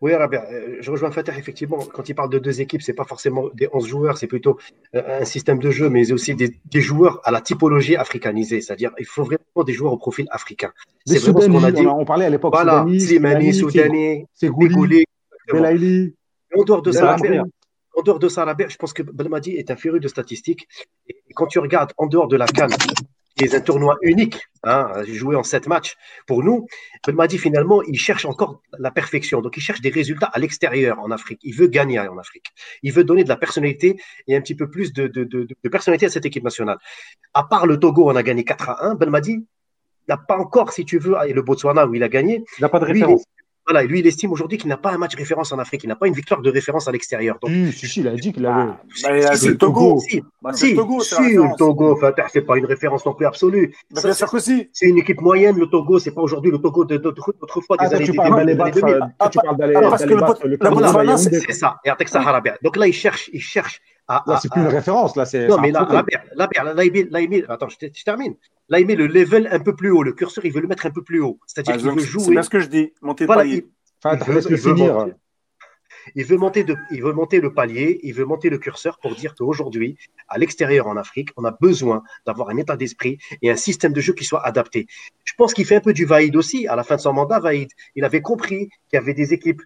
Oui, 0.00 0.12
euh, 0.12 0.76
je 0.80 0.90
rejoins 0.90 1.10
Fatah, 1.10 1.36
effectivement, 1.38 1.78
quand 1.78 2.08
il 2.08 2.14
parle 2.14 2.30
de 2.30 2.38
deux 2.38 2.60
équipes, 2.60 2.82
ce 2.82 2.90
n'est 2.90 2.94
pas 2.94 3.04
forcément 3.04 3.48
des 3.54 3.68
11 3.72 3.86
joueurs, 3.86 4.18
c'est 4.18 4.26
plutôt 4.26 4.58
euh, 4.94 5.20
un 5.20 5.24
système 5.24 5.58
de 5.58 5.70
jeu, 5.70 5.88
mais 5.88 6.12
aussi 6.12 6.34
des, 6.34 6.80
joueurs 6.80 7.20
à 7.24 7.30
la 7.30 7.40
typologie 7.40 7.96
africanisée, 7.96 8.60
c'est-à 8.60 8.76
dire 8.76 8.92
il 8.98 9.06
faut 9.06 9.24
vraiment 9.24 9.64
des 9.64 9.72
joueurs 9.72 9.92
au 9.92 9.98
profil 9.98 10.26
africain. 10.30 10.72
C'est 11.06 11.18
vraiment 11.18 11.40
ce 11.40 11.46
qu'on 11.48 11.64
a 11.64 11.72
dit. 11.72 11.86
On, 11.86 12.04
parlait 12.04 12.26
à 12.26 12.30
l'époque 12.30 12.52
voilà, 12.54 12.84
Slimani, 12.98 13.54
Soudani, 13.54 14.26
Gouli, 14.42 15.04
Belaïli. 15.50 16.14
En 16.54 16.62
dehors 16.62 16.82
de 16.82 16.92
ça, 16.92 17.16
en 17.96 18.02
dehors 18.02 18.18
de 18.18 18.28
ça, 18.28 18.54
je 18.68 18.76
pense 18.76 18.92
que 18.92 19.02
Belmadi 19.02 19.52
est 19.52 19.70
un 19.70 19.76
féru 19.76 20.00
de 20.00 20.08
statistiques. 20.08 20.68
Et 21.08 21.32
quand 21.34 21.46
tu 21.46 21.58
regardes 21.58 21.92
en 21.96 22.06
dehors 22.06 22.28
de 22.28 22.36
la 22.36 22.46
canne, 22.46 22.70
qui 23.36 23.44
est 23.44 23.54
un 23.54 23.60
tournoi 23.60 23.98
unique, 24.02 24.38
hein, 24.64 24.90
joué 25.06 25.36
en 25.36 25.42
sept 25.42 25.66
matchs. 25.66 25.96
Pour 26.26 26.42
nous, 26.42 26.66
dit 27.28 27.38
finalement, 27.38 27.82
il 27.82 27.98
cherche 27.98 28.24
encore 28.24 28.62
la 28.78 28.90
perfection. 28.90 29.42
Donc, 29.42 29.56
il 29.56 29.60
cherche 29.60 29.82
des 29.82 29.90
résultats 29.90 30.30
à 30.32 30.38
l'extérieur 30.38 30.98
en 31.00 31.10
Afrique. 31.10 31.40
Il 31.42 31.54
veut 31.54 31.66
gagner 31.66 31.98
en 31.98 32.18
Afrique. 32.18 32.46
Il 32.82 32.92
veut 32.92 33.04
donner 33.04 33.24
de 33.24 33.28
la 33.28 33.36
personnalité 33.36 34.00
et 34.26 34.36
un 34.36 34.40
petit 34.40 34.54
peu 34.54 34.70
plus 34.70 34.92
de, 34.92 35.06
de, 35.06 35.24
de, 35.24 35.46
de 35.62 35.68
personnalité 35.68 36.06
à 36.06 36.10
cette 36.10 36.24
équipe 36.24 36.44
nationale. 36.44 36.78
À 37.34 37.44
part 37.44 37.66
le 37.66 37.78
Togo, 37.78 38.10
on 38.10 38.16
a 38.16 38.22
gagné 38.22 38.42
4 38.42 38.70
à 38.70 38.86
1. 38.86 38.94
Belmadi 38.94 39.46
n'a 40.08 40.16
pas 40.16 40.38
encore, 40.38 40.72
si 40.72 40.84
tu 40.84 40.98
veux, 40.98 41.16
et 41.26 41.32
le 41.34 41.42
Botswana 41.42 41.86
où 41.86 41.94
il 41.94 42.02
a 42.02 42.08
gagné. 42.08 42.42
Il 42.58 42.62
n'a 42.62 42.68
pas 42.70 42.80
de 42.80 42.86
référence. 42.86 43.24
Voilà, 43.68 43.82
lui, 43.82 43.98
il 43.98 44.06
estime 44.06 44.30
aujourd'hui 44.30 44.58
qu'il 44.58 44.68
n'a 44.68 44.76
pas 44.76 44.92
un 44.92 44.98
match 44.98 45.16
référence 45.16 45.50
en 45.52 45.58
Afrique, 45.58 45.82
il 45.82 45.88
n'a 45.88 45.96
pas 45.96 46.06
une 46.06 46.14
victoire 46.14 46.40
de 46.40 46.50
référence 46.50 46.86
à 46.86 46.92
l'extérieur. 46.92 47.36
Donc, 47.42 47.50
Si, 47.50 47.72
si, 47.72 47.86
si, 47.88 48.00
il 48.00 48.06
a 48.08 48.12
dit 48.14 48.32
qu'il 48.32 48.46
avait. 48.46 48.66
Bah, 48.66 48.78
si, 48.94 49.02
c'est 49.02 49.36
si, 49.36 49.48
le 49.48 49.58
Togo. 49.58 50.00
Si, 50.08 50.22
Bah, 50.40 50.50
c'est 50.52 50.66
si, 50.66 50.70
le 50.70 50.76
Togo, 50.76 51.00
c'est 51.00 51.16
si, 51.16 51.34
le. 51.34 51.56
Togo, 51.58 51.98
c'est 52.32 52.42
pas 52.42 52.56
une 52.58 52.66
référence 52.66 53.04
non 53.04 53.14
plus 53.14 53.26
absolue. 53.26 53.74
Bah, 53.90 54.02
bien 54.04 54.12
sûr 54.12 54.30
que 54.30 54.38
si. 54.38 54.68
C'est 54.72 54.86
une 54.86 54.98
équipe 54.98 55.20
moyenne, 55.20 55.58
le 55.58 55.66
Togo, 55.66 55.98
c'est 55.98 56.12
pas 56.12 56.20
aujourd'hui 56.20 56.52
le 56.52 56.58
Togo 56.58 56.84
d'autrefois, 56.84 57.76
des 57.78 57.86
Ah, 57.86 57.88
toi, 57.88 57.96
années 57.96 58.04
tu 58.04 58.12
des- 58.12 58.16
parles 58.16 58.46
des- 58.46 58.54
d'aller 58.54 58.54
des 58.54 58.60
années 58.60 58.70
battre, 58.70 58.86
2000. 58.86 59.14
toi, 59.18 59.28
tu 59.30 59.38
parles 59.40 59.56
d'aller 59.56 59.74
ah, 59.76 59.80
parce 59.90 60.04
que 60.04 60.46
le 60.46 60.56
Botswana. 60.56 61.16
C'est 61.16 61.52
ça, 61.52 61.76
bien. 62.40 62.54
Donc 62.62 62.76
là, 62.76 62.86
il 62.86 62.92
cherche, 62.92 63.30
il 63.32 63.40
cherche 63.40 63.80
à. 64.08 64.22
Là, 64.26 64.34
à- 64.36 64.40
c'est 64.40 64.50
plus 64.50 64.60
une 64.60 64.66
à- 64.66 64.70
référence, 64.70 65.16
là, 65.16 65.24
c'est. 65.24 65.46
Non, 65.48 65.56
c'est 65.56 65.62
mais 65.62 65.70
là, 65.72 65.86
là, 65.90 66.04
là, 66.34 66.74
là, 66.74 66.84
il 66.84 66.92
met- 66.92 67.08
là, 67.10 67.20
il 67.20 67.28
met- 67.30 67.44
attends, 67.48 67.68
je, 67.68 67.76
te- 67.76 67.86
je 67.94 68.04
termine. 68.04 68.34
Là, 68.68 68.80
il 68.80 68.86
met 68.86 68.96
le 68.96 69.06
level 69.06 69.48
un 69.50 69.60
peu 69.60 69.74
plus 69.74 69.90
haut. 69.90 70.02
Le 70.02 70.12
curseur, 70.12 70.44
il 70.44 70.52
veut 70.52 70.60
le 70.60 70.68
mettre 70.68 70.86
un 70.86 70.90
peu 70.90 71.02
plus 71.02 71.20
haut. 71.20 71.38
C'est-à-dire 71.46 71.74
Ah, 71.74 71.78
qu'il 71.78 71.86
donc, 71.86 71.98
veut 71.98 72.04
C'est 72.04 72.10
jouer. 72.10 72.30
bien 72.32 72.42
ce 72.42 72.50
que 72.50 72.60
je 72.60 72.66
dis. 72.68 72.92
Monter 73.02 73.24
le 73.24 73.26
Voilà, 73.26 73.42
palier. 73.42 73.56
il- 73.56 73.70
Enfin, 74.04 74.16
il 74.16 74.32
veut- 74.32 74.42
il 74.50 74.74
monter. 74.74 75.12
Il 76.14 76.24
veut, 76.24 76.36
monter 76.36 76.62
de, 76.62 76.76
il 76.92 77.02
veut 77.02 77.12
monter 77.12 77.40
le 77.40 77.52
palier, 77.52 77.98
il 78.04 78.14
veut 78.14 78.24
monter 78.24 78.48
le 78.48 78.58
curseur 78.58 78.98
pour 79.00 79.16
dire 79.16 79.34
qu'aujourd'hui, 79.34 79.96
à 80.28 80.38
l'extérieur 80.38 80.86
en 80.86 80.96
Afrique, 80.96 81.30
on 81.36 81.44
a 81.44 81.50
besoin 81.60 82.02
d'avoir 82.24 82.50
un 82.50 82.56
état 82.58 82.76
d'esprit 82.76 83.18
et 83.42 83.50
un 83.50 83.56
système 83.56 83.92
de 83.92 84.00
jeu 84.00 84.12
qui 84.12 84.24
soit 84.24 84.44
adapté. 84.46 84.86
Je 85.24 85.32
pense 85.36 85.52
qu'il 85.52 85.64
fait 85.64 85.76
un 85.76 85.80
peu 85.80 85.92
du 85.92 86.04
Vaïd 86.04 86.36
aussi. 86.36 86.68
À 86.68 86.76
la 86.76 86.84
fin 86.84 86.94
de 86.94 87.00
son 87.00 87.12
mandat, 87.12 87.40
Vaïd, 87.40 87.70
il 87.96 88.04
avait 88.04 88.20
compris 88.22 88.68
qu'il 88.88 88.94
y 88.94 88.96
avait 88.98 89.14
des 89.14 89.32
équipes 89.34 89.62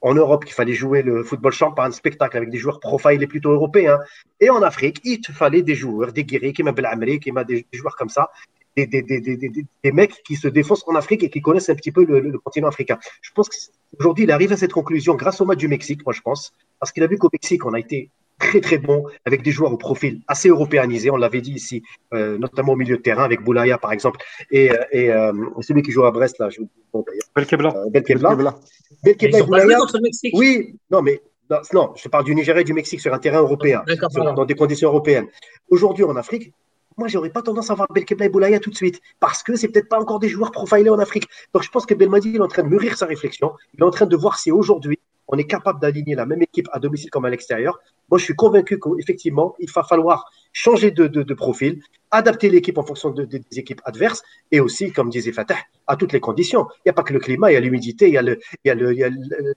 en 0.00 0.14
Europe 0.14 0.44
qu'il 0.44 0.54
fallait 0.54 0.74
jouer 0.74 1.02
le 1.02 1.24
football 1.24 1.52
champagne, 1.52 1.92
spectacle 1.92 2.36
avec 2.36 2.50
des 2.50 2.58
joueurs 2.58 2.80
profilés 2.80 3.26
plutôt 3.26 3.50
européens. 3.52 3.98
Et 4.40 4.50
en 4.50 4.62
Afrique, 4.62 5.00
il 5.04 5.20
fallait 5.32 5.62
des 5.62 5.74
joueurs, 5.74 6.12
des 6.12 6.24
guerriers, 6.24 6.52
qui 6.52 6.62
des 6.62 7.66
joueurs 7.72 7.96
comme 7.96 8.08
ça, 8.08 8.30
des, 8.76 9.92
mecs 9.92 10.22
qui 10.22 10.36
se 10.36 10.48
défoncent 10.48 10.86
en 10.86 10.94
Afrique 10.94 11.22
et 11.22 11.30
qui 11.30 11.40
connaissent 11.40 11.70
un 11.70 11.74
petit 11.74 11.92
peu 11.92 12.04
le- 12.04 12.20
le 12.20 12.38
continent 12.38 12.68
africain. 12.68 12.98
Je 13.22 13.30
pense 13.32 13.48
qu'aujourd'hui, 13.48 14.24
il 14.24 14.30
arrive 14.30 14.52
à 14.52 14.56
cette 14.56 14.72
conclusion 14.72 15.14
grâce 15.14 15.40
au 15.40 15.46
match 15.46 15.58
du 15.58 15.68
Mexique, 15.68 16.04
moi 16.04 16.12
je 16.12 16.20
pense, 16.20 16.52
parce 16.78 16.92
qu'il 16.92 17.02
a 17.02 17.06
vu 17.06 17.16
qu'au 17.16 17.30
Mexique, 17.32 17.64
on 17.64 17.72
a 17.72 17.80
été 17.80 18.10
très 18.38 18.60
très 18.60 18.78
bon 18.78 19.04
avec 19.24 19.42
des 19.42 19.50
joueurs 19.50 19.72
au 19.72 19.76
profil 19.78 20.20
assez 20.28 20.48
européanisé, 20.48 21.10
on 21.10 21.16
l'avait 21.16 21.40
dit 21.40 21.52
ici, 21.52 21.82
euh, 22.14 22.36
notamment 22.38 22.72
au 22.72 22.76
milieu 22.76 22.96
de 22.96 23.02
terrain 23.02 23.24
avec 23.24 23.42
Boulaya 23.42 23.78
par 23.78 23.92
exemple, 23.92 24.20
et, 24.50 24.70
euh, 24.70 24.76
et 24.92 25.10
euh, 25.10 25.32
celui 25.60 25.82
qui 25.82 25.90
joue 25.92 26.04
à 26.04 26.10
Brest, 26.10 26.38
là, 26.38 26.50
je 26.50 26.60
vous 26.60 26.64
dis 26.64 26.70
d'ailleurs, 26.92 27.24
Belkebla. 27.34 27.74
euh, 27.76 27.90
Belkebla. 27.90 28.34
Belkebla 28.34 28.58
Ils 29.04 29.10
et 29.10 29.14
sont 29.16 29.30
pas 29.30 29.38
joués 29.38 29.46
Boulaya, 29.64 29.78
contre 29.78 29.96
le 29.96 30.02
Mexique. 30.02 30.34
oui, 30.36 30.74
non, 30.90 31.02
mais 31.02 31.20
non, 31.50 31.58
non, 31.72 31.92
je 31.96 32.08
parle 32.08 32.24
du 32.24 32.34
Nigeria 32.34 32.60
et 32.60 32.64
du 32.64 32.72
Mexique 32.74 33.00
sur 33.00 33.14
un 33.14 33.18
terrain 33.18 33.40
européen, 33.40 33.82
sur- 34.10 34.34
dans 34.34 34.44
des 34.44 34.54
conditions 34.54 34.88
européennes. 34.88 35.28
Aujourd'hui, 35.70 36.04
en 36.04 36.16
Afrique, 36.16 36.52
moi, 36.98 37.08
j'aurais 37.08 37.30
pas 37.30 37.42
tendance 37.42 37.70
à 37.70 37.74
voir 37.74 37.88
Belkebla 37.92 38.26
et 38.26 38.28
Boulaya 38.30 38.58
tout 38.58 38.70
de 38.70 38.74
suite, 38.76 39.00
parce 39.20 39.42
que 39.42 39.54
c'est 39.54 39.68
peut-être 39.68 39.88
pas 39.88 40.00
encore 40.00 40.18
des 40.18 40.28
joueurs 40.28 40.50
profilés 40.50 40.88
en 40.90 40.98
Afrique. 40.98 41.26
Donc, 41.52 41.62
je 41.62 41.70
pense 41.70 41.84
que 41.86 41.94
Belmadi, 41.94 42.30
il 42.30 42.36
est 42.36 42.40
en 42.40 42.48
train 42.48 42.62
de 42.62 42.68
mûrir 42.68 42.96
sa 42.96 43.04
réflexion. 43.06 43.52
Il 43.74 43.80
est 43.80 43.84
en 43.84 43.90
train 43.90 44.06
de 44.06 44.16
voir 44.16 44.38
si 44.38 44.50
aujourd'hui, 44.50 44.98
on 45.28 45.36
est 45.36 45.44
capable 45.44 45.78
d'aligner 45.80 46.14
la 46.14 46.24
même 46.24 46.40
équipe 46.42 46.68
à 46.72 46.78
domicile 46.78 47.10
comme 47.10 47.24
à 47.26 47.30
l'extérieur. 47.30 47.78
Moi, 48.10 48.18
je 48.18 48.24
suis 48.24 48.34
convaincu 48.34 48.78
qu'effectivement, 48.78 49.54
il 49.58 49.70
va 49.70 49.82
falloir 49.82 50.30
changer 50.52 50.90
de, 50.90 51.34
profil, 51.34 51.82
adapter 52.10 52.48
l'équipe 52.50 52.78
en 52.78 52.82
fonction 52.84 53.10
de- 53.10 53.24
de- 53.24 53.38
des 53.38 53.58
équipes 53.58 53.80
adverses, 53.84 54.22
et 54.52 54.60
aussi, 54.60 54.92
comme 54.92 55.10
disait 55.10 55.32
Fatah, 55.32 55.58
à 55.86 55.96
toutes 55.96 56.12
les 56.12 56.20
conditions. 56.20 56.66
Il 56.78 56.82
n'y 56.86 56.90
a 56.90 56.92
pas 56.94 57.02
que 57.02 57.12
le 57.12 57.18
climat, 57.18 57.50
il 57.50 57.54
y 57.54 57.56
a 57.56 57.60
l'humidité, 57.60 58.08
il 58.08 58.14
y 58.14 58.18
a 58.18 58.22
le, 58.22 58.38
il 58.64 58.68
y 58.68 58.70
a 58.70 58.74
le, 58.74 58.92
il 58.92 58.98
y 58.98 59.04
a 59.04 59.08
le- 59.10 59.54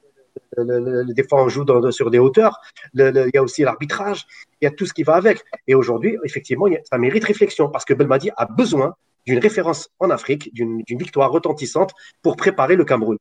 des 1.13 1.23
fois 1.23 1.43
on 1.43 1.49
joue 1.49 1.65
sur 1.91 2.09
des 2.11 2.19
hauteurs, 2.19 2.59
il 2.93 3.31
y 3.33 3.37
a 3.37 3.43
aussi 3.43 3.63
l'arbitrage, 3.63 4.25
il 4.61 4.65
y 4.65 4.67
a 4.67 4.71
tout 4.71 4.85
ce 4.85 4.93
qui 4.93 5.03
va 5.03 5.15
avec. 5.15 5.43
Et 5.67 5.75
aujourd'hui, 5.75 6.17
effectivement, 6.23 6.67
ça 6.89 6.97
mérite 6.97 7.23
réflexion 7.23 7.69
parce 7.69 7.85
que 7.85 7.93
Belmadi 7.93 8.29
a 8.35 8.45
besoin 8.45 8.95
d'une 9.25 9.39
référence 9.39 9.89
en 9.99 10.09
Afrique, 10.09 10.53
d'une 10.53 10.83
victoire 10.89 11.31
retentissante 11.31 11.91
pour 12.21 12.35
préparer 12.35 12.75
le 12.75 12.85
Cameroun. 12.85 13.17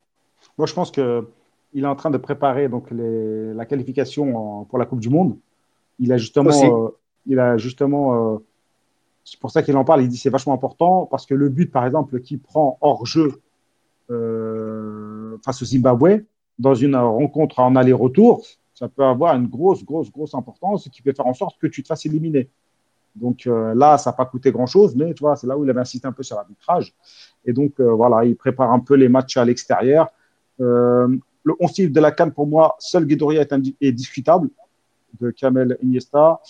Moi, 0.57 0.67
je 0.67 0.75
pense 0.75 0.91
que 0.91 1.27
il 1.75 1.85
est 1.85 1.87
en 1.87 1.97
train 1.97 2.11
de 2.11 2.19
préparer 2.19 2.69
donc 2.69 2.91
les- 2.91 3.53
la 3.55 3.67
qualification 3.67 4.37
en- 4.61 4.65
pour 4.65 4.79
la 4.79 4.87
Coupe 4.87 5.01
du 5.01 5.11
Monde. 5.11 5.37
Il 5.99 6.13
a 6.13 6.17
justement, 6.17 6.51
euh, 6.87 6.89
il 7.27 7.39
a 7.39 7.57
justement, 7.59 8.35
euh, 8.35 8.39
c'est 9.25 9.39
pour 9.41 9.51
ça 9.51 9.63
qu'il 9.63 9.77
en 9.77 9.85
parle. 9.85 10.03
Il 10.03 10.09
dit 10.09 10.17
c'est 10.17 10.31
vachement 10.31 10.55
important 10.55 11.07
parce 11.11 11.27
que 11.27 11.35
le 11.35 11.49
but, 11.49 11.71
par 11.71 11.85
exemple, 11.85 12.21
qu'il 12.21 12.39
prend 12.41 12.79
hors 12.81 13.05
jeu 13.07 13.41
euh, 14.11 15.37
face 15.45 15.61
au 15.63 15.65
Zimbabwe 15.65 16.25
dans 16.59 16.75
une 16.75 16.97
rencontre 16.97 17.59
en 17.61 17.77
aller-retour, 17.77 18.43
ça 18.75 18.89
peut 18.89 19.05
avoir 19.05 19.35
une 19.35 19.47
grosse, 19.47 19.85
grosse, 19.85 20.11
grosse 20.11 20.35
importance 20.35 20.89
qui 20.91 21.03
peut 21.03 21.13
faire 21.13 21.27
en 21.27 21.35
sorte 21.35 21.59
que 21.59 21.67
tu 21.67 21.83
te 21.83 21.89
fasses 21.89 22.07
éliminer. 22.07 22.49
Donc 23.15 23.47
euh, 23.47 23.75
là, 23.75 23.99
ça 23.99 24.11
n'a 24.11 24.17
pas 24.17 24.25
coûté 24.27 24.51
grand-chose, 24.53 24.95
mais 24.97 25.13
tu 25.15 25.21
vois, 25.21 25.37
c'est 25.37 25.47
là 25.47 25.59
où 25.59 25.65
il 25.65 25.71
avait 25.71 25.81
insisté 25.81 26.07
un 26.07 26.13
peu 26.13 26.23
sur 26.23 26.37
l'arbitrage. 26.37 26.95
Et 27.45 27.53
donc 27.53 27.73
euh, 27.81 27.91
voilà, 27.93 28.25
il 28.25 28.37
prépare 28.37 28.73
un 28.73 28.81
peu 28.81 28.95
les 28.95 29.09
matchs 29.09 29.37
à 29.37 29.45
l'extérieur. 29.45 30.09
Euh, 30.61 31.09
le 31.49 31.55
11 31.59 31.73
type 31.73 31.93
de 31.93 32.01
la 32.01 32.13
Cannes, 32.13 32.33
pour 32.33 32.47
moi, 32.47 32.77
seul 32.79 33.07
Guedoria 33.07 33.45
est, 33.81 33.93
discutable, 33.93 34.51
de 35.21 35.31
Kamel 35.31 35.79
Iniesta. 35.83 36.41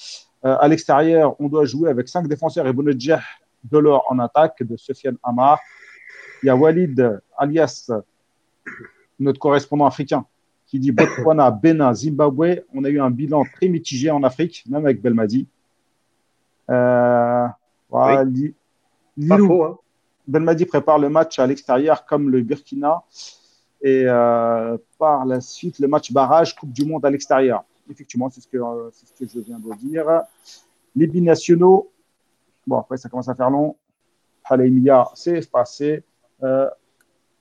Euh, 0.45 0.57
à 0.61 0.67
l'extérieur, 0.67 1.37
on 1.41 1.49
doit 1.49 1.65
jouer 1.65 1.89
avec 1.89 2.09
cinq 2.09 2.27
défenseurs 2.27 2.67
et 2.67 2.73
Bounedjah 2.73 3.21
Delors 3.63 4.05
en 4.09 4.19
attaque, 4.19 4.63
de 4.63 4.77
Sofiane 4.77 5.17
Amar. 5.23 5.61
Il 6.43 6.47
y 6.47 6.51
a 6.51 6.57
Walid, 6.57 7.21
alias 7.37 7.91
notre 9.19 9.39
correspondant 9.39 9.87
africain, 9.87 10.25
qui 10.67 10.79
dit 10.79 10.93
Botswana, 10.93 11.51
Bénin, 11.51 11.93
Zimbabwe. 11.95 12.63
On 12.75 12.85
a 12.85 12.89
eu 12.89 13.01
un 13.01 13.11
bilan 13.11 13.45
très 13.55 13.69
mitigé 13.69 14.11
en 14.11 14.23
Afrique, 14.23 14.65
même 14.69 14.85
avec 14.85 15.01
Belmadi. 15.01 15.49
Euh, 16.71 17.47
voilà, 17.89 18.25
Lilou, 19.17 19.47
faux, 19.47 19.65
hein. 19.65 19.79
Belmadi 20.27 20.67
prépare 20.67 20.99
le 20.99 21.09
match 21.09 21.39
à 21.39 21.47
l'extérieur 21.47 22.05
comme 22.05 22.31
le 22.31 22.43
Burkina 22.43 23.03
et 23.83 24.05
euh, 24.07 24.77
par 24.99 25.25
la 25.25 25.41
suite 25.41 25.79
le 25.79 25.89
match 25.89 26.13
barrage 26.13 26.55
Coupe 26.57 26.73
du 26.73 26.85
Monde 26.85 27.05
à 27.05 27.11
l'extérieur. 27.11 27.65
Effectivement, 27.91 28.29
c'est 28.31 28.41
ce, 28.41 28.49
que, 28.49 28.59
euh, 28.59 28.91
ce 28.93 29.25
que 29.25 29.31
je 29.31 29.41
viens 29.41 29.59
de 29.59 29.75
dire. 29.77 30.05
Les 30.95 31.07
binationaux, 31.07 31.91
bon 32.67 32.79
après 32.79 32.97
ça 32.97 33.09
commence 33.09 33.29
à 33.29 33.35
faire 33.35 33.51
long. 33.51 33.77
Haleimia, 34.45 35.09
c'est 35.15 35.51
passé. 35.51 36.03
Euh, 36.43 36.69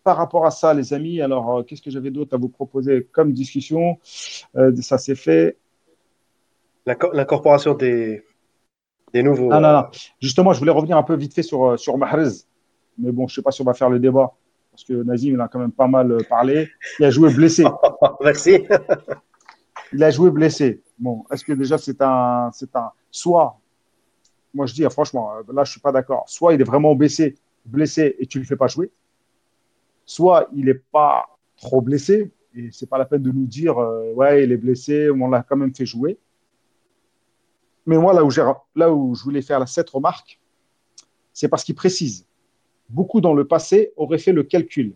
par 0.03 0.17
rapport 0.17 0.45
à 0.45 0.51
ça, 0.51 0.73
les 0.73 0.93
amis, 0.93 1.21
alors 1.21 1.57
euh, 1.57 1.63
qu'est-ce 1.63 1.81
que 1.81 1.91
j'avais 1.91 2.11
d'autre 2.11 2.33
à 2.35 2.37
vous 2.37 2.49
proposer 2.49 3.07
comme 3.11 3.31
discussion? 3.31 3.97
Ça 4.03 4.97
s'est 4.97 5.15
fait. 5.15 5.57
L'inco- 6.85 7.11
L'incorporation 7.11 7.73
des, 7.73 8.23
des 9.13 9.23
nouveaux. 9.23 9.49
Non, 9.49 9.59
non, 9.59 9.73
non. 9.73 9.83
Justement, 10.21 10.53
je 10.53 10.59
voulais 10.59 10.71
revenir 10.71 10.95
un 10.97 11.03
peu 11.03 11.15
vite 11.15 11.33
fait 11.33 11.43
sur, 11.43 11.77
sur 11.77 11.97
Mahrez. 11.97 12.29
Mais 12.97 13.11
bon, 13.11 13.27
je 13.27 13.33
ne 13.33 13.35
sais 13.35 13.41
pas 13.41 13.51
si 13.51 13.61
on 13.61 13.65
va 13.65 13.73
faire 13.73 13.89
le 13.89 13.99
débat. 13.99 14.31
Parce 14.77 14.85
que 14.85 14.93
Nazim, 14.93 15.33
il 15.33 15.41
a 15.41 15.47
quand 15.47 15.57
même 15.57 15.71
pas 15.71 15.87
mal 15.87 16.11
euh, 16.11 16.19
parlé. 16.29 16.69
Il 16.99 17.05
a 17.05 17.09
joué 17.09 17.33
blessé. 17.33 17.65
Merci. 18.23 18.59
Il 19.91 20.03
a 20.03 20.11
joué 20.11 20.29
blessé. 20.29 20.83
Bon, 20.99 21.25
est-ce 21.31 21.43
que 21.43 21.51
déjà 21.53 21.79
c'est 21.79 21.99
un, 21.99 22.51
c'est 22.53 22.75
un. 22.75 22.91
Soit, 23.09 23.59
moi 24.53 24.67
je 24.67 24.75
dis 24.75 24.85
ah, 24.85 24.91
franchement, 24.91 25.33
euh, 25.33 25.51
là 25.51 25.63
je 25.63 25.71
suis 25.71 25.79
pas 25.79 25.91
d'accord. 25.91 26.25
Soit 26.27 26.53
il 26.53 26.61
est 26.61 26.63
vraiment 26.63 26.93
blessé, 26.93 27.39
blessé 27.65 28.17
et 28.19 28.27
tu 28.27 28.37
le 28.37 28.45
fais 28.45 28.55
pas 28.55 28.67
jouer. 28.67 28.91
Soit 30.05 30.47
il 30.53 30.69
est 30.69 30.83
pas 30.91 31.25
trop 31.55 31.81
blessé 31.81 32.31
et 32.53 32.69
c'est 32.71 32.87
pas 32.87 32.99
la 32.99 33.05
peine 33.05 33.23
de 33.23 33.31
nous 33.31 33.47
dire 33.47 33.79
euh, 33.79 34.13
ouais 34.13 34.43
il 34.43 34.51
est 34.51 34.57
blessé, 34.57 35.09
on 35.09 35.27
l'a 35.27 35.41
quand 35.41 35.57
même 35.57 35.73
fait 35.73 35.87
jouer. 35.87 36.19
Mais 37.87 37.97
moi 37.97 38.13
là 38.13 38.23
où 38.23 38.29
j'ai, 38.29 38.45
là 38.75 38.93
où 38.93 39.15
je 39.15 39.23
voulais 39.23 39.41
faire 39.41 39.59
la 39.59 39.65
cette 39.65 39.89
remarque, 39.89 40.39
c'est 41.33 41.47
parce 41.47 41.63
qu'il 41.63 41.73
précise. 41.73 42.26
Beaucoup 42.89 43.21
dans 43.21 43.33
le 43.33 43.45
passé 43.45 43.91
auraient 43.97 44.17
fait 44.17 44.31
le 44.33 44.43
calcul. 44.43 44.93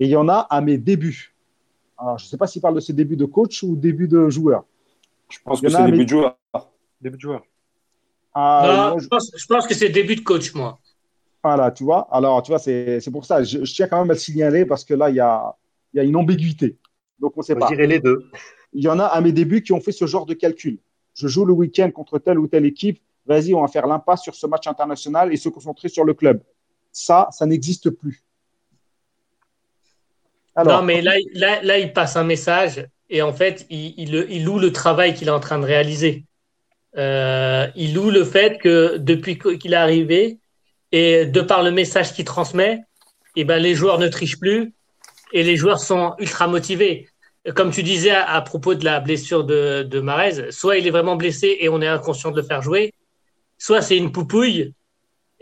Et 0.00 0.06
il 0.06 0.10
y 0.10 0.16
en 0.16 0.28
a 0.28 0.38
à 0.50 0.60
mes 0.60 0.78
débuts. 0.78 1.34
Alors, 1.98 2.18
je 2.18 2.24
ne 2.24 2.28
sais 2.28 2.36
pas 2.36 2.46
s'il 2.46 2.60
parle 2.62 2.74
de 2.74 2.80
ses 2.80 2.92
débuts 2.92 3.16
de 3.16 3.24
coach 3.26 3.62
ou 3.62 3.76
début 3.76 4.08
de 4.08 4.28
joueur. 4.28 4.64
Je 5.30 5.38
pense 5.44 5.60
Il 5.60 5.68
y 5.68 5.72
que 5.72 5.72
en 5.72 5.74
a 5.74 5.78
c'est 5.78 5.84
début 5.86 5.98
mais- 5.98 6.04
de 6.04 6.08
joueur. 6.10 6.36
Début 7.00 7.16
de 7.16 7.20
joueur. 7.22 7.42
Ah, 8.34 8.62
Non, 8.66 8.74
moi, 8.90 8.94
je, 8.98 9.04
je- 9.04 9.08
pense, 9.08 9.30
je 9.36 9.46
pense 9.46 9.66
que 9.66 9.74
c'est 9.74 9.90
début 9.90 10.16
de 10.16 10.22
coach, 10.22 10.54
moi. 10.54 10.78
Voilà, 11.42 11.70
tu 11.70 11.84
vois. 11.84 12.08
Alors, 12.10 12.42
tu 12.42 12.50
vois, 12.50 12.58
c'est 12.58 12.98
c'est 13.00 13.10
pour 13.10 13.24
ça. 13.26 13.44
Je, 13.44 13.64
je 13.64 13.74
tiens 13.74 13.86
quand 13.86 14.00
même 14.00 14.10
à 14.10 14.14
le 14.14 14.18
signaler 14.18 14.64
parce 14.64 14.84
que 14.84 14.94
là, 14.94 15.10
il 15.10 15.16
y 15.16 15.20
a, 15.20 15.54
il 15.92 15.98
y 15.98 16.00
a 16.00 16.02
une 16.02 16.16
ambiguïté. 16.16 16.78
Donc, 17.20 17.34
on 17.36 17.40
ne 17.40 17.44
sait 17.44 17.52
Je 17.54 17.58
pas. 17.58 17.68
dirais 17.68 17.86
les 17.86 18.00
deux. 18.00 18.28
Il 18.72 18.82
y 18.82 18.88
en 18.88 18.98
a 18.98 19.04
à 19.04 19.20
mes 19.20 19.30
débuts 19.32 19.62
qui 19.62 19.72
ont 19.72 19.80
fait 19.80 19.92
ce 19.92 20.06
genre 20.06 20.26
de 20.26 20.34
calcul. 20.34 20.78
Je 21.12 21.28
joue 21.28 21.44
le 21.44 21.52
week-end 21.52 21.90
contre 21.92 22.18
telle 22.18 22.38
ou 22.40 22.48
telle 22.48 22.64
équipe. 22.64 23.00
Vas-y, 23.26 23.54
on 23.54 23.60
va 23.60 23.68
faire 23.68 23.86
l'impasse 23.86 24.22
sur 24.22 24.34
ce 24.34 24.46
match 24.46 24.66
international 24.66 25.32
et 25.32 25.36
se 25.36 25.48
concentrer 25.48 25.88
sur 25.88 26.04
le 26.04 26.12
club. 26.14 26.42
Ça, 26.94 27.28
ça 27.32 27.44
n'existe 27.44 27.90
plus. 27.90 28.22
Non, 30.64 30.82
mais 30.82 31.02
là, 31.02 31.78
il 31.78 31.92
passe 31.92 32.16
un 32.16 32.22
message 32.24 32.86
et 33.10 33.20
en 33.20 33.32
fait, 33.32 33.66
il, 33.68 34.44
loue 34.44 34.58
le 34.58 34.72
travail 34.72 35.14
qu'il 35.14 35.26
est 35.28 35.32
en 35.32 35.40
train 35.40 35.58
de 35.58 35.66
réaliser. 35.66 36.24
Euh, 36.96 37.66
il 37.74 37.94
loue 37.94 38.10
le 38.10 38.24
fait 38.24 38.58
que 38.58 38.96
depuis 38.96 39.36
qu'il 39.36 39.72
est 39.72 39.76
arrivé 39.76 40.38
et 40.92 41.26
de 41.26 41.40
par 41.40 41.64
le 41.64 41.72
message 41.72 42.12
qu'il 42.12 42.24
transmet, 42.24 42.80
eh 43.34 43.44
ben, 43.44 43.60
les 43.60 43.74
joueurs 43.74 43.98
ne 43.98 44.06
trichent 44.06 44.38
plus 44.38 44.72
et 45.32 45.42
les 45.42 45.56
joueurs 45.56 45.80
sont 45.80 46.14
ultra 46.20 46.46
motivés. 46.46 47.08
Comme 47.56 47.72
tu 47.72 47.82
disais 47.82 48.12
à, 48.12 48.30
à 48.30 48.40
propos 48.40 48.76
de 48.76 48.84
la 48.84 49.00
blessure 49.00 49.42
de, 49.42 49.82
de 49.82 50.00
Marez, 50.00 50.52
soit 50.52 50.78
il 50.78 50.86
est 50.86 50.90
vraiment 50.90 51.16
blessé 51.16 51.56
et 51.58 51.68
on 51.68 51.82
est 51.82 51.88
inconscient 51.88 52.30
de 52.30 52.36
le 52.36 52.46
faire 52.46 52.62
jouer, 52.62 52.94
soit 53.58 53.82
c'est 53.82 53.96
une 53.96 54.12
poupouille 54.12 54.72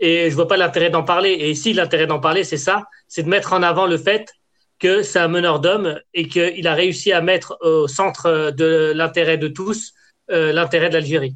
et 0.03 0.29
je 0.29 0.35
vois 0.35 0.49
pas 0.49 0.57
l'intérêt 0.57 0.89
d'en 0.89 1.03
parler. 1.03 1.29
Et 1.29 1.49
ici, 1.49 1.71
l'intérêt 1.71 2.07
d'en 2.07 2.19
parler, 2.19 2.43
c'est 2.43 2.57
ça, 2.57 2.87
c'est 3.07 3.23
de 3.23 3.29
mettre 3.29 3.53
en 3.53 3.63
avant 3.63 3.87
le 3.87 3.97
fait 3.97 4.33
que 4.77 5.01
c'est 5.01 5.19
un 5.19 5.29
meneur 5.29 5.61
d'hommes 5.61 5.97
et 6.13 6.27
qu'il 6.27 6.67
a 6.67 6.73
réussi 6.73 7.13
à 7.13 7.21
mettre 7.21 7.57
au 7.61 7.87
centre 7.87 8.51
de 8.51 8.91
l'intérêt 8.93 9.37
de 9.37 9.47
tous 9.47 9.93
l'intérêt 10.27 10.89
de 10.89 10.95
l'Algérie. 10.95 11.35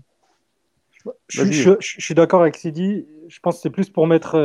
Je, 1.29 1.77
suis 1.79 2.13
d'accord 2.13 2.41
avec 2.41 2.57
Sidi. 2.57 3.05
Je 3.29 3.39
pense 3.39 3.55
que 3.55 3.61
c'est 3.61 3.69
plus 3.69 3.89
pour 3.89 4.05
mettre 4.05 4.35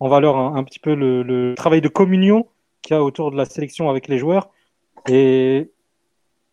en 0.00 0.08
valeur 0.08 0.36
un, 0.36 0.62
petit 0.64 0.78
peu 0.78 0.94
le, 0.94 1.54
travail 1.56 1.80
de 1.80 1.88
communion 1.88 2.46
qu'il 2.82 2.94
y 2.94 2.98
a 2.98 3.02
autour 3.02 3.30
de 3.30 3.36
la 3.36 3.46
sélection 3.46 3.88
avec 3.88 4.08
les 4.08 4.18
joueurs. 4.18 4.50
Et, 5.08 5.70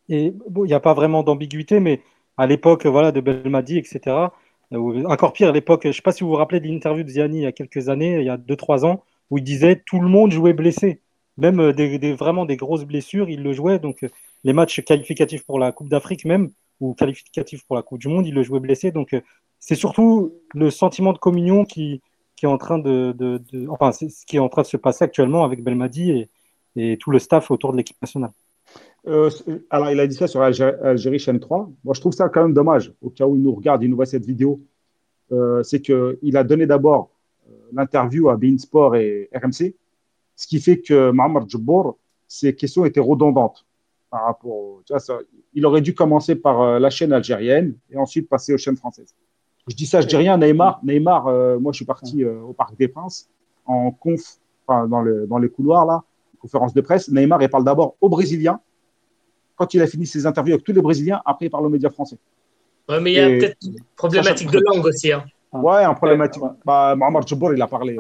et 0.08 0.34
bon, 0.50 0.64
il 0.64 0.70
n'y 0.70 0.74
a 0.74 0.80
pas 0.80 0.94
vraiment 0.94 1.24
d'ambiguïté, 1.24 1.82
mais 1.82 2.02
à 2.38 2.48
l'époque 2.48 2.86
voilà, 2.86 3.12
de 3.12 3.20
Belmadi, 3.20 3.78
etc., 3.78 4.30
encore 4.72 5.34
pire, 5.34 5.50
à 5.50 5.52
l'époque, 5.52 5.82
je 5.84 5.90
ne 5.90 5.94
sais 5.94 6.02
pas 6.02 6.12
si 6.12 6.24
vous 6.24 6.30
vous 6.30 6.36
rappelez 6.36 6.60
de 6.60 6.68
l'interview 6.68 7.04
de 7.04 7.10
Ziani 7.10 7.38
il 7.38 7.44
y 7.44 7.46
a 7.46 7.52
quelques 7.52 7.90
années, 7.90 8.20
il 8.20 8.26
y 8.26 8.30
a 8.30 8.38
2-3 8.38 8.86
ans, 8.86 9.04
où 9.30 9.38
il 9.38 9.44
disait 9.44 9.82
tout 9.86 10.00
le 10.00 10.08
monde 10.08 10.32
jouait 10.32 10.54
blessé. 10.54 11.02
Même 11.38 11.60
euh, 11.60 11.74
des, 11.74 12.14
vraiment 12.14 12.46
des 12.46 12.56
grosses 12.56 12.86
blessures, 12.86 13.30
il 13.30 13.44
le 13.44 13.54
jouait. 13.54 13.80
Donc 13.80 14.04
euh, 14.04 14.10
les 14.44 14.54
matchs 14.54 14.82
qualificatifs 14.84 15.44
pour 15.44 15.60
la 15.60 15.72
Coupe 15.72 15.90
d'Afrique 15.90 16.26
même, 16.26 16.52
ou 16.80 16.94
qualificatifs 16.94 17.66
pour 17.66 17.76
la 17.76 17.82
Coupe 17.82 18.00
du 18.00 18.08
Monde, 18.08 18.26
il 18.28 18.34
le 18.34 18.44
jouait 18.44 18.60
blessé. 18.60 18.92
Donc 18.92 19.14
euh, 19.14 19.22
c'est 19.60 19.76
surtout 19.76 20.34
le 20.54 20.70
sentiment 20.72 21.14
de 21.14 21.18
communion 21.18 21.66
qui, 21.66 22.02
est 22.44 22.48
en 22.48 22.58
train 22.58 22.78
de, 22.78 23.42
enfin, 23.70 23.92
ce 23.92 24.26
qui 24.26 24.38
est 24.38 24.40
en 24.40 24.50
train 24.50 24.62
de 24.62 24.68
se 24.68 24.78
passer 24.78 25.04
actuellement 25.04 25.44
avec 25.44 25.64
Belmadi 25.64 26.28
et 26.76 26.98
tout 26.98 27.10
le 27.10 27.20
staff 27.20 27.50
autour 27.50 27.72
de 27.72 27.78
l'équipe 27.78 28.00
nationale. 28.02 28.32
Euh, 29.08 29.30
alors, 29.70 29.92
il 29.92 30.00
a 30.00 30.08
dit 30.08 30.16
ça 30.16 30.28
sur 30.28 30.42
Algérie, 30.42 31.20
chaîne 31.20 31.40
3. 31.40 31.70
Moi, 31.84 31.94
je 31.94 32.00
trouve 32.00 32.14
ça 32.14 32.30
quand 32.30 32.42
même 32.42 32.54
dommage, 32.54 32.94
au 33.02 33.10
cas 33.10 33.26
où 33.26 33.36
il 33.36 33.42
nous 33.42 33.54
regarde, 33.54 33.84
il 33.84 33.90
nous 33.90 33.96
voit 33.96 34.06
cette 34.06 34.26
vidéo. 34.26 34.62
Euh, 35.32 35.64
c'est 35.64 35.82
qu'il 35.82 36.38
a 36.38 36.44
donné 36.44 36.66
d'abord 36.66 37.10
euh, 37.48 37.52
l'interview 37.74 38.30
à 38.30 38.38
Bein 38.38 38.58
Sport 38.58 38.96
et 38.96 39.30
RMC, 39.34 39.74
ce 40.36 40.48
qui 40.48 40.60
fait 40.60 40.80
que 40.80 41.12
Mohamed 41.12 41.50
Djibbour, 41.50 41.98
ses 42.28 42.56
questions 42.56 42.86
étaient 42.86 43.00
redondantes. 43.00 43.66
Par 44.10 44.26
rapport 44.26 44.82
tu 44.86 44.94
vois, 44.94 45.00
ça, 45.00 45.18
il 45.54 45.66
aurait 45.66 45.82
dû 45.82 45.94
commencer 45.94 46.36
par 46.36 46.80
la 46.80 46.90
chaîne 46.90 47.12
algérienne 47.12 47.76
et 47.90 47.98
ensuite 47.98 48.30
passer 48.30 48.54
aux 48.54 48.58
chaînes 48.58 48.78
françaises. 48.78 49.16
Je 49.68 49.76
dis 49.76 49.88
ça, 49.88 50.02
je 50.02 50.08
dis 50.08 50.16
rien. 50.16 50.38
Neymar, 50.38 50.80
Neymar 50.84 51.26
moi, 51.60 51.72
je 51.72 51.78
suis 51.78 51.86
parti 51.86 52.24
au 52.24 52.54
Parc 52.54 52.78
des 52.78 52.88
Princes 52.88 53.30
en 53.66 53.92
conf, 53.92 54.38
dans, 54.68 55.02
le, 55.02 55.26
dans 55.28 55.40
les 55.40 55.50
couloirs, 55.50 55.86
là, 55.86 56.04
conférence 56.40 56.74
de 56.74 56.82
presse. 56.82 57.10
Neymar, 57.10 57.42
il 57.42 57.50
parle 57.50 57.64
d'abord 57.64 57.96
aux 58.00 58.10
Brésiliens 58.10 58.60
quand 59.56 59.74
il 59.74 59.82
a 59.82 59.88
fini 59.88 60.06
ses 60.06 60.26
interviews 60.26 60.54
avec 60.54 60.66
tous 60.66 60.74
les 60.74 60.82
Brésiliens, 60.82 61.22
après 61.26 61.46
il 61.48 61.50
parle 61.50 61.66
aux 61.66 61.70
médias 61.70 61.90
français. 61.90 62.18
Ouais, 62.90 63.00
mais 63.00 63.14
il 63.14 63.16
y 63.16 63.20
a 63.20 63.28
peut-être 63.28 63.58
une 63.64 63.78
problématique 63.96 64.52
de 64.52 64.60
langue 64.60 64.86
aussi. 64.86 65.12
Hein. 65.12 65.26
Ouais, 65.52 65.84
un 65.84 65.94
problématique. 65.94 66.44
Bah, 66.66 66.96
Mohamed 66.96 67.24
il 67.56 67.62
a 67.62 67.68
parlé. 67.68 67.98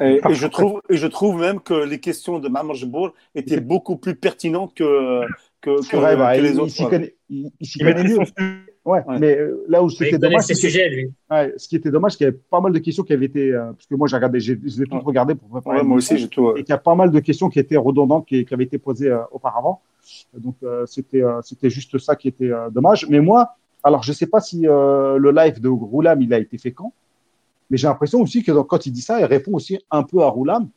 Et, 0.00 0.20
je 0.30 0.46
trouve, 0.46 0.82
et 0.90 0.96
je 0.96 1.06
trouve 1.06 1.40
même 1.40 1.60
que 1.60 1.74
les 1.74 2.00
questions 2.00 2.38
de 2.38 2.48
Mohamed 2.48 2.76
Jabour 2.76 3.14
étaient 3.34 3.60
beaucoup 3.60 3.96
plus 3.96 4.14
pertinentes 4.14 4.74
que, 4.74 5.22
que, 5.60 5.88
que, 5.88 5.96
vrai, 5.96 6.16
bah, 6.16 6.36
les 6.36 6.50
il, 6.50 6.60
autres. 6.60 6.74
Il, 6.78 6.88
connaît, 6.88 7.14
il, 7.30 7.50
il 7.60 7.84
connaît 7.84 8.04
mieux. 8.04 8.18
Ouais, 8.86 9.02
ouais, 9.06 9.18
mais 9.18 9.36
euh, 9.36 9.64
là 9.68 9.82
où 9.82 9.90
c'était 9.90 10.16
dommage. 10.16 10.44
Ses 10.44 10.54
sujets, 10.54 10.88
lui. 10.88 11.10
Ouais, 11.30 11.52
ce 11.58 11.68
qui 11.68 11.76
était 11.76 11.90
dommage, 11.90 12.12
c'est 12.12 12.18
qu'il 12.18 12.26
y 12.26 12.28
avait 12.28 12.38
pas 12.50 12.60
mal 12.60 12.72
de 12.72 12.78
questions 12.78 13.02
qui 13.02 13.12
avaient 13.12 13.26
été. 13.26 13.52
Euh, 13.52 13.72
parce 13.72 13.86
que 13.86 13.94
moi, 13.96 14.08
j'ai 14.08 14.16
regardé, 14.16 14.40
j'ai, 14.40 14.58
je 14.64 14.80
l'ai 14.80 14.86
tout 14.86 15.00
regardé 15.00 15.34
pour 15.34 15.48
préparer. 15.48 15.78
Ouais, 15.78 15.82
moi 15.82 15.96
aussi, 15.98 16.16
j'ai 16.16 16.28
tout. 16.28 16.56
Et 16.56 16.62
qu'il 16.62 16.70
y 16.70 16.72
a 16.72 16.78
pas 16.78 16.94
mal 16.94 17.10
de 17.10 17.20
questions 17.20 17.50
qui 17.50 17.58
étaient 17.58 17.76
redondantes, 17.76 18.26
qui, 18.26 18.44
qui 18.46 18.54
avaient 18.54 18.64
été 18.64 18.78
posées 18.78 19.10
euh, 19.10 19.18
auparavant. 19.32 19.82
Donc 20.34 20.54
euh, 20.62 20.86
c'était 20.86 21.22
euh, 21.22 21.40
c'était 21.42 21.68
juste 21.68 21.98
ça 21.98 22.14
qui 22.14 22.28
était 22.28 22.52
euh, 22.52 22.70
dommage. 22.70 23.08
Mais 23.08 23.20
moi, 23.20 23.56
alors 23.82 24.04
je 24.04 24.12
sais 24.12 24.28
pas 24.28 24.40
si 24.40 24.62
le 24.62 25.30
live 25.32 25.60
de 25.60 25.68
Roulam 25.68 26.22
il 26.22 26.32
a 26.32 26.38
été 26.38 26.58
fait 26.58 26.70
quand, 26.70 26.92
mais 27.70 27.76
j'ai 27.76 27.88
l'impression 27.88 28.20
aussi 28.20 28.44
que 28.44 28.52
quand 28.62 28.86
il 28.86 28.92
dit 28.92 29.02
ça, 29.02 29.18
il 29.18 29.24
répond 29.24 29.54
aussi 29.54 29.80
un 29.90 30.04
peu 30.04 30.22
à 30.22 30.28
Roulam 30.28 30.68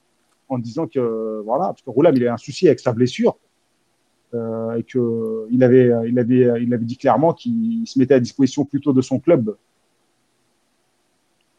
en 0.48 0.58
disant 0.58 0.88
que 0.88 1.44
voilà, 1.46 1.66
parce 1.66 1.84
que 1.84 1.90
Roulam 1.92 2.16
il 2.16 2.28
a 2.28 2.34
un 2.34 2.38
souci 2.38 2.68
avec 2.68 2.80
sa 2.80 2.92
blessure. 2.92 3.38
Et 4.34 4.84
que 4.84 5.48
il 5.52 5.64
avait, 5.64 5.92
il 6.08 6.20
avait, 6.20 6.62
il 6.62 6.74
avait 6.74 6.86
dit 6.86 6.98
clairement 6.98 7.34
qu'il 7.34 7.88
se 7.88 7.98
mettait 7.98 8.14
à 8.14 8.20
disposition 8.20 8.66
plutôt 8.66 8.94
de 8.94 9.02
son 9.02 9.20
club. 9.20 9.56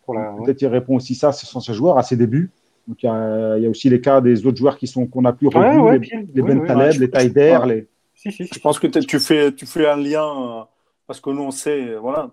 Peut-être 0.06 0.59
qu'il 0.59 0.68
répond 0.68 0.97
aussi 0.97 1.14
ça, 1.14 1.32
ce 1.32 1.47
sont 1.47 1.60
ses 1.60 1.74
joueurs 1.74 1.98
à 1.98 2.02
ses 2.02 2.16
débuts. 2.16 2.51
Donc 2.88 3.02
il 3.02 3.06
y, 3.06 3.66
a, 3.66 3.70
aussi 3.70 3.88
les 3.88 4.01
cas 4.01 4.20
des 4.20 4.47
autres 4.47 4.56
joueurs 4.56 4.76
qui 4.76 4.86
sont 4.86 5.06
qu'on 5.06 5.24
a 5.24 5.32
plus 5.32 5.48
revus, 5.48 6.10
les, 6.34 6.42
Ben 6.42 6.64
Taleb, 6.66 7.01
les 7.01 7.10
Taider. 7.10 7.59
Les... 7.66 7.88
Si, 8.14 8.32
si, 8.32 8.48
Je 8.52 8.59
pense 8.59 8.78
que 8.78 8.86
tu 8.86 9.18
fais, 9.18 9.52
tu 9.52 9.66
fais 9.66 9.88
un 9.88 9.97
lien 9.97 10.24
euh, 10.24 10.62
parce 11.06 11.20
que 11.20 11.30
nous 11.30 11.42
on 11.42 11.51
sait, 11.51 11.94
voilà, 11.97 12.30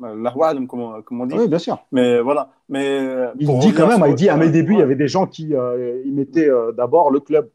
la 0.00 0.32
comme, 0.66 1.02
comme 1.04 1.20
on 1.20 1.26
dit. 1.26 1.36
Oui, 1.36 1.48
bien 1.48 1.58
sûr. 1.58 1.78
Mais 1.92 2.20
voilà. 2.20 2.50
Mais 2.68 2.88
euh, 2.88 3.28
il 3.38 3.46
dit 3.58 3.72
quand 3.72 3.86
même, 3.86 4.04
il 4.08 4.14
dit 4.14 4.28
à 4.28 4.36
mes 4.36 4.48
débuts, 4.48 4.74
il 4.74 4.78
y 4.80 4.82
avait 4.82 4.96
des 4.96 5.08
gens 5.08 5.26
qui 5.26 5.54
euh, 5.54 6.02
ils 6.04 6.14
mettaient 6.14 6.50
d'abord 6.76 7.10
le 7.10 7.20
club. 7.20 7.48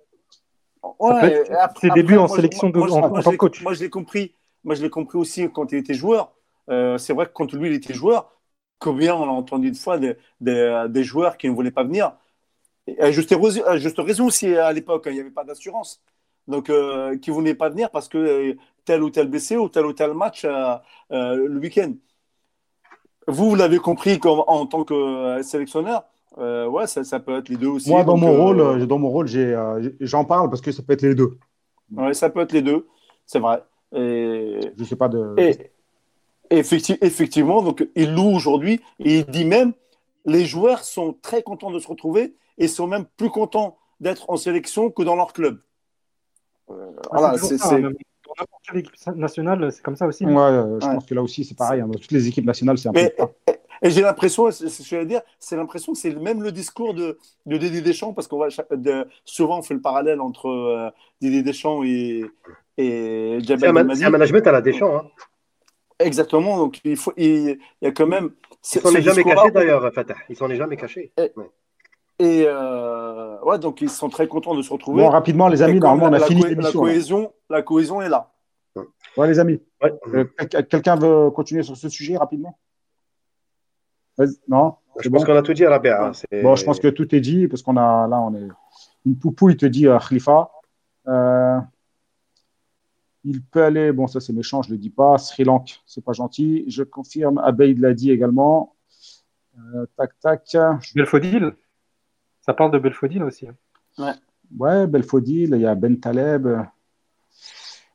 Ouais, 1.00 1.44
ses 1.80 1.90
débuts 1.90 2.18
en 2.18 2.28
sélection 2.28 2.70
de 2.70 2.80
en, 2.80 3.22
tant 3.22 3.32
que 3.32 3.36
coach. 3.36 3.62
Moi, 3.64 3.74
je 3.74 3.84
l'ai 3.84 3.90
compris. 3.90 4.34
Moi, 4.64 4.76
je 4.76 4.82
l'ai 4.82 4.90
compris 4.90 5.18
aussi 5.18 5.50
quand 5.52 5.72
il 5.72 5.78
était 5.78 5.94
joueur. 5.94 6.34
c'est 6.68 7.14
vrai 7.14 7.26
que 7.26 7.32
quand 7.34 7.52
lui, 7.54 7.70
il 7.70 7.76
était 7.76 7.94
joueur, 7.94 8.32
combien 8.80 9.16
on 9.16 9.24
a 9.24 9.32
entendu 9.32 9.72
de 9.72 9.78
fois 9.78 9.98
des, 9.98 10.16
des, 10.42 10.86
des 10.90 11.04
joueurs 11.04 11.38
qui 11.38 11.50
ne 11.50 11.54
voulaient 11.54 11.72
pas 11.72 11.84
venir 11.84 12.14
à 13.00 13.12
juste, 13.12 14.00
raison 14.00 14.28
aussi 14.28 14.56
à 14.56 14.72
l'époque, 14.72 15.08
hein, 15.08 15.12
il 15.12 15.16
n'y 15.16 15.20
avait 15.20 15.32
pas 15.32 15.44
d'assurance. 15.44 16.02
Donc, 16.48 16.70
euh, 16.70 17.18
qui 17.18 17.32
ne 17.32 17.36
voulait 17.36 17.56
pas 17.56 17.70
venir 17.70 17.90
parce 17.90 18.08
que 18.08 18.18
euh, 18.18 18.54
tel 18.86 19.02
ou 19.02 19.10
tel 19.10 19.28
blessé 19.28 19.58
ou 19.58 19.70
tel 19.70 19.86
ou 19.86 19.94
tel 19.94 20.14
match 20.14 20.46
euh, 20.46 20.78
le 21.10 21.58
week-end. 21.60 21.94
Vous, 23.28 23.50
vous 23.50 23.56
l'avez 23.56 23.80
compris 23.80 24.20
comme, 24.20 24.44
en 24.46 24.68
tant 24.68 24.84
que 24.84 25.42
sélectionneur. 25.42 26.04
Ouais, 26.38 26.88
ça, 26.88 27.20
peut 27.20 27.38
être 27.38 27.50
les 27.50 27.58
deux 27.58 27.68
aussi. 27.68 27.90
Moi, 27.90 28.04
dans 28.04 28.18
mon 28.18 28.36
rôle, 28.36 28.86
dans 28.88 29.00
mon 29.00 29.10
rôle, 29.10 29.28
j'en 30.00 30.26
parle 30.26 30.50
parce 30.50 30.62
que 30.62 30.72
ça 30.72 30.84
peut 30.84 30.94
être 30.94 31.02
les 31.02 31.16
deux. 31.16 31.38
Ouais, 31.92 32.14
ça 32.14 32.30
peut 32.30 32.42
être 32.42 32.52
les 32.52 32.62
deux, 32.62 32.88
c'est 33.26 33.40
vrai. 33.40 33.64
Et... 33.94 34.60
Je 34.78 34.84
sais 34.84 34.96
pas 34.96 35.08
de. 35.08 35.36
Et, 35.38 35.72
effectivement, 36.52 37.62
donc 37.64 37.88
il 37.96 38.14
loue 38.14 38.36
aujourd'hui 38.36 38.82
et 39.00 39.20
il 39.20 39.26
dit 39.26 39.46
même 39.46 39.74
les 40.26 40.46
joueurs 40.46 40.84
sont 40.84 41.16
très 41.22 41.44
contents 41.44 41.72
de 41.72 41.80
se 41.80 41.88
retrouver 41.88 42.36
et 42.58 42.68
sont 42.68 42.88
même 42.88 43.06
plus 43.18 43.30
contents 43.30 43.78
d'être 44.00 44.30
en 44.30 44.38
sélection 44.38 44.90
que 44.90 45.04
dans 45.04 45.16
leur 45.16 45.34
club. 45.34 45.60
Euh, 46.70 46.92
voilà, 47.12 47.38
c'est 47.38 47.58
dans 47.58 48.34
n'importe 48.40 48.64
quelle 48.68 48.80
équipe 48.80 49.16
nationale, 49.16 49.72
c'est 49.72 49.84
comme 49.84 49.96
ça 49.96 50.08
aussi. 50.08 50.26
Ouais, 50.26 50.36
euh, 50.36 50.80
je 50.80 50.88
pense 50.88 51.06
que 51.06 51.14
là 51.14 51.22
aussi, 51.22 51.46
c'est 51.46 51.56
pareil. 51.56 51.82
Hein. 51.82 51.88
Dans 51.88 52.00
toutes 52.00 52.12
les 52.12 52.28
équipes 52.28 52.46
nationales, 52.46 52.78
c'est 52.78 52.90
un 52.90 52.94
peu. 52.94 53.10
Et, 53.86 53.90
j'ai 53.92 54.02
l'impression, 54.02 54.50
c'est 54.52 54.70
ce 54.70 54.80
que 54.80 54.84
je 54.84 54.96
veux 54.96 55.06
dire, 55.06 55.22
c'est 55.40 55.56
l'impression 55.56 55.94
que 55.94 56.00
c'est 56.00 56.14
même 56.16 56.42
le 56.42 56.52
discours 56.52 56.94
de, 56.94 57.18
de 57.46 57.58
Didier 57.58 57.82
Deschamps, 57.82 58.14
parce 58.14 58.28
qu'on 58.28 58.40
va 58.40 58.48
souvent 59.24 59.60
on 59.60 59.62
fait 59.62 59.74
le 59.74 59.82
parallèle 59.82 60.22
entre 60.22 60.48
euh, 60.50 60.90
Didier 61.22 61.44
Deschamps 61.44 61.84
et, 61.84 62.26
et 62.78 63.40
C'est 63.46 63.68
un, 63.68 63.74
management 63.74 64.48
à 64.48 64.52
la 64.52 64.62
Deschamps. 64.62 64.98
Hein. 64.98 65.04
Exactement, 66.00 66.58
donc 66.58 66.82
il, 66.84 66.98
faut, 66.98 67.14
il, 67.16 67.58
y 67.82 67.88
a 67.88 67.92
quand 67.92 68.08
même. 68.08 68.32
Ils 68.74 68.82
s'en 68.82 68.94
est 68.94 69.02
jamais 69.02 69.24
caché 69.24 69.52
d'ailleurs, 69.52 69.94
Fatah. 69.94 70.16
Ils 70.30 70.36
s'en 70.36 70.50
est 70.50 70.58
jamais 70.58 70.76
caché. 70.76 71.14
Et 72.18 72.46
euh, 72.48 73.40
ouais, 73.42 73.60
donc 73.60 73.82
ils 73.82 73.90
sont 73.90 74.10
très 74.10 74.28
contents 74.28 74.56
de 74.56 74.62
se 74.62 74.72
retrouver. 74.72 75.02
Bon, 75.02 75.10
rapidement, 75.10 75.48
les 75.48 75.62
amis, 75.62 75.80
normalement, 75.80 76.18
on 76.18 76.22
a 76.22 76.26
fini 76.26 76.56
La 76.56 76.72
cohésion, 76.72 77.34
la 77.50 77.62
cohésion 77.62 78.02
est 78.02 78.10
là. 78.10 78.32
Ouais, 79.18 79.28
les 79.28 79.40
amis. 79.40 79.62
Euh, 79.84 80.26
quelqu'un 80.70 80.96
veut 80.96 81.30
continuer 81.32 81.64
sur 81.64 81.78
ce 81.78 81.88
sujet 81.88 82.18
rapidement? 82.18 82.58
Non 84.48 84.76
Je 85.00 85.10
pense 85.10 85.26
qu'on 85.26 85.36
a 85.36 85.42
tout 85.42 85.54
dit 85.54 85.66
à 85.66 85.70
la 85.70 85.80
BA. 85.80 86.12
Bon, 86.44 86.56
je 86.56 86.66
pense 86.66 86.80
que 86.80 86.88
tout 86.88 87.14
est 87.14 87.20
dit 87.20 87.48
parce 87.48 87.62
qu'on 87.62 87.78
a 87.78 88.08
là, 88.08 88.20
on 88.22 88.34
est. 88.36 88.48
Une 89.06 89.18
poupou, 89.18 89.50
il 89.50 89.58
te 89.58 89.66
dit 89.66 89.88
euh, 89.88 90.00
Khalifa. 90.00 90.50
Euh, 91.08 91.60
il 93.24 93.44
peut 93.44 93.64
aller, 93.64 93.92
bon, 93.92 94.08
ça 94.08 94.20
c'est 94.20 94.34
méchant, 94.34 94.64
je 94.64 94.70
ne 94.70 94.74
le 94.74 94.80
dis 94.80 94.90
pas. 94.90 95.18
Sri 95.18 95.44
Lanka, 95.44 95.76
c'est 95.86 96.04
pas 96.04 96.14
gentil. 96.14 96.66
Je 96.68 96.84
confirme, 96.84 97.38
Abeid 97.40 97.80
l'a 97.80 97.94
dit 97.94 98.12
également. 98.12 98.76
tac, 99.96 100.20
tac. 100.20 100.58
Belfodil 100.96 101.54
ça 102.46 102.54
parle 102.54 102.72
de 102.72 102.78
Belfodil 102.78 103.24
aussi. 103.24 103.48
Hein. 103.48 103.56
Ouais. 103.98 104.12
Ouais, 104.60 104.88
Belfodil, 104.88 105.50
il 105.56 105.62
y 105.62 105.66
a 105.66 105.74
Ben 105.74 106.00
Taleb. 106.00 106.48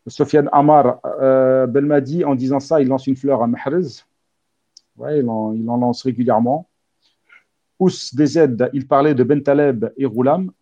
Sofiane 0.07 0.49
Amar, 0.51 0.99
euh, 1.05 1.67
Belmadi, 1.67 2.25
en 2.25 2.35
disant 2.35 2.59
ça, 2.59 2.81
il 2.81 2.89
lance 2.89 3.07
une 3.07 3.15
fleur 3.15 3.43
à 3.43 3.47
Mahrez. 3.47 4.03
Ouais, 5.01 5.21
il 5.21 5.29
en, 5.31 5.55
il 5.55 5.69
en 5.71 5.79
lance 5.79 6.03
régulièrement. 6.03 6.69
Ous 7.79 7.89
DZ, 8.13 8.69
il 8.75 8.87
parlait 8.87 9.15
de 9.15 9.25
Ben 9.25 9.43
Taleb 9.43 9.87
et 9.97 10.05
Roulam. 10.05 10.53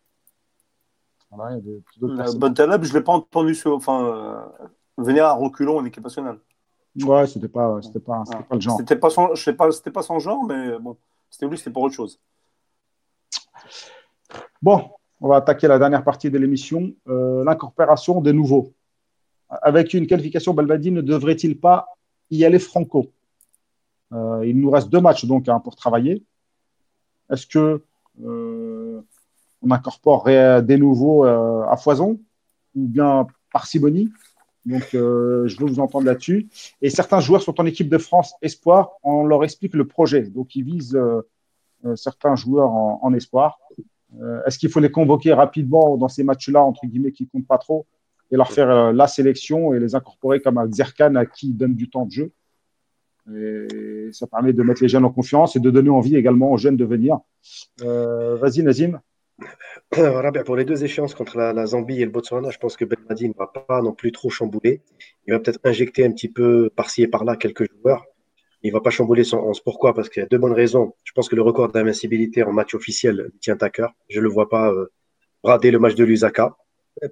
Voilà, 1.33 1.57
euh, 1.57 2.33
ben 2.37 2.55
Taleb, 2.55 2.85
je 2.85 2.93
ne 2.93 2.99
l'ai 2.99 3.05
pas 3.05 3.15
entendu 3.15 3.57
sur, 3.57 3.75
enfin, 3.75 4.05
euh, 4.05 4.67
venir 4.97 5.27
à 5.27 5.33
reculons 5.33 5.79
en 5.79 5.85
équipe 5.85 6.05
nationale. 6.05 6.39
Ouais, 7.03 7.27
c'était 7.27 7.49
pas, 7.49 7.81
c'était 7.83 7.99
pas, 7.99 8.23
pas 8.49 8.55
le 8.55 8.61
genre. 8.61 8.77
C'était 8.79 8.95
pas 8.95 9.11
son, 9.11 9.35
je 9.35 9.43
sais 9.43 9.55
pas, 9.55 9.73
c'était 9.73 9.91
pas 9.91 10.03
son 10.03 10.21
genre, 10.21 10.45
mais 10.45 10.79
bon, 10.79 10.97
c'était 11.29 11.49
lui, 11.49 11.59
c'était 11.59 11.73
pour 11.73 11.83
autre 11.83 11.97
chose. 11.97 12.21
Bon, 14.63 14.89
on 15.21 15.29
va 15.29 15.37
attaquer 15.37 15.67
la 15.67 15.81
dernière 15.81 16.05
partie 16.05 16.31
de 16.31 16.39
l'émission, 16.39 16.93
euh, 17.09 17.43
l'incorporation 17.43 18.21
des 18.21 18.33
nouveaux. 18.33 18.73
Avec 19.49 19.95
une 19.95 20.07
qualification, 20.07 20.55
Belvadi 20.55 20.93
ne 20.93 21.01
devrait-il 21.01 21.59
pas 21.59 21.89
y 22.31 22.45
aller 22.45 22.61
franco? 22.61 23.11
Euh, 24.13 24.47
Il 24.47 24.59
nous 24.61 24.71
reste 24.71 24.89
deux 24.89 25.01
matchs 25.01 25.25
donc 25.25 25.49
hein, 25.49 25.61
pour 25.61 25.77
travailler. 25.77 26.25
Est-ce 27.31 27.47
que, 27.47 27.83
euh, 28.25 29.01
on 29.61 29.71
incorpore 29.71 30.25
des 30.63 30.77
nouveaux 30.77 31.25
à 31.25 31.77
foison 31.77 32.21
ou 32.77 32.87
bien 32.87 33.27
parcimonie. 33.53 34.09
Donc, 34.65 34.87
je 34.93 35.59
veux 35.59 35.67
vous 35.67 35.81
entendre 35.81 36.07
là-dessus. 36.07 36.49
Et 36.81 36.91
certains 36.91 37.19
joueurs 37.19 37.43
sont 37.43 37.61
en 37.61 37.67
équipe 37.67 37.89
de 37.89 37.99
France 37.99 38.35
Espoir. 38.41 38.93
On 39.03 39.25
leur 39.25 39.43
explique 39.43 39.75
le 39.75 39.85
projet. 39.85 40.23
Donc, 40.23 40.55
ils 40.55 40.63
visent 40.63 40.97
certains 41.97 42.37
joueurs 42.37 42.71
en, 42.71 43.13
espoir. 43.15 43.59
Est-ce 44.47 44.61
qu'il 44.61 44.71
faut 44.71 44.79
les 44.79 44.93
convoquer 44.93 45.33
rapidement 45.33 45.97
dans 45.97 46.09
ces 46.09 46.23
matchs-là, 46.23 46.63
entre 46.63 46.87
guillemets, 46.87 47.11
qui 47.11 47.27
comptent 47.27 47.49
pas 47.49 47.59
trop, 47.59 47.85
et 48.31 48.37
leur 48.37 48.53
faire 48.53 48.93
la 48.93 49.09
sélection 49.09 49.75
et 49.75 49.81
les 49.81 49.97
incorporer 49.97 50.41
comme 50.41 50.59
un 50.59 50.71
Zerkan 50.71 51.17
à 51.17 51.27
qui 51.27 51.53
donne 51.53 51.75
du 51.75 51.91
temps 51.91 52.07
de 52.07 52.13
jeu? 52.13 52.33
Et 53.37 54.13
ça 54.13 54.27
permet 54.27 54.53
de 54.53 54.63
mettre 54.63 54.83
les 54.83 54.89
jeunes 54.89 55.05
en 55.05 55.11
confiance 55.11 55.57
et 55.57 55.61
de 55.61 55.71
donner 55.71 55.91
envie 55.91 56.17
également 56.17 56.51
aux 56.51 56.57
jeunes 56.57 56.77
de 56.77 56.85
venir. 56.85 57.19
Euh, 57.83 58.37
vas-y, 58.37 58.63
Nazim. 58.63 59.01
Pour 60.45 60.57
les 60.57 60.65
deux 60.65 60.85
échéances 60.85 61.15
contre 61.15 61.37
la, 61.39 61.67
Zambie 61.67 62.03
et 62.03 62.05
le 62.05 62.11
Botswana, 62.11 62.51
je 62.51 62.59
pense 62.59 62.77
que 62.77 62.85
Belmadi 62.85 63.29
ne 63.29 63.35
va 63.35 63.47
pas 63.47 63.83
non 63.83 63.93
plus 63.93 64.13
trop 64.13 64.31
chambouler. 64.31 64.83
Il 65.27 65.33
va 65.33 65.41
peut-être 65.41 65.61
injecter 65.65 66.05
un 66.05 66.13
petit 66.13 66.29
peu 66.29 66.71
par-ci 66.75 67.03
et 67.03 67.09
par-là 67.09 67.37
quelques 67.37 67.71
joueurs. 67.71 68.05
Il 68.63 68.73
ne 68.73 68.73
va 68.73 68.81
pas 68.81 68.91
chambouler 68.91 69.23
son 69.23 69.39
11. 69.39 69.61
Pourquoi? 69.61 69.95
Parce 69.95 70.09
qu'il 70.09 70.21
y 70.21 70.27
a 70.27 70.29
deux 70.29 70.39
bonnes 70.39 70.53
raisons. 70.53 70.95
Je 71.05 71.13
pense 71.13 71.29
que 71.29 71.37
le 71.37 71.43
record 71.43 71.71
d'invincibilité 71.71 72.43
en 72.43 72.53
match 72.53 72.75
officiel 72.75 73.31
tient 73.41 73.57
à 73.61 73.71
cœur. 73.71 73.93
Je 74.09 74.19
ne 74.19 74.25
le 74.25 74.31
vois 74.31 74.49
pas 74.49 74.73
euh, 74.73 74.91
brader 75.45 75.71
le 75.71 75.79
match 75.79 75.95
de 75.95 76.05
Lusaka. 76.05 76.57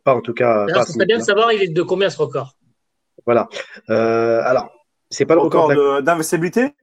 Pas 0.03 0.15
en 0.15 0.21
tout 0.21 0.35
cas. 0.35 0.67
Ce 0.85 0.93
serait 0.95 1.07
bien 1.07 1.19
de 1.19 1.23
savoir 1.23 1.53
il 1.53 1.63
est 1.63 1.69
de 1.69 1.83
combien 1.83 2.11
ce 2.11 2.19
record? 2.19 2.57
Voilà. 3.25 3.49
Euh, 3.91 4.41
alors, 4.43 4.76
c'est 5.11 5.27
pas 5.27 5.35
le 5.35 5.41
record, 5.41 6.03
d'invincibilité 6.03 6.75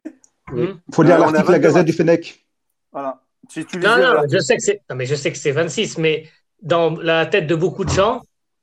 Il 0.56 0.76
faut 0.94 1.04
lire 1.04 1.20
l'article 1.20 1.48
de 1.48 1.52
la 1.52 1.60
Gazette 1.60 1.86
du 1.86 1.94
Fennec. 1.94 2.46
Voilà. 2.92 3.22
non, 3.76 3.98
non, 3.98 4.22
je 4.32 4.40
sais 4.40 4.56
que 4.56 4.64
c'est, 4.64 4.82
mais 4.94 5.06
je 5.06 5.16
sais 5.16 5.32
que 5.32 5.38
c'est 5.38 5.52
26, 5.52 5.98
mais 5.98 6.30
dans 6.62 6.96
la 6.98 7.26
tête 7.26 7.48
de 7.48 7.56
beaucoup 7.56 7.84
de 7.84 7.90
gens, 7.90 8.22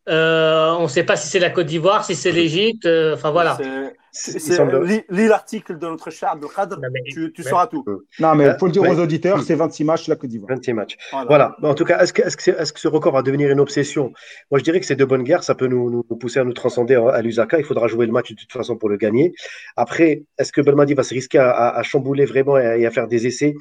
euh, 0.09 0.73
on 0.79 0.85
ne 0.85 0.89
sait 0.89 1.05
pas 1.05 1.17
si 1.17 1.29
c'est 1.29 1.39
la 1.39 1.51
Côte 1.51 1.67
d'Ivoire, 1.67 2.05
si 2.05 2.15
c'est 2.15 2.33
l'Égypte. 2.33 2.87
Euh, 2.87 3.15
enfin 3.15 3.31
voilà. 3.31 3.59
Lis 4.13 5.29
l'article 5.29 5.79
de 5.79 5.87
notre 5.87 6.11
char 6.11 6.37
de 6.39 6.47
cadre, 6.47 6.81
tu, 7.05 7.43
sauras 7.43 7.67
tout. 7.67 7.85
Non, 8.19 8.35
mais 8.35 8.47
il 8.47 8.57
faut 8.59 8.67
le 8.67 8.73
dire 8.73 8.83
aux 8.83 8.99
auditeurs, 8.99 9.43
c'est 9.43 9.55
26 9.55 9.85
matchs 9.85 10.09
la 10.09 10.17
Côte 10.17 10.31
d'Ivoire. 10.31 10.51
26 10.57 10.73
matchs. 10.73 10.97
Voilà. 11.27 11.57
En 11.63 11.75
tout 11.75 11.85
cas, 11.85 12.01
est-ce 12.01 12.13
que, 12.13 12.23
est 12.23 12.73
que, 12.73 12.81
ce 12.81 12.89
record 12.89 13.13
va 13.13 13.23
devenir 13.23 13.51
une 13.51 13.61
obsession? 13.61 14.13
Moi, 14.51 14.59
je 14.59 14.65
dirais 14.65 14.81
que 14.81 14.87
c'est 14.87 14.97
de 14.97 15.05
bonnes 15.05 15.23
guerres. 15.23 15.45
Ça 15.45 15.55
peut 15.55 15.67
nous, 15.67 15.91
nous, 15.91 16.03
pousser 16.03 16.41
à 16.41 16.45
nous 16.45 16.53
transcender 16.53 16.95
à 16.95 17.21
l'Usaka. 17.23 17.59
Il 17.59 17.65
faudra 17.65 17.87
jouer 17.89 18.07
le 18.07 18.13
match 18.13 18.31
de 18.31 18.37
toute 18.37 18.53
façon 18.53 18.77
pour 18.77 18.89
le 18.89 18.97
gagner. 18.97 19.33
Après, 19.77 20.25
est-ce 20.39 20.53
que 20.53 20.61
Belmadi 20.61 20.95
va 20.95 21.03
se 21.03 21.15
risquer 21.15 21.39
à, 21.39 21.83
chambouler 21.83 22.25
vraiment 22.25 22.59
et 22.59 22.87
à, 22.87 22.91
faire 22.91 23.09
des 23.09 23.27
essais? 23.27 23.55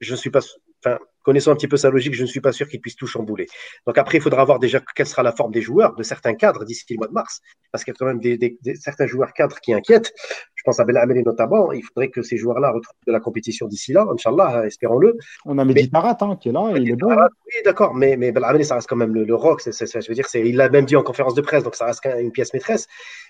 Je 0.00 0.12
ne 0.12 0.16
suis 0.16 0.30
pas. 0.30 0.40
Enfin, 0.84 0.98
connaissant 1.24 1.50
un 1.50 1.56
petit 1.56 1.68
peu 1.68 1.76
sa 1.76 1.90
logique, 1.90 2.14
je 2.14 2.22
ne 2.22 2.28
suis 2.28 2.40
pas 2.40 2.52
sûr 2.52 2.68
qu'il 2.68 2.80
puisse 2.80 2.96
tout 2.96 3.06
chambouler. 3.06 3.46
Donc 3.86 3.98
après, 3.98 4.18
il 4.18 4.20
faudra 4.20 4.44
voir 4.44 4.58
déjà 4.58 4.80
quelle 4.94 5.06
sera 5.06 5.22
la 5.22 5.32
forme 5.32 5.50
des 5.50 5.62
joueurs, 5.62 5.94
de 5.96 6.02
certains 6.02 6.34
cadres 6.34 6.64
d'ici 6.64 6.84
le 6.90 6.98
mois 6.98 7.08
de 7.08 7.12
mars, 7.12 7.40
parce 7.72 7.82
qu'il 7.82 7.92
y 7.92 7.96
a 7.96 7.98
quand 7.98 8.06
même 8.06 8.20
des, 8.20 8.58
certains 8.74 9.06
joueurs 9.06 9.32
cadres 9.32 9.58
qui 9.60 9.72
inquiètent. 9.72 10.12
Je 10.54 10.62
pense 10.64 10.78
à 10.80 10.84
Belameli 10.84 11.22
notamment. 11.22 11.72
Il 11.72 11.82
faudrait 11.82 12.08
que 12.08 12.22
ces 12.22 12.36
joueurs-là 12.36 12.70
retrouvent 12.70 12.94
de 13.06 13.12
la 13.12 13.20
compétition 13.20 13.66
d'ici 13.66 13.92
là, 13.92 14.06
Inch'Allah, 14.12 14.66
espérons-le. 14.66 15.16
On 15.44 15.58
a 15.58 15.64
Mehdi 15.64 15.90
Tarat 15.90 16.16
hein, 16.20 16.36
qui 16.40 16.50
est 16.50 16.52
là, 16.52 16.72
il 16.76 16.90
est 16.90 16.96
bon. 16.96 17.08
oui, 17.08 17.62
d'accord, 17.64 17.94
mais, 17.94 18.16
mais 18.16 18.32
ça 18.62 18.76
reste 18.76 18.88
quand 18.88 18.96
même 18.96 19.14
le, 19.14 19.34
rock. 19.34 19.62
je 19.64 20.08
veux 20.08 20.14
dire, 20.14 20.26
il 20.34 20.56
l'a 20.56 20.68
même 20.68 20.84
dit 20.84 20.96
en 20.96 21.02
conférence 21.02 21.34
de 21.34 21.40
presse, 21.40 21.64
donc 21.64 21.74
ça 21.74 21.86
reste 21.86 22.06
une 22.20 22.32
pièce 22.32 22.52
maîtresse. 22.52 22.86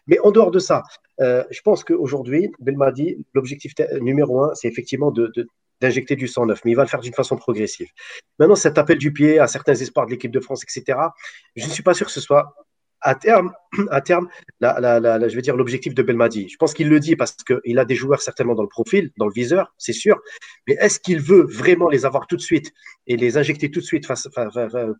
Mais 0.06 0.18
en 0.20 0.30
dehors 0.30 0.50
de 0.50 0.58
ça, 0.58 0.82
euh, 1.20 1.44
je 1.50 1.60
pense 1.62 1.84
qu'aujourd'hui, 1.84 2.50
Belmadi, 2.58 3.24
l'objectif 3.34 3.72
numéro 4.00 4.42
un, 4.42 4.54
c'est 4.54 4.68
effectivement 4.68 5.10
de, 5.10 5.30
d'injecter 5.84 6.16
du 6.16 6.28
sang 6.28 6.46
neuf, 6.46 6.60
mais 6.64 6.72
il 6.72 6.74
va 6.74 6.82
le 6.82 6.88
faire 6.88 7.00
d'une 7.00 7.14
façon 7.14 7.36
progressive. 7.36 7.88
Maintenant, 8.38 8.56
cet 8.56 8.78
appel 8.78 8.98
du 8.98 9.12
pied 9.12 9.38
à 9.38 9.46
certains 9.46 9.74
espoirs 9.74 10.06
de 10.06 10.12
l'équipe 10.12 10.32
de 10.32 10.40
France, 10.40 10.62
etc., 10.64 10.98
je 11.56 11.66
ne 11.66 11.70
suis 11.70 11.82
pas 11.82 11.94
sûr 11.94 12.06
que 12.06 12.12
ce 12.12 12.20
soit 12.20 12.54
à 13.04 13.14
terme, 13.14 13.52
à 13.90 14.00
terme 14.00 14.28
la, 14.60 15.28
je 15.28 15.36
vais 15.36 15.42
dire 15.42 15.56
l'objectif 15.56 15.94
de 15.94 16.02
Belmadi. 16.02 16.48
Je 16.48 16.56
pense 16.56 16.72
qu'il 16.72 16.88
le 16.88 16.98
dit 16.98 17.16
parce 17.16 17.36
qu'il 17.36 17.78
a 17.78 17.84
des 17.84 17.94
joueurs 17.94 18.22
certainement 18.22 18.54
dans 18.54 18.62
le 18.62 18.68
profil, 18.68 19.10
dans 19.18 19.26
le 19.26 19.32
viseur, 19.32 19.74
c'est 19.78 19.92
sûr. 19.92 20.18
Mais 20.66 20.74
est-ce 20.80 20.98
qu'il 20.98 21.20
veut 21.20 21.44
vraiment 21.44 21.88
les 21.88 22.06
avoir 22.06 22.26
tout 22.26 22.36
de 22.36 22.40
suite 22.40 22.72
et 23.06 23.16
les 23.16 23.36
injecter 23.36 23.70
tout 23.70 23.80
de 23.80 23.84
suite 23.84 24.08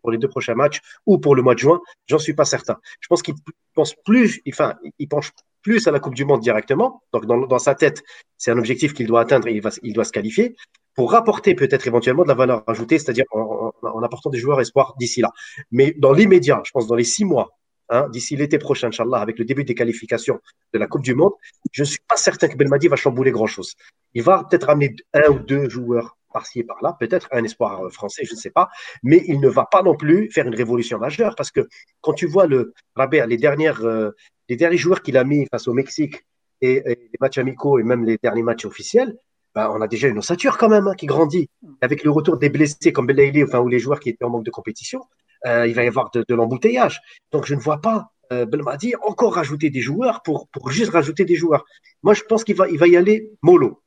pour 0.01 0.11
les 0.11 0.17
deux 0.17 0.29
prochains 0.29 0.55
matchs 0.55 0.79
ou 1.05 1.17
pour 1.17 1.35
le 1.35 1.41
mois 1.41 1.55
de 1.55 1.59
juin? 1.59 1.81
J'en 2.07 2.19
suis 2.19 2.35
pas 2.35 2.45
certain. 2.45 2.77
Je 3.01 3.07
pense 3.07 3.21
qu'il 3.23 3.33
pense 3.73 3.95
plus, 4.05 4.39
enfin, 4.47 4.75
il 4.99 5.07
pense 5.07 5.31
plus 5.65 5.87
à 5.87 5.91
la 5.91 5.99
Coupe 5.99 6.13
du 6.13 6.25
Monde 6.25 6.41
directement. 6.41 7.01
Donc, 7.11 7.25
dans, 7.25 7.59
sa 7.59 7.73
tête, 7.73 8.03
c'est 8.37 8.51
un 8.51 8.57
objectif 8.59 8.93
qu'il 8.93 9.07
doit 9.07 9.21
atteindre 9.21 9.47
et 9.47 9.53
il, 9.53 9.61
va, 9.61 9.71
doit 9.83 10.05
se 10.05 10.11
qualifier 10.11 10.55
pour 10.93 11.11
rapporter 11.11 11.55
peut-être 11.55 11.87
éventuellement 11.87 12.21
de 12.21 12.27
la 12.27 12.35
valeur 12.35 12.63
ajoutée, 12.67 12.99
c'est-à-dire 12.99 13.25
en, 13.31 14.03
apportant 14.03 14.29
des 14.29 14.37
joueurs 14.37 14.61
espoirs 14.61 14.93
d'ici 14.99 15.21
là. 15.21 15.31
Mais 15.71 15.95
dans 15.97 16.13
l'immédiat, 16.13 16.61
je 16.63 16.71
pense 16.71 16.85
dans 16.85 16.93
les 16.93 17.03
six 17.03 17.25
mois, 17.25 17.49
hein, 17.89 18.07
d'ici 18.09 18.35
l'été 18.35 18.59
prochain, 18.59 18.89
Inch'Allah, 18.89 19.17
avec 19.17 19.39
le 19.39 19.45
début 19.45 19.63
des 19.63 19.73
qualifications 19.73 20.39
de 20.71 20.77
la 20.77 20.85
Coupe 20.85 21.01
du 21.01 21.15
Monde, 21.15 21.33
je 21.71 21.81
ne 21.81 21.87
suis 21.87 21.99
pas 22.07 22.15
certain 22.15 22.47
que 22.47 22.55
Belmadi 22.55 22.87
va 22.87 22.95
chambouler 22.95 23.31
grand-chose. 23.31 23.73
Il 24.13 24.21
va 24.21 24.43
peut-être 24.47 24.69
amener 24.69 24.95
un 25.15 25.29
ou 25.31 25.39
deux 25.39 25.67
joueurs 25.67 26.15
par-ci 26.31 26.59
et 26.59 26.63
par-là, 26.63 26.95
peut-être 26.99 27.27
un 27.31 27.43
espoir 27.43 27.89
français, 27.91 28.23
je 28.23 28.33
ne 28.33 28.37
sais 28.37 28.51
pas, 28.51 28.69
mais 29.01 29.23
il 29.25 29.39
ne 29.39 29.47
va 29.47 29.65
pas 29.65 29.81
non 29.81 29.95
plus 29.95 30.29
faire 30.31 30.45
une 30.45 30.55
révolution 30.55 30.99
majeure 30.99 31.33
parce 31.35 31.49
que 31.49 31.67
quand 32.01 32.13
tu 32.13 32.27
vois 32.27 32.45
le 32.45 32.73
Rabé, 32.95 33.25
les 33.27 33.37
dernières, 33.37 33.83
euh, 33.85 34.11
les 34.49 34.55
derniers 34.55 34.77
joueurs 34.77 35.01
qu'il 35.01 35.17
a 35.17 35.23
mis 35.23 35.45
face 35.47 35.67
au 35.67 35.73
Mexique 35.73 36.25
et, 36.61 36.83
les 36.85 37.17
matchs 37.19 37.37
amicaux 37.37 37.79
et 37.79 37.83
même 37.83 38.05
les 38.05 38.17
derniers 38.21 38.43
matchs 38.43 38.65
officiels, 38.65 39.17
ben, 39.53 39.71
on 39.73 39.81
a 39.81 39.87
déjà 39.87 40.07
une 40.07 40.17
ossature 40.17 40.57
quand 40.57 40.69
même 40.69 40.87
hein, 40.87 40.95
qui 40.95 41.05
grandit. 41.05 41.49
Avec 41.81 42.03
le 42.03 42.11
retour 42.11 42.37
des 42.37 42.49
blessés 42.49 42.91
comme 42.91 43.07
Belaïli, 43.07 43.43
enfin, 43.43 43.59
ou 43.59 43.67
les 43.67 43.79
joueurs 43.79 43.99
qui 43.99 44.09
étaient 44.09 44.25
en 44.25 44.29
manque 44.29 44.45
de 44.45 44.51
compétition, 44.51 45.01
euh, 45.45 45.67
il 45.67 45.73
va 45.73 45.83
y 45.83 45.87
avoir 45.87 46.11
de, 46.11 46.23
l'embouteillage. 46.33 47.01
Donc 47.31 47.45
je 47.45 47.55
ne 47.55 47.59
vois 47.59 47.79
pas 47.79 48.11
euh, 48.33 48.45
Belmadi 48.45 48.95
encore 49.03 49.35
rajouter 49.35 49.69
des 49.69 49.81
joueurs 49.81 50.23
pour, 50.23 50.47
pour 50.49 50.71
juste 50.71 50.91
rajouter 50.91 51.25
des 51.25 51.35
joueurs. 51.35 51.65
Moi, 52.03 52.13
je 52.13 52.23
pense 52.23 52.43
qu'il 52.43 52.55
va, 52.55 52.67
il 52.67 52.77
va 52.77 52.87
y 52.87 52.97
aller 52.97 53.31
mollo. 53.41 53.81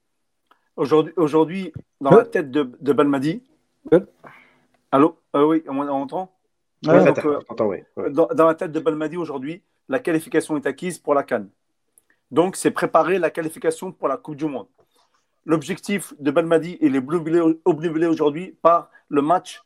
Aujourd'hui, 0.77 1.13
aujourd'hui 1.17 1.73
dans 2.01 2.11
la 2.11 2.25
tête 2.25 2.51
de, 2.51 2.71
de 2.81 2.93
Belmadi. 2.93 3.43
Allô? 4.93 5.19
Euh, 5.35 5.45
Oui, 5.45 5.63
on, 5.69 5.81
entend? 5.81 6.33
Dans, 6.83 8.47
la 8.47 8.55
tête 8.55 8.73
de 8.73 8.81
Belmadi 8.81 9.17
aujourd'hui, 9.17 9.63
la 9.89 9.99
qualification 9.99 10.57
est 10.57 10.67
acquise 10.67 10.99
pour 10.99 11.15
la 11.15 11.23
Cannes. 11.23 11.51
Donc, 12.31 12.57
c'est 12.57 12.71
préparer 12.71 13.19
la 13.19 13.31
qualification 13.31 13.91
pour 13.91 14.09
la 14.09 14.17
Coupe 14.17 14.37
du 14.37 14.45
Monde. 14.45 14.69
L'objectif 15.45 16.13
de 16.21 16.31
Belmadi, 16.31 16.77
il 16.81 16.95
est 16.95 17.03
obnubilé 17.65 18.07
aujourd'hui 18.07 18.57
par 18.63 18.91
le 19.09 19.23
match 19.23 19.63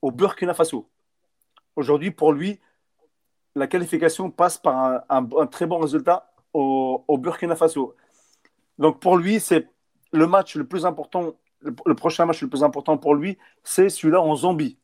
au 0.00 0.10
Burkina 0.10 0.54
Faso. 0.54 0.88
Aujourd'hui, 1.76 2.10
pour 2.10 2.32
lui, 2.32 2.58
la 3.54 3.66
qualification 3.66 4.30
passe 4.30 4.56
par 4.58 5.02
un, 5.08 5.46
très 5.46 5.66
bon 5.66 5.78
résultat 5.78 6.32
au, 6.54 7.04
Burkina 7.18 7.54
Faso. 7.54 7.94
Donc, 8.78 9.00
pour 9.00 9.16
lui, 9.16 9.40
c'est 9.40 9.68
le 10.12 10.26
match 10.26 10.56
le 10.56 10.66
plus 10.66 10.86
important, 10.86 11.34
le 11.60 11.94
prochain 11.94 12.24
match 12.24 12.40
le 12.40 12.48
plus 12.48 12.64
important 12.64 12.96
pour 12.96 13.14
lui, 13.14 13.36
c'est 13.62 13.90
celui-là 13.90 14.22
en 14.22 14.34
Zambie. 14.34 14.78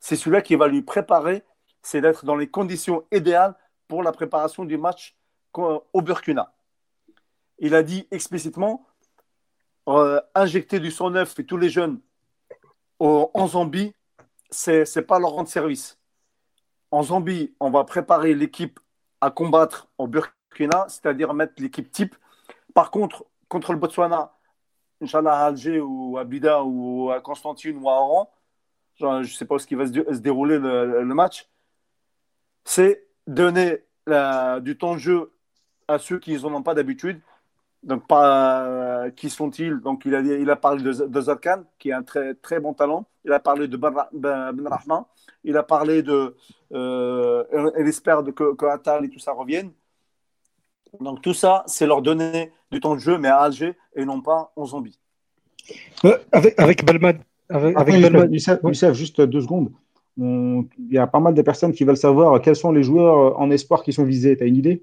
C'est 0.00 0.16
celui-là 0.16 0.42
qui 0.42 0.56
va 0.56 0.68
lui 0.68 0.82
préparer, 0.82 1.44
c'est 1.82 2.00
d'être 2.00 2.24
dans 2.24 2.36
les 2.36 2.48
conditions 2.48 3.04
idéales 3.12 3.54
pour 3.88 4.02
la 4.02 4.12
préparation 4.12 4.64
du 4.64 4.78
match 4.78 5.16
au 5.54 6.02
Burkina. 6.02 6.52
Il 7.58 7.74
a 7.74 7.82
dit 7.82 8.06
explicitement 8.10 8.86
euh, 9.88 10.20
injecter 10.34 10.80
du 10.80 10.90
sang 10.90 11.10
neuf 11.10 11.38
et 11.38 11.44
tous 11.44 11.56
les 11.56 11.70
jeunes 11.70 12.00
en 13.00 13.46
Zambie, 13.46 13.94
c'est 14.50 14.84
n'est 14.96 15.02
pas 15.02 15.18
leur 15.18 15.30
rendre 15.30 15.48
service. 15.48 15.98
En 16.90 17.02
Zambie, 17.02 17.54
on 17.60 17.70
va 17.70 17.84
préparer 17.84 18.34
l'équipe 18.34 18.80
à 19.20 19.30
combattre 19.30 19.88
au 19.98 20.06
Burkina, 20.06 20.86
c'est-à-dire 20.88 21.34
mettre 21.34 21.54
l'équipe 21.58 21.90
type. 21.90 22.16
Par 22.74 22.90
contre, 22.90 23.26
contre 23.48 23.72
le 23.72 23.78
Botswana, 23.78 24.32
Inch'Allah 25.00 25.32
à 25.32 25.46
Alger 25.46 25.80
ou 25.80 26.18
à 26.18 26.24
Bida 26.24 26.64
ou 26.64 27.10
à 27.10 27.20
Constantine 27.20 27.78
ou 27.78 27.88
à 27.88 27.94
Oran, 27.94 28.32
je 28.98 29.06
ne 29.06 29.24
sais 29.24 29.44
pas 29.44 29.58
ce 29.58 29.66
qui 29.66 29.74
va 29.74 29.86
se, 29.86 30.18
dérouler 30.18 30.58
le 30.58 31.14
match, 31.14 31.48
c'est 32.64 33.06
donner 33.26 33.84
du 34.60 34.76
temps 34.78 34.94
de 34.94 34.98
jeu 34.98 35.32
à 35.88 35.98
ceux 35.98 36.18
qui 36.18 36.36
n'en 36.36 36.54
ont 36.54 36.62
pas 36.62 36.74
d'habitude. 36.74 37.20
Donc, 37.82 38.02
euh, 38.10 39.10
qui 39.10 39.30
sont-ils? 39.30 39.76
Donc, 39.76 40.02
il 40.04 40.14
a, 40.14 40.20
il 40.20 40.56
parlé 40.60 40.82
de, 40.82 40.92
de 40.92 41.20
Zarkan, 41.20 41.62
qui 41.78 41.90
est 41.90 41.92
un 41.92 42.02
très, 42.02 42.34
très 42.34 42.58
bon 42.58 42.74
talent. 42.74 43.06
Il 43.24 43.32
a 43.32 43.38
parlé 43.38 43.68
de 43.68 43.76
Ben, 43.76 43.94
ben, 44.12 44.52
ben 44.52 44.68
Rahman. 44.68 45.04
Il 45.44 45.56
a 45.56 45.62
parlé 45.62 46.02
de. 46.02 46.36
Euh, 46.72 47.72
elle 47.76 47.86
espère 47.86 48.24
que, 48.24 48.54
que 48.54 48.66
Atal 48.66 49.04
et 49.04 49.08
tout 49.08 49.20
ça 49.20 49.32
reviennent. 49.32 49.72
Donc, 51.00 51.22
tout 51.22 51.34
ça, 51.34 51.62
c'est 51.66 51.86
leur 51.86 52.02
donner 52.02 52.52
du 52.72 52.80
temps 52.80 52.94
de 52.94 53.00
jeu, 53.00 53.16
mais 53.18 53.28
à 53.28 53.38
Alger 53.38 53.76
et 53.94 54.04
non 54.04 54.20
pas 54.22 54.52
en 54.56 54.64
Zambie. 54.64 54.98
Euh, 56.04 56.18
avec, 56.32 56.58
avec 56.58 56.84
Balmad. 56.84 57.22
Avec, 57.50 57.76
avec 57.76 58.94
juste 58.94 59.20
deux 59.20 59.40
secondes 59.40 59.70
il 60.20 60.66
y 60.90 60.98
a 60.98 61.06
pas 61.06 61.20
mal 61.20 61.34
de 61.34 61.42
personnes 61.42 61.72
qui 61.72 61.84
veulent 61.84 61.96
savoir 61.96 62.40
quels 62.40 62.56
sont 62.56 62.72
les 62.72 62.82
joueurs 62.82 63.38
en 63.38 63.50
espoir 63.50 63.82
qui 63.82 63.92
sont 63.92 64.04
visés. 64.04 64.36
Tu 64.36 64.42
as 64.42 64.46
une 64.46 64.56
idée? 64.56 64.82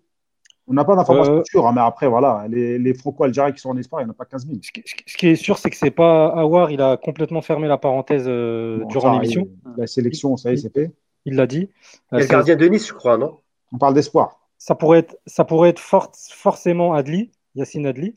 On 0.68 0.74
n'a 0.74 0.84
pas 0.84 0.96
d'informations 0.96 1.44
sûres, 1.46 1.68
hein, 1.68 1.74
mais 1.76 1.82
après, 1.82 2.08
voilà, 2.08 2.48
les, 2.50 2.80
les 2.80 2.94
franco-algériens 2.96 3.52
qui 3.52 3.60
sont 3.60 3.70
en 3.70 3.78
espoir, 3.78 4.02
il 4.02 4.06
n'y 4.06 4.10
en 4.10 4.14
a 4.14 4.16
pas 4.16 4.26
15 4.26 4.48
000. 4.48 4.60
Ce 4.64 4.72
qui, 4.72 4.84
ce 5.06 5.18
qui 5.18 5.28
est 5.28 5.36
sûr, 5.36 5.60
c'est 5.60 5.70
que 5.70 5.76
c'est 5.76 5.92
pas 5.92 6.28
Awar, 6.30 6.72
il 6.72 6.82
a 6.82 6.98
complètement 6.98 7.42
fermé 7.42 7.68
la 7.68 7.78
parenthèse 7.78 8.26
euh, 8.28 8.80
Bon, 8.80 8.88
durant 8.88 9.14
l'émission. 9.14 9.48
La 9.78 9.86
sélection, 9.86 10.38
ça 10.38 10.52
y 10.52 10.54
est, 10.54 10.58
c'est 10.58 10.74
fait. 10.74 10.92
Il 11.26 11.36
l'a 11.36 11.46
dit. 11.46 11.70
Euh, 12.14 12.20
le 12.20 12.26
gardien 12.26 12.56
de 12.56 12.66
Nice, 12.68 12.88
je 12.88 12.94
crois, 12.94 13.18
non? 13.18 13.38
On 13.74 13.78
parle 13.78 13.94
d'espoir. 13.94 14.40
ça 14.58 14.74
pourrait 14.74 15.00
être, 15.00 15.18
ça 15.28 15.44
pourrait 15.44 15.70
être 15.70 15.80
fort- 15.80 16.12
forcément 16.16 16.94
Adli, 16.94 17.32
Yacine 17.56 17.86
Adli, 17.86 18.16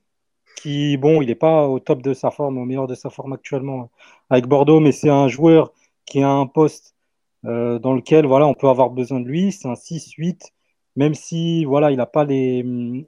qui, 0.61 0.97
bon, 0.97 1.23
il 1.23 1.29
n'est 1.29 1.35
pas 1.35 1.69
au 1.69 1.79
top 1.81 2.03
de 2.03 2.15
sa 2.15 2.31
forme, 2.31 2.59
au 2.59 2.65
meilleur 2.65 2.87
de 2.87 2.95
sa 2.95 3.11
forme 3.11 3.33
actuellement 3.33 3.91
avec 4.31 4.47
Bordeaux, 4.47 4.81
mais 4.81 4.93
c'est 4.93 5.11
un 5.11 5.29
joueur 5.29 5.73
qui 6.07 6.23
a 6.23 6.31
un 6.31 6.47
poste 6.47 6.95
euh, 7.45 7.79
dans 7.79 7.95
lequel, 7.95 8.27
voilà, 8.27 8.47
on 8.47 8.55
peut 8.55 8.69
avoir 8.69 8.91
besoin 8.91 9.21
de 9.21 9.27
lui. 9.27 9.53
C'est 9.53 9.69
un 9.69 9.75
6-8, 9.75 10.53
même 10.97 11.15
si, 11.15 11.65
voilà, 11.65 11.91
il 11.91 11.97
n'a 11.99 12.07
pas 12.07 12.25
les, 12.25 12.65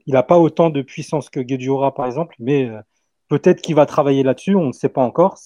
il 0.06 0.16
a 0.16 0.22
pas 0.22 0.38
autant 0.38 0.70
de 0.70 0.82
puissance 0.82 1.30
que 1.30 1.40
Guedioura, 1.40 1.94
par 1.94 2.06
exemple, 2.06 2.36
mais 2.38 2.68
euh, 2.68 2.80
peut-être 3.28 3.60
qu'il 3.62 3.74
va 3.74 3.86
travailler 3.86 4.22
là-dessus, 4.22 4.54
on 4.54 4.66
ne 4.68 4.72
sait 4.72 4.88
pas 4.88 5.02
encore. 5.02 5.38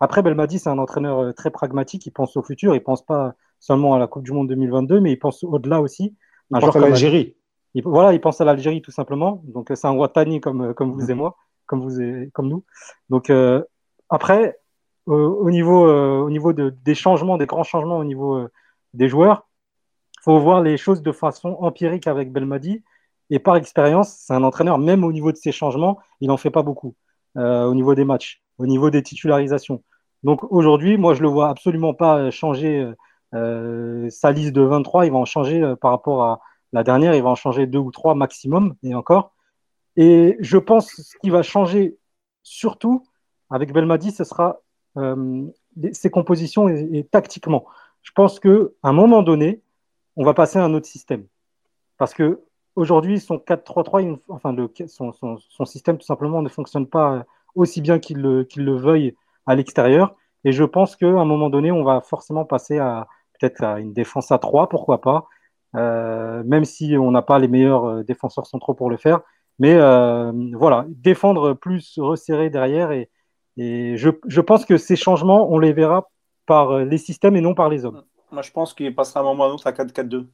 Après, 0.00 0.22
Belmadi, 0.22 0.58
c'est 0.58 0.70
un 0.70 0.78
entraîneur 0.78 1.18
euh, 1.20 1.32
très 1.32 1.50
pragmatique, 1.50 2.06
il 2.06 2.12
pense 2.12 2.36
au 2.36 2.42
futur, 2.42 2.74
il 2.74 2.82
pense 2.82 3.04
pas 3.04 3.34
seulement 3.60 3.94
à 3.94 3.98
la 3.98 4.06
Coupe 4.08 4.24
du 4.24 4.32
Monde 4.32 4.48
2022, 4.48 5.00
mais 5.00 5.12
il 5.12 5.18
pense 5.18 5.44
au-delà 5.44 5.80
aussi. 5.80 6.16
Un 6.52 6.60
pense 6.60 6.72
joueur 6.72 6.84
à 6.84 6.88
l'Algérie. 6.88 7.36
il, 7.74 7.82
voilà, 7.84 8.12
il 8.12 8.20
pense 8.20 8.40
à 8.40 8.44
l'Algérie 8.44 8.82
tout 8.82 8.90
simplement. 8.90 9.42
Donc 9.46 9.70
c'est 9.74 9.86
un 9.86 9.94
Ouattani 9.94 10.40
comme, 10.40 10.74
comme 10.74 10.92
vous 10.92 11.10
et 11.10 11.14
moi, 11.14 11.36
comme 11.72 11.82
vous 11.82 12.02
et 12.02 12.30
comme 12.34 12.48
nous. 12.48 12.64
Donc 13.08 13.30
euh, 13.30 13.62
après, 14.10 14.58
euh, 15.08 15.12
au 15.12 15.50
niveau, 15.50 15.86
euh, 15.86 16.20
au 16.20 16.28
niveau 16.28 16.52
de, 16.52 16.68
des 16.84 16.94
changements, 16.94 17.38
des 17.38 17.46
grands 17.46 17.64
changements 17.64 17.96
au 17.96 18.04
niveau 18.04 18.36
euh, 18.36 18.48
des 18.92 19.08
joueurs, 19.08 19.48
faut 20.22 20.38
voir 20.38 20.60
les 20.60 20.76
choses 20.76 21.00
de 21.02 21.12
façon 21.12 21.56
empirique 21.60 22.06
avec 22.06 22.30
Belmadi. 22.30 22.82
Et 23.30 23.38
par 23.38 23.56
expérience, 23.56 24.10
c'est 24.18 24.34
un 24.34 24.44
entraîneur, 24.44 24.76
même 24.78 25.02
au 25.02 25.12
niveau 25.12 25.32
de 25.32 25.38
ces 25.38 25.52
changements, 25.52 25.98
il 26.20 26.28
n'en 26.28 26.36
fait 26.36 26.50
pas 26.50 26.62
beaucoup 26.62 26.94
euh, 27.38 27.64
au 27.64 27.74
niveau 27.74 27.94
des 27.94 28.04
matchs, 28.04 28.42
au 28.58 28.66
niveau 28.66 28.90
des 28.90 29.02
titularisations. 29.02 29.82
Donc 30.24 30.44
aujourd'hui, 30.52 30.98
moi, 30.98 31.14
je 31.14 31.22
le 31.22 31.28
vois 31.28 31.48
absolument 31.48 31.94
pas 31.94 32.18
euh, 32.18 32.30
changer 32.30 32.80
euh, 32.80 32.94
euh, 33.34 34.10
sa 34.10 34.30
liste 34.32 34.52
de 34.52 34.60
23. 34.60 35.06
Il 35.06 35.12
va 35.12 35.18
en 35.18 35.24
changer 35.24 35.62
euh, 35.62 35.74
par 35.76 35.92
rapport 35.92 36.22
à, 36.24 36.40
la 36.72 36.82
dernière, 36.84 37.14
il 37.14 37.22
va 37.22 37.30
en 37.30 37.34
changer 37.34 37.66
deux 37.66 37.78
ou 37.78 37.90
trois 37.90 38.14
maximum, 38.14 38.74
et 38.82 38.94
encore. 38.94 39.31
Et 39.96 40.36
je 40.40 40.56
pense 40.58 40.92
que 40.92 41.02
ce 41.02 41.16
qui 41.18 41.30
va 41.30 41.42
changer 41.42 41.96
surtout 42.42 43.04
avec 43.50 43.72
Belmadi, 43.72 44.10
ce 44.10 44.24
sera 44.24 44.60
euh, 44.96 45.44
ses 45.92 46.10
compositions 46.10 46.68
et, 46.68 47.04
tactiquement. 47.10 47.66
Je 48.02 48.10
pense 48.14 48.40
qu'à 48.40 48.50
un 48.82 48.92
moment 48.92 49.22
donné, 49.22 49.62
on 50.16 50.24
va 50.24 50.34
passer 50.34 50.58
à 50.58 50.64
un 50.64 50.74
autre 50.74 50.86
système. 50.86 51.26
Parce 51.98 52.14
que 52.14 52.40
aujourd'hui, 52.76 53.20
son 53.20 53.38
4-3-3, 53.38 54.02
il- 54.02 54.18
enfin 54.28 54.54
son, 54.88 55.12
son- 55.12 55.36
son 55.38 55.64
système 55.64 55.98
tout 55.98 56.06
simplement 56.06 56.42
ne 56.42 56.48
fonctionne 56.48 56.86
pas 56.86 57.24
aussi 57.54 57.80
bien 57.80 57.98
qu'il 57.98 58.18
le, 58.18 58.44
qu'il 58.44 58.64
le 58.64 58.76
veuille 58.76 59.14
à 59.46 59.54
l'extérieur. 59.54 60.16
Et 60.44 60.52
je 60.52 60.64
pense 60.64 60.96
qu'à 60.96 61.06
un 61.08 61.24
moment 61.24 61.50
donné, 61.50 61.70
on 61.70 61.84
va 61.84 62.00
forcément 62.00 62.44
passer 62.44 62.78
à 62.78 63.06
peut-être 63.38 63.62
une 63.78 63.92
défense 63.92 64.32
à 64.32 64.38
3, 64.38 64.68
pourquoi 64.68 65.00
pas. 65.00 65.26
Euh, 65.74 66.42
même 66.44 66.64
si 66.64 66.96
on 66.98 67.10
n'a 67.10 67.22
pas 67.22 67.38
les 67.38 67.48
meilleurs 67.48 67.86
euh, 67.86 68.02
défenseurs 68.04 68.46
centraux 68.46 68.74
pour 68.74 68.90
le 68.90 68.96
faire. 68.98 69.20
Mais 69.62 69.74
euh, 69.76 70.32
voilà, 70.64 70.86
défendre 70.88 71.54
plus 71.54 71.84
resserré 71.98 72.50
derrière. 72.50 72.90
Et, 72.90 73.08
et 73.56 73.96
je, 73.96 74.08
je 74.26 74.40
pense 74.40 74.64
que 74.64 74.76
ces 74.76 74.96
changements, 74.96 75.42
on 75.52 75.58
les 75.60 75.72
verra 75.72 76.10
par 76.46 76.64
euh, 76.70 76.84
les 76.84 76.98
systèmes 76.98 77.36
et 77.36 77.40
non 77.40 77.54
par 77.54 77.68
les 77.68 77.84
hommes. 77.84 78.02
Moi, 78.32 78.42
je 78.42 78.50
pense 78.50 78.74
qu'il 78.74 78.92
passera 78.94 79.20
un 79.20 79.22
moment 79.22 79.44
ou 79.46 79.50
un 79.50 79.54
autre 79.54 79.66
à 79.68 79.72
4-4-2. 79.72 80.26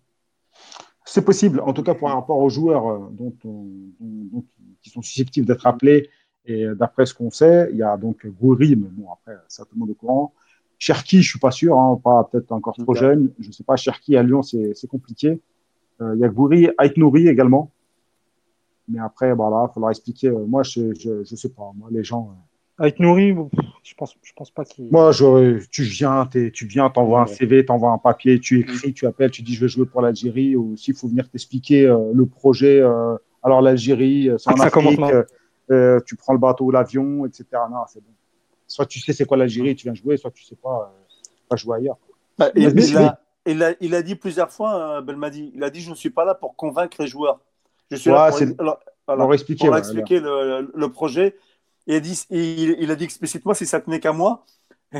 C'est 1.04 1.24
possible, 1.24 1.60
en 1.60 1.72
tout 1.72 1.82
cas 1.82 1.94
pour 1.94 2.08
rapport 2.10 2.38
aux 2.38 2.50
joueurs 2.50 2.86
euh, 2.86 2.98
dont 3.10 3.34
on- 3.44 3.66
dont- 4.00 4.28
dont- 4.32 4.44
qui 4.82 4.90
sont 4.90 5.02
susceptibles 5.02 5.46
d'être 5.46 5.66
appelés. 5.66 6.08
Et 6.46 6.64
d'après 6.80 7.04
ce 7.04 7.12
qu'on 7.12 7.30
sait, 7.30 7.68
il 7.72 7.76
y 7.78 7.82
a 7.82 7.96
donc 7.98 8.26
Goury, 8.40 8.76
mais 8.76 8.88
bon, 8.90 9.06
après, 9.12 9.34
ça 9.48 9.64
tout 9.64 9.74
le 9.74 9.80
monde 9.80 9.90
est 9.90 9.92
au 9.92 9.94
courant. 9.96 10.32
Cherki, 10.78 11.20
je 11.22 11.28
suis 11.30 11.38
pas 11.38 11.50
sûr, 11.50 11.78
hein, 11.78 12.00
pas 12.02 12.24
peut-être 12.24 12.52
encore 12.52 12.74
trop 12.84 12.94
jeune. 13.00 13.30
Je 13.38 13.50
sais 13.52 13.64
pas, 13.64 13.76
Cherki 13.76 14.16
à 14.16 14.22
Lyon, 14.22 14.42
c'est 14.42 14.86
compliqué. 14.88 15.40
Euh, 16.00 16.12
Il 16.14 16.20
y 16.20 16.24
a 16.24 16.28
Goury, 16.28 16.70
Aït-Nouri 16.78 17.28
également. 17.28 17.70
Mais 18.88 18.98
après, 19.00 19.32
voilà, 19.34 19.66
il 19.70 19.72
faudra 19.74 19.90
expliquer. 19.90 20.28
Euh, 20.28 20.46
Moi, 20.46 20.62
je, 20.62 20.94
je, 20.94 21.24
je 21.24 21.36
sais 21.36 21.50
pas. 21.50 21.70
Moi, 21.76 21.88
les 21.90 22.02
gens. 22.04 22.30
euh, 22.30 22.82
Avec 22.84 22.96
pff, 22.96 23.66
je 23.82 23.94
pense, 23.94 24.14
je 24.22 24.32
pense 24.34 24.50
pas 24.50 24.64
qu'il. 24.64 24.88
Moi, 24.90 25.12
je, 25.12 25.64
tu 25.70 25.82
viens, 25.82 26.24
t'es- 26.26 26.50
tu 26.50 26.66
viens, 26.66 26.88
t'envoies 26.90 27.20
un. 27.22 27.26
CV, 27.26 27.64
t'envoies 27.64 27.90
un 27.90 27.98
papier, 27.98 28.40
tu 28.40 28.60
écris, 28.60 28.94
tu 28.94 29.06
appelles, 29.06 29.30
tu 29.30 29.42
dis 29.42 29.54
je 29.54 29.60
veux 29.60 29.68
jouer 29.68 29.86
pour 29.86 30.00
l'Algérie, 30.00 30.56
ou 30.56 30.76
s'il 30.76 30.94
faut 30.94 31.08
venir 31.08 31.28
t'expliquer 31.28 31.86
euh, 31.86 32.12
le 32.14 32.26
projet. 32.26 32.80
euh, 32.80 33.16
alors 33.42 33.60
l'Algérie, 33.62 34.30
c'est 34.38 34.50
Ah, 34.50 34.54
en 34.54 34.56
ça 34.56 34.70
commence 34.70 34.98
Afrique, 34.98 35.26
euh, 35.70 36.00
tu 36.06 36.16
prends 36.16 36.32
le 36.32 36.38
bateau 36.38 36.64
ou 36.66 36.70
l'avion, 36.70 37.26
etc. 37.26 37.44
Non, 37.70 37.78
c'est 37.88 38.00
bon. 38.00 38.10
Soit 38.66 38.86
tu 38.86 39.00
sais 39.00 39.12
c'est 39.12 39.24
quoi 39.26 39.36
l'Algérie, 39.36 39.74
tu 39.76 39.84
viens 39.84 39.94
jouer, 39.94 40.16
soit 40.16 40.30
tu 40.30 40.44
sais 40.44 40.56
pas, 40.56 40.90
euh, 40.92 41.04
pas 41.48 41.56
jouer 41.56 41.76
ailleurs. 41.78 41.98
Bah, 42.38 42.50
il, 42.56 42.62
il 42.78 42.96
a, 42.96 43.20
il, 43.46 43.62
a, 43.62 43.74
il 43.80 43.94
a 43.94 44.02
dit 44.02 44.14
plusieurs 44.14 44.50
fois, 44.50 44.98
euh, 44.98 45.00
Belmadi, 45.02 45.52
il 45.54 45.62
a 45.62 45.70
dit 45.70 45.80
Je 45.80 45.90
ne 45.90 45.94
suis 45.94 46.10
pas 46.10 46.24
là 46.24 46.34
pour 46.34 46.56
convaincre 46.56 46.96
les 47.00 47.06
joueurs. 47.06 47.40
Je 47.90 47.96
suis 47.96 48.10
Ouais, 48.10 48.16
là 48.16 48.30
pour, 48.30 48.38
alors, 48.58 48.78
Pour 49.26 49.34
expliquer. 49.34 49.66
pour 49.66 49.72
ouais, 49.74 49.78
expliquer 49.80 50.20
le, 50.20 50.70
le 50.74 50.88
projet. 50.90 51.36
Et 51.86 51.92
il, 51.92 51.96
a 51.96 52.00
dit, 52.00 52.24
il, 52.30 52.76
il 52.80 52.90
a 52.90 52.96
dit 52.96 53.04
explicitement 53.04 53.54
si 53.54 53.64
ça 53.66 53.80
tenait 53.80 54.00
qu'à 54.00 54.12
moi. 54.12 54.44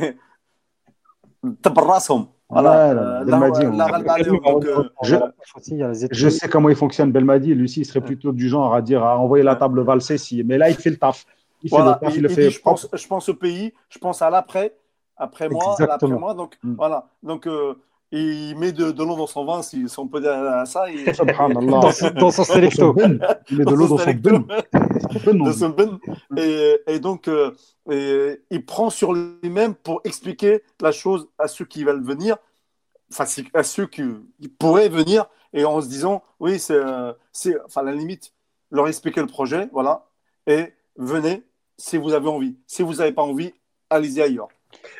Voilà. 2.49 2.89
Euh, 2.91 3.23
euh, 3.23 4.83
Je- 6.11 6.29
sais 6.29 6.49
comment 6.49 6.69
il 6.69 6.75
fonctionne, 6.75 7.11
Belmadi. 7.11 7.53
Lucie, 7.53 7.81
il 7.81 7.85
serait 7.85 8.01
plutôt 8.01 8.31
du 8.31 8.49
genre 8.49 8.73
à 8.73 8.81
dire 8.81 9.03
à 9.03 9.17
envoyer 9.19 9.43
la 9.43 9.55
table 9.55 9.81
valser 9.81 10.17
si. 10.17 10.43
Mais 10.43 10.57
là, 10.57 10.69
il 10.69 10.75
fait 10.75 10.89
le 10.89 10.97
taf. 10.97 11.25
Il 11.61 11.69
fait 11.69 11.77
le 11.77 11.83
taf, 11.99 12.13
il, 12.13 12.17
il 12.17 12.23
le 12.23 12.29
il 12.31 12.35
fait 12.35 12.47
dit, 12.47 12.51
je, 12.51 12.61
pense, 12.61 12.87
je 12.91 13.07
pense 13.07 13.29
au 13.29 13.33
pays, 13.35 13.73
je 13.89 13.99
pense 13.99 14.21
à 14.21 14.29
l'après, 14.29 14.73
après 15.17 15.49
moi, 15.49 15.75
Exactement. 15.79 16.19
moi. 16.19 16.33
Donc, 16.33 16.57
Mm. 16.63 16.75
voilà. 16.75 17.07
Donc, 17.21 17.47
euh, 17.47 17.75
il 18.11 18.55
met 18.57 18.71
de, 18.71 18.91
de 18.91 19.03
l'eau 19.03 19.15
dans 19.15 19.27
son 19.27 19.45
vin, 19.45 19.61
si, 19.61 19.85
on 19.97 20.07
peut 20.07 20.21
dire 20.21 20.33
ça. 20.65 20.91
Et, 20.91 21.05
dans, 21.81 21.91
son- 21.91 22.09
dans 22.11 22.31
son 22.31 22.43
sélecto. 22.43 22.95
Il 23.51 23.57
met 23.57 23.65
de 23.65 23.73
l'eau 23.75 23.87
dans 23.87 23.97
son 23.97 24.13
ben. 24.13 24.45
Dit. 25.43 25.53
son 25.53 25.69
ben. 25.69 25.99
Et, 26.37 26.79
et 26.87 26.99
donc, 26.99 27.27
euh, 27.27 27.51
et 27.91 28.41
il 28.51 28.65
prend 28.65 28.89
sur 28.89 29.13
lui-même 29.13 29.75
pour 29.75 30.01
expliquer 30.03 30.63
la 30.81 30.91
chose 30.91 31.29
à 31.37 31.47
ceux 31.47 31.65
qui 31.65 31.83
veulent 31.83 32.03
venir, 32.03 32.37
enfin, 33.11 33.25
à 33.53 33.63
ceux 33.63 33.87
qui, 33.87 34.03
qui 34.41 34.47
pourraient 34.49 34.89
venir, 34.89 35.25
et 35.53 35.65
en 35.65 35.81
se 35.81 35.87
disant, 35.87 36.23
oui, 36.39 36.59
c'est, 36.59 36.73
euh, 36.75 37.13
c'est, 37.31 37.55
enfin, 37.65 37.81
à 37.81 37.85
la 37.85 37.93
limite, 37.93 38.33
leur 38.71 38.87
expliquer 38.87 39.21
le 39.21 39.27
projet, 39.27 39.69
voilà, 39.71 40.07
et 40.47 40.73
venez 40.97 41.43
si 41.77 41.97
vous 41.97 42.13
avez 42.13 42.27
envie. 42.27 42.57
Si 42.67 42.83
vous 42.83 42.95
n'avez 42.95 43.11
pas 43.13 43.23
envie, 43.23 43.53
allez-y 43.89 44.21
ailleurs. 44.21 44.49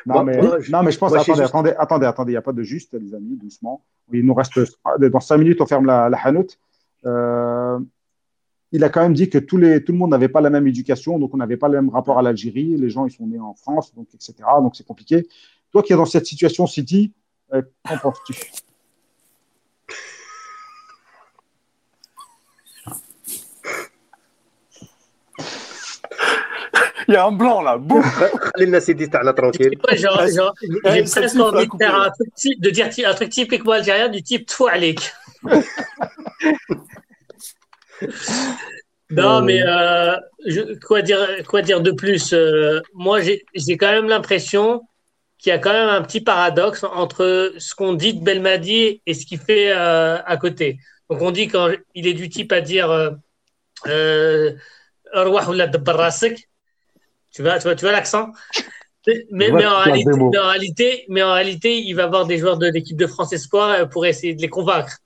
Non, 0.06 0.14
Moi- 0.14 0.24
mais, 0.24 0.42
moi, 0.42 0.60
je- 0.60 0.72
non, 0.72 0.82
mais 0.82 0.90
je 0.92 0.98
pense, 0.98 1.10
moi, 1.12 1.20
attendez, 1.20 1.42
attendez, 1.42 1.74
attendez, 1.78 2.06
attendez, 2.06 2.32
il 2.32 2.34
n'y 2.34 2.38
a 2.38 2.42
pas 2.42 2.52
de 2.52 2.62
juste, 2.62 2.94
les 2.94 3.14
amis, 3.14 3.36
doucement. 3.36 3.84
Il 4.12 4.24
nous 4.26 4.34
reste, 4.34 4.58
dans 4.98 5.20
cinq 5.20 5.38
minutes, 5.38 5.60
on 5.60 5.66
ferme 5.66 5.86
la, 5.86 6.08
la 6.08 6.18
hanout. 6.18 6.58
Euh, 7.06 7.78
il 8.72 8.84
a 8.84 8.88
quand 8.88 9.00
même 9.02 9.14
dit 9.14 9.28
que 9.30 9.38
tous 9.38 9.56
les, 9.56 9.82
tout 9.84 9.92
le 9.92 9.98
monde 9.98 10.10
n'avait 10.10 10.28
pas 10.28 10.40
la 10.40 10.50
même 10.50 10.66
éducation, 10.66 11.18
donc 11.18 11.34
on 11.34 11.36
n'avait 11.36 11.56
pas 11.56 11.68
le 11.68 11.80
même 11.80 11.90
rapport 11.90 12.18
à 12.18 12.22
l'Algérie. 12.22 12.76
Les 12.76 12.90
gens, 12.90 13.04
ils 13.06 13.10
sont 13.10 13.26
nés 13.26 13.38
en 13.40 13.54
France, 13.54 13.94
donc, 13.94 14.08
etc. 14.14 14.34
Donc 14.60 14.76
c'est 14.76 14.86
compliqué. 14.86 15.26
Toi 15.72 15.82
qui 15.82 15.92
es 15.92 15.96
dans 15.96 16.04
cette 16.04 16.26
situation, 16.26 16.66
City, 16.66 17.12
euh, 17.52 17.62
qu'en 17.88 17.98
penses-tu? 17.98 18.34
Il 27.10 27.14
y 27.14 27.16
a 27.16 27.26
un 27.26 27.32
blanc 27.32 27.60
là. 27.60 27.76
Boum. 27.76 28.04
tranquille. 29.32 29.72
Eh, 29.90 29.96
j'ai 29.96 30.06
presque 30.06 31.40
envie 31.40 31.66
de 31.66 31.76
faire 31.76 32.00
un 32.00 32.10
truc, 32.10 32.28
de 32.60 32.70
dire 32.70 32.88
un 33.04 33.14
truc 33.14 33.30
typiquement 33.30 33.72
algérien 33.72 34.08
du 34.08 34.22
type 34.22 34.46
Toualek. 34.46 35.12
non, 39.10 39.38
euh. 39.38 39.40
mais 39.40 39.60
euh, 39.60 40.14
quoi, 40.86 41.02
dire, 41.02 41.80
de 41.80 41.90
plus 41.90 42.32
euh, 42.32 42.80
Moi, 42.94 43.22
j'ai 43.22 43.76
quand 43.76 43.90
même 43.90 44.06
l'impression 44.06 44.82
qu'il 45.36 45.50
y 45.50 45.52
a 45.52 45.58
quand 45.58 45.72
même 45.72 45.88
un 45.88 46.02
petit 46.02 46.20
paradoxe 46.20 46.84
entre 46.84 47.52
ce 47.58 47.74
qu'on 47.74 47.94
dit 47.94 48.14
de 48.14 48.22
Belmadi 48.22 49.02
et 49.04 49.14
ce 49.14 49.26
qu'il 49.26 49.40
fait 49.40 49.72
à 49.72 50.36
côté. 50.40 50.78
Donc, 51.08 51.22
on 51.22 51.32
dit 51.32 51.48
quand 51.48 51.70
il 51.96 52.06
est 52.06 52.14
du 52.14 52.28
type 52.28 52.52
à 52.52 52.60
dire. 52.60 53.16
Euh, 53.86 54.52
tu 57.32 57.42
vois, 57.42 57.58
tu 57.58 57.64
vois, 57.64 57.74
tu 57.74 57.84
vois 57.84 57.92
l'accent? 57.92 58.28
Mais, 59.30 59.50
en 59.50 59.78
réalité, 59.78 60.10
mais, 60.30 60.38
en 60.38 60.48
réalité, 60.48 61.04
mais 61.08 61.22
en 61.22 61.32
réalité, 61.32 61.78
il 61.80 61.94
va 61.94 62.04
avoir 62.04 62.26
des 62.26 62.38
joueurs 62.38 62.58
de 62.58 62.66
l'équipe 62.66 62.96
de 62.98 63.06
France 63.06 63.32
Espoir 63.32 63.70
euh, 63.70 63.84
pour 63.86 64.04
essayer 64.04 64.34
de 64.34 64.42
les 64.42 64.48
convaincre. 64.48 64.98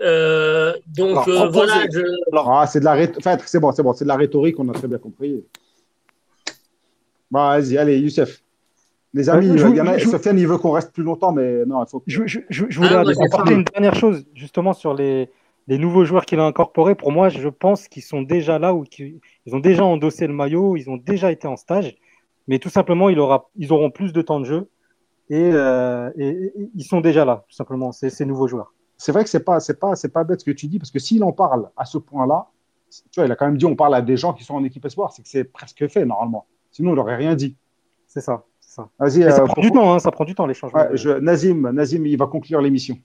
Euh, 0.00 0.72
donc 0.86 1.10
Alors, 1.10 1.28
euh, 1.28 1.48
voilà, 1.48 1.84
je, 1.92 2.00
Ah, 2.32 2.66
c'est 2.66 2.80
de 2.80 2.84
la 2.84 2.92
rhétorique. 2.94 3.26
Enfin, 3.26 3.36
c'est 3.44 3.58
bon, 3.60 3.72
c'est 3.72 3.82
bon, 3.82 3.92
c'est 3.92 4.04
de 4.04 4.08
la 4.08 4.16
rhétorique, 4.16 4.58
on 4.58 4.68
a 4.68 4.72
très 4.72 4.88
bien 4.88 4.98
compris. 4.98 5.44
Bah, 7.30 7.58
vas-y, 7.58 7.76
allez, 7.76 7.98
Youssef. 7.98 8.40
Les 9.12 9.28
amis, 9.28 9.50
Euh, 9.50 9.56
je- 9.56 9.66
il 9.66 9.76
y 9.76 9.80
en 9.80 9.86
a, 9.88 9.98
je- 9.98 10.08
Sofiane, 10.08 10.38
il 10.38 10.46
veut 10.46 10.58
qu'on 10.58 10.70
reste 10.70 10.92
plus 10.92 11.02
longtemps, 11.02 11.32
mais 11.32 11.64
non, 11.66 11.82
il 11.82 11.88
faut 11.90 11.98
que. 11.98 12.04
Je, 12.06 12.22
je- 12.26 12.38
je- 12.48 12.66
je 12.68 12.76
voulais 12.78 12.94
Ah, 12.94 13.00
apporter 13.24 13.54
une 13.54 13.64
dernière 13.64 13.94
chose 13.96 14.24
justement 14.34 14.72
sur 14.72 14.94
les, 14.94 15.28
les 15.70 15.78
nouveaux 15.78 16.04
joueurs 16.04 16.26
qu'il 16.26 16.38
a 16.40 16.44
incorporés, 16.44 16.94
pour 16.96 17.12
moi, 17.12 17.28
je 17.30 17.48
pense 17.48 17.86
qu'ils 17.88 18.02
sont 18.02 18.22
déjà 18.22 18.58
là 18.58 18.74
ou 18.74 18.82
qu'ils 18.82 19.20
ont 19.52 19.60
déjà 19.60 19.84
endossé 19.84 20.26
le 20.26 20.32
maillot, 20.34 20.76
ils 20.76 20.90
ont 20.90 20.96
déjà 20.96 21.30
été 21.32 21.46
en 21.48 21.56
stage, 21.56 21.96
mais 22.48 22.58
tout 22.58 22.68
simplement, 22.70 23.08
il 23.08 23.18
aura, 23.20 23.48
ils 23.56 23.72
auront 23.72 23.90
plus 23.90 24.12
de 24.12 24.20
temps 24.20 24.40
de 24.40 24.44
jeu 24.44 24.68
et, 25.30 25.50
euh, 25.54 26.10
et- 26.18 26.28
et 26.28 26.70
ils 26.74 26.84
sont 26.84 27.00
déjà 27.00 27.24
là, 27.24 27.44
tout 27.48 27.54
simplement, 27.54 27.92
ces, 27.92 28.10
ces 28.10 28.26
nouveaux 28.26 28.48
joueurs. 28.48 28.74
C'est 28.98 29.12
vrai 29.12 29.22
que 29.24 29.30
c'est 29.30 29.44
pas, 29.44 29.60
c'est 29.60 29.78
pas, 29.78 29.94
c'est 29.94 30.12
pas 30.12 30.24
bête 30.24 30.40
ce 30.40 30.44
que 30.44 30.50
tu 30.50 30.66
dis, 30.66 30.78
parce 30.80 30.90
que 30.90 30.98
s'il 30.98 31.22
en 31.22 31.32
parle 31.32 31.70
à 31.76 31.84
ce 31.84 31.98
point-là, 31.98 32.48
tu 33.12 33.20
vois, 33.20 33.26
il 33.26 33.32
a 33.32 33.36
quand 33.36 33.46
même 33.46 33.56
dit 33.56 33.64
on 33.64 33.76
parle 33.76 33.94
à 33.94 34.02
des 34.02 34.16
gens 34.16 34.32
qui 34.32 34.42
sont 34.42 34.54
en 34.56 34.64
équipe 34.64 34.84
espoir, 34.84 35.12
c'est 35.12 35.22
que 35.22 35.28
c'est 35.28 35.44
presque 35.44 35.86
fait 35.86 36.04
normalement. 36.04 36.46
Sinon, 36.72 36.90
il 36.92 36.96
n'aurait 36.96 37.14
rien 37.16 37.36
dit. 37.36 37.56
C'est 38.08 38.20
ça. 38.20 38.44
c'est 38.58 38.74
ça. 38.74 38.88
Vas-y, 38.98 39.22
ça 39.22 39.42
euh, 39.42 39.44
prend 39.44 39.54
pour- 39.54 39.62
du 39.62 39.70
temps, 39.70 39.94
hein, 39.94 40.00
ça 40.00 40.10
prend 40.10 40.24
du 40.24 40.34
temps 40.34 40.46
les 40.46 40.54
changements. 40.54 40.80
Ouais, 40.80 40.96
je- 40.96 41.10
Nazim, 41.10 41.70
Nazim, 41.70 42.04
il 42.06 42.16
va 42.18 42.26
conclure 42.26 42.60
l'émission. 42.60 42.98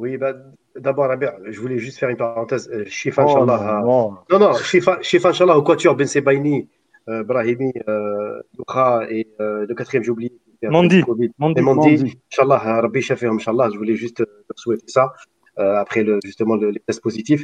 Oui, 0.00 0.16
bah, 0.16 0.32
d'abord, 0.76 1.08
Rabia, 1.08 1.36
je 1.54 1.58
voulais 1.60 1.78
juste 1.78 1.98
faire 1.98 2.08
une 2.08 2.16
parenthèse. 2.16 2.68
Euh, 2.72 2.84
Chifa, 2.86 3.22
Oh, 3.24 3.28
Inch'Allah, 3.28 3.82
non, 3.84 4.14
Non, 4.30 4.38
non, 4.38 4.52
Chifa, 4.54 4.98
Chifa 5.02 5.28
Inch'Allah, 5.30 5.56
au 5.58 5.62
Quatuor, 5.62 5.94
Ben 5.94 6.06
Sebaini, 6.06 6.68
euh, 7.08 7.22
Brahimi, 7.24 7.72
euh, 7.88 8.40
Doukha 8.56 9.06
et 9.10 9.28
euh, 9.40 9.66
le 9.68 9.74
quatrième, 9.74 10.02
j'ai 10.04 10.10
oublié. 10.10 10.32
Mandi. 10.62 11.02
Mandi. 11.38 11.60
Mandi. 11.62 12.18
Inch'Allah, 12.32 12.60
euh, 12.66 12.80
Rabbi 12.82 13.00
Shafihum, 13.02 13.36
Inch'Allah, 13.36 13.68
je 13.72 13.76
voulais 13.78 13.96
juste 13.96 14.20
euh, 14.20 14.26
souhaiter 14.56 14.84
ça. 14.88 15.12
euh, 15.58 15.76
après 15.84 16.02
le, 16.04 16.18
justement 16.24 16.56
le- 16.56 16.70
les 16.70 16.80
tests 16.80 17.02
positifs. 17.02 17.42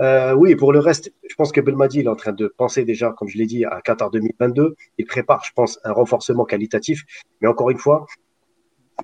Euh, 0.00 0.32
oui, 0.40 0.54
pour 0.54 0.72
le 0.72 0.78
reste, 0.78 1.12
je 1.28 1.34
pense 1.34 1.50
que 1.52 1.60
Belmadi 1.60 1.98
il 2.00 2.06
est 2.06 2.08
en 2.08 2.20
train 2.24 2.32
de 2.32 2.46
penser 2.56 2.84
déjà, 2.84 3.12
comme 3.16 3.28
je 3.28 3.36
l'ai 3.36 3.46
dit, 3.46 3.64
à 3.64 3.80
Qatar 3.82 4.10
2022. 4.10 4.74
Il 4.96 5.04
prépare, 5.06 5.42
je 5.44 5.50
pense, 5.58 5.78
un 5.84 5.92
renforcement 5.92 6.44
qualitatif. 6.52 7.02
Mais 7.40 7.48
encore 7.48 7.68
une 7.70 7.76
fois, 7.86 8.06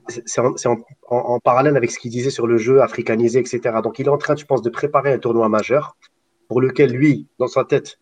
c'est 0.08 0.68
en, 1.08 1.38
parallèle 1.40 1.76
avec 1.76 1.90
ce 1.90 1.98
qu'il 1.98 2.10
disait 2.10 2.30
sur 2.30 2.46
le 2.46 2.56
jeu 2.56 2.82
africanisé, 2.82 3.38
etc. 3.38 3.60
Donc 3.82 3.98
il 3.98 4.06
est 4.06 4.10
en 4.10 4.18
train, 4.18 4.36
je 4.36 4.44
pense, 4.44 4.62
de 4.62 4.70
préparer 4.70 5.12
un 5.12 5.18
tournoi 5.18 5.48
majeur 5.48 5.96
pour 6.48 6.60
lequel 6.60 6.92
lui, 6.92 7.28
dans 7.38 7.46
sa 7.46 7.64
tête, 7.64 7.98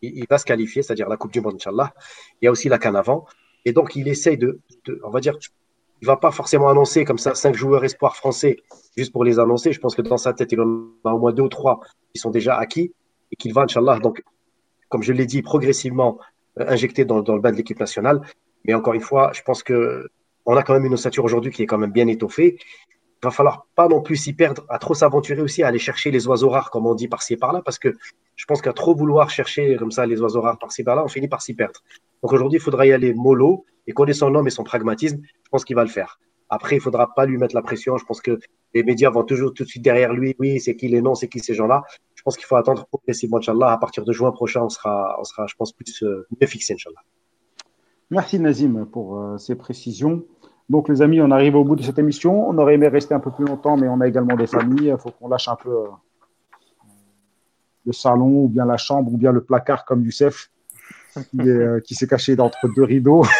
il, 0.00 0.24
va 0.28 0.38
se 0.38 0.44
qualifier, 0.44 0.82
c'est-à-dire 0.82 1.08
la 1.08 1.16
Coupe 1.16 1.32
du 1.32 1.40
Monde, 1.40 1.54
Inch'Allah. 1.54 1.92
Il 2.40 2.46
y 2.46 2.48
a 2.48 2.50
aussi 2.50 2.68
la 2.68 2.78
canne 2.78 2.96
avant. 2.96 3.26
Et 3.64 3.72
donc 3.72 3.94
il 3.96 4.08
essaye 4.08 4.38
de, 4.38 4.60
de- 4.86 5.00
on 5.04 5.10
va 5.10 5.20
dire, 5.20 5.36
il 6.00 6.06
va 6.06 6.16
pas 6.16 6.32
forcément 6.32 6.68
annoncer 6.68 7.04
comme 7.04 7.18
ça 7.18 7.34
cinq 7.34 7.54
joueurs 7.54 7.84
espoirs 7.84 8.16
français 8.16 8.56
juste 8.96 9.12
pour 9.12 9.24
les 9.24 9.38
annoncer. 9.38 9.72
Je 9.72 9.80
pense 9.80 9.94
que 9.94 10.02
dans 10.02 10.16
sa 10.16 10.32
tête, 10.32 10.50
il 10.52 10.60
en 10.60 10.88
a 11.04 11.12
au 11.12 11.18
moins 11.18 11.32
deux 11.32 11.44
ou 11.44 11.48
trois 11.48 11.80
qui 12.12 12.20
sont 12.20 12.30
déjà 12.30 12.56
acquis 12.56 12.92
et 13.30 13.36
qu'il 13.36 13.54
va, 13.54 13.62
Inch'Allah, 13.62 13.98
donc, 13.98 14.22
comme 14.88 15.02
je 15.02 15.12
l'ai 15.12 15.26
dit, 15.26 15.42
progressivement 15.42 16.18
euh, 16.58 16.64
injecter 16.68 17.04
dans, 17.04 17.22
dans 17.22 17.34
le 17.34 17.40
bain 17.40 17.52
de 17.52 17.56
l'équipe 17.56 17.78
nationale. 17.78 18.20
Mais 18.64 18.74
encore 18.74 18.94
une 18.94 19.00
fois, 19.00 19.30
je 19.32 19.42
pense 19.42 19.62
que 19.62 20.08
on 20.46 20.56
a 20.56 20.62
quand 20.62 20.74
même 20.74 20.84
une 20.84 20.94
ossature 20.94 21.24
aujourd'hui 21.24 21.50
qui 21.52 21.62
est 21.62 21.66
quand 21.66 21.78
même 21.78 21.92
bien 21.92 22.06
étoffée. 22.08 22.58
Il 22.58 23.24
va 23.24 23.30
falloir 23.30 23.66
pas 23.76 23.86
non 23.88 24.02
plus 24.02 24.16
s'y 24.16 24.32
perdre, 24.32 24.64
à 24.68 24.78
trop 24.78 24.94
s'aventurer 24.94 25.42
aussi, 25.42 25.62
à 25.62 25.68
aller 25.68 25.78
chercher 25.78 26.10
les 26.10 26.26
oiseaux 26.26 26.48
rares, 26.48 26.70
comme 26.70 26.86
on 26.86 26.94
dit 26.94 27.06
par-ci 27.06 27.34
et 27.34 27.36
par-là, 27.36 27.62
parce 27.64 27.78
que 27.78 27.94
je 28.34 28.44
pense 28.46 28.60
qu'à 28.60 28.72
trop 28.72 28.94
vouloir 28.96 29.30
chercher 29.30 29.76
comme 29.76 29.92
ça 29.92 30.06
les 30.06 30.20
oiseaux 30.20 30.40
rares 30.40 30.58
par-ci 30.58 30.82
par-là, 30.82 31.04
on 31.04 31.08
finit 31.08 31.28
par 31.28 31.42
s'y 31.42 31.54
perdre. 31.54 31.80
Donc 32.22 32.32
aujourd'hui, 32.32 32.58
il 32.58 32.62
faudra 32.62 32.84
y 32.86 32.92
aller 32.92 33.14
mollo 33.14 33.64
et 33.86 33.92
connaissant 33.92 34.28
l'homme 34.28 34.48
et 34.48 34.50
son 34.50 34.64
pragmatisme, 34.64 35.20
je 35.22 35.48
pense 35.50 35.64
qu'il 35.64 35.76
va 35.76 35.84
le 35.84 35.90
faire. 35.90 36.18
Après, 36.54 36.76
il 36.76 36.80
faudra 36.80 37.14
pas 37.14 37.24
lui 37.24 37.38
mettre 37.38 37.54
la 37.54 37.62
pression. 37.62 37.96
Je 37.96 38.04
pense 38.04 38.20
que 38.20 38.38
les 38.74 38.82
médias 38.82 39.08
vont 39.08 39.24
toujours 39.24 39.54
tout 39.54 39.64
de 39.64 39.68
suite 39.70 39.82
derrière 39.82 40.12
lui. 40.12 40.36
Oui, 40.38 40.60
c'est 40.60 40.76
qui 40.76 40.86
les 40.86 41.00
noms, 41.00 41.14
c'est 41.14 41.26
qui 41.28 41.40
ces 41.40 41.54
gens-là. 41.54 41.82
Je 42.14 42.22
pense 42.22 42.36
qu'il 42.36 42.44
faut 42.44 42.56
attendre 42.56 42.84
progressivement, 42.88 43.38
Inch'Allah. 43.38 43.72
À 43.72 43.78
partir 43.78 44.04
de 44.04 44.12
juin 44.12 44.32
prochain, 44.32 44.60
on 44.62 44.68
sera, 44.68 45.16
on 45.18 45.24
sera 45.24 45.46
je 45.46 45.54
pense, 45.54 45.72
plus 45.72 46.02
euh, 46.02 46.26
mieux 46.38 46.46
fixé, 46.46 46.74
Inch'Allah. 46.74 47.00
Merci 48.12 48.38
Nazim 48.38 48.84
pour 48.84 49.18
euh, 49.18 49.38
ces 49.38 49.54
précisions. 49.54 50.22
Donc 50.68 50.90
les 50.90 51.00
amis, 51.00 51.22
on 51.22 51.30
arrive 51.30 51.56
au 51.56 51.64
bout 51.64 51.76
de 51.76 51.82
cette 51.82 51.98
émission. 51.98 52.46
On 52.46 52.58
aurait 52.58 52.74
aimé 52.74 52.88
rester 52.88 53.14
un 53.14 53.20
peu 53.20 53.30
plus 53.30 53.46
longtemps, 53.46 53.78
mais 53.78 53.88
on 53.88 54.02
a 54.02 54.06
également 54.06 54.36
des 54.36 54.46
familles. 54.46 54.88
Il 54.88 54.98
faut 54.98 55.12
qu'on 55.12 55.28
lâche 55.28 55.48
un 55.48 55.56
peu 55.56 55.70
euh, 55.70 55.86
le 57.86 57.92
salon, 57.94 58.44
ou 58.44 58.48
bien 58.48 58.66
la 58.66 58.76
chambre, 58.76 59.14
ou 59.14 59.16
bien 59.16 59.32
le 59.32 59.42
placard 59.42 59.86
comme 59.86 60.04
Youssef, 60.04 60.50
qui 61.14 61.40
euh, 61.40 61.80
s'est 61.90 62.06
caché 62.06 62.38
entre 62.38 62.68
deux 62.76 62.84
rideaux. 62.84 63.24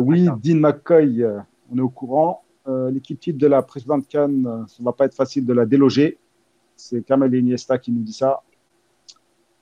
Oui, 0.00 0.28
Dean 0.42 0.56
McCoy, 0.56 1.24
on 1.70 1.78
est 1.78 1.80
au 1.80 1.88
courant. 1.88 2.44
L'équipe 2.66 3.18
type 3.18 3.38
de 3.38 3.46
la 3.46 3.62
précédente 3.62 4.08
Cannes, 4.08 4.64
ça 4.66 4.76
ne 4.80 4.84
va 4.84 4.92
pas 4.92 5.04
être 5.06 5.14
facile 5.14 5.46
de 5.46 5.52
la 5.52 5.66
déloger. 5.66 6.18
C'est 6.76 7.02
Kamel 7.02 7.34
Iniesta 7.34 7.78
qui 7.78 7.92
nous 7.92 8.02
dit 8.02 8.12
ça. 8.12 8.42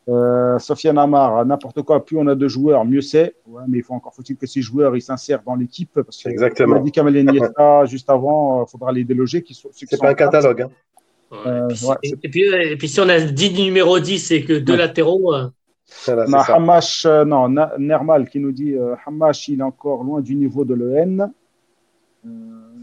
Euh, 0.09 0.59
Sofiane 0.61 0.99
Amar, 0.99 1.45
n'importe 1.45 1.83
quoi, 1.83 2.05
plus 2.05 2.17
on 2.17 2.27
a 2.29 2.35
de 2.37 2.47
joueurs, 2.49 2.85
mieux 2.85 3.01
c'est. 3.01 3.35
Ouais, 3.49 3.63
mais 3.67 3.79
il 3.79 3.83
faut 3.83 3.95
encore 3.95 4.15
faut-il 4.15 4.37
que 4.37 4.47
ces 4.47 4.63
joueurs 4.63 4.95
ils 4.97 5.03
s'insèrent 5.03 5.43
dans 5.45 5.57
l'équipe. 5.57 5.91
Parce 6.01 6.23
que, 6.23 6.29
Exactement. 6.29 6.77
On 6.77 6.79
a 6.79 6.83
dit 6.83 6.93
Kamel 6.93 7.17
Iniesta 7.17 7.85
juste 7.87 8.09
avant, 8.09 8.65
il 8.65 8.71
faudra 8.71 8.93
les 8.93 9.03
déloger. 9.05 9.43
Qui 9.43 9.55
sont, 9.55 9.69
ceux 9.73 9.87
qui 9.87 9.87
C'est 9.91 9.97
sont 9.97 10.05
pas 10.05 10.11
un 10.11 10.15
catalogue. 10.15 10.63
Hein. 10.63 10.71
Ouais, 11.33 11.39
Euh, 11.47 11.69
et, 11.69 11.75
puis, 11.75 11.87
ouais, 11.89 11.97
et, 12.05 12.15
et 12.23 12.29
puis, 12.29 12.45
euh, 12.55 12.71
et 12.73 12.77
puis 12.77 12.89
si 12.89 13.01
on 13.01 13.09
a 13.09 13.19
dit 13.21 13.53
numéro 13.65 13.99
10 13.99 14.31
et 14.31 14.45
que 14.45 14.53
deux 14.53 14.75
Ouais. 14.75 14.79
latéraux, 14.79 15.35
euh, 15.35 15.49
Voilà, 16.07 16.25
On 16.29 16.33
a 16.35 16.39
c'est 16.41 16.47
ça. 16.47 16.55
Hamash, 16.57 17.05
euh, 17.07 17.25
non, 17.25 17.49
Nermal 17.79 18.29
qui 18.29 18.39
nous 18.39 18.53
dit 18.53 18.75
euh, 18.75 18.95
Hamash, 19.07 19.49
il 19.49 19.59
est 19.59 19.63
encore 19.65 20.05
loin 20.05 20.21
du 20.21 20.37
niveau 20.37 20.65
de 20.65 20.75
l'EN. 20.75 21.33
Euh, 22.25 22.29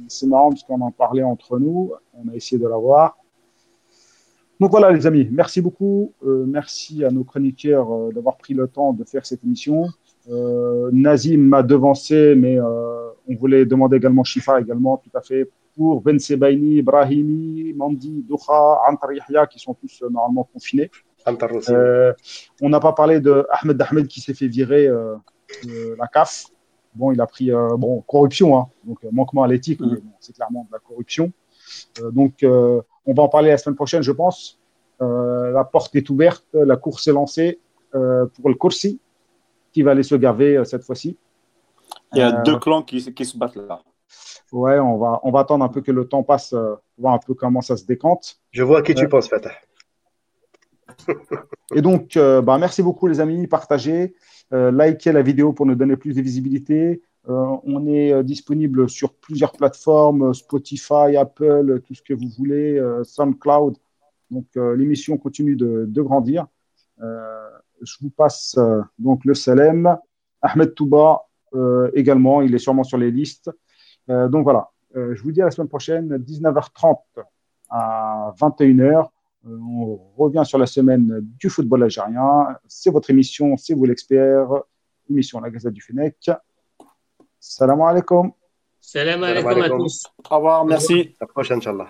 c'est 0.10 0.28
marrant 0.28 0.50
parce 0.50 0.64
qu'on 0.64 0.82
en 0.82 0.92
parlait 0.92 1.24
entre 1.24 1.58
nous. 1.58 1.94
On 2.14 2.30
a 2.32 2.36
essayé 2.36 2.62
de 2.62 2.68
l'avoir. 2.68 3.18
Donc 4.64 4.72
voilà, 4.72 4.94
les 4.94 5.06
amis, 5.06 5.28
merci 5.30 5.60
beaucoup. 5.60 6.14
Euh, 6.26 6.46
merci 6.48 7.04
à 7.04 7.12
nos 7.12 7.26
chroniqueurs 7.26 7.94
euh, 7.94 8.14
d'avoir 8.14 8.38
pris 8.38 8.54
le 8.54 8.70
temps 8.70 8.94
de 8.94 9.04
faire 9.04 9.26
cette 9.26 9.44
émission. 9.44 9.90
Euh, 10.30 10.90
Nazim 10.94 11.42
m'a 11.42 11.64
devancé, 11.64 12.34
mais 12.34 12.58
on 12.62 13.36
voulait 13.36 13.66
demander 13.66 13.98
également 13.98 14.24
Shifa, 14.24 14.62
également, 14.62 14.96
tout 15.04 15.10
à 15.18 15.20
fait, 15.20 15.50
pour 15.76 16.00
Ben 16.00 16.18
Sebaini, 16.18 16.82
Brahimi, 16.82 17.74
Mandi, 17.74 18.24
Doukha, 18.26 18.80
Antar 18.90 19.12
Yahya, 19.12 19.48
qui 19.48 19.60
sont 19.60 19.74
tous 19.74 20.02
normalement 20.10 20.48
confinés. 20.54 20.90
Antar 21.26 21.54
aussi. 21.54 21.74
On 22.62 22.70
n'a 22.70 22.80
pas 22.80 22.94
parlé 22.94 23.20
de 23.20 23.46
Ahmed 23.50 23.82
Ahmed 23.82 24.08
qui 24.08 24.22
s'est 24.22 24.34
fait 24.34 24.48
virer 24.48 24.88
de 24.88 25.98
la 26.00 26.08
CAF. 26.08 26.46
Bon, 26.96 27.12
il 27.12 27.20
a 27.20 27.28
pris 27.28 27.52
bon 27.78 28.00
corruption, 28.08 28.58
hein, 28.58 28.68
donc 28.86 29.00
manquement 29.12 29.44
à 29.44 29.48
l'éthique, 29.50 29.82
mais 29.82 29.98
bon, 29.98 30.14
c'est 30.22 30.34
clairement 30.34 30.66
de 30.70 30.74
la 30.74 30.80
corruption. 30.80 31.34
Euh, 32.02 32.12
donc, 32.12 32.44
euh, 32.44 32.82
on 33.06 33.14
va 33.14 33.24
en 33.24 33.30
parler 33.30 33.50
la 33.50 33.58
semaine 33.58 33.76
prochaine, 33.76 34.02
je 34.02 34.12
pense. 34.12 34.60
Euh, 35.02 35.52
la 35.52 35.64
porte 35.64 35.96
est 35.96 36.10
ouverte, 36.10 36.46
la 36.54 36.78
course 36.78 37.08
est 37.08 37.12
lancée 37.14 37.60
euh, 37.96 38.26
pour 38.28 38.50
le 38.50 38.56
Corsi, 38.56 39.00
qui 39.72 39.82
va 39.82 39.92
aller 39.92 40.04
se 40.04 40.16
gaver 40.16 40.58
euh, 40.58 40.64
cette 40.64 40.84
fois-ci. 40.84 41.18
Il 42.14 42.20
y 42.20 42.22
a 42.22 42.40
Euh, 42.40 42.44
deux 42.44 42.58
clans 42.60 42.84
qui, 42.84 43.14
qui 43.14 43.26
se 43.26 43.38
battent 43.38 43.56
là. 43.56 43.82
Ouais, 44.52 44.78
on 44.80 44.98
va, 44.98 45.20
on 45.24 45.32
va 45.32 45.40
attendre 45.40 45.66
un 45.66 45.70
peu 45.70 45.82
que 45.82 45.92
le 45.92 46.08
temps 46.08 46.24
passe, 46.24 46.54
euh, 46.54 46.76
voir 46.98 47.16
un 47.16 47.20
peu 47.20 47.34
comment 47.34 47.62
ça 47.62 47.76
se 47.76 47.86
décante. 47.86 48.38
Je 48.52 48.64
vois 48.64 48.80
à 48.80 48.82
qui 48.84 48.94
tu 48.94 49.08
penses, 49.10 49.28
Fatah. 49.30 49.52
Et 51.76 51.82
donc, 51.82 52.16
euh, 52.18 52.42
bah, 52.42 52.58
merci 52.60 52.84
beaucoup 52.84 53.08
les 53.08 53.20
amis, 53.20 53.48
partagez, 53.48 54.14
euh, 54.54 54.72
likez 54.72 55.12
la 55.12 55.24
vidéo 55.24 55.54
pour 55.54 55.66
nous 55.66 55.76
donner 55.76 55.98
plus 55.98 56.14
de 56.14 56.22
visibilité. 56.22 57.02
Euh, 57.30 57.58
on 57.64 57.88
est 57.88 58.12
euh, 58.12 58.24
disponible 58.24 58.90
sur 58.90 59.14
plusieurs 59.14 59.54
plateformes, 59.54 60.30
euh, 60.30 60.34
Spotify, 60.34 61.16
Apple, 61.18 61.82
tout 61.86 61.94
ce 61.94 62.02
que 62.02 62.14
vous 62.14 62.30
voulez, 62.38 62.82
SoundCloud. 63.04 63.78
Donc, 64.32 64.48
l'émission 64.56 65.18
continue 65.18 65.56
de, 65.56 66.02
grandir. 66.02 66.48
Je 67.00 67.98
vous 68.02 68.10
passe 68.10 68.58
donc 68.98 69.26
le 69.26 69.36
Salem. 69.36 69.96
Ahmed 70.42 70.74
Touba 70.74 71.28
également, 71.94 72.42
il 72.42 72.56
est 72.56 72.60
sûrement 72.60 72.84
sur 72.84 72.98
les 72.98 73.12
listes. 73.12 73.52
Donc 74.08 74.44
voilà, 74.44 74.72
je 74.96 75.22
vous 75.22 75.32
dis 75.32 75.42
à 75.42 75.46
la 75.46 75.52
semaine 75.52 75.68
prochaine, 75.68 76.18
19h30 76.18 76.98
à 77.70 78.34
21h. 78.40 79.10
Euh, 79.46 79.58
on 79.58 80.00
revient 80.16 80.44
sur 80.46 80.58
la 80.58 80.66
semaine 80.66 81.20
du 81.22 81.50
football 81.50 81.84
algérien. 81.84 82.48
C'est 82.68 82.90
votre 82.90 83.10
émission, 83.10 83.58
c'est 83.58 83.74
vous 83.74 83.86
l'expert. 83.86 84.48
Émission 85.10 85.40
La 85.42 85.50
Gazette 85.50 85.74
du 85.74 85.82
Fennec. 85.82 86.32
Salam 87.46 87.82
alaikum. 87.82 88.32
salam 88.80 89.22
alaikum 89.22 89.62
à 89.62 89.68
tous. 89.68 90.06
Au 90.32 90.36
revoir, 90.38 90.64
merci. 90.66 91.14
À 91.20 91.26
la 91.26 91.28
prochaine, 91.28 91.58
Inch'Allah. 91.58 91.82